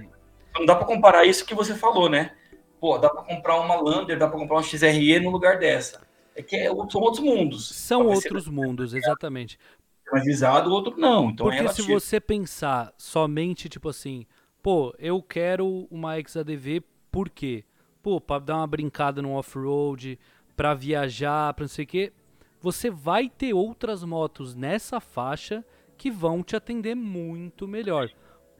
Não 0.55 0.65
dá 0.65 0.75
para 0.75 0.85
comparar 0.85 1.25
isso 1.25 1.45
que 1.45 1.53
você 1.53 1.75
falou, 1.75 2.09
né? 2.09 2.31
Pô, 2.79 2.97
dá 2.97 3.09
para 3.09 3.23
comprar 3.23 3.59
uma 3.59 3.75
Lander, 3.75 4.17
dá 4.17 4.27
para 4.27 4.39
comprar 4.39 4.55
uma 4.55 4.63
XRE 4.63 5.19
no 5.19 5.29
lugar 5.29 5.59
dessa. 5.59 6.01
É 6.35 6.41
que 6.41 6.55
é, 6.55 6.67
são 6.89 7.01
outros 7.01 7.19
mundos. 7.19 7.69
São 7.69 8.07
outros 8.07 8.47
mundos, 8.47 8.93
exatamente. 8.93 9.57
seja 9.57 10.11
mais 10.11 10.25
visado, 10.25 10.69
o 10.69 10.73
outro 10.73 10.97
não. 10.97 11.29
Então 11.29 11.51
é 11.51 11.57
Porque 11.57 11.73
se 11.73 11.81
relativo. 11.81 11.99
você 11.99 12.19
pensar 12.19 12.93
somente, 12.97 13.67
tipo 13.67 13.89
assim, 13.89 14.25
pô, 14.63 14.93
eu 14.97 15.21
quero 15.21 15.85
uma 15.91 16.15
XADV 16.21 16.81
por 17.11 17.29
quê? 17.29 17.65
Pô, 18.01 18.19
pra 18.21 18.39
dar 18.39 18.57
uma 18.57 18.67
brincada 18.67 19.21
no 19.21 19.33
off-road, 19.33 20.17
pra 20.55 20.73
viajar, 20.73 21.53
pra 21.53 21.63
não 21.63 21.69
sei 21.69 21.85
o 21.85 21.87
quê. 21.87 22.13
Você 22.61 22.89
vai 22.89 23.29
ter 23.29 23.53
outras 23.53 24.03
motos 24.03 24.55
nessa 24.55 24.99
faixa 24.99 25.63
que 25.97 26.09
vão 26.11 26.41
te 26.43 26.55
atender 26.55 26.95
muito 26.95 27.67
melhor. 27.67 28.09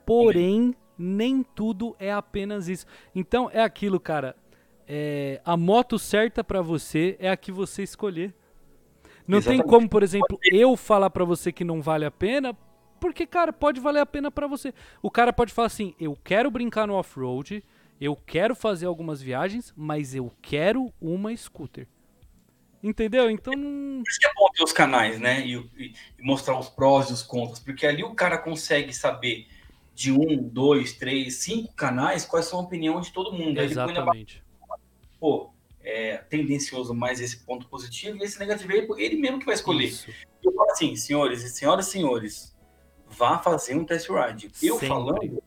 Porém, 0.05 0.75
nem 0.97 1.43
tudo 1.43 1.95
é 1.99 2.11
apenas 2.11 2.67
isso. 2.67 2.85
Então, 3.15 3.49
é 3.53 3.61
aquilo, 3.61 3.99
cara. 3.99 4.35
é, 4.91 5.39
a 5.45 5.55
moto 5.55 5.99
certa 5.99 6.43
pra 6.43 6.61
você 6.63 7.15
é 7.19 7.29
a 7.29 7.37
que 7.37 7.51
você 7.51 7.83
escolher. 7.83 8.33
Não 9.27 9.39
tem 9.39 9.53
Exatamente. 9.53 9.69
como, 9.69 9.87
por 9.87 10.01
exemplo, 10.01 10.39
eu 10.51 10.75
falar 10.75 11.11
pra 11.11 11.23
você 11.23 11.51
que 11.51 11.63
não 11.63 11.79
vale 11.79 12.05
a 12.05 12.11
pena, 12.11 12.57
porque, 12.99 13.27
cara, 13.27 13.53
pode 13.53 13.79
valer 13.79 13.99
a 13.99 14.05
pena 14.05 14.31
pra 14.31 14.47
você. 14.47 14.73
O 15.03 15.11
cara 15.11 15.31
pode 15.31 15.53
falar 15.53 15.67
assim: 15.67 15.93
eu 15.99 16.17
quero 16.23 16.49
brincar 16.49 16.87
no 16.87 16.95
off-road, 16.95 17.63
Eu 17.99 18.15
quero 18.15 18.55
fazer 18.55 18.85
algumas 18.85 19.21
viagens, 19.21 19.73
mas 19.75 20.15
eu 20.15 20.31
quero 20.41 20.93
uma 21.01 21.35
scooter. 21.35 21.87
Entendeu? 22.81 23.29
Então. 23.29 23.53
Por 23.53 24.09
isso 24.09 24.19
que 24.19 24.27
é 24.27 24.33
bom 24.33 24.49
ter 24.53 24.63
os 24.63 24.71
canais, 24.71 25.19
né? 25.19 25.45
E, 25.45 25.55
e, 25.55 25.93
e, 26.17 26.23
mostrar 26.23 26.57
os 26.57 26.69
prós 26.69 27.09
e 27.09 27.13
os 27.13 27.21
contras, 27.21 27.59
porque 27.59 27.85
ali 27.85 28.03
o 28.03 28.15
cara 28.15 28.37
consegue 28.37 28.93
saber 28.93 29.47
de 29.93 30.13
um, 30.13 30.41
dois, 30.41 30.93
três, 30.93 31.35
cinco 31.35 31.73
canais 31.73 32.25
quais 32.25 32.45
são 32.45 32.59
a 32.59 32.61
opinião 32.61 33.01
de 33.01 33.11
todo 33.11 33.33
mundo. 33.33 33.59
Exatamente. 33.59 34.41
Pô, 35.19 35.51
é 35.81 36.17
tendencioso 36.17 36.93
mais 36.93 37.19
esse 37.19 37.43
ponto 37.43 37.67
positivo 37.67 38.17
e 38.17 38.23
esse 38.23 38.39
negativo 38.39 38.71
ele, 38.71 38.87
ele 38.97 39.17
mesmo 39.17 39.39
que 39.39 39.45
vai 39.45 39.55
escolher. 39.55 39.87
Isso. 39.87 40.09
Eu 40.41 40.53
falo 40.53 40.71
assim, 40.71 40.95
senhores 40.95 41.43
e 41.43 41.49
senhoras 41.49 41.87
e 41.87 41.91
senhores, 41.91 42.55
vá 43.09 43.39
fazer 43.39 43.75
um 43.75 43.83
test 43.83 44.07
ride. 44.09 44.49
Eu 44.63 44.75
Sempre. 44.75 44.87
falando, 44.87 45.43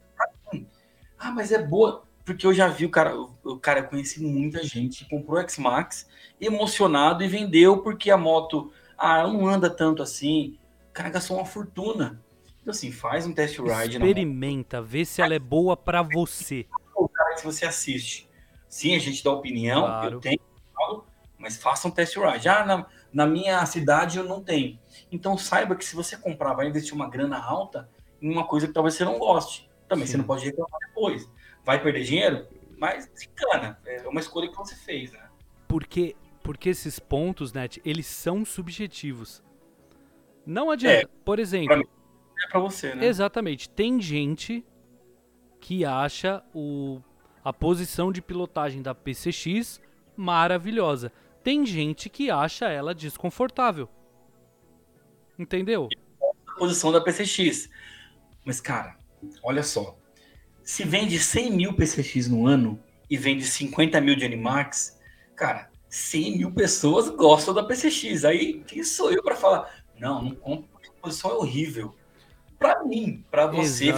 ah, 1.19 1.31
mas 1.31 1.51
é 1.51 1.63
boa. 1.63 2.05
Porque 2.25 2.47
eu 2.47 2.55
já 2.55 2.69
vi 2.69 2.85
o 2.85 2.91
cara, 2.91 3.17
o 3.17 3.59
cara, 3.59 3.81
eu 3.81 3.89
conheci 3.89 4.23
muita 4.23 4.63
gente 4.63 5.05
que 5.05 5.11
comprou 5.11 5.39
o 5.39 5.41
X-Max 5.41 6.07
emocionado 6.41 7.25
e 7.25 7.29
vendeu 7.29 7.83
porque 7.83 8.11
a 8.11 8.17
moto, 8.17 8.73
ah, 8.97 9.27
não 9.27 9.47
anda 9.49 9.69
tanto 9.69 10.03
assim. 10.03 10.59
O 10.91 10.93
cara 10.93 11.11
gastou 11.11 11.37
uma 11.37 11.47
fortuna. 11.47 12.23
Então, 12.61 12.71
assim, 12.71 12.93
faz 12.93 13.27
um 13.27 13.33
test 13.33 13.59
ride. 13.59 13.97
Experimenta, 13.97 14.81
vê 14.81 15.05
se 15.05 15.21
ela 15.21 15.35
é 15.35 15.39
boa 15.39 15.77
para 15.77 16.03
você. 16.03 16.67
O 16.95 17.09
cara 17.09 17.35
que 17.35 17.45
você 17.45 17.67
assiste. 17.67 18.29
Sim, 18.69 18.95
a 18.95 19.01
gente 19.01 19.23
dá 19.25 19.33
opinião, 19.33 19.83
claro. 19.83 20.15
eu 20.15 20.21
tenho, 20.21 20.41
mas 21.37 21.57
faça 21.57 21.89
um 21.89 21.91
test 21.91 22.17
ride. 22.17 22.49
Ah, 22.49 22.65
na, 22.65 22.87
na 23.13 23.27
minha 23.27 23.67
cidade 23.67 24.17
eu 24.17 24.25
não 24.25 24.43
tenho. 24.43 24.79
Então 25.11 25.37
saiba 25.37 25.75
que 25.75 25.85
se 25.85 25.97
você 25.97 26.17
comprar, 26.17 26.55
vai 26.55 26.69
investir 26.69 26.95
uma 26.95 27.11
grana 27.11 27.37
alta 27.37 27.91
em 28.21 28.31
uma 28.31 28.47
coisa 28.47 28.69
que 28.69 28.73
talvez 28.73 28.95
você 28.95 29.05
não 29.05 29.19
goste. 29.19 29.69
Também 29.89 30.07
Sim. 30.07 30.13
você 30.13 30.19
não 30.19 30.25
pode 30.25 30.45
reclamar 30.45 30.79
depois 30.87 31.29
vai 31.65 31.83
perder 31.83 32.05
dinheiro, 32.05 32.47
mas 32.79 33.07
desencana. 33.07 33.79
É 33.87 34.09
uma 34.09 34.21
escolha 34.21 34.51
que 34.51 34.57
você 34.57 34.75
fez, 34.75 35.13
né? 35.13 35.29
Porque, 35.69 36.17
porque 36.43 36.69
esses 36.69 36.99
pontos, 36.99 37.53
Net, 37.53 37.81
eles 37.85 38.07
são 38.07 38.45
subjetivos. 38.45 39.43
Não 40.45 40.71
adianta. 40.71 41.07
É, 41.07 41.09
Por 41.25 41.39
exemplo. 41.39 41.69
Pra 41.69 41.77
mim, 41.77 41.87
é 42.45 42.49
pra 42.49 42.61
você, 42.61 42.95
né? 42.95 43.07
Exatamente. 43.07 43.71
Tem 43.71 44.01
gente 44.01 44.65
que 45.61 45.85
acha 45.85 46.43
o, 46.53 47.01
a 47.45 47.53
posição 47.53 48.11
de 48.11 48.21
pilotagem 48.21 48.83
da 48.83 48.95
PCX 48.95 49.81
maravilhosa. 50.17 51.13
Tem 51.45 51.65
gente 51.65 52.09
que 52.09 52.31
acha 52.31 52.69
ela 52.69 52.95
desconfortável. 52.95 53.89
Entendeu? 55.39 55.89
A 56.47 56.53
posição 56.59 56.91
da 56.91 57.01
PCX. 57.01 57.71
Mas, 58.45 58.61
cara, 58.61 58.97
olha 59.43 59.63
só 59.63 59.97
se 60.65 60.85
vende 60.85 61.19
100 61.19 61.51
mil 61.51 61.75
PCX 61.75 62.29
no 62.29 62.47
ano 62.47 62.81
e 63.11 63.17
vende 63.17 63.45
50 63.45 64.01
mil 64.01 64.15
de 64.15 64.25
Animax, 64.25 64.99
cara, 65.35 65.71
100 65.89 66.39
mil 66.39 66.53
pessoas 66.53 67.09
gostam 67.11 67.53
da 67.53 67.65
PCX. 67.65 68.25
Aí 68.25 68.63
quem 68.67 68.83
sou 68.83 69.13
eu 69.13 69.23
para 69.23 69.37
falar? 69.37 69.85
Não, 69.99 70.23
não 70.23 70.35
compro 70.35 70.69
porque 70.73 70.89
a 70.89 71.03
posição 71.03 71.31
é 71.31 71.35
horrível. 71.35 71.95
Para 72.59 72.85
mim, 72.85 73.25
para 73.31 73.47
você, 73.47 73.93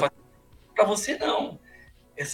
para 0.74 0.84
você 0.84 1.18
não. 1.18 1.58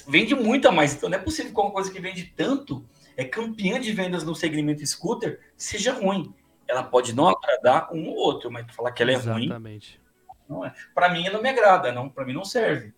Vende 0.06 0.34
muito 0.34 0.68
a 0.68 0.72
mais. 0.72 0.94
Então 0.94 1.08
não 1.08 1.18
é 1.18 1.20
possível 1.20 1.52
que 1.52 1.60
uma 1.60 1.70
coisa 1.70 1.90
que 1.90 2.00
vende 2.00 2.32
tanto, 2.36 2.84
é 3.16 3.24
campeã 3.24 3.80
de 3.80 3.92
vendas 3.92 4.24
no 4.24 4.34
segmento 4.34 4.86
scooter, 4.86 5.40
seja 5.56 5.92
ruim. 5.92 6.32
Ela 6.68 6.84
pode 6.84 7.14
não 7.14 7.28
agradar 7.28 7.92
um 7.92 8.08
ou 8.08 8.16
outro, 8.16 8.50
mas 8.50 8.64
falar 8.74 8.92
que 8.92 9.02
ela 9.02 9.10
é 9.10 9.14
Exatamente. 9.14 9.98
ruim. 9.98 10.36
Não 10.48 10.64
é. 10.64 10.72
Para 10.94 11.08
mim, 11.08 11.26
ela 11.26 11.34
não 11.34 11.42
me 11.42 11.48
agrada, 11.48 11.92
não. 11.92 12.08
Para 12.08 12.24
mim, 12.24 12.32
não 12.32 12.44
serve 12.44 12.94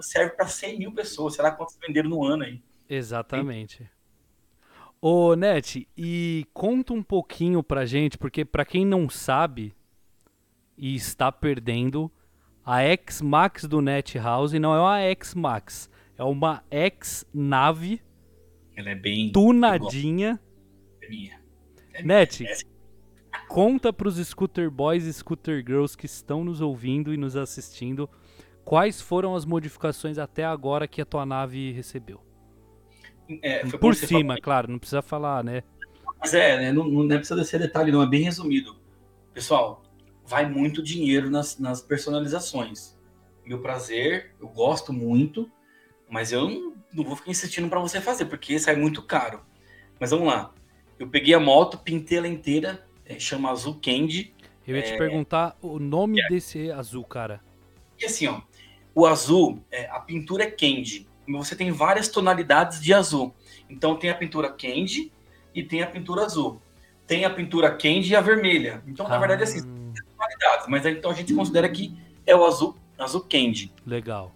serve 0.00 0.36
para 0.36 0.46
100 0.46 0.78
mil 0.78 0.92
pessoas. 0.92 1.34
Será 1.34 1.50
quantos 1.50 1.76
venderam 1.76 2.10
no 2.10 2.24
ano 2.24 2.44
aí? 2.44 2.62
Exatamente. 2.88 3.88
Ô, 5.00 5.34
Net, 5.34 5.88
e 5.96 6.46
conta 6.54 6.92
um 6.92 7.02
pouquinho 7.02 7.60
pra 7.60 7.84
gente, 7.84 8.16
porque 8.16 8.44
para 8.44 8.64
quem 8.64 8.86
não 8.86 9.08
sabe 9.08 9.74
e 10.78 10.94
está 10.94 11.32
perdendo, 11.32 12.08
a 12.64 12.82
X-Max 12.82 13.64
do 13.64 13.80
Net 13.80 14.16
House 14.18 14.52
não 14.52 14.72
é 14.72 14.80
uma 14.80 15.00
X-Max, 15.00 15.90
é 16.16 16.22
uma 16.22 16.62
X-Nave 16.70 18.00
Ela 18.76 18.90
é 18.90 18.94
bem 18.94 19.32
tunadinha. 19.32 20.40
É 21.00 21.08
minha. 21.08 21.42
É 21.94 22.02
Net, 22.04 22.46
é... 22.46 22.54
conta 23.48 23.92
pros 23.92 24.16
Scooter 24.24 24.70
Boys 24.70 25.04
e 25.04 25.12
Scooter 25.12 25.64
Girls 25.66 25.96
que 25.96 26.06
estão 26.06 26.44
nos 26.44 26.60
ouvindo 26.60 27.12
e 27.12 27.16
nos 27.16 27.34
assistindo 27.34 28.08
Quais 28.64 29.00
foram 29.00 29.34
as 29.34 29.44
modificações 29.44 30.18
até 30.18 30.44
agora 30.44 30.86
que 30.86 31.00
a 31.00 31.04
tua 31.04 31.26
nave 31.26 31.72
recebeu? 31.72 32.20
É, 33.42 33.64
Por 33.66 33.94
cima, 33.94 34.38
claro, 34.40 34.70
não 34.70 34.78
precisa 34.78 35.02
falar, 35.02 35.42
né? 35.42 35.62
Mas 36.20 36.34
é, 36.34 36.56
né, 36.58 36.72
não, 36.72 36.84
não 36.84 37.08
precisa 37.08 37.36
descer 37.36 37.58
detalhe, 37.58 37.90
não, 37.90 38.02
é 38.02 38.06
bem 38.06 38.22
resumido. 38.22 38.76
Pessoal, 39.32 39.82
vai 40.24 40.48
muito 40.48 40.82
dinheiro 40.82 41.30
nas, 41.30 41.58
nas 41.58 41.80
personalizações. 41.80 42.96
Meu 43.44 43.60
prazer, 43.60 44.34
eu 44.40 44.48
gosto 44.48 44.92
muito, 44.92 45.50
mas 46.08 46.30
eu 46.30 46.48
não, 46.48 46.74
não 46.92 47.04
vou 47.04 47.16
ficar 47.16 47.30
insistindo 47.30 47.68
para 47.68 47.80
você 47.80 48.00
fazer, 48.00 48.26
porque 48.26 48.58
sai 48.58 48.76
muito 48.76 49.02
caro. 49.02 49.42
Mas 49.98 50.10
vamos 50.10 50.28
lá. 50.28 50.54
Eu 50.98 51.08
peguei 51.08 51.34
a 51.34 51.40
moto, 51.40 51.78
pintei 51.78 52.18
ela 52.18 52.28
inteira, 52.28 52.86
é, 53.04 53.18
chama 53.18 53.50
Azul 53.50 53.80
Candy. 53.82 54.32
Eu 54.66 54.76
ia 54.76 54.82
é... 54.82 54.92
te 54.92 54.96
perguntar 54.96 55.56
o 55.60 55.78
nome 55.78 56.20
é. 56.20 56.28
desse 56.28 56.70
azul, 56.70 57.04
cara. 57.04 57.40
E 58.00 58.04
assim, 58.04 58.28
ó, 58.28 58.40
o 58.94 59.06
azul, 59.06 59.64
é, 59.70 59.88
a 59.90 60.00
pintura 60.00 60.44
é 60.44 60.50
candy. 60.50 61.08
Você 61.28 61.56
tem 61.56 61.70
várias 61.70 62.08
tonalidades 62.08 62.80
de 62.80 62.92
azul. 62.92 63.34
Então 63.68 63.96
tem 63.96 64.10
a 64.10 64.14
pintura 64.14 64.50
candy 64.50 65.12
e 65.54 65.62
tem 65.62 65.82
a 65.82 65.86
pintura 65.86 66.24
azul. 66.24 66.60
Tem 67.06 67.24
a 67.24 67.30
pintura 67.30 67.70
candy 67.70 68.12
e 68.12 68.16
a 68.16 68.20
vermelha. 68.20 68.82
Então, 68.86 69.08
na 69.08 69.16
ah. 69.16 69.18
verdade, 69.18 69.42
assim, 69.44 69.62
tem 69.62 70.04
tonalidades. 70.04 70.66
Mas 70.68 70.86
então 70.86 71.10
a 71.10 71.14
gente 71.14 71.34
considera 71.34 71.68
que 71.68 71.96
é 72.26 72.36
o 72.36 72.44
azul, 72.44 72.76
azul 72.98 73.22
candy. 73.22 73.72
Legal. 73.86 74.32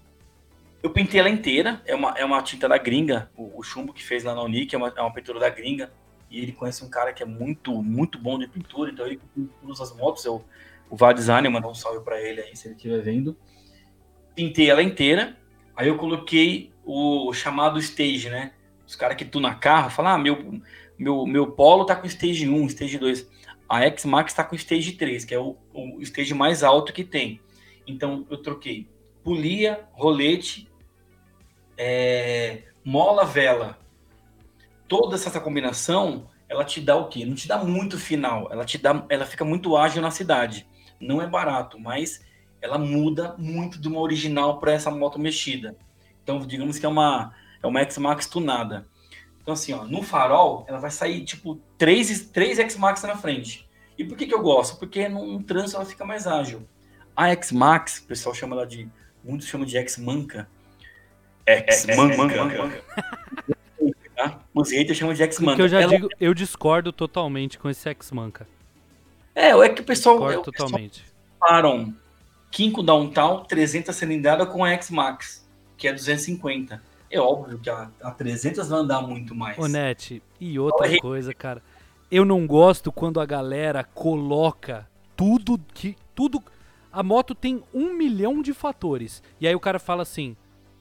Eu 0.83 0.91
pintei 0.91 1.21
ela 1.21 1.29
inteira. 1.29 1.83
É 1.85 1.95
uma, 1.95 2.11
é 2.13 2.25
uma 2.25 2.43
tinta 2.43 2.69
da 2.69 2.79
gringa. 2.79 3.31
O, 3.37 3.61
o 3.61 3.63
chumbo 3.63 3.93
que 3.93 4.03
fez 4.03 4.25
lá 4.25 4.35
na 4.35 4.43
Unique 4.43 4.75
é 4.75 4.79
uma, 4.79 4.93
é 4.97 5.01
uma 5.01 5.13
pintura 5.13 5.39
da 5.39 5.51
gringa. 5.51 5.93
E 6.31 6.41
ele 6.41 6.53
conhece 6.53 6.85
um 6.85 6.89
cara 6.89 7.13
que 7.13 7.23
é 7.23 7.27
muito, 7.27 7.83
muito 7.83 8.19
bom 8.19 8.39
de 8.39 8.49
pintura. 8.49 8.91
Então 8.91 9.07
ele 9.07 9.21
usa 9.63 9.83
as 9.83 9.95
motos. 9.95 10.25
Eu, 10.25 10.45
o 10.89 10.97
Vá 10.97 11.13
Design, 11.13 11.49
mandar 11.49 11.69
um 11.69 11.75
salve 11.75 12.05
para 12.05 12.21
ele 12.21 12.41
aí, 12.41 12.57
se 12.57 12.69
ele 12.69 12.77
estiver 12.77 13.03
vendo 13.03 13.37
pintei 14.37 14.71
ela 14.71 14.83
inteira, 14.83 15.37
aí 15.75 15.89
eu 15.89 15.97
coloquei 15.97 16.71
o 16.85 17.33
chamado 17.33 17.81
stage, 17.81 18.29
né? 18.29 18.53
Os 18.87 18.95
caras 18.95 19.17
que 19.17 19.25
tu 19.25 19.41
na 19.41 19.55
carro 19.55 19.91
falam, 19.91 20.13
ah, 20.13 20.19
meu, 20.19 20.61
meu, 20.97 21.27
meu 21.27 21.51
Polo 21.51 21.85
tá 21.85 21.97
com 21.97 22.07
stage 22.07 22.49
1, 22.49 22.67
stage 22.67 22.99
2. 22.99 23.29
A 23.69 23.83
X-Max 23.87 24.33
tá 24.33 24.45
com 24.45 24.55
stage 24.55 24.93
3, 24.93 25.25
que 25.25 25.35
é 25.35 25.39
o, 25.41 25.57
o 25.75 26.01
stage 26.03 26.35
mais 26.35 26.63
alto 26.63 26.93
que 26.93 27.03
tem. 27.03 27.41
Então 27.87 28.25
eu 28.31 28.37
troquei 28.37 28.87
polia, 29.25 29.89
rolete, 29.93 30.69
é, 31.77 32.63
mola, 32.85 33.25
vela. 33.25 33.79
Toda 34.87 35.17
essa 35.17 35.41
combinação, 35.41 36.31
ela 36.49 36.65
te 36.65 36.81
dá 36.81 36.95
o 36.95 37.09
quê? 37.09 37.25
Não 37.25 37.35
te 37.35 37.49
dá 37.49 37.59
muito 37.59 37.99
final, 37.99 38.49
ela 38.53 38.65
te 38.65 38.79
dá, 38.79 39.05
ela 39.09 39.27
fica 39.27 39.45
muito 39.45 39.77
ágil 39.77 40.01
na 40.01 40.13
cidade. 40.13 40.65
Não 41.01 41.21
é 41.21 41.27
barato, 41.27 41.79
mas 41.81 42.25
ela 42.61 42.79
muda 42.79 43.35
muito 43.39 43.81
de 43.81 43.89
uma 43.89 44.01
original 44.01 44.59
para 44.59 44.73
essa 44.73 44.91
moto 44.91 45.19
mexida. 45.19 45.77
Então, 46.23 46.39
digamos 46.41 46.79
que 46.79 46.87
é 46.87 46.89
uma 46.89 47.33
é 47.63 47.67
uma 47.67 47.81
X-Max 47.81 48.27
tunada. 48.27 48.87
Então, 49.41 49.55
assim, 49.55 49.73
ó, 49.73 49.85
no 49.85 50.03
farol, 50.03 50.65
ela 50.69 50.79
vai 50.79 50.91
sair 50.91 51.25
tipo 51.25 51.61
três, 51.79 52.29
três 52.31 52.59
X-Max 52.59 53.03
na 53.03 53.17
frente. 53.17 53.69
E 53.97 54.05
por 54.05 54.17
que, 54.17 54.27
que 54.27 54.35
eu 54.35 54.43
gosto? 54.43 54.79
Porque 54.79 55.09
no, 55.09 55.43
trânsito 55.43 55.77
ela 55.77 55.87
fica 55.87 56.05
mais 56.05 56.27
ágil. 56.27 56.67
A 57.15 57.29
X-Max, 57.29 57.99
o 57.99 58.07
pessoal 58.07 58.35
chama 58.35 58.57
ela 58.57 58.67
de. 58.67 58.89
Muitos 59.25 59.47
chamam 59.47 59.67
de 59.67 59.77
X-Manca. 59.79 60.49
X-Manca. 61.47 62.83
Os 64.53 64.71
haters 64.71 64.99
chamam 64.99 65.15
de 65.15 65.23
X-Manca. 65.23 65.63
eu 65.63 65.69
já 65.69 65.81
ela... 65.81 65.93
digo, 65.93 66.09
eu 66.21 66.35
discordo 66.35 66.93
totalmente 66.93 67.59
com 67.59 67.71
esse 67.71 67.89
X-Manca. 67.89 68.47
É, 69.35 69.51
é 69.51 69.69
que 69.69 69.81
o 69.81 69.85
pessoal. 69.85 70.17
Discordo 70.17 70.39
é, 70.39 70.41
o 70.41 70.43
totalmente. 70.43 71.05
Param 71.39 71.95
Kinko 72.57 72.83
Downtown 72.83 73.45
300 73.45 73.95
cilindrada 73.95 74.47
com 74.47 74.65
a 74.65 74.71
X-Max, 74.71 75.47
que 75.77 75.87
é 75.87 75.93
250. 75.93 76.83
É 77.11 77.21
óbvio 77.21 77.59
que 77.59 77.69
a, 77.69 77.91
a 78.01 78.11
300 78.11 78.67
vai 78.67 78.79
andar 78.79 79.03
muito 79.03 79.35
mais. 79.35 79.59
Onete, 79.59 80.23
e 80.41 80.59
outra 80.59 80.99
coisa, 80.99 81.35
cara. 81.35 81.63
Eu 82.11 82.25
não 82.25 82.47
gosto 82.47 82.91
quando 82.91 83.21
a 83.21 83.27
galera 83.27 83.85
coloca 83.85 84.89
tudo 85.15 85.61
que. 85.75 85.97
Tudo. 86.15 86.43
A 86.91 87.03
moto 87.03 87.35
tem 87.35 87.63
um 87.75 87.93
milhão 87.93 88.41
de 88.41 88.55
fatores. 88.55 89.23
E 89.39 89.47
aí 89.47 89.55
o 89.55 89.61
cara 89.61 89.79
fala 89.79 90.01
assim: 90.01 90.35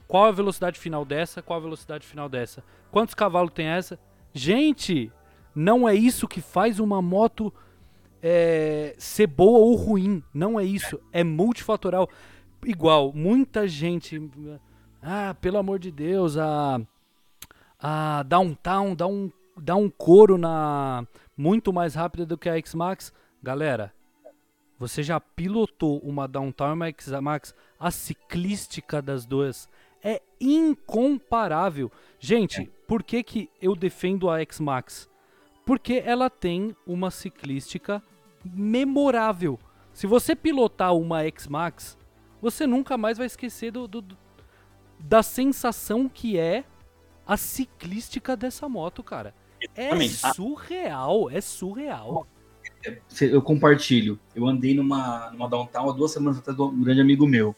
qual 0.08 0.24
a 0.24 0.32
velocidade 0.32 0.78
final 0.78 1.04
dessa? 1.04 1.42
Qual 1.42 1.58
a 1.58 1.62
velocidade 1.62 2.06
final 2.06 2.26
dessa? 2.26 2.64
Quantos 2.90 3.14
cavalos 3.14 3.52
tem 3.52 3.66
essa? 3.66 3.98
Gente, 4.32 5.12
não 5.54 5.86
é 5.86 5.94
isso 5.94 6.26
que 6.26 6.40
faz 6.40 6.80
uma 6.80 7.02
moto 7.02 7.52
é, 8.28 8.96
ser 8.98 9.28
boa 9.28 9.60
ou 9.60 9.76
ruim. 9.76 10.20
Não 10.34 10.58
é 10.58 10.64
isso. 10.64 11.00
É 11.12 11.22
multifatorial. 11.22 12.10
Igual, 12.64 13.12
muita 13.12 13.68
gente. 13.68 14.20
Ah, 15.00 15.36
pelo 15.40 15.58
amor 15.58 15.78
de 15.78 15.92
Deus, 15.92 16.36
a, 16.36 16.80
a 17.78 18.24
downtown 18.24 18.96
dá 18.96 19.06
um, 19.06 19.30
dá 19.56 19.76
um 19.76 19.88
couro 19.88 20.36
na 20.36 21.06
muito 21.36 21.72
mais 21.72 21.94
rápida 21.94 22.26
do 22.26 22.36
que 22.36 22.48
a 22.48 22.56
X-Max. 22.56 23.12
Galera, 23.40 23.94
você 24.76 25.04
já 25.04 25.20
pilotou 25.20 26.00
uma 26.00 26.26
downtown 26.26 26.70
e 26.70 26.72
uma 26.72 26.88
X-Max? 26.88 27.54
A 27.78 27.92
ciclística 27.92 29.00
das 29.00 29.24
duas 29.24 29.68
é 30.02 30.20
incomparável. 30.40 31.92
Gente, 32.18 32.68
por 32.88 33.04
que, 33.04 33.22
que 33.22 33.48
eu 33.62 33.76
defendo 33.76 34.28
a 34.28 34.40
X-Max? 34.40 35.08
Porque 35.64 36.02
ela 36.04 36.28
tem 36.28 36.74
uma 36.84 37.12
ciclística 37.12 38.02
memorável. 38.54 39.58
Se 39.92 40.06
você 40.06 40.36
pilotar 40.36 40.94
uma 40.94 41.22
X-Max, 41.24 41.96
você 42.40 42.66
nunca 42.66 42.96
mais 42.96 43.18
vai 43.18 43.26
esquecer 43.26 43.70
do, 43.70 43.88
do, 43.88 44.04
da 44.98 45.22
sensação 45.22 46.08
que 46.08 46.38
é 46.38 46.64
a 47.26 47.36
ciclística 47.36 48.36
dessa 48.36 48.68
moto, 48.68 49.02
cara. 49.02 49.34
É 49.74 49.90
surreal, 50.08 51.30
é 51.30 51.40
surreal. 51.40 52.26
Eu 53.20 53.42
compartilho. 53.42 54.18
Eu 54.34 54.46
andei 54.46 54.74
numa, 54.74 55.30
numa 55.30 55.48
downtown 55.48 55.90
há 55.90 55.92
duas 55.92 56.12
semanas 56.12 56.38
atrás 56.38 56.56
de 56.56 56.62
um 56.62 56.82
grande 56.82 57.00
amigo 57.00 57.26
meu. 57.26 57.54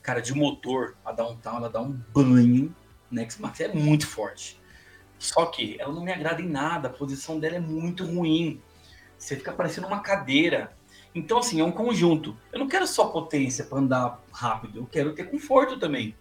Cara, 0.00 0.20
de 0.20 0.32
motor, 0.32 0.96
a 1.04 1.12
downtown, 1.12 1.56
ela 1.56 1.68
dá 1.68 1.82
um 1.82 1.92
banho 2.14 2.74
na 3.10 3.22
X-Max. 3.22 3.60
É 3.60 3.74
muito 3.74 4.06
forte. 4.06 4.60
Só 5.18 5.46
que 5.46 5.76
ela 5.80 5.92
não 5.92 6.04
me 6.04 6.12
agrada 6.12 6.40
em 6.40 6.48
nada. 6.48 6.88
A 6.88 6.92
posição 6.92 7.38
dela 7.38 7.56
é 7.56 7.60
muito 7.60 8.04
ruim. 8.04 8.62
Você 9.18 9.36
fica 9.36 9.52
parecendo 9.52 9.86
uma 9.86 10.00
cadeira. 10.00 10.72
Então, 11.14 11.38
assim, 11.38 11.60
é 11.60 11.64
um 11.64 11.72
conjunto. 11.72 12.36
Eu 12.52 12.58
não 12.58 12.68
quero 12.68 12.86
só 12.86 13.06
potência 13.06 13.64
para 13.64 13.78
andar 13.78 14.20
rápido, 14.32 14.80
eu 14.80 14.86
quero 14.86 15.14
ter 15.14 15.30
conforto 15.30 15.78
também. 15.78 16.14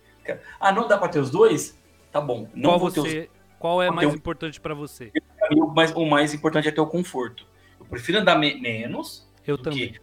Ah, 0.59 0.71
não 0.71 0.87
dá 0.87 0.97
para 0.97 1.09
ter 1.09 1.19
os 1.19 1.29
dois? 1.29 1.77
Tá 2.11 2.21
bom. 2.21 2.49
Não 2.53 2.71
qual, 2.71 2.79
você, 2.79 3.19
os... 3.19 3.59
qual 3.59 3.83
é 3.83 3.91
mais 3.91 4.13
importante 4.13 4.59
para 4.59 4.73
você? 4.73 5.11
O 5.51 5.67
mais, 5.67 5.91
o 5.91 6.05
mais 6.05 6.33
importante 6.33 6.67
é 6.67 6.71
ter 6.71 6.81
o 6.81 6.87
conforto. 6.87 7.45
Eu 7.79 7.85
prefiro 7.85 8.19
andar 8.19 8.37
me 8.37 8.59
menos. 8.59 9.29
Eu 9.45 9.57
também. 9.57 9.95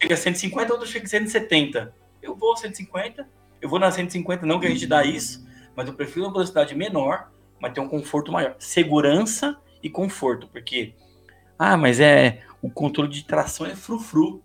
Chega 0.00 0.14
a 0.14 0.16
150, 0.16 0.72
outro 0.72 0.88
chega 0.88 1.04
a 1.04 1.08
170. 1.08 1.94
Eu 2.22 2.34
vou 2.34 2.52
a 2.52 2.56
150, 2.56 3.28
eu 3.60 3.68
vou 3.68 3.78
na 3.78 3.90
150, 3.90 4.46
não 4.46 4.60
que 4.60 4.66
a 4.66 4.70
gente 4.70 4.86
dá 4.86 5.04
isso, 5.04 5.46
mas 5.74 5.88
eu 5.88 5.94
prefiro 5.94 6.26
uma 6.26 6.32
velocidade 6.32 6.74
menor, 6.74 7.30
mas 7.60 7.72
ter 7.72 7.80
um 7.80 7.88
conforto 7.88 8.32
maior. 8.32 8.54
Segurança 8.58 9.58
e 9.82 9.90
conforto, 9.90 10.46
porque. 10.48 10.94
Ah, 11.58 11.76
mas 11.76 12.00
é 12.00 12.42
o 12.62 12.70
controle 12.70 13.10
de 13.10 13.24
tração 13.24 13.66
é 13.66 13.74
frufru. 13.74 14.42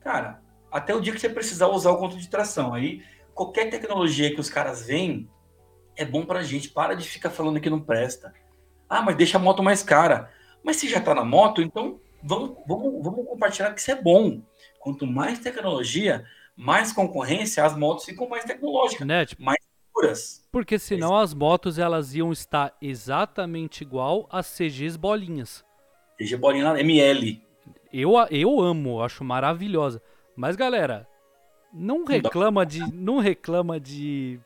Cara, 0.00 0.42
até 0.70 0.94
o 0.94 1.00
dia 1.00 1.12
que 1.12 1.20
você 1.20 1.28
precisar 1.28 1.68
usar 1.68 1.90
o 1.90 1.96
controle 1.96 2.22
de 2.22 2.28
tração. 2.28 2.74
Aí, 2.74 3.02
qualquer 3.34 3.70
tecnologia 3.70 4.34
que 4.34 4.40
os 4.40 4.50
caras 4.50 4.86
veem 4.86 5.28
é 5.96 6.04
bom 6.04 6.24
pra 6.24 6.42
gente. 6.42 6.68
Para 6.68 6.94
de 6.94 7.08
ficar 7.08 7.30
falando 7.30 7.60
que 7.60 7.70
não 7.70 7.80
presta. 7.80 8.34
Ah, 8.88 9.02
mas 9.02 9.16
deixa 9.16 9.38
a 9.38 9.40
moto 9.40 9.62
mais 9.62 9.82
cara. 9.82 10.30
Mas 10.62 10.76
se 10.76 10.88
já 10.88 11.00
tá 11.00 11.14
na 11.14 11.24
moto, 11.24 11.62
então 11.62 12.00
vamos, 12.22 12.56
vamos, 12.66 13.02
vamos 13.02 13.26
compartilhar 13.26 13.72
que 13.72 13.80
isso 13.80 13.90
é 13.90 14.00
bom. 14.00 14.42
Quanto 14.78 15.06
mais 15.06 15.38
tecnologia, 15.38 16.24
mais 16.56 16.92
concorrência, 16.92 17.64
as 17.64 17.76
motos 17.76 18.04
ficam 18.04 18.28
mais 18.28 18.44
tecnológicas, 18.44 19.06
né? 19.06 19.26
tipo, 19.26 19.42
mais 19.42 19.58
seguras. 19.86 20.46
Porque 20.50 20.78
senão 20.78 21.16
as 21.16 21.34
motos 21.34 21.78
elas 21.78 22.14
iam 22.14 22.32
estar 22.32 22.76
exatamente 22.80 23.82
igual 23.82 24.28
às 24.30 24.46
CGs 24.46 24.96
bolinhas. 24.96 25.64
CG 26.18 26.36
bolinha 26.36 26.78
ML. 26.78 27.42
Eu, 27.92 28.14
eu 28.30 28.60
amo, 28.60 29.02
acho 29.02 29.22
maravilhosa. 29.22 30.02
Mas, 30.36 30.56
galera, 30.56 31.06
não 31.72 32.04
reclama 32.04 32.64
de. 32.64 32.80
Não 32.92 33.18
reclama 33.18 33.78
de. 33.78 34.40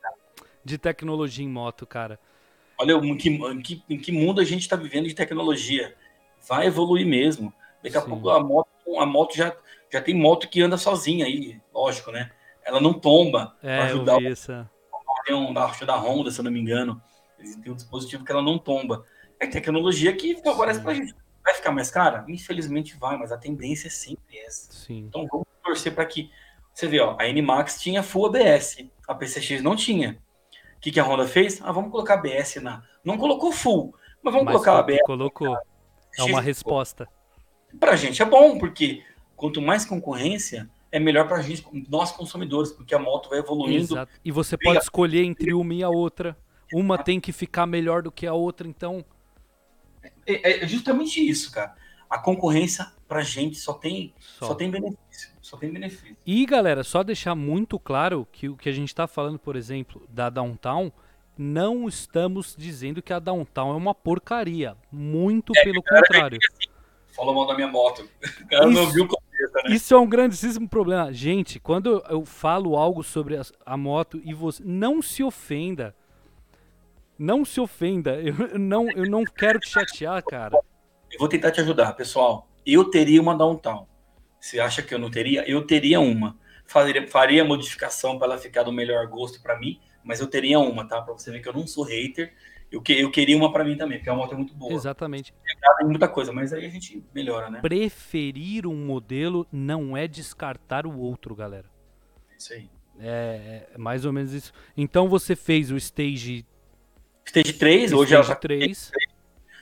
De 0.63 0.77
tecnologia 0.77 1.43
em 1.43 1.49
moto, 1.49 1.85
cara. 1.85 2.19
Olha 2.77 2.93
em 2.93 3.17
que, 3.17 3.29
em 3.29 3.61
que, 3.61 3.83
em 3.89 3.97
que 3.97 4.11
mundo 4.11 4.39
a 4.39 4.43
gente 4.43 4.61
está 4.61 4.75
vivendo 4.75 5.07
de 5.07 5.15
tecnologia. 5.15 5.95
Vai 6.47 6.67
evoluir 6.67 7.05
mesmo. 7.05 7.53
Daqui 7.83 7.97
a 7.97 8.01
Sim. 8.01 8.09
pouco 8.09 8.29
a 8.29 8.43
moto, 8.43 8.67
a 8.97 9.05
moto 9.05 9.35
já, 9.35 9.55
já 9.91 10.01
tem 10.01 10.13
moto 10.13 10.47
que 10.47 10.61
anda 10.61 10.77
sozinha 10.77 11.25
aí, 11.25 11.59
lógico, 11.73 12.11
né? 12.11 12.31
Ela 12.63 12.79
não 12.79 12.93
tomba. 12.93 13.55
É, 13.63 13.79
ajudar 13.79 14.13
eu 14.13 14.19
vi 14.19 14.29
isso. 14.29 14.67
Tem 15.25 15.35
um 15.35 15.53
da, 15.53 15.67
da 15.67 15.95
Honda, 15.95 16.31
se 16.31 16.39
eu 16.39 16.43
não 16.43 16.51
me 16.51 16.59
engano. 16.59 17.01
Eles 17.37 17.55
têm 17.55 17.71
um 17.71 17.75
dispositivo 17.75 18.23
que 18.23 18.31
ela 18.31 18.41
não 18.41 18.57
tomba. 18.57 19.05
É 19.39 19.47
tecnologia 19.47 20.15
que 20.15 20.41
favorece 20.41 20.81
pra 20.81 20.93
gente. 20.93 21.15
Vai 21.43 21.53
ficar 21.53 21.71
mais 21.71 21.89
cara? 21.89 22.25
Infelizmente 22.27 22.97
vai, 22.97 23.17
mas 23.17 23.31
a 23.31 23.37
tendência 23.37 23.87
é 23.87 23.91
sempre 23.91 24.37
essa. 24.39 24.71
Sim. 24.71 25.05
Então 25.07 25.27
vamos 25.29 25.47
torcer 25.63 25.93
para 25.93 26.05
que. 26.05 26.31
Você 26.73 26.87
vê, 26.87 26.99
ó, 26.99 27.17
a 27.19 27.27
NMAX 27.27 27.81
tinha 27.81 28.01
Full 28.01 28.27
ABS, 28.27 28.85
a 29.07 29.13
PCX 29.13 29.61
não 29.61 29.75
tinha. 29.75 30.19
O 30.77 30.79
que, 30.79 30.91
que 30.91 30.99
a 30.99 31.03
Honda 31.03 31.27
fez? 31.27 31.61
Ah, 31.61 31.73
vamos 31.73 31.91
colocar 31.91 32.13
ABS 32.13 32.55
na. 32.61 32.83
Não 33.03 33.17
colocou 33.17 33.51
Full, 33.51 33.93
mas 34.23 34.33
vamos 34.33 34.45
mas 34.45 34.53
colocar 34.53 34.79
ABS. 34.79 35.01
Colocou. 35.03 35.57
É 36.17 36.23
uma 36.23 36.41
resposta. 36.41 37.07
Pra 37.79 37.95
gente 37.95 38.21
é 38.21 38.25
bom, 38.25 38.57
porque 38.57 39.03
quanto 39.35 39.61
mais 39.61 39.85
concorrência, 39.85 40.69
é 40.91 40.99
melhor 40.99 41.27
pra 41.27 41.41
gente, 41.41 41.65
nós 41.89 42.11
consumidores, 42.11 42.71
porque 42.71 42.95
a 42.95 42.99
moto 42.99 43.29
vai 43.29 43.39
evoluindo. 43.39 43.93
Exato. 43.93 44.11
E 44.23 44.31
você 44.31 44.57
pode 44.57 44.79
escolher 44.79 45.23
entre 45.23 45.53
uma 45.53 45.73
e 45.73 45.83
a 45.83 45.89
outra. 45.89 46.37
Uma 46.73 46.97
tem 46.97 47.19
que 47.19 47.31
ficar 47.31 47.65
melhor 47.65 48.01
do 48.01 48.11
que 48.11 48.27
a 48.27 48.33
outra, 48.33 48.67
então 48.67 49.03
é, 50.25 50.63
é 50.63 50.67
justamente 50.67 51.19
isso, 51.19 51.51
cara. 51.51 51.75
A 52.09 52.17
concorrência 52.17 52.91
pra 53.07 53.21
gente 53.21 53.57
só 53.57 53.73
tem, 53.73 54.13
só. 54.19 54.47
só 54.47 54.55
tem 54.55 54.69
benefício. 54.69 55.29
Só 55.41 55.57
tem 55.57 55.71
benefício. 55.71 56.15
E, 56.25 56.45
galera, 56.45 56.83
só 56.83 57.03
deixar 57.03 57.35
muito 57.35 57.79
claro 57.79 58.27
que 58.31 58.49
o 58.49 58.55
que 58.55 58.69
a 58.69 58.71
gente 58.71 58.93
tá 58.93 59.07
falando, 59.07 59.39
por 59.39 59.55
exemplo, 59.55 60.07
da 60.09 60.29
Downtown, 60.29 60.91
não 61.37 61.87
estamos 61.87 62.55
dizendo 62.57 63.01
que 63.01 63.13
a 63.13 63.19
Downtown 63.19 63.73
é 63.73 63.75
uma 63.75 63.95
porcaria. 63.95 64.75
Muito 64.91 65.53
é, 65.55 65.63
pelo 65.63 65.81
contrário. 65.81 66.37
Assim, 66.37 66.69
Fala 67.15 67.33
mal 67.33 67.47
da 67.47 67.55
minha 67.55 67.67
moto. 67.67 68.07
O 68.41 68.47
cara 68.47 68.69
isso, 68.69 68.73
não 68.73 68.91
viu 68.91 69.05
né? 69.05 69.75
Isso 69.75 69.93
é 69.93 69.97
um 69.97 70.07
grandíssimo 70.07 70.67
problema. 70.67 71.11
Gente, 71.13 71.59
quando 71.59 72.03
eu 72.09 72.25
falo 72.25 72.75
algo 72.75 73.03
sobre 73.03 73.37
a, 73.37 73.41
a 73.65 73.77
moto 73.77 74.21
e 74.23 74.33
você. 74.33 74.61
Não 74.65 75.01
se 75.01 75.23
ofenda. 75.23 75.95
Não 77.19 77.43
se 77.43 77.59
ofenda, 77.59 78.15
eu 78.21 78.57
não, 78.57 78.89
eu 78.91 79.05
não 79.05 79.25
quero 79.25 79.59
te 79.59 79.67
chatear, 79.67 80.23
cara. 80.23 80.57
Eu 81.11 81.19
vou 81.19 81.27
tentar 81.27 81.51
te 81.51 81.59
ajudar, 81.59 81.91
pessoal. 81.91 82.47
Eu 82.65 82.89
teria 82.89 83.21
uma 83.21 83.35
downtown. 83.35 83.85
Você 84.39 84.57
acha 84.57 84.81
que 84.81 84.93
eu 84.95 84.99
não 84.99 85.11
teria? 85.11 85.43
Eu 85.45 85.67
teria 85.67 85.99
uma. 85.99 86.37
Faria, 86.65 87.05
faria 87.07 87.43
modificação 87.43 88.17
para 88.17 88.27
ela 88.27 88.37
ficar 88.37 88.63
do 88.63 88.71
melhor 88.71 89.05
gosto 89.07 89.41
para 89.41 89.59
mim, 89.59 89.81
mas 90.01 90.21
eu 90.21 90.27
teria 90.27 90.59
uma, 90.59 90.87
tá? 90.87 91.01
Para 91.01 91.13
você 91.13 91.29
ver 91.29 91.41
que 91.41 91.49
eu 91.49 91.53
não 91.53 91.67
sou 91.67 91.83
hater. 91.83 92.33
Eu, 92.71 92.81
que, 92.81 92.93
eu 92.93 93.11
queria 93.11 93.35
uma 93.35 93.51
para 93.51 93.65
mim 93.65 93.75
também, 93.75 93.97
porque 93.97 94.09
a 94.09 94.15
moto 94.15 94.33
é 94.33 94.37
muito 94.37 94.53
boa. 94.53 94.71
Exatamente. 94.71 95.33
Tem 95.77 95.87
muita 95.87 96.07
coisa, 96.07 96.31
mas 96.31 96.53
aí 96.53 96.65
a 96.65 96.69
gente 96.69 97.03
melhora, 97.13 97.49
né? 97.49 97.59
Preferir 97.59 98.65
um 98.65 98.85
modelo 98.85 99.45
não 99.51 99.97
é 99.97 100.07
descartar 100.07 100.85
o 100.85 100.97
outro, 100.97 101.35
galera. 101.35 101.69
Isso 102.37 102.53
aí. 102.53 102.69
É, 102.97 103.67
é 103.73 103.77
mais 103.77 104.05
ou 104.05 104.13
menos 104.13 104.31
isso. 104.31 104.53
Então 104.77 105.09
você 105.09 105.35
fez 105.35 105.71
o 105.71 105.75
stage 105.75 106.45
Stage 107.29 107.53
3, 107.53 107.93
hoje 107.93 108.15
ela 108.15 108.35
3. 108.35 108.89
Tá 108.89 108.99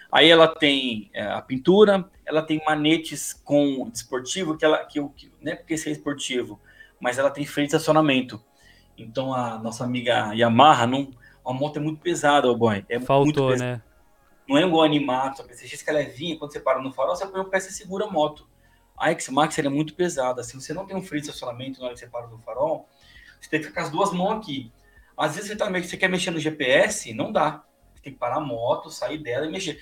Aí 0.10 0.30
ela 0.30 0.48
tem 0.48 1.10
é, 1.14 1.24
a 1.24 1.42
pintura, 1.42 2.10
ela 2.26 2.42
tem 2.42 2.62
manetes 2.66 3.34
com 3.34 3.90
desportivo, 3.90 4.58
que 4.58 4.64
ela 4.64 4.86
que, 4.86 5.06
que 5.10 5.30
não 5.42 5.52
é 5.52 5.56
porque 5.56 5.74
é 5.74 5.90
esportivo, 5.90 6.58
mas 6.98 7.18
ela 7.18 7.30
tem 7.30 7.46
freio 7.46 7.68
de 7.68 7.76
estacionamento. 7.76 8.42
Então 8.98 9.34
a 9.34 9.58
nossa 9.58 9.84
amiga 9.84 10.34
Yamaha 10.34 10.88
não, 10.88 11.12
a 11.46 11.52
moto 11.52 11.76
é 11.76 11.82
muito 11.82 12.00
pesada, 12.00 12.50
o 12.50 12.56
boy. 12.56 12.86
É 12.88 13.02
Faltou, 13.02 13.50
muito 13.50 13.62
né? 13.62 13.82
Não 14.48 14.58
é 14.58 14.62
igual 14.62 14.84
animado, 14.84 15.42
a 15.42 15.44
PCX 15.44 15.82
que 15.82 15.90
ela 15.90 16.00
é 16.00 16.06
vinha, 16.06 16.38
quando 16.38 16.54
você 16.54 16.62
para 16.62 16.82
no 16.82 16.94
farol, 16.94 17.18
você 17.18 17.28
põe 17.28 17.42
o 17.42 17.46
pé 17.46 17.58
e 17.58 17.62
segura 17.62 18.06
a 18.06 18.10
moto. 18.10 18.48
A 18.98 19.12
X-Max 19.12 19.60
é 19.60 19.68
muito 19.68 19.94
pesada. 19.94 20.42
Se 20.42 20.56
você 20.56 20.74
não 20.74 20.86
tem 20.86 20.96
um 20.96 21.02
freio 21.02 21.22
de 21.22 21.28
estacionamento 21.28 21.82
na 21.82 21.88
hora 21.88 21.94
que 21.94 22.00
você 22.00 22.08
para 22.08 22.28
no 22.28 22.40
farol, 22.40 22.88
você 23.42 23.50
tem 23.50 23.60
que 23.60 23.68
ficar 23.68 23.82
com 23.82 23.88
as 23.88 23.92
duas 23.92 24.14
mãos 24.14 24.38
aqui. 24.38 24.72
Às 25.18 25.36
vezes 25.36 25.50
você, 25.50 25.56
tá, 25.56 25.70
você 25.70 25.98
quer 25.98 26.08
mexer 26.08 26.30
no 26.30 26.40
GPS, 26.40 27.12
não 27.14 27.32
dá. 27.32 27.64
Você 27.96 28.04
tem 28.04 28.14
que 28.14 28.20
parar 28.20 28.36
a 28.36 28.42
moto, 28.42 28.92
sair 28.92 29.18
dela 29.18 29.48
e 29.48 29.52
mexer. 29.52 29.80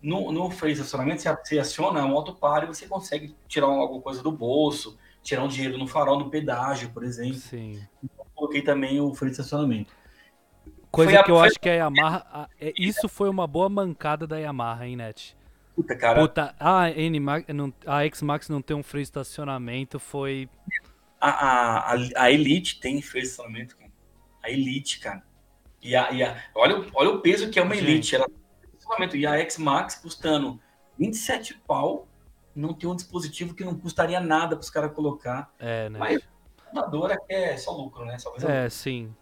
No, 0.00 0.30
no 0.30 0.50
freio 0.50 0.74
de 0.74 0.80
estacionamento, 0.82 1.22
você, 1.22 1.34
você 1.34 1.58
aciona, 1.58 2.00
a 2.00 2.06
moto 2.06 2.34
para 2.34 2.64
e 2.64 2.68
você 2.68 2.86
consegue 2.86 3.34
tirar 3.48 3.66
alguma 3.66 4.00
coisa 4.00 4.22
do 4.22 4.30
bolso, 4.30 4.98
tirar 5.22 5.42
um 5.42 5.48
dinheiro 5.48 5.78
no 5.78 5.88
farol, 5.88 6.18
no 6.18 6.30
pedágio, 6.30 6.90
por 6.90 7.02
exemplo. 7.02 7.38
Sim. 7.38 7.82
Então, 8.04 8.26
coloquei 8.34 8.62
também 8.62 9.00
o 9.00 9.12
freio 9.14 9.32
de 9.32 9.40
estacionamento. 9.40 9.92
Coisa 10.90 11.22
que 11.22 11.30
eu 11.30 11.40
acho 11.40 11.58
que 11.58 11.68
a 11.68 11.74
Yamaha. 11.74 12.26
A, 12.30 12.48
é, 12.60 12.72
isso 12.78 13.08
foi 13.08 13.28
uma 13.28 13.46
boa 13.46 13.68
mancada 13.68 14.26
da 14.26 14.38
Yamaha, 14.38 14.86
hein, 14.86 14.96
Net? 14.96 15.36
Puta, 15.74 15.96
cara. 15.96 16.20
Puta, 16.20 16.54
a, 16.58 16.90
N 16.90 17.20
a 17.86 18.04
X-Max 18.04 18.48
não 18.48 18.60
ter 18.60 18.74
um 18.74 18.82
freio 18.82 19.02
de 19.02 19.08
estacionamento 19.08 19.98
foi. 19.98 20.48
A, 21.20 21.92
a, 21.92 21.96
a 22.16 22.30
Elite 22.30 22.80
tem 22.80 23.02
freio 23.02 23.24
de 23.24 23.30
estacionamento, 23.30 23.76
a 24.42 24.50
Elite, 24.50 25.00
cara. 25.00 25.22
E 25.82 25.94
a, 25.94 26.10
e 26.10 26.22
a, 26.22 26.42
olha, 26.54 26.84
olha 26.94 27.10
o 27.10 27.20
peso 27.20 27.50
que 27.50 27.58
é 27.58 27.62
uma 27.62 27.76
Elite. 27.76 28.16
Ela, 28.16 28.26
e 29.14 29.26
a 29.26 29.36
X-Max 29.38 29.96
custando 29.96 30.60
27 30.98 31.54
pau, 31.66 32.08
não 32.54 32.74
tem 32.74 32.88
um 32.88 32.96
dispositivo 32.96 33.54
que 33.54 33.64
não 33.64 33.78
custaria 33.78 34.20
nada 34.20 34.56
para 34.56 34.62
os 34.62 34.70
caras 34.70 34.92
colocar. 34.92 35.52
É, 35.58 35.88
né? 35.88 35.98
Mas 35.98 36.22
a 36.58 36.68
fundadora 36.68 37.16
quer 37.28 37.56
só 37.58 37.72
lucro, 37.72 38.04
né? 38.04 38.18
Só 38.18 38.30
é, 38.30 38.64
lucro. 38.64 38.70
sim. 38.70 39.14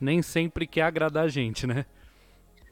Nem 0.00 0.22
sempre 0.22 0.66
quer 0.66 0.82
agradar 0.82 1.24
a 1.24 1.28
gente, 1.28 1.66
né? 1.66 1.86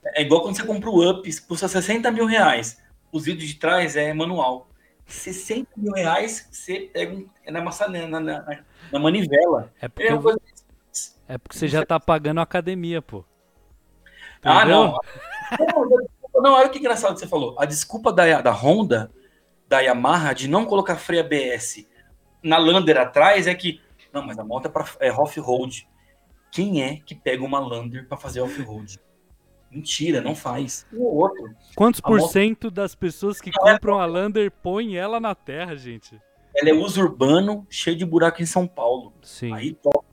É 0.04 0.22
igual 0.22 0.42
quando 0.42 0.56
você 0.56 0.66
compra 0.66 0.90
o 0.90 1.08
Up, 1.08 1.40
custa 1.42 1.68
60 1.68 2.10
mil 2.10 2.26
reais. 2.26 2.82
Os 3.12 3.24
vídeos 3.24 3.48
de 3.48 3.54
trás 3.54 3.94
é 3.94 4.12
manual. 4.12 4.68
60 5.06 5.68
mil 5.76 5.92
reais, 5.92 6.48
você 6.50 6.90
pega 6.92 7.14
um, 7.14 7.28
é 7.44 7.50
na, 7.50 7.60
maçaneta, 7.60 8.08
na, 8.08 8.20
na, 8.20 8.64
na, 8.90 8.98
manivela. 8.98 9.72
É 9.80 9.88
porque, 9.88 10.08
é. 10.08 10.18
É 11.28 11.38
porque 11.38 11.56
você 11.56 11.68
já 11.68 11.84
tá 11.84 11.98
pagando 11.98 12.40
a 12.40 12.42
academia, 12.42 13.00
pô. 13.00 13.24
Ah, 14.42 14.64
não. 14.64 14.98
não. 16.34 16.52
olha 16.52 16.68
que 16.68 16.78
engraçado 16.78 17.14
que 17.14 17.20
você 17.20 17.26
falou. 17.26 17.54
A 17.58 17.64
desculpa 17.64 18.12
da, 18.12 18.40
da 18.40 18.50
Honda, 18.50 19.10
da 19.68 19.80
Yamaha, 19.80 20.34
de 20.34 20.48
não 20.48 20.66
colocar 20.66 20.96
freio 20.96 21.22
ABS 21.22 21.86
na 22.42 22.58
Lander 22.58 22.98
atrás 22.98 23.46
é 23.46 23.54
que. 23.54 23.80
Não, 24.12 24.22
mas 24.22 24.38
a 24.38 24.44
moto 24.44 24.66
é 24.66 24.68
para 24.68 24.84
é, 25.00 25.12
off-road. 25.12 25.88
Quem 26.50 26.82
é 26.82 26.96
que 26.96 27.14
pega 27.14 27.42
uma 27.42 27.58
Lander 27.58 28.06
para 28.06 28.18
fazer 28.18 28.40
off-road? 28.40 29.00
Mentira, 29.70 30.20
não 30.20 30.34
faz. 30.34 30.86
O 30.92 31.22
outro. 31.22 31.50
Quantos 31.74 32.00
por 32.00 32.18
moto... 32.18 32.30
cento 32.30 32.70
das 32.70 32.94
pessoas 32.94 33.40
que 33.40 33.50
compram 33.50 33.98
a 33.98 34.04
Lander 34.04 34.50
põem 34.50 34.98
ela 34.98 35.18
na 35.18 35.34
terra, 35.34 35.74
gente? 35.76 36.20
Ela 36.54 36.68
é 36.68 36.74
uso 36.74 37.00
urbano, 37.00 37.66
cheio 37.70 37.96
de 37.96 38.04
buraco 38.04 38.42
em 38.42 38.46
São 38.46 38.66
Paulo. 38.66 39.14
Sim. 39.22 39.54
Aí 39.54 39.72
top. 39.72 40.11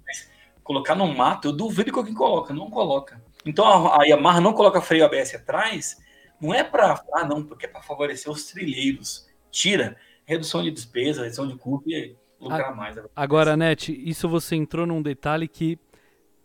Colocar 0.70 0.94
no 0.94 1.08
mato, 1.08 1.48
eu 1.48 1.52
duvido 1.52 1.92
que 1.92 1.98
alguém 1.98 2.14
coloca, 2.14 2.54
não 2.54 2.70
coloca. 2.70 3.20
Então 3.44 3.66
a, 3.66 4.04
a 4.04 4.04
Yamaha 4.04 4.40
não 4.40 4.54
coloca 4.54 4.80
freio 4.80 5.04
ABS 5.04 5.34
atrás, 5.34 5.98
não 6.40 6.54
é 6.54 6.64
para. 6.64 7.04
Ah, 7.12 7.26
não, 7.26 7.44
porque 7.44 7.66
é 7.66 7.70
para 7.70 7.82
favorecer 7.82 8.32
os 8.32 8.46
trilheiros. 8.46 9.28
Tira. 9.50 9.98
Redução 10.28 10.62
de 10.62 10.70
despesa, 10.70 11.24
redução 11.24 11.48
de 11.48 11.58
custo 11.58 11.90
e 11.90 12.16
lucrar 12.40 12.76
mais. 12.76 12.96
Agora, 13.16 13.58
Net, 13.58 13.92
isso 14.08 14.30
você 14.30 14.56
entrou 14.56 14.86
num 14.86 15.02
detalhe 15.02 15.48
que 15.48 15.80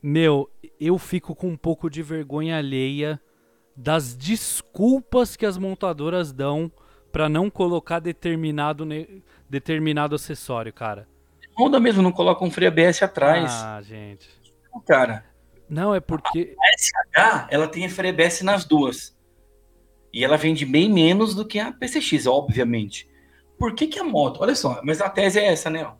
meu, 0.02 0.50
eu 0.80 0.96
fico 0.96 1.34
com 1.34 1.48
um 1.48 1.56
pouco 1.58 1.90
de 1.90 2.02
vergonha 2.02 2.56
alheia 2.56 3.20
das 3.76 4.16
desculpas 4.16 5.36
que 5.36 5.44
as 5.44 5.58
montadoras 5.58 6.32
dão 6.32 6.72
para 7.12 7.28
não 7.28 7.50
colocar 7.50 8.00
determinado, 8.00 8.88
determinado 9.50 10.14
acessório, 10.14 10.72
cara. 10.72 11.06
Honda 11.56 11.78
mesmo 11.78 12.02
não 12.02 12.12
coloca 12.12 12.44
um 12.44 12.50
freio 12.50 12.70
ABS 12.70 13.02
atrás. 13.02 13.52
Ah, 13.52 13.80
gente. 13.82 14.28
Cara. 14.86 15.24
Não, 15.68 15.94
é 15.94 16.00
porque. 16.00 16.54
A 16.58 16.78
SH, 16.78 17.48
ela 17.50 17.68
tem 17.68 17.88
freio 17.88 18.12
ABS 18.12 18.42
nas 18.42 18.64
duas. 18.64 19.16
E 20.12 20.24
ela 20.24 20.36
vende 20.36 20.64
bem 20.64 20.92
menos 20.92 21.34
do 21.34 21.44
que 21.44 21.58
a 21.58 21.72
PCX, 21.72 22.26
obviamente. 22.26 23.08
Por 23.58 23.74
que, 23.74 23.86
que 23.86 23.98
a 23.98 24.04
moto. 24.04 24.40
Olha 24.42 24.54
só, 24.54 24.80
mas 24.84 25.00
a 25.00 25.08
tese 25.08 25.38
é 25.38 25.46
essa, 25.46 25.70
né? 25.70 25.90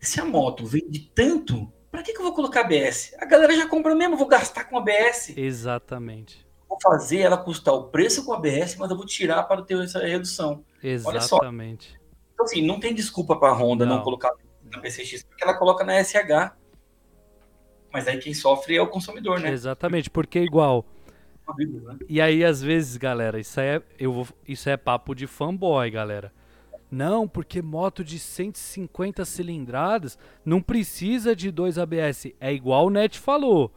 Se 0.00 0.20
a 0.20 0.24
moto 0.24 0.64
vende 0.64 1.10
tanto, 1.14 1.72
Pra 1.90 2.02
que, 2.02 2.12
que 2.12 2.18
eu 2.18 2.24
vou 2.24 2.34
colocar 2.34 2.60
ABS? 2.60 3.14
A 3.18 3.24
galera 3.24 3.56
já 3.56 3.66
compra 3.66 3.94
mesmo, 3.94 4.16
vou 4.16 4.28
gastar 4.28 4.64
com 4.64 4.76
ABS. 4.76 5.32
Exatamente. 5.36 6.46
Vou 6.68 6.78
fazer 6.82 7.20
ela 7.20 7.38
custar 7.38 7.74
o 7.74 7.84
preço 7.84 8.24
com 8.24 8.32
ABS, 8.32 8.76
mas 8.76 8.90
eu 8.90 8.96
vou 8.96 9.06
tirar 9.06 9.42
para 9.44 9.62
ter 9.62 9.82
essa 9.82 9.98
redução. 10.00 10.64
Exatamente. 10.82 11.98
Então, 12.32 12.44
assim, 12.44 12.64
não 12.64 12.78
tem 12.78 12.94
desculpa 12.94 13.36
para 13.36 13.48
a 13.48 13.52
Honda 13.56 13.86
não. 13.86 13.96
não 13.96 14.04
colocar 14.04 14.30
na 14.70 14.80
PCX, 14.80 15.22
porque 15.24 15.44
ela 15.44 15.54
coloca 15.54 15.84
na 15.84 16.02
SH. 16.02 16.52
Mas 17.92 18.06
aí 18.06 18.18
quem 18.18 18.34
sofre 18.34 18.76
é 18.76 18.82
o 18.82 18.86
consumidor, 18.86 19.40
né? 19.40 19.50
Exatamente, 19.50 20.10
porque 20.10 20.38
é 20.38 20.42
igual. 20.42 20.84
Né? 21.56 21.98
E 22.08 22.20
aí, 22.20 22.44
às 22.44 22.62
vezes, 22.62 22.96
galera, 22.96 23.40
isso 23.40 23.58
é, 23.58 23.82
eu 23.98 24.12
vou, 24.12 24.28
isso 24.46 24.68
é 24.68 24.76
papo 24.76 25.14
de 25.14 25.26
fanboy, 25.26 25.90
galera. 25.90 26.32
Não, 26.90 27.28
porque 27.28 27.60
moto 27.60 28.02
de 28.02 28.18
150 28.18 29.24
cilindradas 29.24 30.18
não 30.44 30.62
precisa 30.62 31.36
de 31.36 31.50
dois 31.50 31.78
ABS. 31.78 32.28
É 32.40 32.52
igual 32.52 32.86
o 32.86 32.90
Net 32.90 33.18
falou. 33.18 33.72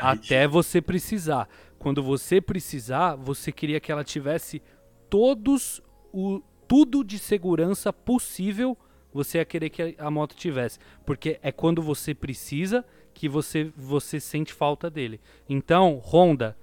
Até 0.00 0.46
você 0.46 0.80
precisar. 0.80 1.48
Quando 1.78 2.02
você 2.02 2.40
precisar, 2.40 3.16
você 3.16 3.50
queria 3.52 3.80
que 3.80 3.90
ela 3.90 4.04
tivesse 4.04 4.62
todos 5.10 5.82
o 6.12 6.40
tudo 6.66 7.04
de 7.04 7.18
segurança 7.18 7.92
possível. 7.92 8.76
Você 9.14 9.38
ia 9.38 9.44
querer 9.44 9.70
que 9.70 9.94
a 9.96 10.10
moto 10.10 10.34
tivesse, 10.34 10.78
porque 11.06 11.38
é 11.40 11.52
quando 11.52 11.80
você 11.80 12.12
precisa 12.12 12.84
que 13.14 13.28
você 13.28 13.72
você 13.76 14.18
sente 14.18 14.52
falta 14.52 14.90
dele. 14.90 15.20
Então, 15.48 16.02
Honda, 16.04 16.56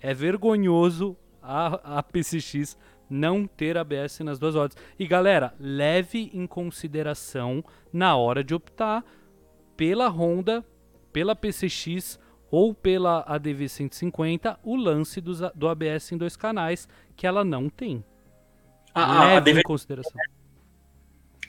é 0.00 0.14
vergonhoso 0.14 1.16
a, 1.42 1.98
a 1.98 2.02
PCX 2.02 2.78
não 3.10 3.46
ter 3.46 3.76
ABS 3.76 4.20
nas 4.20 4.38
duas 4.38 4.54
rodas. 4.54 4.76
E 4.98 5.06
galera, 5.06 5.54
leve 5.60 6.30
em 6.32 6.46
consideração 6.46 7.62
na 7.92 8.16
hora 8.16 8.42
de 8.42 8.54
optar 8.54 9.04
pela 9.76 10.08
Honda, 10.08 10.64
pela 11.12 11.36
PCX 11.36 12.18
ou 12.50 12.74
pela 12.74 13.20
ADV 13.26 13.68
150 13.68 14.58
o 14.62 14.76
lance 14.76 15.20
do, 15.20 15.32
do 15.54 15.68
ABS 15.68 16.12
em 16.12 16.16
dois 16.16 16.36
canais 16.36 16.88
que 17.14 17.26
ela 17.26 17.44
não 17.44 17.68
tem. 17.68 18.02
Ah, 18.94 19.24
leve 19.24 19.50
ADV... 19.50 19.60
em 19.60 19.62
consideração. 19.62 20.20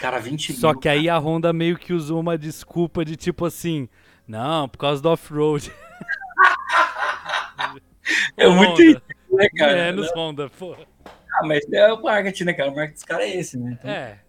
Cara, 0.03 0.19
20 0.19 0.51
Só 0.51 0.71
mil, 0.71 0.79
que 0.81 0.89
aí 0.89 1.07
a 1.07 1.17
Honda 1.17 1.53
meio 1.53 1.77
que 1.77 1.93
usou 1.93 2.19
uma 2.19 2.37
desculpa 2.37 3.05
de 3.05 3.15
tipo 3.15 3.45
assim, 3.45 3.87
não, 4.27 4.67
por 4.67 4.77
causa 4.77 5.01
do 5.01 5.07
off-road. 5.07 5.71
é 8.35 8.49
muito 8.49 8.81
isso, 8.81 9.01
né, 9.31 9.47
cara? 9.57 9.77
É, 9.77 9.93
nos 9.93 10.11
Honda, 10.13 10.49
porra. 10.49 10.79
Ah, 11.05 11.47
mas 11.47 11.63
é 11.71 11.93
o 11.93 12.03
marketing, 12.03 12.43
né, 12.43 12.51
cara? 12.51 12.69
O 12.69 12.75
marketing 12.75 12.95
dos 12.95 13.03
caras 13.05 13.27
é 13.27 13.37
esse, 13.37 13.57
né? 13.57 13.77
Então, 13.79 13.89
é. 13.89 14.19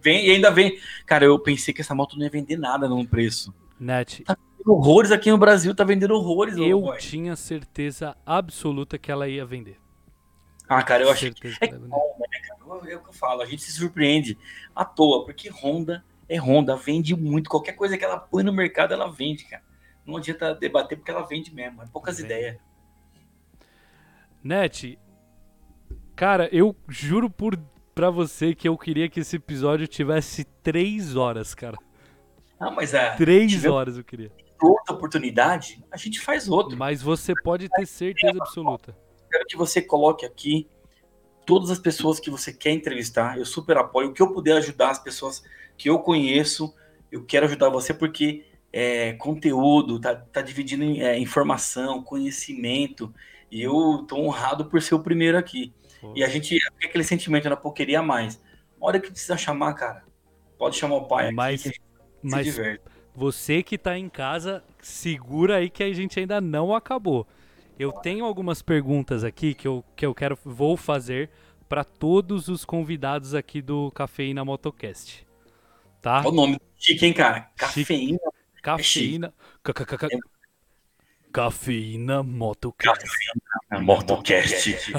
Vem, 0.00 0.26
e 0.26 0.30
ainda 0.30 0.50
vem. 0.50 0.78
Cara, 1.04 1.26
eu 1.26 1.38
pensei 1.38 1.74
que 1.74 1.82
essa 1.82 1.94
moto 1.94 2.16
não 2.16 2.24
ia 2.24 2.30
vender 2.30 2.56
nada 2.56 2.88
no 2.88 3.06
preço. 3.06 3.52
Net. 3.78 4.24
Tá 4.24 4.38
vendendo 4.40 4.72
horrores 4.72 5.12
aqui 5.12 5.30
no 5.30 5.36
Brasil, 5.36 5.74
tá 5.74 5.84
vendendo 5.84 6.14
horrores. 6.14 6.56
Eu 6.56 6.96
tinha 6.96 7.36
certeza 7.36 8.16
absoluta 8.24 8.96
que 8.96 9.12
ela 9.12 9.28
ia 9.28 9.44
vender. 9.44 9.76
Ah, 10.66 10.82
cara, 10.82 11.02
eu 11.02 11.10
achei. 11.10 11.28
É 11.28 11.32
que 11.32 11.74
Honda, 11.74 11.88
né, 11.88 11.90
cara? 11.90 12.18
É 12.86 12.96
o 12.96 13.02
que 13.02 13.08
eu 13.08 13.12
falo, 13.12 13.42
a 13.42 13.46
gente 13.46 13.62
se 13.62 13.72
surpreende 13.72 14.38
à 14.74 14.84
toa, 14.84 15.24
porque 15.24 15.50
Honda 15.50 16.04
é 16.28 16.38
Honda, 16.38 16.76
vende 16.76 17.16
muito. 17.16 17.48
Qualquer 17.48 17.72
coisa 17.72 17.96
que 17.96 18.04
ela 18.04 18.18
põe 18.18 18.42
no 18.42 18.52
mercado, 18.52 18.92
ela 18.92 19.10
vende, 19.10 19.44
cara. 19.44 19.62
Não 20.04 20.16
adianta 20.16 20.54
debater 20.54 20.96
porque 20.96 21.10
ela 21.10 21.26
vende 21.26 21.54
mesmo, 21.54 21.82
é 21.82 21.86
poucas 21.86 22.18
ideias. 22.18 22.58
Net, 24.42 24.98
Cara, 26.18 26.48
eu 26.50 26.74
juro 26.88 27.30
por 27.30 27.56
pra 27.94 28.10
você 28.10 28.52
que 28.52 28.68
eu 28.68 28.76
queria 28.76 29.08
que 29.08 29.20
esse 29.20 29.36
episódio 29.36 29.86
tivesse 29.86 30.42
três 30.64 31.14
horas, 31.14 31.54
cara. 31.54 31.78
Ah, 32.58 32.72
mas 32.72 32.92
é. 32.92 33.14
Três 33.14 33.64
horas 33.64 33.96
eu 33.96 34.02
queria. 34.02 34.32
Outra 34.60 34.96
oportunidade, 34.96 35.80
a 35.92 35.96
gente 35.96 36.18
faz 36.18 36.48
outro. 36.48 36.76
Mas 36.76 37.00
você 37.00 37.32
pode 37.40 37.68
ter 37.68 37.86
certeza 37.86 38.36
absoluta. 38.36 38.96
Quero 39.30 39.46
que 39.46 39.56
você 39.56 39.80
coloque 39.80 40.26
aqui 40.26 40.68
todas 41.48 41.70
as 41.70 41.78
pessoas 41.78 42.20
que 42.20 42.28
você 42.28 42.52
quer 42.52 42.72
entrevistar. 42.72 43.38
Eu 43.38 43.46
super 43.46 43.78
apoio. 43.78 44.10
O 44.10 44.12
que 44.12 44.20
eu 44.20 44.30
puder 44.30 44.58
ajudar 44.58 44.90
as 44.90 44.98
pessoas 44.98 45.42
que 45.78 45.88
eu 45.88 45.98
conheço, 45.98 46.74
eu 47.10 47.24
quero 47.24 47.46
ajudar 47.46 47.70
você 47.70 47.94
porque 47.94 48.44
é, 48.70 49.14
conteúdo, 49.14 49.98
tá, 49.98 50.14
tá 50.14 50.42
dividindo 50.42 50.84
é, 51.00 51.18
informação, 51.18 52.02
conhecimento. 52.02 53.14
E 53.50 53.62
eu 53.62 54.04
tô 54.06 54.16
honrado 54.16 54.66
por 54.66 54.82
ser 54.82 54.94
o 54.94 55.00
primeiro 55.00 55.38
aqui. 55.38 55.72
E 56.14 56.22
a 56.22 56.28
gente 56.28 56.50
fica 56.50 56.86
aquele 56.86 57.02
sentimento, 57.02 57.48
na 57.48 57.56
pô, 57.56 57.72
queria 57.72 58.02
mais. 58.02 58.38
Uma 58.76 58.88
hora 58.88 59.00
que 59.00 59.10
precisa 59.10 59.38
chamar, 59.38 59.72
cara, 59.72 60.04
pode 60.58 60.76
chamar 60.76 60.96
o 60.96 61.06
pai 61.06 61.32
mas, 61.32 61.66
aqui, 61.66 61.78
mas 62.22 62.60
você 63.14 63.62
que 63.62 63.78
tá 63.78 63.96
em 63.96 64.10
casa, 64.10 64.62
segura 64.82 65.56
aí 65.56 65.70
que 65.70 65.82
a 65.82 65.92
gente 65.94 66.20
ainda 66.20 66.42
não 66.42 66.74
acabou. 66.74 67.26
Eu 67.78 67.92
tenho 67.92 68.24
algumas 68.24 68.60
perguntas 68.60 69.22
aqui 69.22 69.54
que 69.54 69.68
eu, 69.68 69.84
que 69.94 70.04
eu 70.04 70.12
quero 70.12 70.36
vou 70.44 70.76
fazer 70.76 71.30
para 71.68 71.84
todos 71.84 72.48
os 72.48 72.64
convidados 72.64 73.34
aqui 73.34 73.62
do 73.62 73.92
Cafeína 73.92 74.44
Motocast. 74.44 75.24
Tá? 76.02 76.18
Olha 76.18 76.28
o 76.28 76.32
nome 76.32 76.60
chique, 76.76 77.06
hein, 77.06 77.12
cara? 77.12 77.48
Cafeína. 77.56 78.18
Cafeína. 78.62 79.32
É 79.64 79.72
Cafeína 81.30 82.24
Motocast. 82.24 83.04
Cafeína 83.04 83.80
Motocast. 83.80 84.76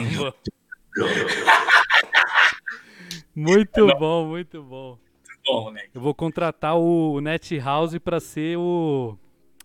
muito 3.35 3.87
bom, 3.97 4.27
muito 4.27 4.63
bom. 4.63 4.97
bom, 5.45 5.71
né? 5.71 5.83
Eu 5.93 5.99
vou 5.99 6.15
contratar 6.15 6.77
o 6.77 7.19
Net 7.19 7.59
House 7.59 7.97
para 7.97 8.21
ser 8.21 8.57
o. 8.57 9.17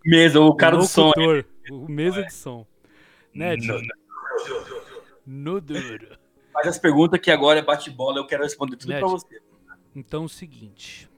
Mesa, 0.05 0.41
o 0.41 0.53
cara 0.57 0.77
do 0.77 0.85
som. 0.85 1.12
O 1.70 1.89
mesa 1.89 2.24
de 2.24 2.32
som. 2.32 2.66
Net. 3.35 3.66
No, 3.66 3.81
no 5.27 5.61
duro. 5.61 6.19
Faz 6.52 6.69
as 6.69 6.78
perguntas 6.78 7.20
que 7.20 7.31
agora 7.31 7.59
é 7.59 7.62
bate-bola, 7.62 8.19
eu 8.19 8.27
quero 8.27 8.44
responder 8.44 8.77
tudo 8.77 8.93
para 8.93 9.06
você. 9.06 9.43
Então 9.94 10.23
é 10.23 10.27
o 10.27 10.28
seguinte. 10.28 11.11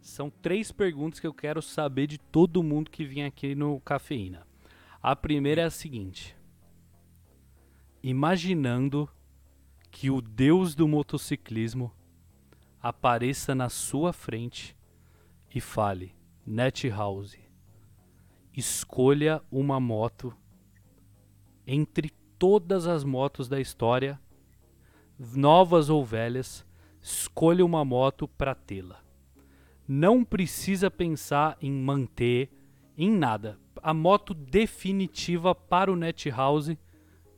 São 0.00 0.30
três 0.30 0.72
perguntas 0.72 1.20
que 1.20 1.26
eu 1.26 1.34
quero 1.34 1.60
saber 1.60 2.06
de 2.06 2.16
todo 2.16 2.62
mundo 2.62 2.90
que 2.90 3.04
vem 3.04 3.24
aqui 3.24 3.54
no 3.54 3.80
Cafeína. 3.80 4.46
A 5.02 5.14
primeira 5.14 5.62
é 5.62 5.64
a 5.64 5.70
seguinte: 5.70 6.36
imaginando 8.02 9.08
que 9.90 10.10
o 10.10 10.20
deus 10.20 10.74
do 10.74 10.86
motociclismo 10.86 11.92
apareça 12.80 13.54
na 13.54 13.68
sua 13.68 14.12
frente 14.12 14.76
e 15.54 15.60
fale: 15.60 16.14
Net 16.46 16.88
House, 16.88 17.36
escolha 18.56 19.42
uma 19.50 19.80
moto 19.80 20.34
entre 21.66 22.12
todas 22.38 22.86
as 22.86 23.02
motos 23.02 23.48
da 23.48 23.60
história, 23.60 24.20
novas 25.18 25.88
ou 25.88 26.04
velhas, 26.04 26.64
escolha 27.02 27.64
uma 27.64 27.84
moto 27.84 28.28
para 28.28 28.54
tê-la. 28.54 29.00
Não 29.88 30.24
precisa 30.24 30.90
pensar 30.90 31.56
em 31.60 31.70
manter, 31.70 32.50
em 32.96 33.10
nada. 33.10 33.58
A 33.82 33.94
moto 33.94 34.34
definitiva 34.34 35.54
para 35.54 35.92
o 35.92 35.96
Net 35.96 36.28
House, 36.30 36.76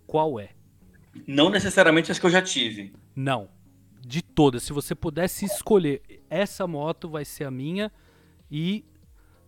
qual 0.06 0.40
é? 0.40 0.50
Não 1.26 1.50
necessariamente 1.50 2.10
as 2.10 2.18
que 2.18 2.26
eu 2.26 2.30
já 2.30 2.40
tive. 2.40 2.92
Não. 3.14 3.48
De 4.00 4.22
todas. 4.22 4.62
Se 4.62 4.72
você 4.72 4.94
pudesse 4.94 5.44
escolher, 5.44 6.00
essa 6.30 6.66
moto 6.66 7.09
vai 7.09 7.24
ser 7.24 7.44
a 7.44 7.50
minha 7.50 7.92
e 8.50 8.84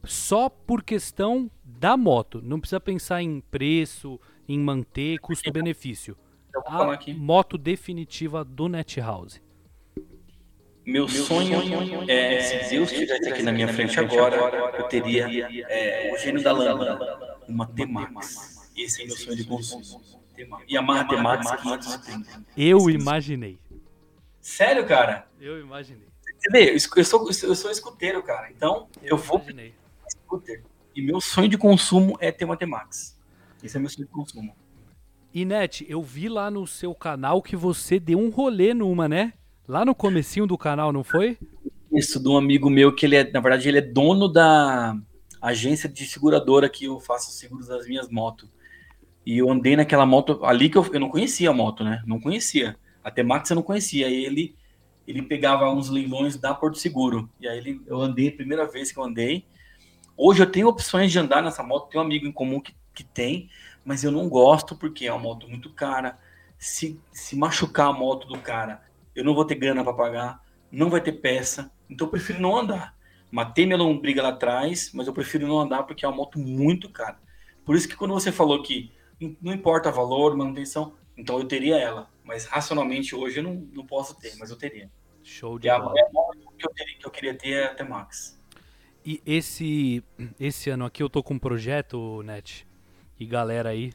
só 0.04 0.48
por 0.48 0.82
questão 0.82 1.50
da 1.64 1.96
moto. 1.96 2.42
Não 2.42 2.60
precisa 2.60 2.80
pensar 2.80 3.22
em 3.22 3.40
preço, 3.40 4.20
em 4.52 4.58
manter, 4.58 5.18
custo-benefício. 5.20 6.16
A 6.66 6.98
moto 7.16 7.56
definitiva 7.56 8.44
do 8.44 8.68
Net 8.68 9.00
House. 9.00 9.40
Meu, 10.84 11.06
Meu 11.06 11.08
sonho, 11.08 11.60
sonho 11.60 12.10
é, 12.10 12.34
é, 12.34 12.40
se 12.64 12.70
Deus 12.70 12.90
estivesse 12.90 13.28
aqui 13.28 13.42
na 13.44 13.52
minha 13.52 13.68
frente 13.68 14.00
agora, 14.00 14.36
eu 14.76 14.88
teria 14.88 15.28
é, 15.68 16.12
o 16.12 16.18
gênio 16.18 16.42
da 16.42 16.50
lâmpada, 16.50 17.38
uma 17.46 17.64
T-Max. 17.64 18.68
Esse 18.76 19.02
é 19.02 19.06
meu 19.06 19.16
sonho 19.16 19.36
de 19.36 19.44
consumo. 19.44 20.02
Yamaha 20.68 21.06
T-Max 21.06 21.48
530. 21.62 22.44
Eu 22.56 22.90
imaginei. 22.90 23.60
Sério, 24.40 24.84
cara? 24.84 25.28
Eu 25.40 25.60
imaginei. 25.60 26.08
Entendeu? 26.34 26.74
Eu 26.96 27.04
sou, 27.04 27.28
eu 27.28 27.54
sou 27.54 27.70
escuteiro, 27.70 28.20
cara. 28.22 28.50
Então, 28.50 28.88
eu, 29.00 29.10
eu 29.10 29.16
vou 29.16 29.40
scooter. 30.08 30.64
E 30.96 31.02
meu 31.02 31.20
sonho 31.20 31.48
de 31.48 31.56
consumo 31.56 32.16
é 32.20 32.32
ter 32.32 32.44
uma 32.44 32.56
T-Max. 32.56 33.19
Esse 33.62 33.76
é 33.76 33.80
meu 33.80 33.88
sonho 33.88 34.06
de 34.06 34.12
consumo. 34.12 34.54
Inete, 35.32 35.86
eu 35.88 36.02
vi 36.02 36.28
lá 36.28 36.50
no 36.50 36.66
seu 36.66 36.94
canal 36.94 37.40
que 37.42 37.54
você 37.54 38.00
deu 38.00 38.18
um 38.18 38.30
rolê 38.30 38.74
numa, 38.74 39.08
né? 39.08 39.32
Lá 39.68 39.84
no 39.84 39.94
comecinho 39.94 40.46
do 40.46 40.58
canal, 40.58 40.92
não 40.92 41.04
foi? 41.04 41.38
Isso, 41.92 42.20
de 42.20 42.28
um 42.28 42.36
amigo 42.36 42.68
meu 42.68 42.94
que 42.94 43.06
ele 43.06 43.16
é, 43.16 43.30
na 43.30 43.40
verdade, 43.40 43.68
ele 43.68 43.78
é 43.78 43.82
dono 43.82 44.28
da 44.28 44.96
agência 45.40 45.88
de 45.88 46.06
seguradora 46.06 46.68
que 46.68 46.86
eu 46.86 46.98
faço 46.98 47.30
seguros 47.32 47.68
das 47.68 47.86
minhas 47.86 48.08
motos. 48.08 48.48
E 49.24 49.38
eu 49.38 49.50
andei 49.50 49.76
naquela 49.76 50.04
moto 50.04 50.44
ali 50.44 50.68
que 50.68 50.76
eu, 50.76 50.86
eu 50.92 51.00
não 51.00 51.08
conhecia 51.08 51.50
a 51.50 51.54
moto, 51.54 51.84
né? 51.84 52.02
Não 52.06 52.20
conhecia. 52.20 52.76
A 53.04 53.10
T-Max 53.10 53.50
eu 53.50 53.56
não 53.56 53.62
conhecia. 53.62 54.06
Aí 54.06 54.24
ele 54.24 54.56
ele 55.06 55.22
pegava 55.22 55.68
uns 55.68 55.88
leilões 55.88 56.36
da 56.36 56.54
Porto 56.54 56.78
Seguro. 56.78 57.28
E 57.40 57.48
aí 57.48 57.58
ele, 57.58 57.80
eu 57.86 58.00
andei, 58.00 58.28
a 58.28 58.32
primeira 58.32 58.66
vez 58.66 58.92
que 58.92 58.98
eu 58.98 59.02
andei, 59.02 59.44
Hoje 60.22 60.42
eu 60.42 60.50
tenho 60.50 60.68
opções 60.68 61.10
de 61.10 61.18
andar 61.18 61.42
nessa 61.42 61.62
moto, 61.62 61.88
tenho 61.88 62.04
um 62.04 62.06
amigo 62.06 62.26
em 62.26 62.32
comum 62.32 62.60
que, 62.60 62.74
que 63.00 63.04
tem, 63.04 63.48
mas 63.84 64.04
eu 64.04 64.12
não 64.12 64.28
gosto 64.28 64.76
porque 64.76 65.06
é 65.06 65.12
uma 65.12 65.22
moto 65.22 65.48
muito 65.48 65.70
cara. 65.70 66.18
Se, 66.58 67.00
se 67.10 67.34
machucar 67.34 67.88
a 67.88 67.92
moto 67.92 68.26
do 68.28 68.38
cara, 68.38 68.82
eu 69.14 69.24
não 69.24 69.34
vou 69.34 69.44
ter 69.44 69.54
grana 69.54 69.82
para 69.82 69.94
pagar, 69.94 70.42
não 70.70 70.90
vai 70.90 71.00
ter 71.00 71.12
peça, 71.12 71.72
então 71.88 72.06
eu 72.06 72.10
prefiro 72.10 72.40
não 72.40 72.56
andar. 72.56 72.94
Matei 73.30 73.64
minha 73.64 73.78
lombriga 73.78 74.22
lá 74.22 74.30
atrás, 74.30 74.90
mas 74.92 75.06
eu 75.06 75.12
prefiro 75.12 75.46
não 75.46 75.58
andar 75.58 75.84
porque 75.84 76.04
é 76.04 76.08
uma 76.08 76.16
moto 76.16 76.38
muito 76.38 76.90
cara. 76.90 77.18
Por 77.64 77.74
isso 77.74 77.88
que 77.88 77.96
quando 77.96 78.12
você 78.12 78.30
falou 78.30 78.62
que 78.62 78.92
não 79.40 79.52
importa 79.52 79.90
valor, 79.90 80.36
manutenção, 80.36 80.94
então 81.16 81.38
eu 81.38 81.44
teria 81.46 81.78
ela. 81.78 82.10
Mas 82.24 82.44
racionalmente 82.46 83.14
hoje 83.14 83.38
eu 83.38 83.44
não, 83.44 83.54
não 83.72 83.86
posso 83.86 84.18
ter, 84.18 84.36
mas 84.38 84.50
eu 84.50 84.56
teria. 84.56 84.90
Show 85.22 85.58
de 85.58 85.68
bola. 85.68 85.94
É 85.96 86.02
a 86.02 86.12
moto 86.12 86.38
que 86.58 86.66
eu, 86.66 86.70
teria, 86.70 86.98
que 86.98 87.06
eu 87.06 87.10
queria 87.10 87.34
ter 87.34 87.52
é 87.52 87.64
a 87.66 87.74
T-Max. 87.74 88.40
E 89.04 89.22
esse, 89.24 90.04
esse 90.38 90.68
ano 90.68 90.84
aqui 90.84 91.02
eu 91.02 91.08
tô 91.08 91.22
com 91.22 91.34
um 91.34 91.38
projeto, 91.38 92.22
Net, 92.22 92.66
e 93.20 93.26
galera 93.26 93.68
aí, 93.68 93.92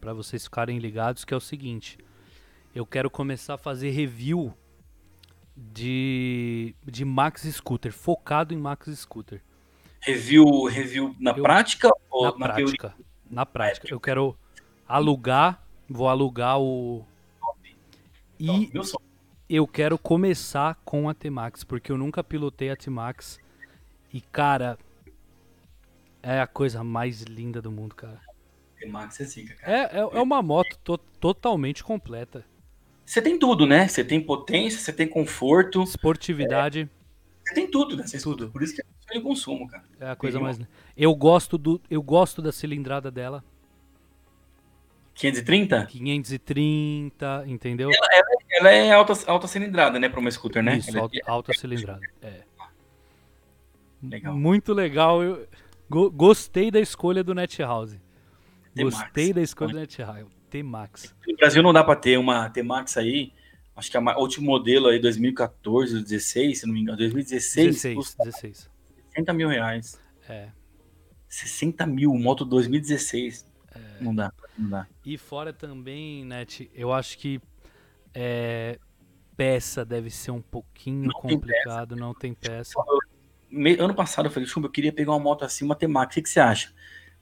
para 0.00 0.12
vocês 0.12 0.42
ficarem 0.42 0.80
ligados, 0.80 1.24
que 1.24 1.32
é 1.32 1.36
o 1.36 1.40
seguinte. 1.40 1.96
Eu 2.74 2.84
quero 2.84 3.08
começar 3.08 3.54
a 3.54 3.58
fazer 3.58 3.90
review 3.90 4.52
de, 5.56 6.74
de 6.84 7.04
Max 7.04 7.42
Scooter, 7.42 7.92
focado 7.92 8.52
em 8.52 8.56
Max 8.56 8.88
Scooter. 8.98 9.40
Review, 10.00 10.64
review 10.64 11.14
na 11.20 11.30
eu, 11.30 11.44
prática 11.44 11.88
ou 12.10 12.24
na, 12.24 12.30
na 12.30 12.54
prática? 12.54 12.88
Teoria? 12.88 13.06
Na 13.30 13.46
prática. 13.46 13.88
Eu 13.88 14.00
quero 14.00 14.36
alugar, 14.86 15.64
vou 15.88 16.08
alugar 16.08 16.60
o. 16.60 17.06
E 18.40 18.68
eu 19.48 19.66
quero 19.68 19.96
começar 19.96 20.74
com 20.84 21.08
a 21.08 21.14
T-Max, 21.14 21.62
porque 21.62 21.92
eu 21.92 21.96
nunca 21.96 22.22
pilotei 22.24 22.70
a 22.70 22.76
T-Max 22.76 23.38
e, 24.12 24.20
cara, 24.20 24.76
é 26.20 26.40
a 26.40 26.48
coisa 26.48 26.82
mais 26.82 27.22
linda 27.22 27.62
do 27.62 27.70
mundo, 27.70 27.94
cara. 27.94 28.20
Max 28.88 29.20
é 29.20 29.24
zica, 29.24 29.54
cara. 29.54 29.72
É, 29.72 29.96
é, 29.96 30.00
é 30.00 30.20
uma 30.20 30.42
moto 30.42 30.78
to 30.84 30.98
totalmente 31.20 31.82
completa. 31.82 32.44
Você 33.04 33.22
tem 33.22 33.38
tudo, 33.38 33.66
né? 33.66 33.86
Você 33.86 34.04
tem 34.04 34.20
potência, 34.20 34.80
você 34.80 34.92
tem 34.92 35.06
conforto. 35.06 35.82
Esportividade. 35.82 36.80
É, 36.80 37.48
você 37.48 37.54
tem 37.54 37.70
tudo, 37.70 37.96
né? 37.96 38.04
Tudo. 38.22 38.50
Por 38.50 38.62
isso 38.62 38.74
que 38.74 38.82
é 38.82 39.14
de 39.14 39.20
consumo, 39.20 39.68
cara. 39.68 39.84
É 40.00 40.10
a 40.10 40.16
coisa 40.16 40.38
tem 40.38 40.44
mais. 40.44 40.58
Eu 40.96 41.14
gosto, 41.14 41.56
do, 41.56 41.80
eu 41.88 42.02
gosto 42.02 42.42
da 42.42 42.50
cilindrada 42.50 43.10
dela. 43.10 43.44
530? 45.14 45.86
530, 45.86 47.44
entendeu? 47.46 47.90
Ela, 47.90 48.06
ela, 48.12 48.28
ela 48.50 48.70
é 48.70 48.92
alta, 48.92 49.14
alta 49.26 49.46
cilindrada, 49.46 49.98
né? 49.98 50.08
Para 50.08 50.20
uma 50.20 50.30
scooter, 50.30 50.62
né? 50.62 50.76
Isso, 50.76 50.98
alta, 50.98 51.16
é... 51.16 51.20
alta 51.26 51.52
cilindrada. 51.54 52.00
É. 52.20 52.42
Legal. 54.02 54.34
Muito 54.36 54.74
legal. 54.74 55.22
Eu 55.22 55.48
go 55.88 56.10
gostei 56.10 56.70
da 56.70 56.80
escolha 56.80 57.24
do 57.24 57.34
NetHouse. 57.34 58.00
Gostei 58.84 59.32
da 59.32 59.42
escolha 59.42 59.72
do 59.72 59.78
NetHouse. 59.80 60.36
T-Max. 60.50 61.14
No 61.26 61.36
Brasil 61.36 61.62
não 61.62 61.72
dá 61.72 61.82
para 61.82 61.96
ter 61.96 62.18
uma 62.18 62.48
T-Max 62.50 62.96
aí. 62.96 63.32
Acho 63.74 63.90
que 63.90 63.96
a 63.96 64.18
último 64.18 64.46
modelo 64.46 64.88
aí, 64.88 64.98
2014, 64.98 66.02
16, 66.02 66.60
se 66.60 66.66
não 66.66 66.72
me 66.72 66.80
engano, 66.80 66.96
2016. 66.98 67.82
16, 67.82 68.16
16. 68.24 68.70
60 69.10 69.32
mil 69.34 69.48
reais. 69.48 70.00
É. 70.28 70.48
60 71.28 71.86
mil, 71.86 72.14
moto 72.14 72.44
2016. 72.44 73.46
É. 73.74 73.78
Não 74.00 74.14
dá, 74.14 74.32
não 74.56 74.70
dá. 74.70 74.86
E 75.04 75.18
fora 75.18 75.52
também, 75.52 76.24
Net, 76.24 76.70
eu 76.74 76.92
acho 76.92 77.18
que 77.18 77.40
é, 78.14 78.78
peça 79.36 79.84
deve 79.84 80.08
ser 80.08 80.30
um 80.30 80.40
pouquinho 80.40 81.08
não 81.08 81.20
complicado, 81.20 81.90
tem 81.90 81.98
não 81.98 82.14
tem 82.14 82.32
peça. 82.32 82.72
Ano 83.78 83.94
passado 83.94 84.26
eu 84.26 84.30
falei, 84.30 84.48
Chumbo, 84.48 84.68
eu 84.68 84.72
queria 84.72 84.92
pegar 84.92 85.12
uma 85.12 85.20
moto 85.20 85.44
assim, 85.44 85.64
uma 85.64 85.74
T-Max, 85.74 86.12
o 86.12 86.14
que, 86.14 86.22
que 86.22 86.30
você 86.30 86.40
acha? 86.40 86.72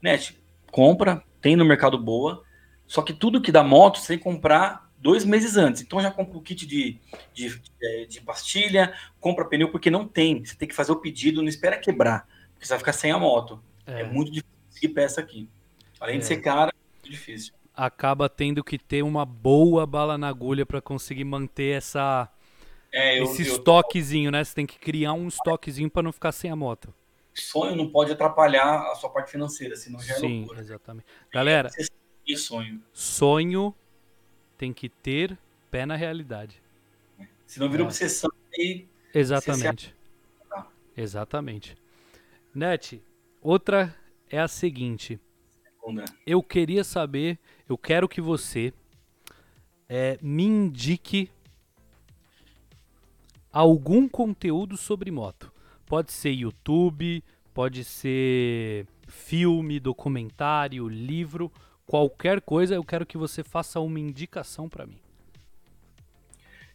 Net, 0.01 0.41
compra, 0.71 1.21
tem 1.45 1.55
no 1.55 1.63
mercado 1.63 1.95
boa, 1.95 2.43
só 2.87 3.03
que 3.03 3.13
tudo 3.13 3.39
que 3.39 3.51
dá 3.51 3.63
moto 3.63 3.99
você 3.99 4.07
tem 4.07 4.17
que 4.17 4.23
comprar 4.23 4.89
dois 4.97 5.23
meses 5.23 5.55
antes. 5.55 5.83
Então 5.83 6.01
já 6.01 6.09
compra 6.09 6.39
o 6.39 6.41
kit 6.41 6.65
de, 6.65 6.97
de, 7.35 7.49
de, 7.49 7.71
é, 7.83 8.05
de 8.05 8.19
pastilha, 8.19 8.91
compra 9.19 9.45
pneu, 9.45 9.69
porque 9.69 9.91
não 9.91 10.07
tem. 10.07 10.43
Você 10.43 10.55
tem 10.55 10.67
que 10.67 10.73
fazer 10.73 10.91
o 10.91 10.95
pedido, 10.95 11.43
não 11.43 11.47
espera 11.47 11.77
quebrar, 11.77 12.27
porque 12.51 12.65
você 12.65 12.73
vai 12.73 12.79
ficar 12.79 12.93
sem 12.93 13.11
a 13.11 13.19
moto. 13.19 13.61
É, 13.85 14.01
é 14.01 14.03
muito 14.03 14.31
difícil 14.31 14.57
conseguir 14.67 14.87
peça 14.95 15.21
aqui. 15.21 15.47
Além 15.99 16.15
é. 16.15 16.17
de 16.17 16.25
ser 16.25 16.37
cara, 16.37 16.71
é 16.71 16.95
muito 16.95 17.11
difícil. 17.11 17.53
Acaba 17.75 18.27
tendo 18.27 18.63
que 18.63 18.79
ter 18.79 19.03
uma 19.03 19.23
boa 19.23 19.85
bala 19.85 20.17
na 20.17 20.27
agulha 20.27 20.65
para 20.65 20.81
conseguir 20.81 21.25
manter 21.25 21.77
essa 21.77 22.27
é, 22.91 23.19
eu, 23.19 23.25
esse 23.25 23.43
eu, 23.43 23.53
estoquezinho, 23.53 24.31
né? 24.31 24.43
Você 24.43 24.55
tem 24.55 24.65
que 24.65 24.79
criar 24.79 25.13
um 25.13 25.27
estoquezinho 25.27 25.91
para 25.91 26.01
não 26.01 26.11
ficar 26.11 26.31
sem 26.31 26.49
a 26.49 26.55
moto. 26.55 26.91
Sonho 27.35 27.75
não 27.75 27.89
pode 27.89 28.11
atrapalhar 28.11 28.91
a 28.91 28.95
sua 28.95 29.09
parte 29.09 29.31
financeira, 29.31 29.75
senão 29.75 29.99
já 29.99 30.15
é 30.15 30.19
Sim, 30.19 30.39
loucura. 30.39 30.61
exatamente. 30.61 31.05
Galera, 31.31 31.69
e 32.25 32.37
sonho. 32.37 32.81
Sonho 32.93 33.75
tem 34.57 34.71
que 34.73 34.89
ter 34.89 35.37
pé 35.69 35.85
na 35.85 35.95
realidade. 35.95 36.61
Se 37.45 37.59
não 37.59 37.69
vira 37.69 37.83
é. 37.83 37.85
obsessão 37.85 38.31
e 38.57 38.87
Exatamente. 39.13 39.95
Tá. 40.49 40.67
Exatamente. 40.95 41.77
Net, 42.53 43.01
outra 43.41 43.95
é 44.29 44.39
a 44.39 44.47
seguinte. 44.47 45.19
Segunda. 45.63 46.05
Eu 46.25 46.41
queria 46.41 46.83
saber, 46.83 47.37
eu 47.67 47.77
quero 47.77 48.09
que 48.09 48.19
você 48.19 48.73
é, 49.87 50.17
me 50.21 50.43
indique 50.43 51.29
algum 53.51 54.07
conteúdo 54.07 54.75
sobre 54.75 55.11
moto. 55.11 55.51
Pode 55.85 56.11
ser 56.11 56.31
YouTube, 56.31 57.23
pode 57.53 57.83
ser 57.83 58.87
filme, 59.07 59.79
documentário, 59.79 60.87
livro, 60.87 61.51
qualquer 61.85 62.41
coisa, 62.41 62.75
eu 62.75 62.83
quero 62.83 63.05
que 63.05 63.17
você 63.17 63.43
faça 63.43 63.79
uma 63.79 63.99
indicação 63.99 64.67
para 64.67 64.85
mim. 64.85 64.99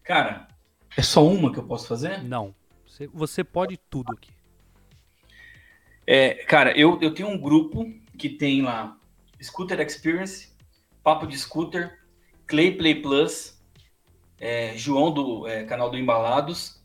Cara, 0.02 0.48
é 0.96 1.02
só 1.02 1.24
uma 1.26 1.52
que 1.52 1.58
eu 1.58 1.66
posso 1.66 1.86
fazer? 1.86 2.22
Não. 2.22 2.54
Você, 2.86 3.06
você 3.08 3.44
pode 3.44 3.76
tudo 3.76 4.12
aqui. 4.12 4.30
É, 6.06 6.34
cara, 6.44 6.76
eu, 6.76 6.98
eu 7.00 7.14
tenho 7.14 7.28
um 7.28 7.38
grupo 7.38 7.86
que 8.18 8.28
tem 8.28 8.62
lá 8.62 8.98
Scooter 9.40 9.80
Experience, 9.80 10.50
Papo 11.02 11.26
de 11.26 11.38
Scooter, 11.38 12.00
Clay 12.46 12.76
Play 12.76 13.00
Plus, 13.00 13.62
é, 14.38 14.76
João 14.76 15.12
do 15.12 15.46
é, 15.46 15.64
canal 15.64 15.90
do 15.90 15.96
Embalados, 15.96 16.79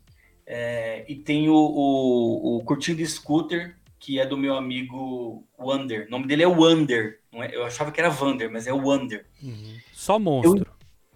é, 0.46 1.04
e 1.08 1.16
tem 1.16 1.48
o, 1.48 1.54
o, 1.54 2.56
o 2.56 2.64
Curtindo 2.64 3.04
Scooter, 3.04 3.76
que 3.98 4.20
é 4.20 4.26
do 4.26 4.36
meu 4.36 4.54
amigo 4.54 5.44
Wander. 5.58 6.06
O 6.06 6.10
nome 6.10 6.26
dele 6.26 6.44
é 6.44 6.46
Wander, 6.46 7.20
É, 7.32 7.56
eu 7.56 7.64
achava 7.64 7.90
que 7.90 8.00
era 8.00 8.14
Wander, 8.14 8.50
mas 8.50 8.66
é 8.66 8.72
Wander. 8.72 9.26
Uhum. 9.42 9.76
Só 9.92 10.18
monstro. 10.18 10.66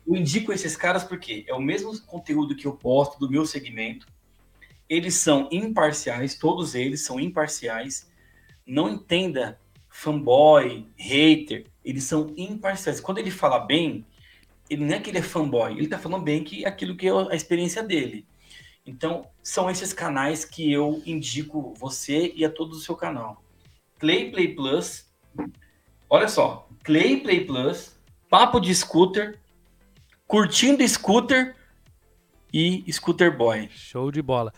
Eu, 0.06 0.14
eu 0.14 0.20
indico 0.20 0.52
esses 0.52 0.76
caras 0.76 1.04
porque 1.04 1.44
é 1.46 1.54
o 1.54 1.60
mesmo 1.60 1.98
conteúdo 2.02 2.56
que 2.56 2.66
eu 2.66 2.72
posto 2.72 3.20
do 3.20 3.30
meu 3.30 3.46
segmento. 3.46 4.06
Eles 4.88 5.14
são 5.14 5.48
imparciais, 5.52 6.34
todos 6.34 6.74
eles 6.74 7.02
são 7.02 7.20
imparciais. 7.20 8.10
Não 8.66 8.88
entenda 8.88 9.58
fanboy, 9.88 10.86
hater, 10.96 11.66
eles 11.84 12.04
são 12.04 12.32
imparciais. 12.36 13.00
Quando 13.00 13.18
ele 13.18 13.30
fala 13.30 13.60
bem, 13.60 14.04
ele 14.68 14.84
não 14.84 14.94
é 14.94 15.00
que 15.00 15.10
ele 15.10 15.18
é 15.18 15.22
fanboy, 15.22 15.72
ele 15.72 15.86
tá 15.86 15.98
falando 15.98 16.24
bem 16.24 16.42
que 16.42 16.64
aquilo 16.64 16.96
que 16.96 17.06
é 17.06 17.12
a 17.12 17.34
experiência 17.36 17.82
dele. 17.82 18.26
Então, 18.90 19.24
são 19.40 19.70
esses 19.70 19.92
canais 19.92 20.44
que 20.44 20.70
eu 20.72 21.00
indico 21.06 21.72
você 21.78 22.32
e 22.34 22.44
a 22.44 22.50
todo 22.50 22.72
o 22.72 22.80
seu 22.80 22.96
canal. 22.96 23.40
Clay 24.00 24.32
Play 24.32 24.54
Plus, 24.54 25.08
olha 26.08 26.26
só, 26.26 26.68
Clay 26.82 27.20
Play 27.20 27.44
Plus, 27.44 27.96
Papo 28.28 28.58
de 28.58 28.74
Scooter, 28.74 29.38
Curtindo 30.26 30.86
Scooter 30.86 31.54
e 32.52 32.84
Scooter 32.92 33.36
Boy. 33.36 33.68
Show 33.70 34.10
de 34.10 34.20
bola. 34.20 34.52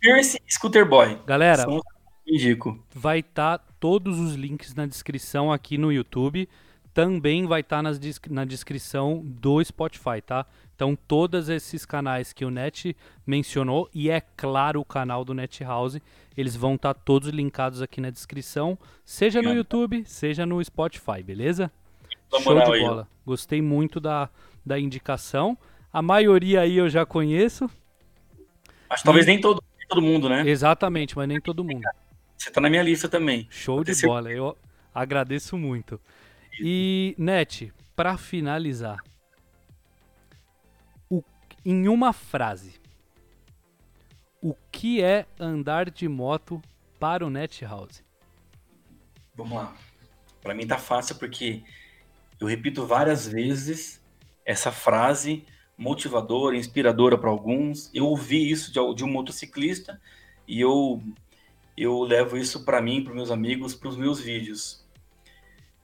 Pierce 0.00 0.42
Scooter 0.50 0.84
Boy. 0.84 1.16
Galera, 1.24 1.62
São 1.62 1.80
indico. 2.26 2.84
Vai 2.92 3.20
estar 3.20 3.58
tá 3.58 3.64
todos 3.78 4.18
os 4.18 4.34
links 4.34 4.74
na 4.74 4.86
descrição 4.86 5.52
aqui 5.52 5.78
no 5.78 5.92
YouTube. 5.92 6.48
Também 6.92 7.46
vai 7.46 7.60
estar 7.60 7.80
tá 7.80 7.92
na 8.30 8.44
descrição 8.44 9.22
do 9.24 9.62
Spotify, 9.62 10.20
tá? 10.24 10.44
Então, 10.78 10.94
todos 10.94 11.48
esses 11.48 11.84
canais 11.84 12.32
que 12.32 12.44
o 12.44 12.50
Net 12.52 12.96
mencionou, 13.26 13.90
e 13.92 14.08
é 14.08 14.20
claro 14.20 14.80
o 14.80 14.84
canal 14.84 15.24
do 15.24 15.34
Net 15.34 15.64
House, 15.64 15.98
eles 16.36 16.54
vão 16.54 16.76
estar 16.76 16.94
tá 16.94 17.00
todos 17.04 17.30
linkados 17.30 17.82
aqui 17.82 18.00
na 18.00 18.10
descrição, 18.10 18.78
seja 19.04 19.42
no 19.42 19.52
YouTube, 19.52 20.04
seja 20.06 20.46
no 20.46 20.64
Spotify, 20.64 21.20
beleza? 21.20 21.68
Show 22.30 22.54
de 22.60 22.80
bola. 22.80 23.08
Gostei 23.26 23.60
muito 23.60 23.98
da, 23.98 24.30
da 24.64 24.78
indicação. 24.78 25.58
A 25.92 26.00
maioria 26.00 26.60
aí 26.60 26.76
eu 26.76 26.88
já 26.88 27.04
conheço. 27.04 27.68
Acho 28.88 29.02
que 29.02 29.04
talvez 29.04 29.26
nem 29.26 29.40
todo, 29.40 29.60
nem 29.76 29.88
todo 29.88 30.00
mundo, 30.00 30.28
né? 30.28 30.48
Exatamente, 30.48 31.16
mas 31.16 31.26
nem 31.26 31.40
todo 31.40 31.64
mundo. 31.64 31.82
Você 32.36 32.52
tá 32.52 32.60
na 32.60 32.70
minha 32.70 32.84
lista 32.84 33.08
também. 33.08 33.48
Show 33.50 33.82
de 33.82 34.00
bola, 34.06 34.30
eu 34.30 34.56
agradeço 34.94 35.58
muito. 35.58 36.00
E, 36.60 37.16
Net, 37.18 37.72
para 37.96 38.16
finalizar, 38.16 39.02
em 41.64 41.88
uma 41.88 42.12
frase, 42.12 42.80
o 44.40 44.54
que 44.70 45.02
é 45.02 45.26
andar 45.38 45.90
de 45.90 46.08
moto 46.08 46.62
para 46.98 47.26
o 47.26 47.30
Net 47.30 47.64
House? 47.64 48.02
Vamos 49.34 49.56
lá. 49.56 49.76
Para 50.40 50.54
mim 50.54 50.66
tá 50.66 50.78
fácil 50.78 51.16
porque 51.16 51.62
eu 52.40 52.46
repito 52.46 52.86
várias 52.86 53.26
vezes 53.26 54.00
essa 54.44 54.72
frase 54.72 55.44
motivadora, 55.76 56.56
inspiradora 56.56 57.18
para 57.18 57.30
alguns. 57.30 57.90
Eu 57.94 58.06
ouvi 58.06 58.50
isso 58.50 58.72
de, 58.72 58.94
de 58.94 59.04
um 59.04 59.08
motociclista 59.08 60.00
e 60.46 60.60
eu 60.60 61.02
eu 61.76 62.00
levo 62.02 62.36
isso 62.36 62.64
para 62.64 62.82
mim, 62.82 63.04
para 63.04 63.14
meus 63.14 63.30
amigos, 63.30 63.72
para 63.72 63.88
os 63.88 63.96
meus 63.96 64.18
vídeos. 64.18 64.84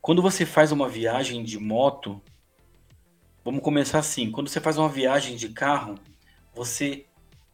Quando 0.02 0.20
você 0.20 0.44
faz 0.44 0.72
uma 0.72 0.88
viagem 0.88 1.44
de 1.44 1.56
moto, 1.56 2.20
vamos 3.44 3.62
começar 3.62 3.98
assim. 3.98 4.30
Quando 4.30 4.48
você 4.48 4.60
faz 4.60 4.78
uma 4.78 4.88
viagem 4.88 5.36
de 5.36 5.50
carro, 5.50 5.96
você 6.54 7.04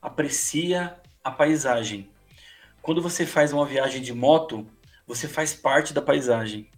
aprecia 0.01 0.97
a 1.23 1.31
paisagem. 1.31 2.09
Quando 2.81 3.03
você 3.03 3.27
faz 3.27 3.53
uma 3.53 3.67
viagem 3.67 4.01
de 4.01 4.15
moto, 4.15 4.67
você 5.07 5.29
faz 5.29 5.53
parte 5.53 5.93
da 5.93 6.01
paisagem. 6.01 6.69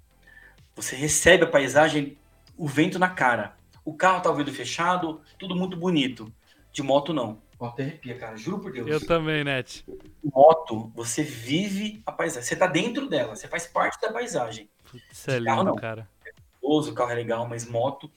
Você 0.74 0.96
recebe 0.96 1.44
a 1.44 1.48
paisagem, 1.48 2.16
o 2.56 2.66
vento 2.66 2.98
na 2.98 3.10
cara. 3.10 3.54
O 3.84 3.94
carro 3.94 4.22
tá 4.22 4.30
o 4.30 4.34
vidro 4.34 4.54
fechado, 4.54 5.20
tudo 5.38 5.54
muito 5.54 5.76
bonito. 5.76 6.32
De 6.72 6.82
moto 6.82 7.12
não. 7.12 7.40
Até 7.60 7.84
arrepia, 7.84 8.18
cara. 8.18 8.36
Juro 8.36 8.58
por 8.58 8.72
Deus. 8.72 8.88
Eu 8.88 9.06
também, 9.06 9.44
Net. 9.44 9.84
Moto, 10.24 10.90
você 10.94 11.22
vive 11.22 12.02
a 12.04 12.10
paisagem. 12.10 12.48
Você 12.48 12.56
tá 12.56 12.66
dentro 12.66 13.08
dela, 13.08 13.36
você 13.36 13.46
faz 13.46 13.66
parte 13.66 14.00
da 14.00 14.12
paisagem. 14.12 14.68
Isso 15.12 15.30
é 15.30 15.38
lindo, 15.38 15.46
carro, 15.46 15.64
não. 15.64 15.76
cara. 15.76 16.08
o 16.60 16.92
carro 16.92 17.10
é 17.12 17.14
legal, 17.14 17.46
mas 17.46 17.68
moto. 17.68 18.10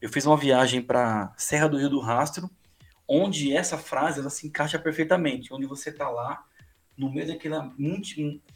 Eu 0.00 0.08
fiz 0.08 0.24
uma 0.24 0.36
viagem 0.36 0.80
para 0.80 1.32
Serra 1.36 1.68
do 1.68 1.78
Rio 1.78 1.90
do 1.90 2.00
Rastro, 2.00 2.50
onde 3.06 3.54
essa 3.54 3.76
frase 3.76 4.20
ela 4.20 4.30
se 4.30 4.46
encaixa 4.46 4.78
perfeitamente. 4.78 5.52
Onde 5.52 5.66
você 5.66 5.92
tá 5.92 6.08
lá, 6.08 6.44
no 6.96 7.12
meio 7.12 7.26
daquela 7.26 7.70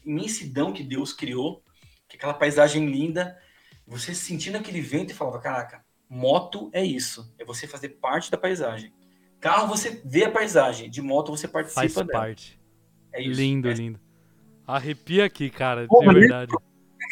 imensidão 0.04 0.72
que 0.72 0.82
Deus 0.82 1.12
criou, 1.12 1.62
que 2.08 2.16
aquela 2.16 2.34
paisagem 2.34 2.86
linda, 2.86 3.36
você 3.86 4.14
sentindo 4.14 4.56
aquele 4.56 4.80
vento 4.80 5.10
e 5.10 5.14
falava: 5.14 5.38
Caraca, 5.40 5.84
moto 6.08 6.70
é 6.72 6.84
isso. 6.84 7.34
É 7.38 7.44
você 7.44 7.66
fazer 7.66 7.90
parte 7.90 8.30
da 8.30 8.38
paisagem. 8.38 8.92
Carro 9.40 9.68
você 9.68 10.00
vê 10.04 10.24
a 10.24 10.30
paisagem, 10.30 10.88
de 10.88 11.02
moto 11.02 11.30
você 11.30 11.46
participa 11.46 11.80
Faz 11.80 11.94
dela. 11.94 12.08
parte. 12.08 12.58
É 13.12 13.20
isso. 13.22 13.38
Lindo, 13.38 13.68
é. 13.68 13.74
lindo. 13.74 14.00
Arrepia 14.66 15.26
aqui, 15.26 15.50
cara, 15.50 15.86
Pô, 15.86 16.00
de 16.00 16.14
verdade. 16.14 16.54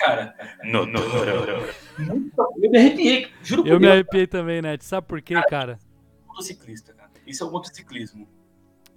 Cara, 0.05 0.35
no, 0.65 0.85
no, 0.85 0.99
no, 0.99 1.25
eu 2.61 2.71
me 2.71 2.77
arrepiei, 2.77 3.31
juro 3.43 3.63
por 3.63 3.69
Eu 3.69 3.79
Deus, 3.79 3.81
me 3.81 3.89
arrepiei 3.89 4.27
cara. 4.27 4.43
também, 4.43 4.61
Net. 4.61 4.85
Sabe 4.85 5.07
por 5.07 5.23
quê, 5.23 5.35
cara? 5.35 5.49
cara? 5.49 5.79
Motociclista, 6.27 6.93
cara. 6.93 7.11
Isso 7.25 7.45
é 7.45 7.47
o 7.47 7.53
motociclismo. 7.53 8.27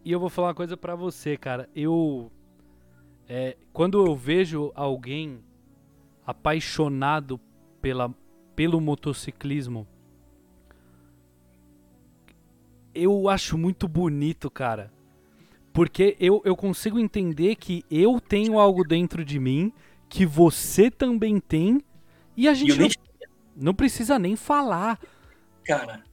E 0.04 0.12
eu 0.12 0.20
vou 0.20 0.30
falar 0.30 0.48
uma 0.48 0.56
coisa 0.56 0.76
para 0.76 0.96
você, 0.96 1.38
cara. 1.38 1.70
Eu. 1.76 2.32
É, 3.30 3.56
quando 3.72 4.04
eu 4.04 4.16
vejo 4.16 4.72
alguém 4.74 5.44
apaixonado 6.26 7.40
pela, 7.80 8.12
pelo 8.56 8.82
motociclismo, 8.82 9.88
eu 12.96 13.30
acho 13.30 13.58
muito 13.58 13.88
bonito, 13.88 14.50
cara. 14.50 14.92
Porque 15.72 16.16
eu, 16.20 16.42
eu 16.46 16.56
consigo 16.56 16.98
entender 16.98 17.56
que 17.58 17.84
eu 17.92 18.20
tenho 18.20 18.58
algo 18.58 18.84
dentro 18.84 19.26
de 19.26 19.40
mim, 19.40 19.74
que 20.10 20.26
você 20.26 20.90
também 20.90 21.40
tem, 21.40 21.82
e 22.36 22.48
a 22.48 22.54
gente 22.54 22.78
não, 22.78 22.90
não 23.56 23.74
precisa 23.74 24.20
nem 24.20 24.36
falar. 24.36 25.00
Cara. 25.66 26.04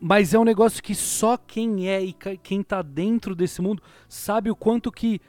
Mas 0.00 0.34
é 0.34 0.38
um 0.38 0.44
negócio 0.44 0.82
que 0.82 0.94
só 0.94 1.36
quem 1.36 1.88
é 1.88 2.02
e 2.02 2.12
quem 2.12 2.62
tá 2.62 2.82
dentro 2.82 3.34
desse 3.34 3.62
mundo 3.62 3.82
sabe 4.08 4.50
o 4.50 4.56
quanto 4.56 4.92
que. 4.92 5.20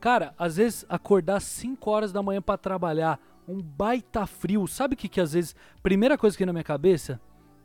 Cara, 0.00 0.34
às 0.38 0.56
vezes 0.56 0.86
acordar 0.88 1.40
5 1.40 1.90
horas 1.90 2.12
da 2.12 2.22
manhã 2.22 2.40
para 2.40 2.56
trabalhar, 2.56 3.20
um 3.46 3.60
baita 3.60 4.26
frio, 4.26 4.66
sabe 4.66 4.94
o 4.94 4.96
que 4.96 5.08
que 5.08 5.20
às 5.20 5.32
vezes. 5.32 5.54
Primeira 5.82 6.16
coisa 6.16 6.36
que 6.36 6.42
vem 6.42 6.46
na 6.46 6.52
minha 6.52 6.64
cabeça? 6.64 7.20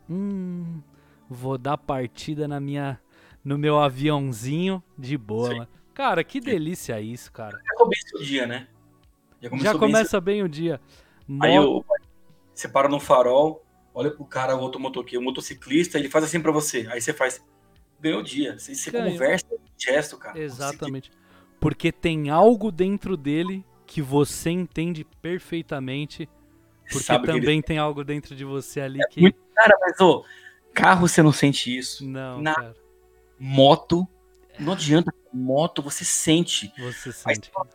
Hum, 0.09 0.81
Vou 1.29 1.57
dar 1.57 1.77
partida 1.77 2.47
na 2.47 2.59
minha, 2.59 2.99
no 3.43 3.57
meu 3.57 3.79
aviãozinho 3.79 4.83
de 4.97 5.17
boa. 5.17 5.67
Cara, 5.93 6.23
que 6.23 6.39
delícia 6.39 6.99
isso, 7.01 7.31
cara. 7.31 7.57
Já 7.57 7.75
começa 7.75 8.17
o 8.17 8.23
dia, 8.23 8.45
né? 8.45 8.67
Já, 9.41 9.49
Já 9.57 9.77
começa 9.77 10.19
bem, 10.19 10.35
bem, 10.35 10.43
o 10.43 10.49
dia. 10.49 10.79
Aí 11.41 11.55
eu, 11.55 11.83
você 12.53 12.67
para 12.67 12.87
no 12.87 12.99
farol, 12.99 13.63
olha 13.93 14.11
pro 14.11 14.25
cara, 14.25 14.55
o 14.55 14.59
outro 14.59 14.79
motoqueiro, 14.79 15.21
o 15.21 15.25
motociclista, 15.25 15.97
ele 15.97 16.09
faz 16.09 16.25
assim 16.25 16.39
para 16.39 16.51
você. 16.51 16.87
Aí 16.89 17.01
você 17.01 17.13
faz, 17.13 17.43
ganhou 17.99 18.19
o 18.19 18.23
dia. 18.23 18.57
Você, 18.57 18.73
você 18.73 18.91
conversa, 18.91 19.45
gesto, 19.77 20.17
cara. 20.17 20.39
Exatamente. 20.39 21.11
Porque 21.59 21.91
tem 21.91 22.29
algo 22.29 22.71
dentro 22.71 23.17
dele 23.17 23.65
que 23.85 24.01
você 24.01 24.49
entende 24.51 25.03
perfeitamente. 25.21 26.29
Porque 26.83 27.03
Sabe 27.03 27.25
também 27.25 27.57
ele... 27.57 27.63
tem 27.63 27.77
algo 27.77 28.03
dentro 28.03 28.35
de 28.35 28.45
você 28.45 28.81
ali 28.81 29.01
é 29.01 29.07
que. 29.07 29.21
Muito... 29.21 29.37
Cara, 29.55 29.75
mas 29.81 29.99
ô, 29.99 30.23
Carro 30.73 31.07
você 31.07 31.23
não 31.23 31.31
sente 31.31 31.75
isso. 31.75 32.05
Não, 32.05 32.41
Na 32.41 32.53
cara. 32.53 32.75
moto, 33.39 34.07
não 34.59 34.73
adianta. 34.73 35.13
Moto 35.33 35.81
você 35.81 36.05
sente. 36.05 36.71
Você 36.77 37.11
sente. 37.11 37.51
Mas, 37.55 37.69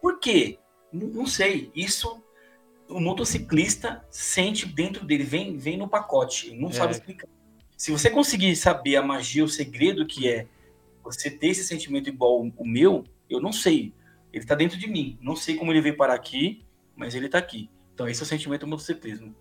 por 0.00 0.18
quê? 0.18 0.58
Não 0.92 1.26
sei. 1.26 1.70
Isso 1.74 2.22
o 2.88 3.00
motociclista 3.00 4.04
sente 4.10 4.66
dentro 4.66 5.04
dele, 5.04 5.22
vem, 5.22 5.56
vem 5.56 5.76
no 5.76 5.88
pacote, 5.88 6.54
não 6.54 6.70
é. 6.70 6.72
sabe 6.72 6.92
explicar. 6.92 7.28
Se 7.76 7.92
você 7.92 8.10
conseguir 8.10 8.54
saber 8.56 8.96
a 8.96 9.02
magia, 9.02 9.44
o 9.44 9.48
segredo 9.48 10.06
que 10.06 10.28
é 10.28 10.46
você 11.02 11.30
ter 11.30 11.48
esse 11.48 11.64
sentimento 11.64 12.08
igual 12.08 12.42
o 12.42 12.66
meu, 12.66 13.04
eu 13.28 13.40
não 13.40 13.52
sei. 13.52 13.94
Ele 14.32 14.44
tá 14.44 14.54
dentro 14.54 14.76
de 14.76 14.86
mim. 14.86 15.18
Não 15.20 15.34
sei 15.34 15.56
como 15.56 15.72
ele 15.72 15.80
veio 15.80 15.96
parar 15.96 16.14
aqui, 16.14 16.62
mas 16.94 17.14
ele 17.14 17.28
tá 17.28 17.38
aqui. 17.38 17.70
Então 17.94 18.08
esse 18.08 18.20
é 18.20 18.24
o 18.24 18.26
sentimento 18.26 18.60
do 18.62 18.66
motociclismo 18.66 19.34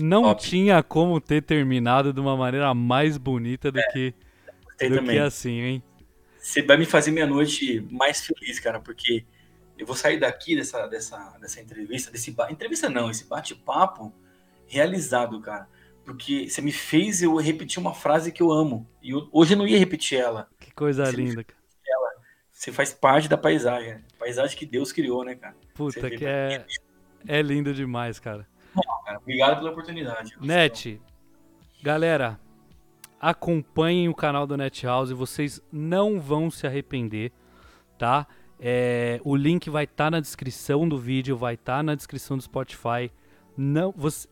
não 0.00 0.24
Óbvio. 0.24 0.48
tinha 0.48 0.82
como 0.82 1.20
ter 1.20 1.42
terminado 1.42 2.12
de 2.12 2.20
uma 2.20 2.36
maneira 2.36 2.72
mais 2.72 3.18
bonita 3.18 3.72
do, 3.72 3.78
é, 3.78 3.82
que, 3.92 4.14
do 4.88 5.02
que 5.02 5.18
assim, 5.18 5.60
hein? 5.60 5.82
Você 6.38 6.62
vai 6.62 6.76
me 6.76 6.86
fazer 6.86 7.10
minha 7.10 7.26
noite 7.26 7.86
mais 7.90 8.24
feliz, 8.24 8.58
cara, 8.60 8.80
porque 8.80 9.24
eu 9.76 9.86
vou 9.86 9.94
sair 9.94 10.18
daqui 10.18 10.56
dessa, 10.56 10.86
dessa, 10.86 11.36
dessa 11.40 11.60
entrevista, 11.60 12.10
desse 12.10 12.34
entrevista 12.50 12.88
não, 12.88 13.10
esse 13.10 13.24
bate-papo 13.24 14.12
realizado, 14.66 15.40
cara. 15.40 15.68
Porque 16.04 16.48
você 16.48 16.62
me 16.62 16.72
fez 16.72 17.22
eu 17.22 17.36
repetir 17.36 17.78
uma 17.78 17.92
frase 17.92 18.32
que 18.32 18.42
eu 18.42 18.50
amo. 18.50 18.88
E 19.02 19.10
eu, 19.10 19.28
hoje 19.30 19.54
eu 19.54 19.58
não 19.58 19.66
ia 19.66 19.78
repetir 19.78 20.18
ela. 20.18 20.48
Que 20.58 20.72
coisa 20.72 21.04
você 21.04 21.16
linda, 21.16 21.44
cara. 21.44 21.58
Ela. 21.86 22.12
Você 22.50 22.72
faz 22.72 22.92
parte 22.94 23.28
da 23.28 23.36
paisagem. 23.36 24.02
Paisagem 24.18 24.56
que 24.56 24.64
Deus 24.64 24.90
criou, 24.90 25.22
né, 25.22 25.34
cara? 25.34 25.54
Puta, 25.74 26.08
que 26.10 26.24
é. 26.24 26.64
É 27.26 27.42
lindo 27.42 27.74
demais, 27.74 28.18
cara. 28.18 28.48
cara 29.04 29.18
obrigado 29.18 29.58
pela 29.58 29.70
oportunidade. 29.70 30.34
Net, 30.40 31.00
galera, 31.82 32.40
acompanhem 33.20 34.08
o 34.08 34.14
canal 34.14 34.46
do 34.46 34.56
Net 34.56 34.86
House, 34.86 35.10
vocês 35.10 35.60
não 35.72 36.20
vão 36.20 36.50
se 36.50 36.66
arrepender, 36.66 37.32
tá? 37.98 38.26
É, 38.60 39.20
o 39.24 39.36
link 39.36 39.70
vai 39.70 39.84
estar 39.84 40.06
tá 40.06 40.10
na 40.10 40.20
descrição 40.20 40.88
do 40.88 40.98
vídeo, 40.98 41.36
vai 41.36 41.54
estar 41.54 41.78
tá 41.78 41.82
na 41.82 41.94
descrição 41.94 42.36
do 42.36 42.42
Spotify. 42.42 43.10
Não, 43.56 43.92
você, 43.96 44.28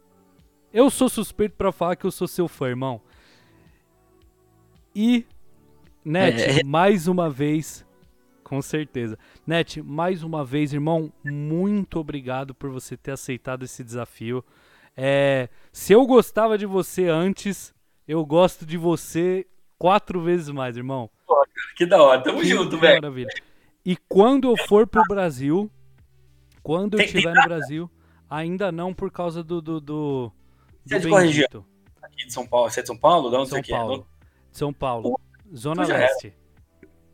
eu 0.73 0.91
sou 0.91 1.09
suspeito 1.09 1.55
para 1.57 1.73
falar 1.73 1.97
que 1.97 2.05
eu 2.05 2.11
sou 2.11 2.29
seu 2.29 2.49
fã, 2.49 2.69
irmão. 2.69 3.01
E 4.95 5.27
Net, 6.05 6.61
é. 6.61 6.63
mais 6.63 7.09
uma 7.09 7.29
vez, 7.29 7.85
com 8.45 8.63
certeza. 8.63 9.19
Net, 9.45 9.83
mais 9.83 10.23
uma 10.23 10.45
vez, 10.45 10.73
irmão, 10.73 11.13
muito 11.25 11.99
obrigado 11.99 12.55
por 12.55 12.71
você 12.71 12.97
ter 12.97 13.11
aceitado 13.11 13.65
esse 13.65 13.83
desafio. 13.83 14.45
É, 14.97 15.49
se 15.73 15.93
eu 15.93 16.07
gostava 16.07 16.57
de 16.57 16.65
você 16.65 17.09
antes, 17.09 17.75
eu 18.07 18.25
gosto 18.25 18.65
de 18.65 18.77
você 18.77 19.47
quatro 19.79 20.21
vezes 20.21 20.49
mais, 20.49 20.77
irmão. 20.77 21.11
Que 21.77 21.87
da 21.87 22.03
hora, 22.03 22.23
tamo 22.23 22.41
que 22.41 22.47
junto, 22.47 22.79
velho. 22.79 23.03
Maravilha. 23.03 23.33
E 23.85 23.97
quando 24.09 24.51
eu 24.51 24.57
for 24.67 24.87
pro 24.87 25.03
Brasil, 25.07 25.71
quando 26.63 26.99
eu 26.99 27.05
estiver 27.05 27.35
no 27.35 27.43
Brasil, 27.43 27.91
ainda 28.29 28.73
não 28.73 28.93
por 28.93 29.11
causa 29.11 29.43
do. 29.43 29.61
do, 29.61 29.81
do, 29.81 30.33
do 30.85 30.95
é 30.95 30.99
de? 30.99 31.45
Aqui 32.03 32.27
de 32.27 32.33
São 32.33 32.47
Paulo. 32.47 32.71
Você 32.71 32.81
é 32.81 32.83
de 32.83 32.87
São 32.89 32.97
Paulo? 32.97 33.31
De 33.31 33.37
onde 33.37 33.49
São 33.49 33.63
você 33.63 33.71
Paulo. 33.71 34.07
É? 34.11 34.27
São 34.51 34.73
Paulo. 34.73 35.21
Zona 35.55 35.85
Leste. 35.87 36.35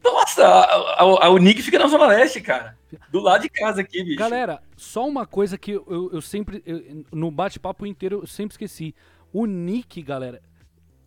Nossa, 0.02 0.44
a, 0.44 1.02
a, 1.02 1.26
a 1.26 1.30
Unique 1.30 1.62
fica 1.62 1.78
na 1.78 1.86
Zona 1.86 2.06
Leste, 2.06 2.40
cara. 2.40 2.76
Do 3.10 3.20
lado 3.20 3.42
de 3.42 3.48
casa 3.48 3.80
aqui, 3.80 4.02
bicho. 4.02 4.18
Galera, 4.18 4.62
só 4.76 5.06
uma 5.06 5.26
coisa 5.26 5.56
que 5.56 5.72
eu, 5.72 6.10
eu 6.12 6.20
sempre. 6.20 6.62
Eu, 6.66 7.04
no 7.12 7.30
bate-papo 7.30 7.86
inteiro 7.86 8.20
eu 8.22 8.26
sempre 8.26 8.54
esqueci. 8.54 8.94
O 9.32 9.46
Nick, 9.46 10.02
galera. 10.02 10.42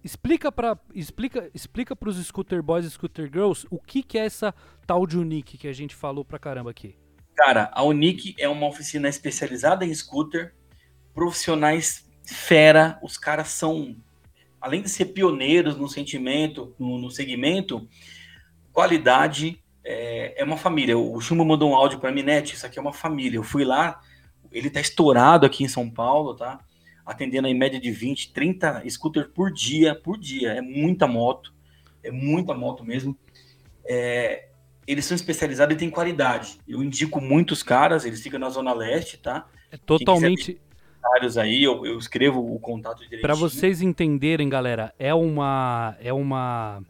Explica 0.06 0.52
para 0.52 0.78
explica 0.94 1.50
explica 1.52 1.96
para 1.96 2.10
os 2.10 2.24
scooter 2.24 2.62
boys 2.62 2.86
e 2.86 2.92
scooter 2.92 3.26
girls 3.26 3.66
o 3.72 3.80
que, 3.80 4.04
que 4.04 4.20
é 4.20 4.26
essa 4.26 4.54
tal 4.86 5.08
de 5.08 5.18
Unique 5.18 5.58
que 5.58 5.68
a 5.68 5.74
gente 5.74 5.96
falou 5.96 6.24
pra 6.24 6.38
caramba 6.38 6.70
aqui. 6.70 6.96
Cara, 7.34 7.72
a 7.74 7.82
Unique 7.82 8.36
é 8.38 8.48
uma 8.48 8.68
oficina 8.68 9.10
especializada 9.10 9.84
em 9.84 9.92
scooter, 9.92 10.54
profissionais 11.12 12.08
fera, 12.24 13.00
os 13.02 13.18
caras 13.18 13.48
são 13.48 13.96
além 14.62 14.84
de 14.84 14.90
ser 14.90 15.06
pioneiros 15.06 15.76
no 15.76 15.90
sentimento, 15.90 16.76
no, 16.78 17.00
no 17.00 17.10
segmento, 17.10 17.88
qualidade 18.72 19.60
é, 19.84 20.40
é, 20.40 20.44
uma 20.44 20.58
família. 20.58 20.96
O 20.96 21.20
Chumbo 21.20 21.44
mandou 21.44 21.72
um 21.72 21.76
áudio 21.76 22.00
para 22.00 22.12
mim, 22.12 22.22
Net, 22.22 22.54
isso 22.54 22.66
aqui 22.68 22.78
é 22.78 22.82
uma 22.82 22.94
família. 22.94 23.40
Eu 23.40 23.44
fui 23.44 23.66
lá, 23.66 24.00
ele 24.52 24.70
tá 24.70 24.80
estourado 24.80 25.48
aqui 25.48 25.64
em 25.64 25.68
São 25.68 25.90
Paulo, 25.90 26.36
tá? 26.36 26.60
Atendendo 27.06 27.48
em 27.48 27.54
média 27.54 27.80
de 27.80 27.92
20, 27.92 28.34
30 28.34 28.84
scooters 28.90 29.28
por 29.28 29.52
dia, 29.52 29.94
por 29.94 30.18
dia. 30.18 30.54
É 30.54 30.62
muita 30.62 31.08
moto, 31.08 31.54
é 32.04 32.12
muita 32.12 32.54
moto 32.54 32.84
mesmo. 32.84 33.18
É, 33.88 34.48
eles 34.88 35.06
são 35.06 35.16
especializados 35.16 35.76
e 35.76 35.78
têm 35.78 35.90
qualidade. 35.90 36.60
Eu 36.68 36.84
indico 36.84 37.22
muitos 37.22 37.62
caras, 37.62 38.06
eles 38.06 38.22
ficam 38.22 38.40
na 38.40 38.50
Zona 38.50 38.74
Leste, 38.74 39.18
tá? 39.18 39.48
É 39.72 39.78
totalmente 39.78 40.60
aí, 41.40 41.64
eu, 41.64 41.86
eu 41.86 41.98
escrevo 41.98 42.40
o 42.40 42.60
contato 42.60 42.98
direitinho. 42.98 43.22
Para 43.22 43.36
vocês 43.36 43.82
entenderem, 43.82 44.50
galera, 44.50 44.94
é 44.98 45.14
uma 45.14 45.96
é 46.00 46.12
uma 46.12 46.82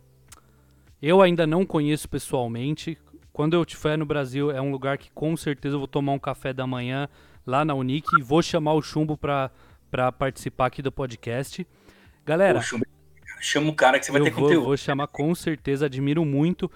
eu 1.01 1.21
ainda 1.21 1.45
não 1.45 1.65
conheço 1.65 2.09
pessoalmente. 2.09 2.97
Quando 3.31 3.53
eu 3.53 3.63
estiver 3.63 3.97
no 3.97 4.05
Brasil, 4.05 4.49
é 4.49 4.61
um 4.61 4.71
lugar 4.71 4.97
que 4.97 5.11
com 5.11 5.35
certeza 5.35 5.75
eu 5.75 5.79
vou 5.79 5.87
tomar 5.87 6.13
um 6.13 6.19
café 6.19 6.53
da 6.53 6.65
manhã 6.65 7.09
lá 7.45 7.65
na 7.65 7.73
Unique 7.73 8.09
e 8.19 8.23
vou 8.23 8.41
chamar 8.41 8.73
o 8.73 8.81
Chumbo 8.81 9.17
para 9.17 9.51
para 9.95 10.11
participar 10.11 10.65
aqui 10.65 10.81
do 10.81 10.91
podcast. 10.91 11.65
Galera, 12.25 12.59
Chumbo, 12.59 12.85
chama 13.39 13.69
o 13.69 13.73
cara 13.73 13.97
que 13.97 14.05
você 14.05 14.11
vai 14.11 14.21
ter 14.21 14.29
vou, 14.29 14.43
conteúdo. 14.43 14.65
Vou 14.65 14.75
chamar 14.75 15.07
com 15.07 15.33
certeza, 15.33 15.85
admiro 15.85 16.25
muito. 16.25 16.69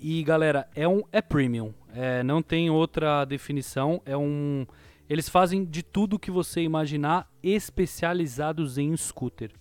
E 0.00 0.24
galera, 0.24 0.68
é 0.74 0.88
um 0.88 1.04
é 1.12 1.22
premium, 1.22 1.72
é, 1.94 2.24
não 2.24 2.42
tem 2.42 2.70
outra 2.70 3.24
definição, 3.24 4.02
é 4.04 4.16
um 4.16 4.66
eles 5.08 5.28
fazem 5.28 5.64
de 5.64 5.84
tudo 5.84 6.18
que 6.18 6.32
você 6.32 6.62
imaginar, 6.62 7.30
especializados 7.44 8.76
em 8.76 8.96
scooter. 8.96 9.52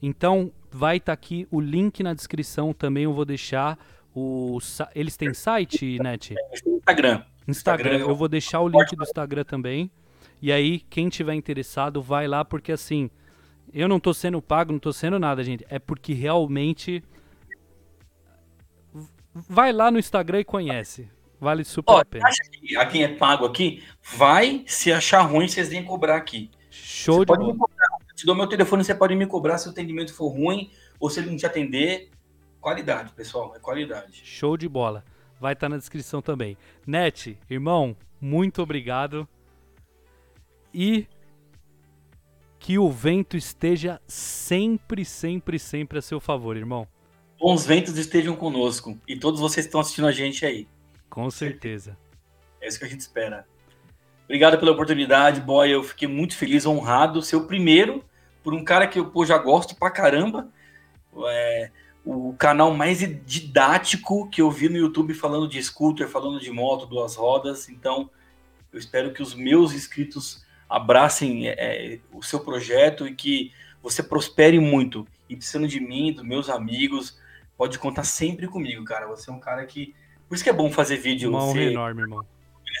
Então, 0.00 0.52
vai 0.70 0.98
estar 0.98 1.06
tá 1.06 1.14
aqui 1.14 1.48
o 1.50 1.60
link 1.60 2.04
na 2.04 2.14
descrição 2.14 2.72
também, 2.72 3.02
eu 3.02 3.12
vou 3.12 3.24
deixar. 3.24 3.76
O, 4.14 4.58
eles 4.94 5.16
têm 5.16 5.34
site, 5.34 5.98
Net? 5.98 6.36
Instagram. 6.64 7.24
Instagram. 7.48 7.98
Eu 7.98 8.14
vou 8.14 8.28
deixar 8.28 8.60
o 8.60 8.68
link 8.68 8.94
do 8.94 9.02
Instagram 9.02 9.42
também. 9.42 9.90
E 10.40 10.52
aí, 10.52 10.80
quem 10.80 11.08
tiver 11.08 11.34
interessado, 11.34 12.00
vai 12.00 12.28
lá, 12.28 12.44
porque 12.44 12.72
assim, 12.72 13.10
eu 13.72 13.88
não 13.88 14.00
tô 14.00 14.14
sendo 14.14 14.40
pago, 14.40 14.72
não 14.72 14.78
tô 14.78 14.92
sendo 14.92 15.18
nada, 15.18 15.42
gente. 15.42 15.64
É 15.68 15.78
porque 15.78 16.12
realmente. 16.12 17.02
Vai 19.34 19.72
lá 19.72 19.90
no 19.90 19.98
Instagram 19.98 20.40
e 20.40 20.44
conhece. 20.44 21.08
Vale 21.40 21.64
super 21.64 21.92
Ó, 21.92 22.00
a 22.00 22.04
pena. 22.04 22.28
Que 22.60 22.76
a 22.76 22.86
quem 22.86 23.04
é 23.04 23.08
pago 23.08 23.44
aqui, 23.44 23.84
vai, 24.16 24.64
se 24.66 24.92
achar 24.92 25.20
ruim, 25.22 25.46
vocês 25.46 25.68
vêm 25.68 25.84
cobrar 25.84 26.16
aqui. 26.16 26.50
Show 26.70 27.18
você 27.18 27.32
de 27.32 27.52
bola. 27.52 27.68
Te 28.14 28.26
dou 28.26 28.34
meu 28.34 28.48
telefone, 28.48 28.82
você 28.82 28.94
pode 28.94 29.14
me 29.14 29.26
cobrar 29.26 29.58
se 29.58 29.68
o 29.68 29.70
atendimento 29.70 30.12
for 30.12 30.28
ruim 30.28 30.70
ou 30.98 31.08
se 31.08 31.20
ele 31.20 31.30
não 31.30 31.36
te 31.36 31.46
atender. 31.46 32.10
Qualidade, 32.60 33.12
pessoal, 33.12 33.54
é 33.54 33.60
qualidade. 33.60 34.20
Show 34.24 34.56
de 34.56 34.68
bola. 34.68 35.04
Vai 35.40 35.52
estar 35.52 35.66
tá 35.66 35.70
na 35.70 35.76
descrição 35.76 36.20
também. 36.20 36.56
Net, 36.84 37.38
irmão, 37.48 37.96
muito 38.20 38.60
obrigado. 38.60 39.28
E 40.80 41.08
que 42.56 42.78
o 42.78 42.88
vento 42.88 43.36
esteja 43.36 44.00
sempre, 44.06 45.04
sempre, 45.04 45.58
sempre 45.58 45.98
a 45.98 46.02
seu 46.02 46.20
favor, 46.20 46.56
irmão. 46.56 46.86
Bons 47.36 47.66
ventos 47.66 47.98
estejam 47.98 48.36
conosco. 48.36 48.96
E 49.08 49.16
todos 49.16 49.40
vocês 49.40 49.66
que 49.66 49.70
estão 49.70 49.80
assistindo 49.80 50.06
a 50.06 50.12
gente 50.12 50.46
aí. 50.46 50.68
Com 51.10 51.28
certeza. 51.32 51.98
É 52.60 52.68
isso 52.68 52.78
que 52.78 52.84
a 52.84 52.88
gente 52.88 53.00
espera. 53.00 53.44
Obrigado 54.26 54.56
pela 54.56 54.70
oportunidade, 54.70 55.40
boy. 55.40 55.68
Eu 55.68 55.82
fiquei 55.82 56.06
muito 56.06 56.36
feliz, 56.36 56.64
honrado. 56.64 57.22
Ser 57.22 57.34
o 57.34 57.48
primeiro 57.48 58.04
por 58.44 58.54
um 58.54 58.62
cara 58.62 58.86
que 58.86 59.00
eu 59.00 59.10
pô, 59.10 59.26
já 59.26 59.36
gosto 59.36 59.74
pra 59.74 59.90
caramba. 59.90 60.48
É, 61.26 61.72
o 62.04 62.36
canal 62.38 62.72
mais 62.72 63.00
didático 63.26 64.30
que 64.30 64.40
eu 64.40 64.48
vi 64.48 64.68
no 64.68 64.76
YouTube 64.76 65.12
falando 65.12 65.48
de 65.48 65.60
scooter, 65.60 66.08
falando 66.08 66.38
de 66.38 66.52
moto, 66.52 66.86
duas 66.86 67.16
rodas. 67.16 67.68
Então, 67.68 68.08
eu 68.72 68.78
espero 68.78 69.12
que 69.12 69.20
os 69.20 69.34
meus 69.34 69.72
inscritos 69.72 70.46
abracem 70.68 71.48
é, 71.48 71.98
o 72.12 72.22
seu 72.22 72.40
projeto 72.40 73.06
e 73.06 73.14
que 73.14 73.52
você 73.82 74.02
prospere 74.02 74.58
muito. 74.58 75.06
E 75.28 75.36
precisando 75.36 75.68
de 75.68 75.80
mim, 75.80 76.12
dos 76.12 76.24
meus 76.24 76.48
amigos, 76.48 77.18
pode 77.56 77.78
contar 77.78 78.04
sempre 78.04 78.46
comigo, 78.46 78.84
cara. 78.84 79.06
Você 79.06 79.30
é 79.30 79.32
um 79.32 79.40
cara 79.40 79.64
que 79.64 79.94
por 80.28 80.34
isso 80.34 80.44
que 80.44 80.50
é 80.50 80.52
bom 80.52 80.70
fazer 80.70 80.96
vídeo. 80.96 81.30
Uma 81.30 81.44
honra 81.44 81.62
enorme, 81.62 82.02
irmão. 82.02 82.24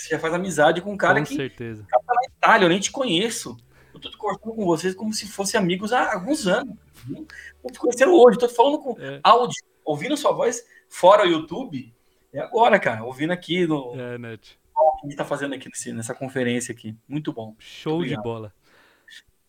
Você 0.00 0.10
já 0.10 0.18
faz 0.18 0.34
amizade 0.34 0.80
com 0.82 0.92
um 0.92 0.96
cara 0.96 1.20
com 1.20 1.26
que 1.26 1.34
certeza. 1.34 1.84
tá 1.90 1.98
na 2.06 2.20
Itália, 2.36 2.66
eu 2.66 2.68
nem 2.68 2.78
te 2.78 2.92
conheço. 2.92 3.56
Eu 3.92 3.98
tô 3.98 4.10
te 4.10 4.16
cortando 4.16 4.54
com 4.54 4.64
vocês 4.64 4.94
como 4.94 5.12
se 5.12 5.26
fossem 5.26 5.58
amigos 5.58 5.92
há 5.92 6.12
alguns 6.12 6.46
anos. 6.46 6.76
Eu 7.08 7.72
te 7.72 7.78
conhecendo 7.78 8.12
hoje, 8.12 8.38
tô 8.38 8.48
falando 8.48 8.78
com 8.78 8.96
é. 9.00 9.18
áudio, 9.24 9.56
ouvindo 9.84 10.16
sua 10.16 10.32
voz 10.32 10.64
fora 10.88 11.24
o 11.24 11.28
YouTube. 11.28 11.92
É 12.32 12.40
agora, 12.40 12.78
cara, 12.78 13.02
ouvindo 13.02 13.32
aqui 13.32 13.66
no. 13.66 13.98
É, 13.98 14.18
Net. 14.18 14.58
O 14.78 14.96
que 14.96 15.06
a 15.06 15.08
gente 15.08 15.16
tá 15.16 15.24
fazendo 15.24 15.54
aqui 15.54 15.68
nesse, 15.68 15.92
nessa 15.92 16.14
conferência 16.14 16.72
aqui. 16.72 16.96
Muito 17.06 17.32
bom. 17.32 17.54
Show 17.58 17.98
Muito 17.98 18.10
de 18.10 18.16
bola. 18.16 18.52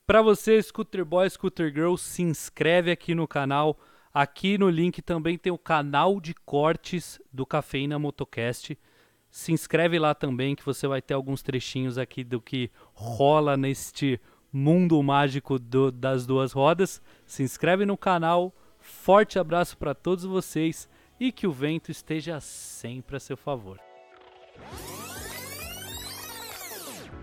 Para 0.05 0.21
você, 0.21 0.61
Scooter 0.61 1.05
Boy, 1.05 1.29
Scooter 1.29 1.71
Girl, 1.71 1.95
se 1.95 2.23
inscreve 2.23 2.91
aqui 2.91 3.13
no 3.13 3.27
canal 3.27 3.77
Aqui 4.13 4.57
no 4.57 4.69
link 4.69 5.01
também 5.01 5.37
tem 5.37 5.51
o 5.51 5.57
canal 5.57 6.19
de 6.19 6.33
cortes 6.33 7.21
do 7.31 7.45
Cafeína 7.45 7.99
Motocast. 7.99 8.77
Se 9.29 9.51
inscreve 9.51 9.99
lá 9.99 10.15
também 10.15 10.55
que 10.55 10.65
você 10.65 10.87
vai 10.87 11.01
ter 11.01 11.13
alguns 11.13 11.43
trechinhos 11.43 11.97
aqui 11.97 12.23
do 12.23 12.41
que 12.41 12.71
rola 12.93 13.55
neste 13.55 14.19
mundo 14.51 15.01
mágico 15.03 15.59
do, 15.59 15.91
das 15.91 16.25
duas 16.25 16.51
rodas. 16.51 17.01
Se 17.25 17.43
inscreve 17.43 17.85
no 17.85 17.95
canal. 17.95 18.53
Forte 18.79 19.37
abraço 19.37 19.77
para 19.77 19.93
todos 19.93 20.23
vocês 20.23 20.89
e 21.19 21.31
que 21.31 21.45
o 21.45 21.51
vento 21.51 21.91
esteja 21.91 22.39
sempre 22.39 23.17
a 23.17 23.19
seu 23.19 23.37
favor. 23.37 23.79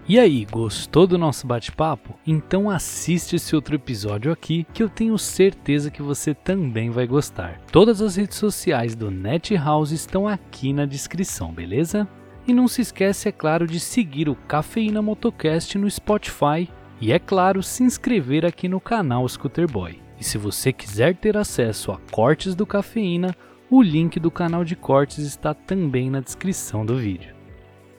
E 0.08 0.20
aí, 0.20 0.44
gostou 0.44 1.04
do 1.04 1.18
nosso 1.18 1.48
bate-papo? 1.48 2.16
Então 2.24 2.70
assiste 2.70 3.34
esse 3.34 3.56
outro 3.56 3.74
episódio 3.74 4.30
aqui 4.30 4.64
que 4.72 4.80
eu 4.80 4.88
tenho 4.88 5.18
certeza 5.18 5.90
que 5.90 6.00
você 6.00 6.32
também 6.32 6.90
vai 6.90 7.08
gostar. 7.08 7.60
Todas 7.72 8.00
as 8.00 8.14
redes 8.14 8.38
sociais 8.38 8.94
do 8.94 9.10
Net 9.10 9.56
House 9.56 9.90
estão 9.90 10.28
aqui 10.28 10.72
na 10.72 10.86
descrição, 10.86 11.52
beleza? 11.52 12.06
E 12.46 12.52
não 12.54 12.68
se 12.68 12.82
esquece, 12.82 13.28
é 13.28 13.32
claro, 13.32 13.66
de 13.66 13.80
seguir 13.80 14.28
o 14.28 14.36
Cafeína 14.36 15.02
Motocast 15.02 15.76
no 15.76 15.90
Spotify 15.90 16.70
e, 17.00 17.10
é 17.10 17.18
claro, 17.18 17.60
se 17.60 17.82
inscrever 17.82 18.46
aqui 18.46 18.68
no 18.68 18.78
canal 18.78 19.28
Scooter 19.28 19.68
Boy. 19.68 19.98
E 20.20 20.24
se 20.24 20.38
você 20.38 20.72
quiser 20.72 21.16
ter 21.16 21.36
acesso 21.36 21.90
a 21.90 21.98
cortes 22.12 22.54
do 22.54 22.64
Cafeína, 22.64 23.34
o 23.68 23.82
link 23.82 24.20
do 24.20 24.30
canal 24.30 24.64
de 24.64 24.76
cortes 24.76 25.18
está 25.18 25.52
também 25.52 26.08
na 26.10 26.20
descrição 26.20 26.86
do 26.86 26.96
vídeo. 26.96 27.34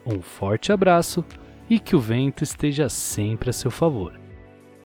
Um 0.06 0.22
forte 0.22 0.72
abraço 0.72 1.22
e 1.68 1.78
que 1.78 1.94
o 1.94 2.00
vento 2.00 2.42
esteja 2.42 2.88
sempre 2.88 3.50
a 3.50 3.52
seu 3.52 3.70
favor. 3.70 4.27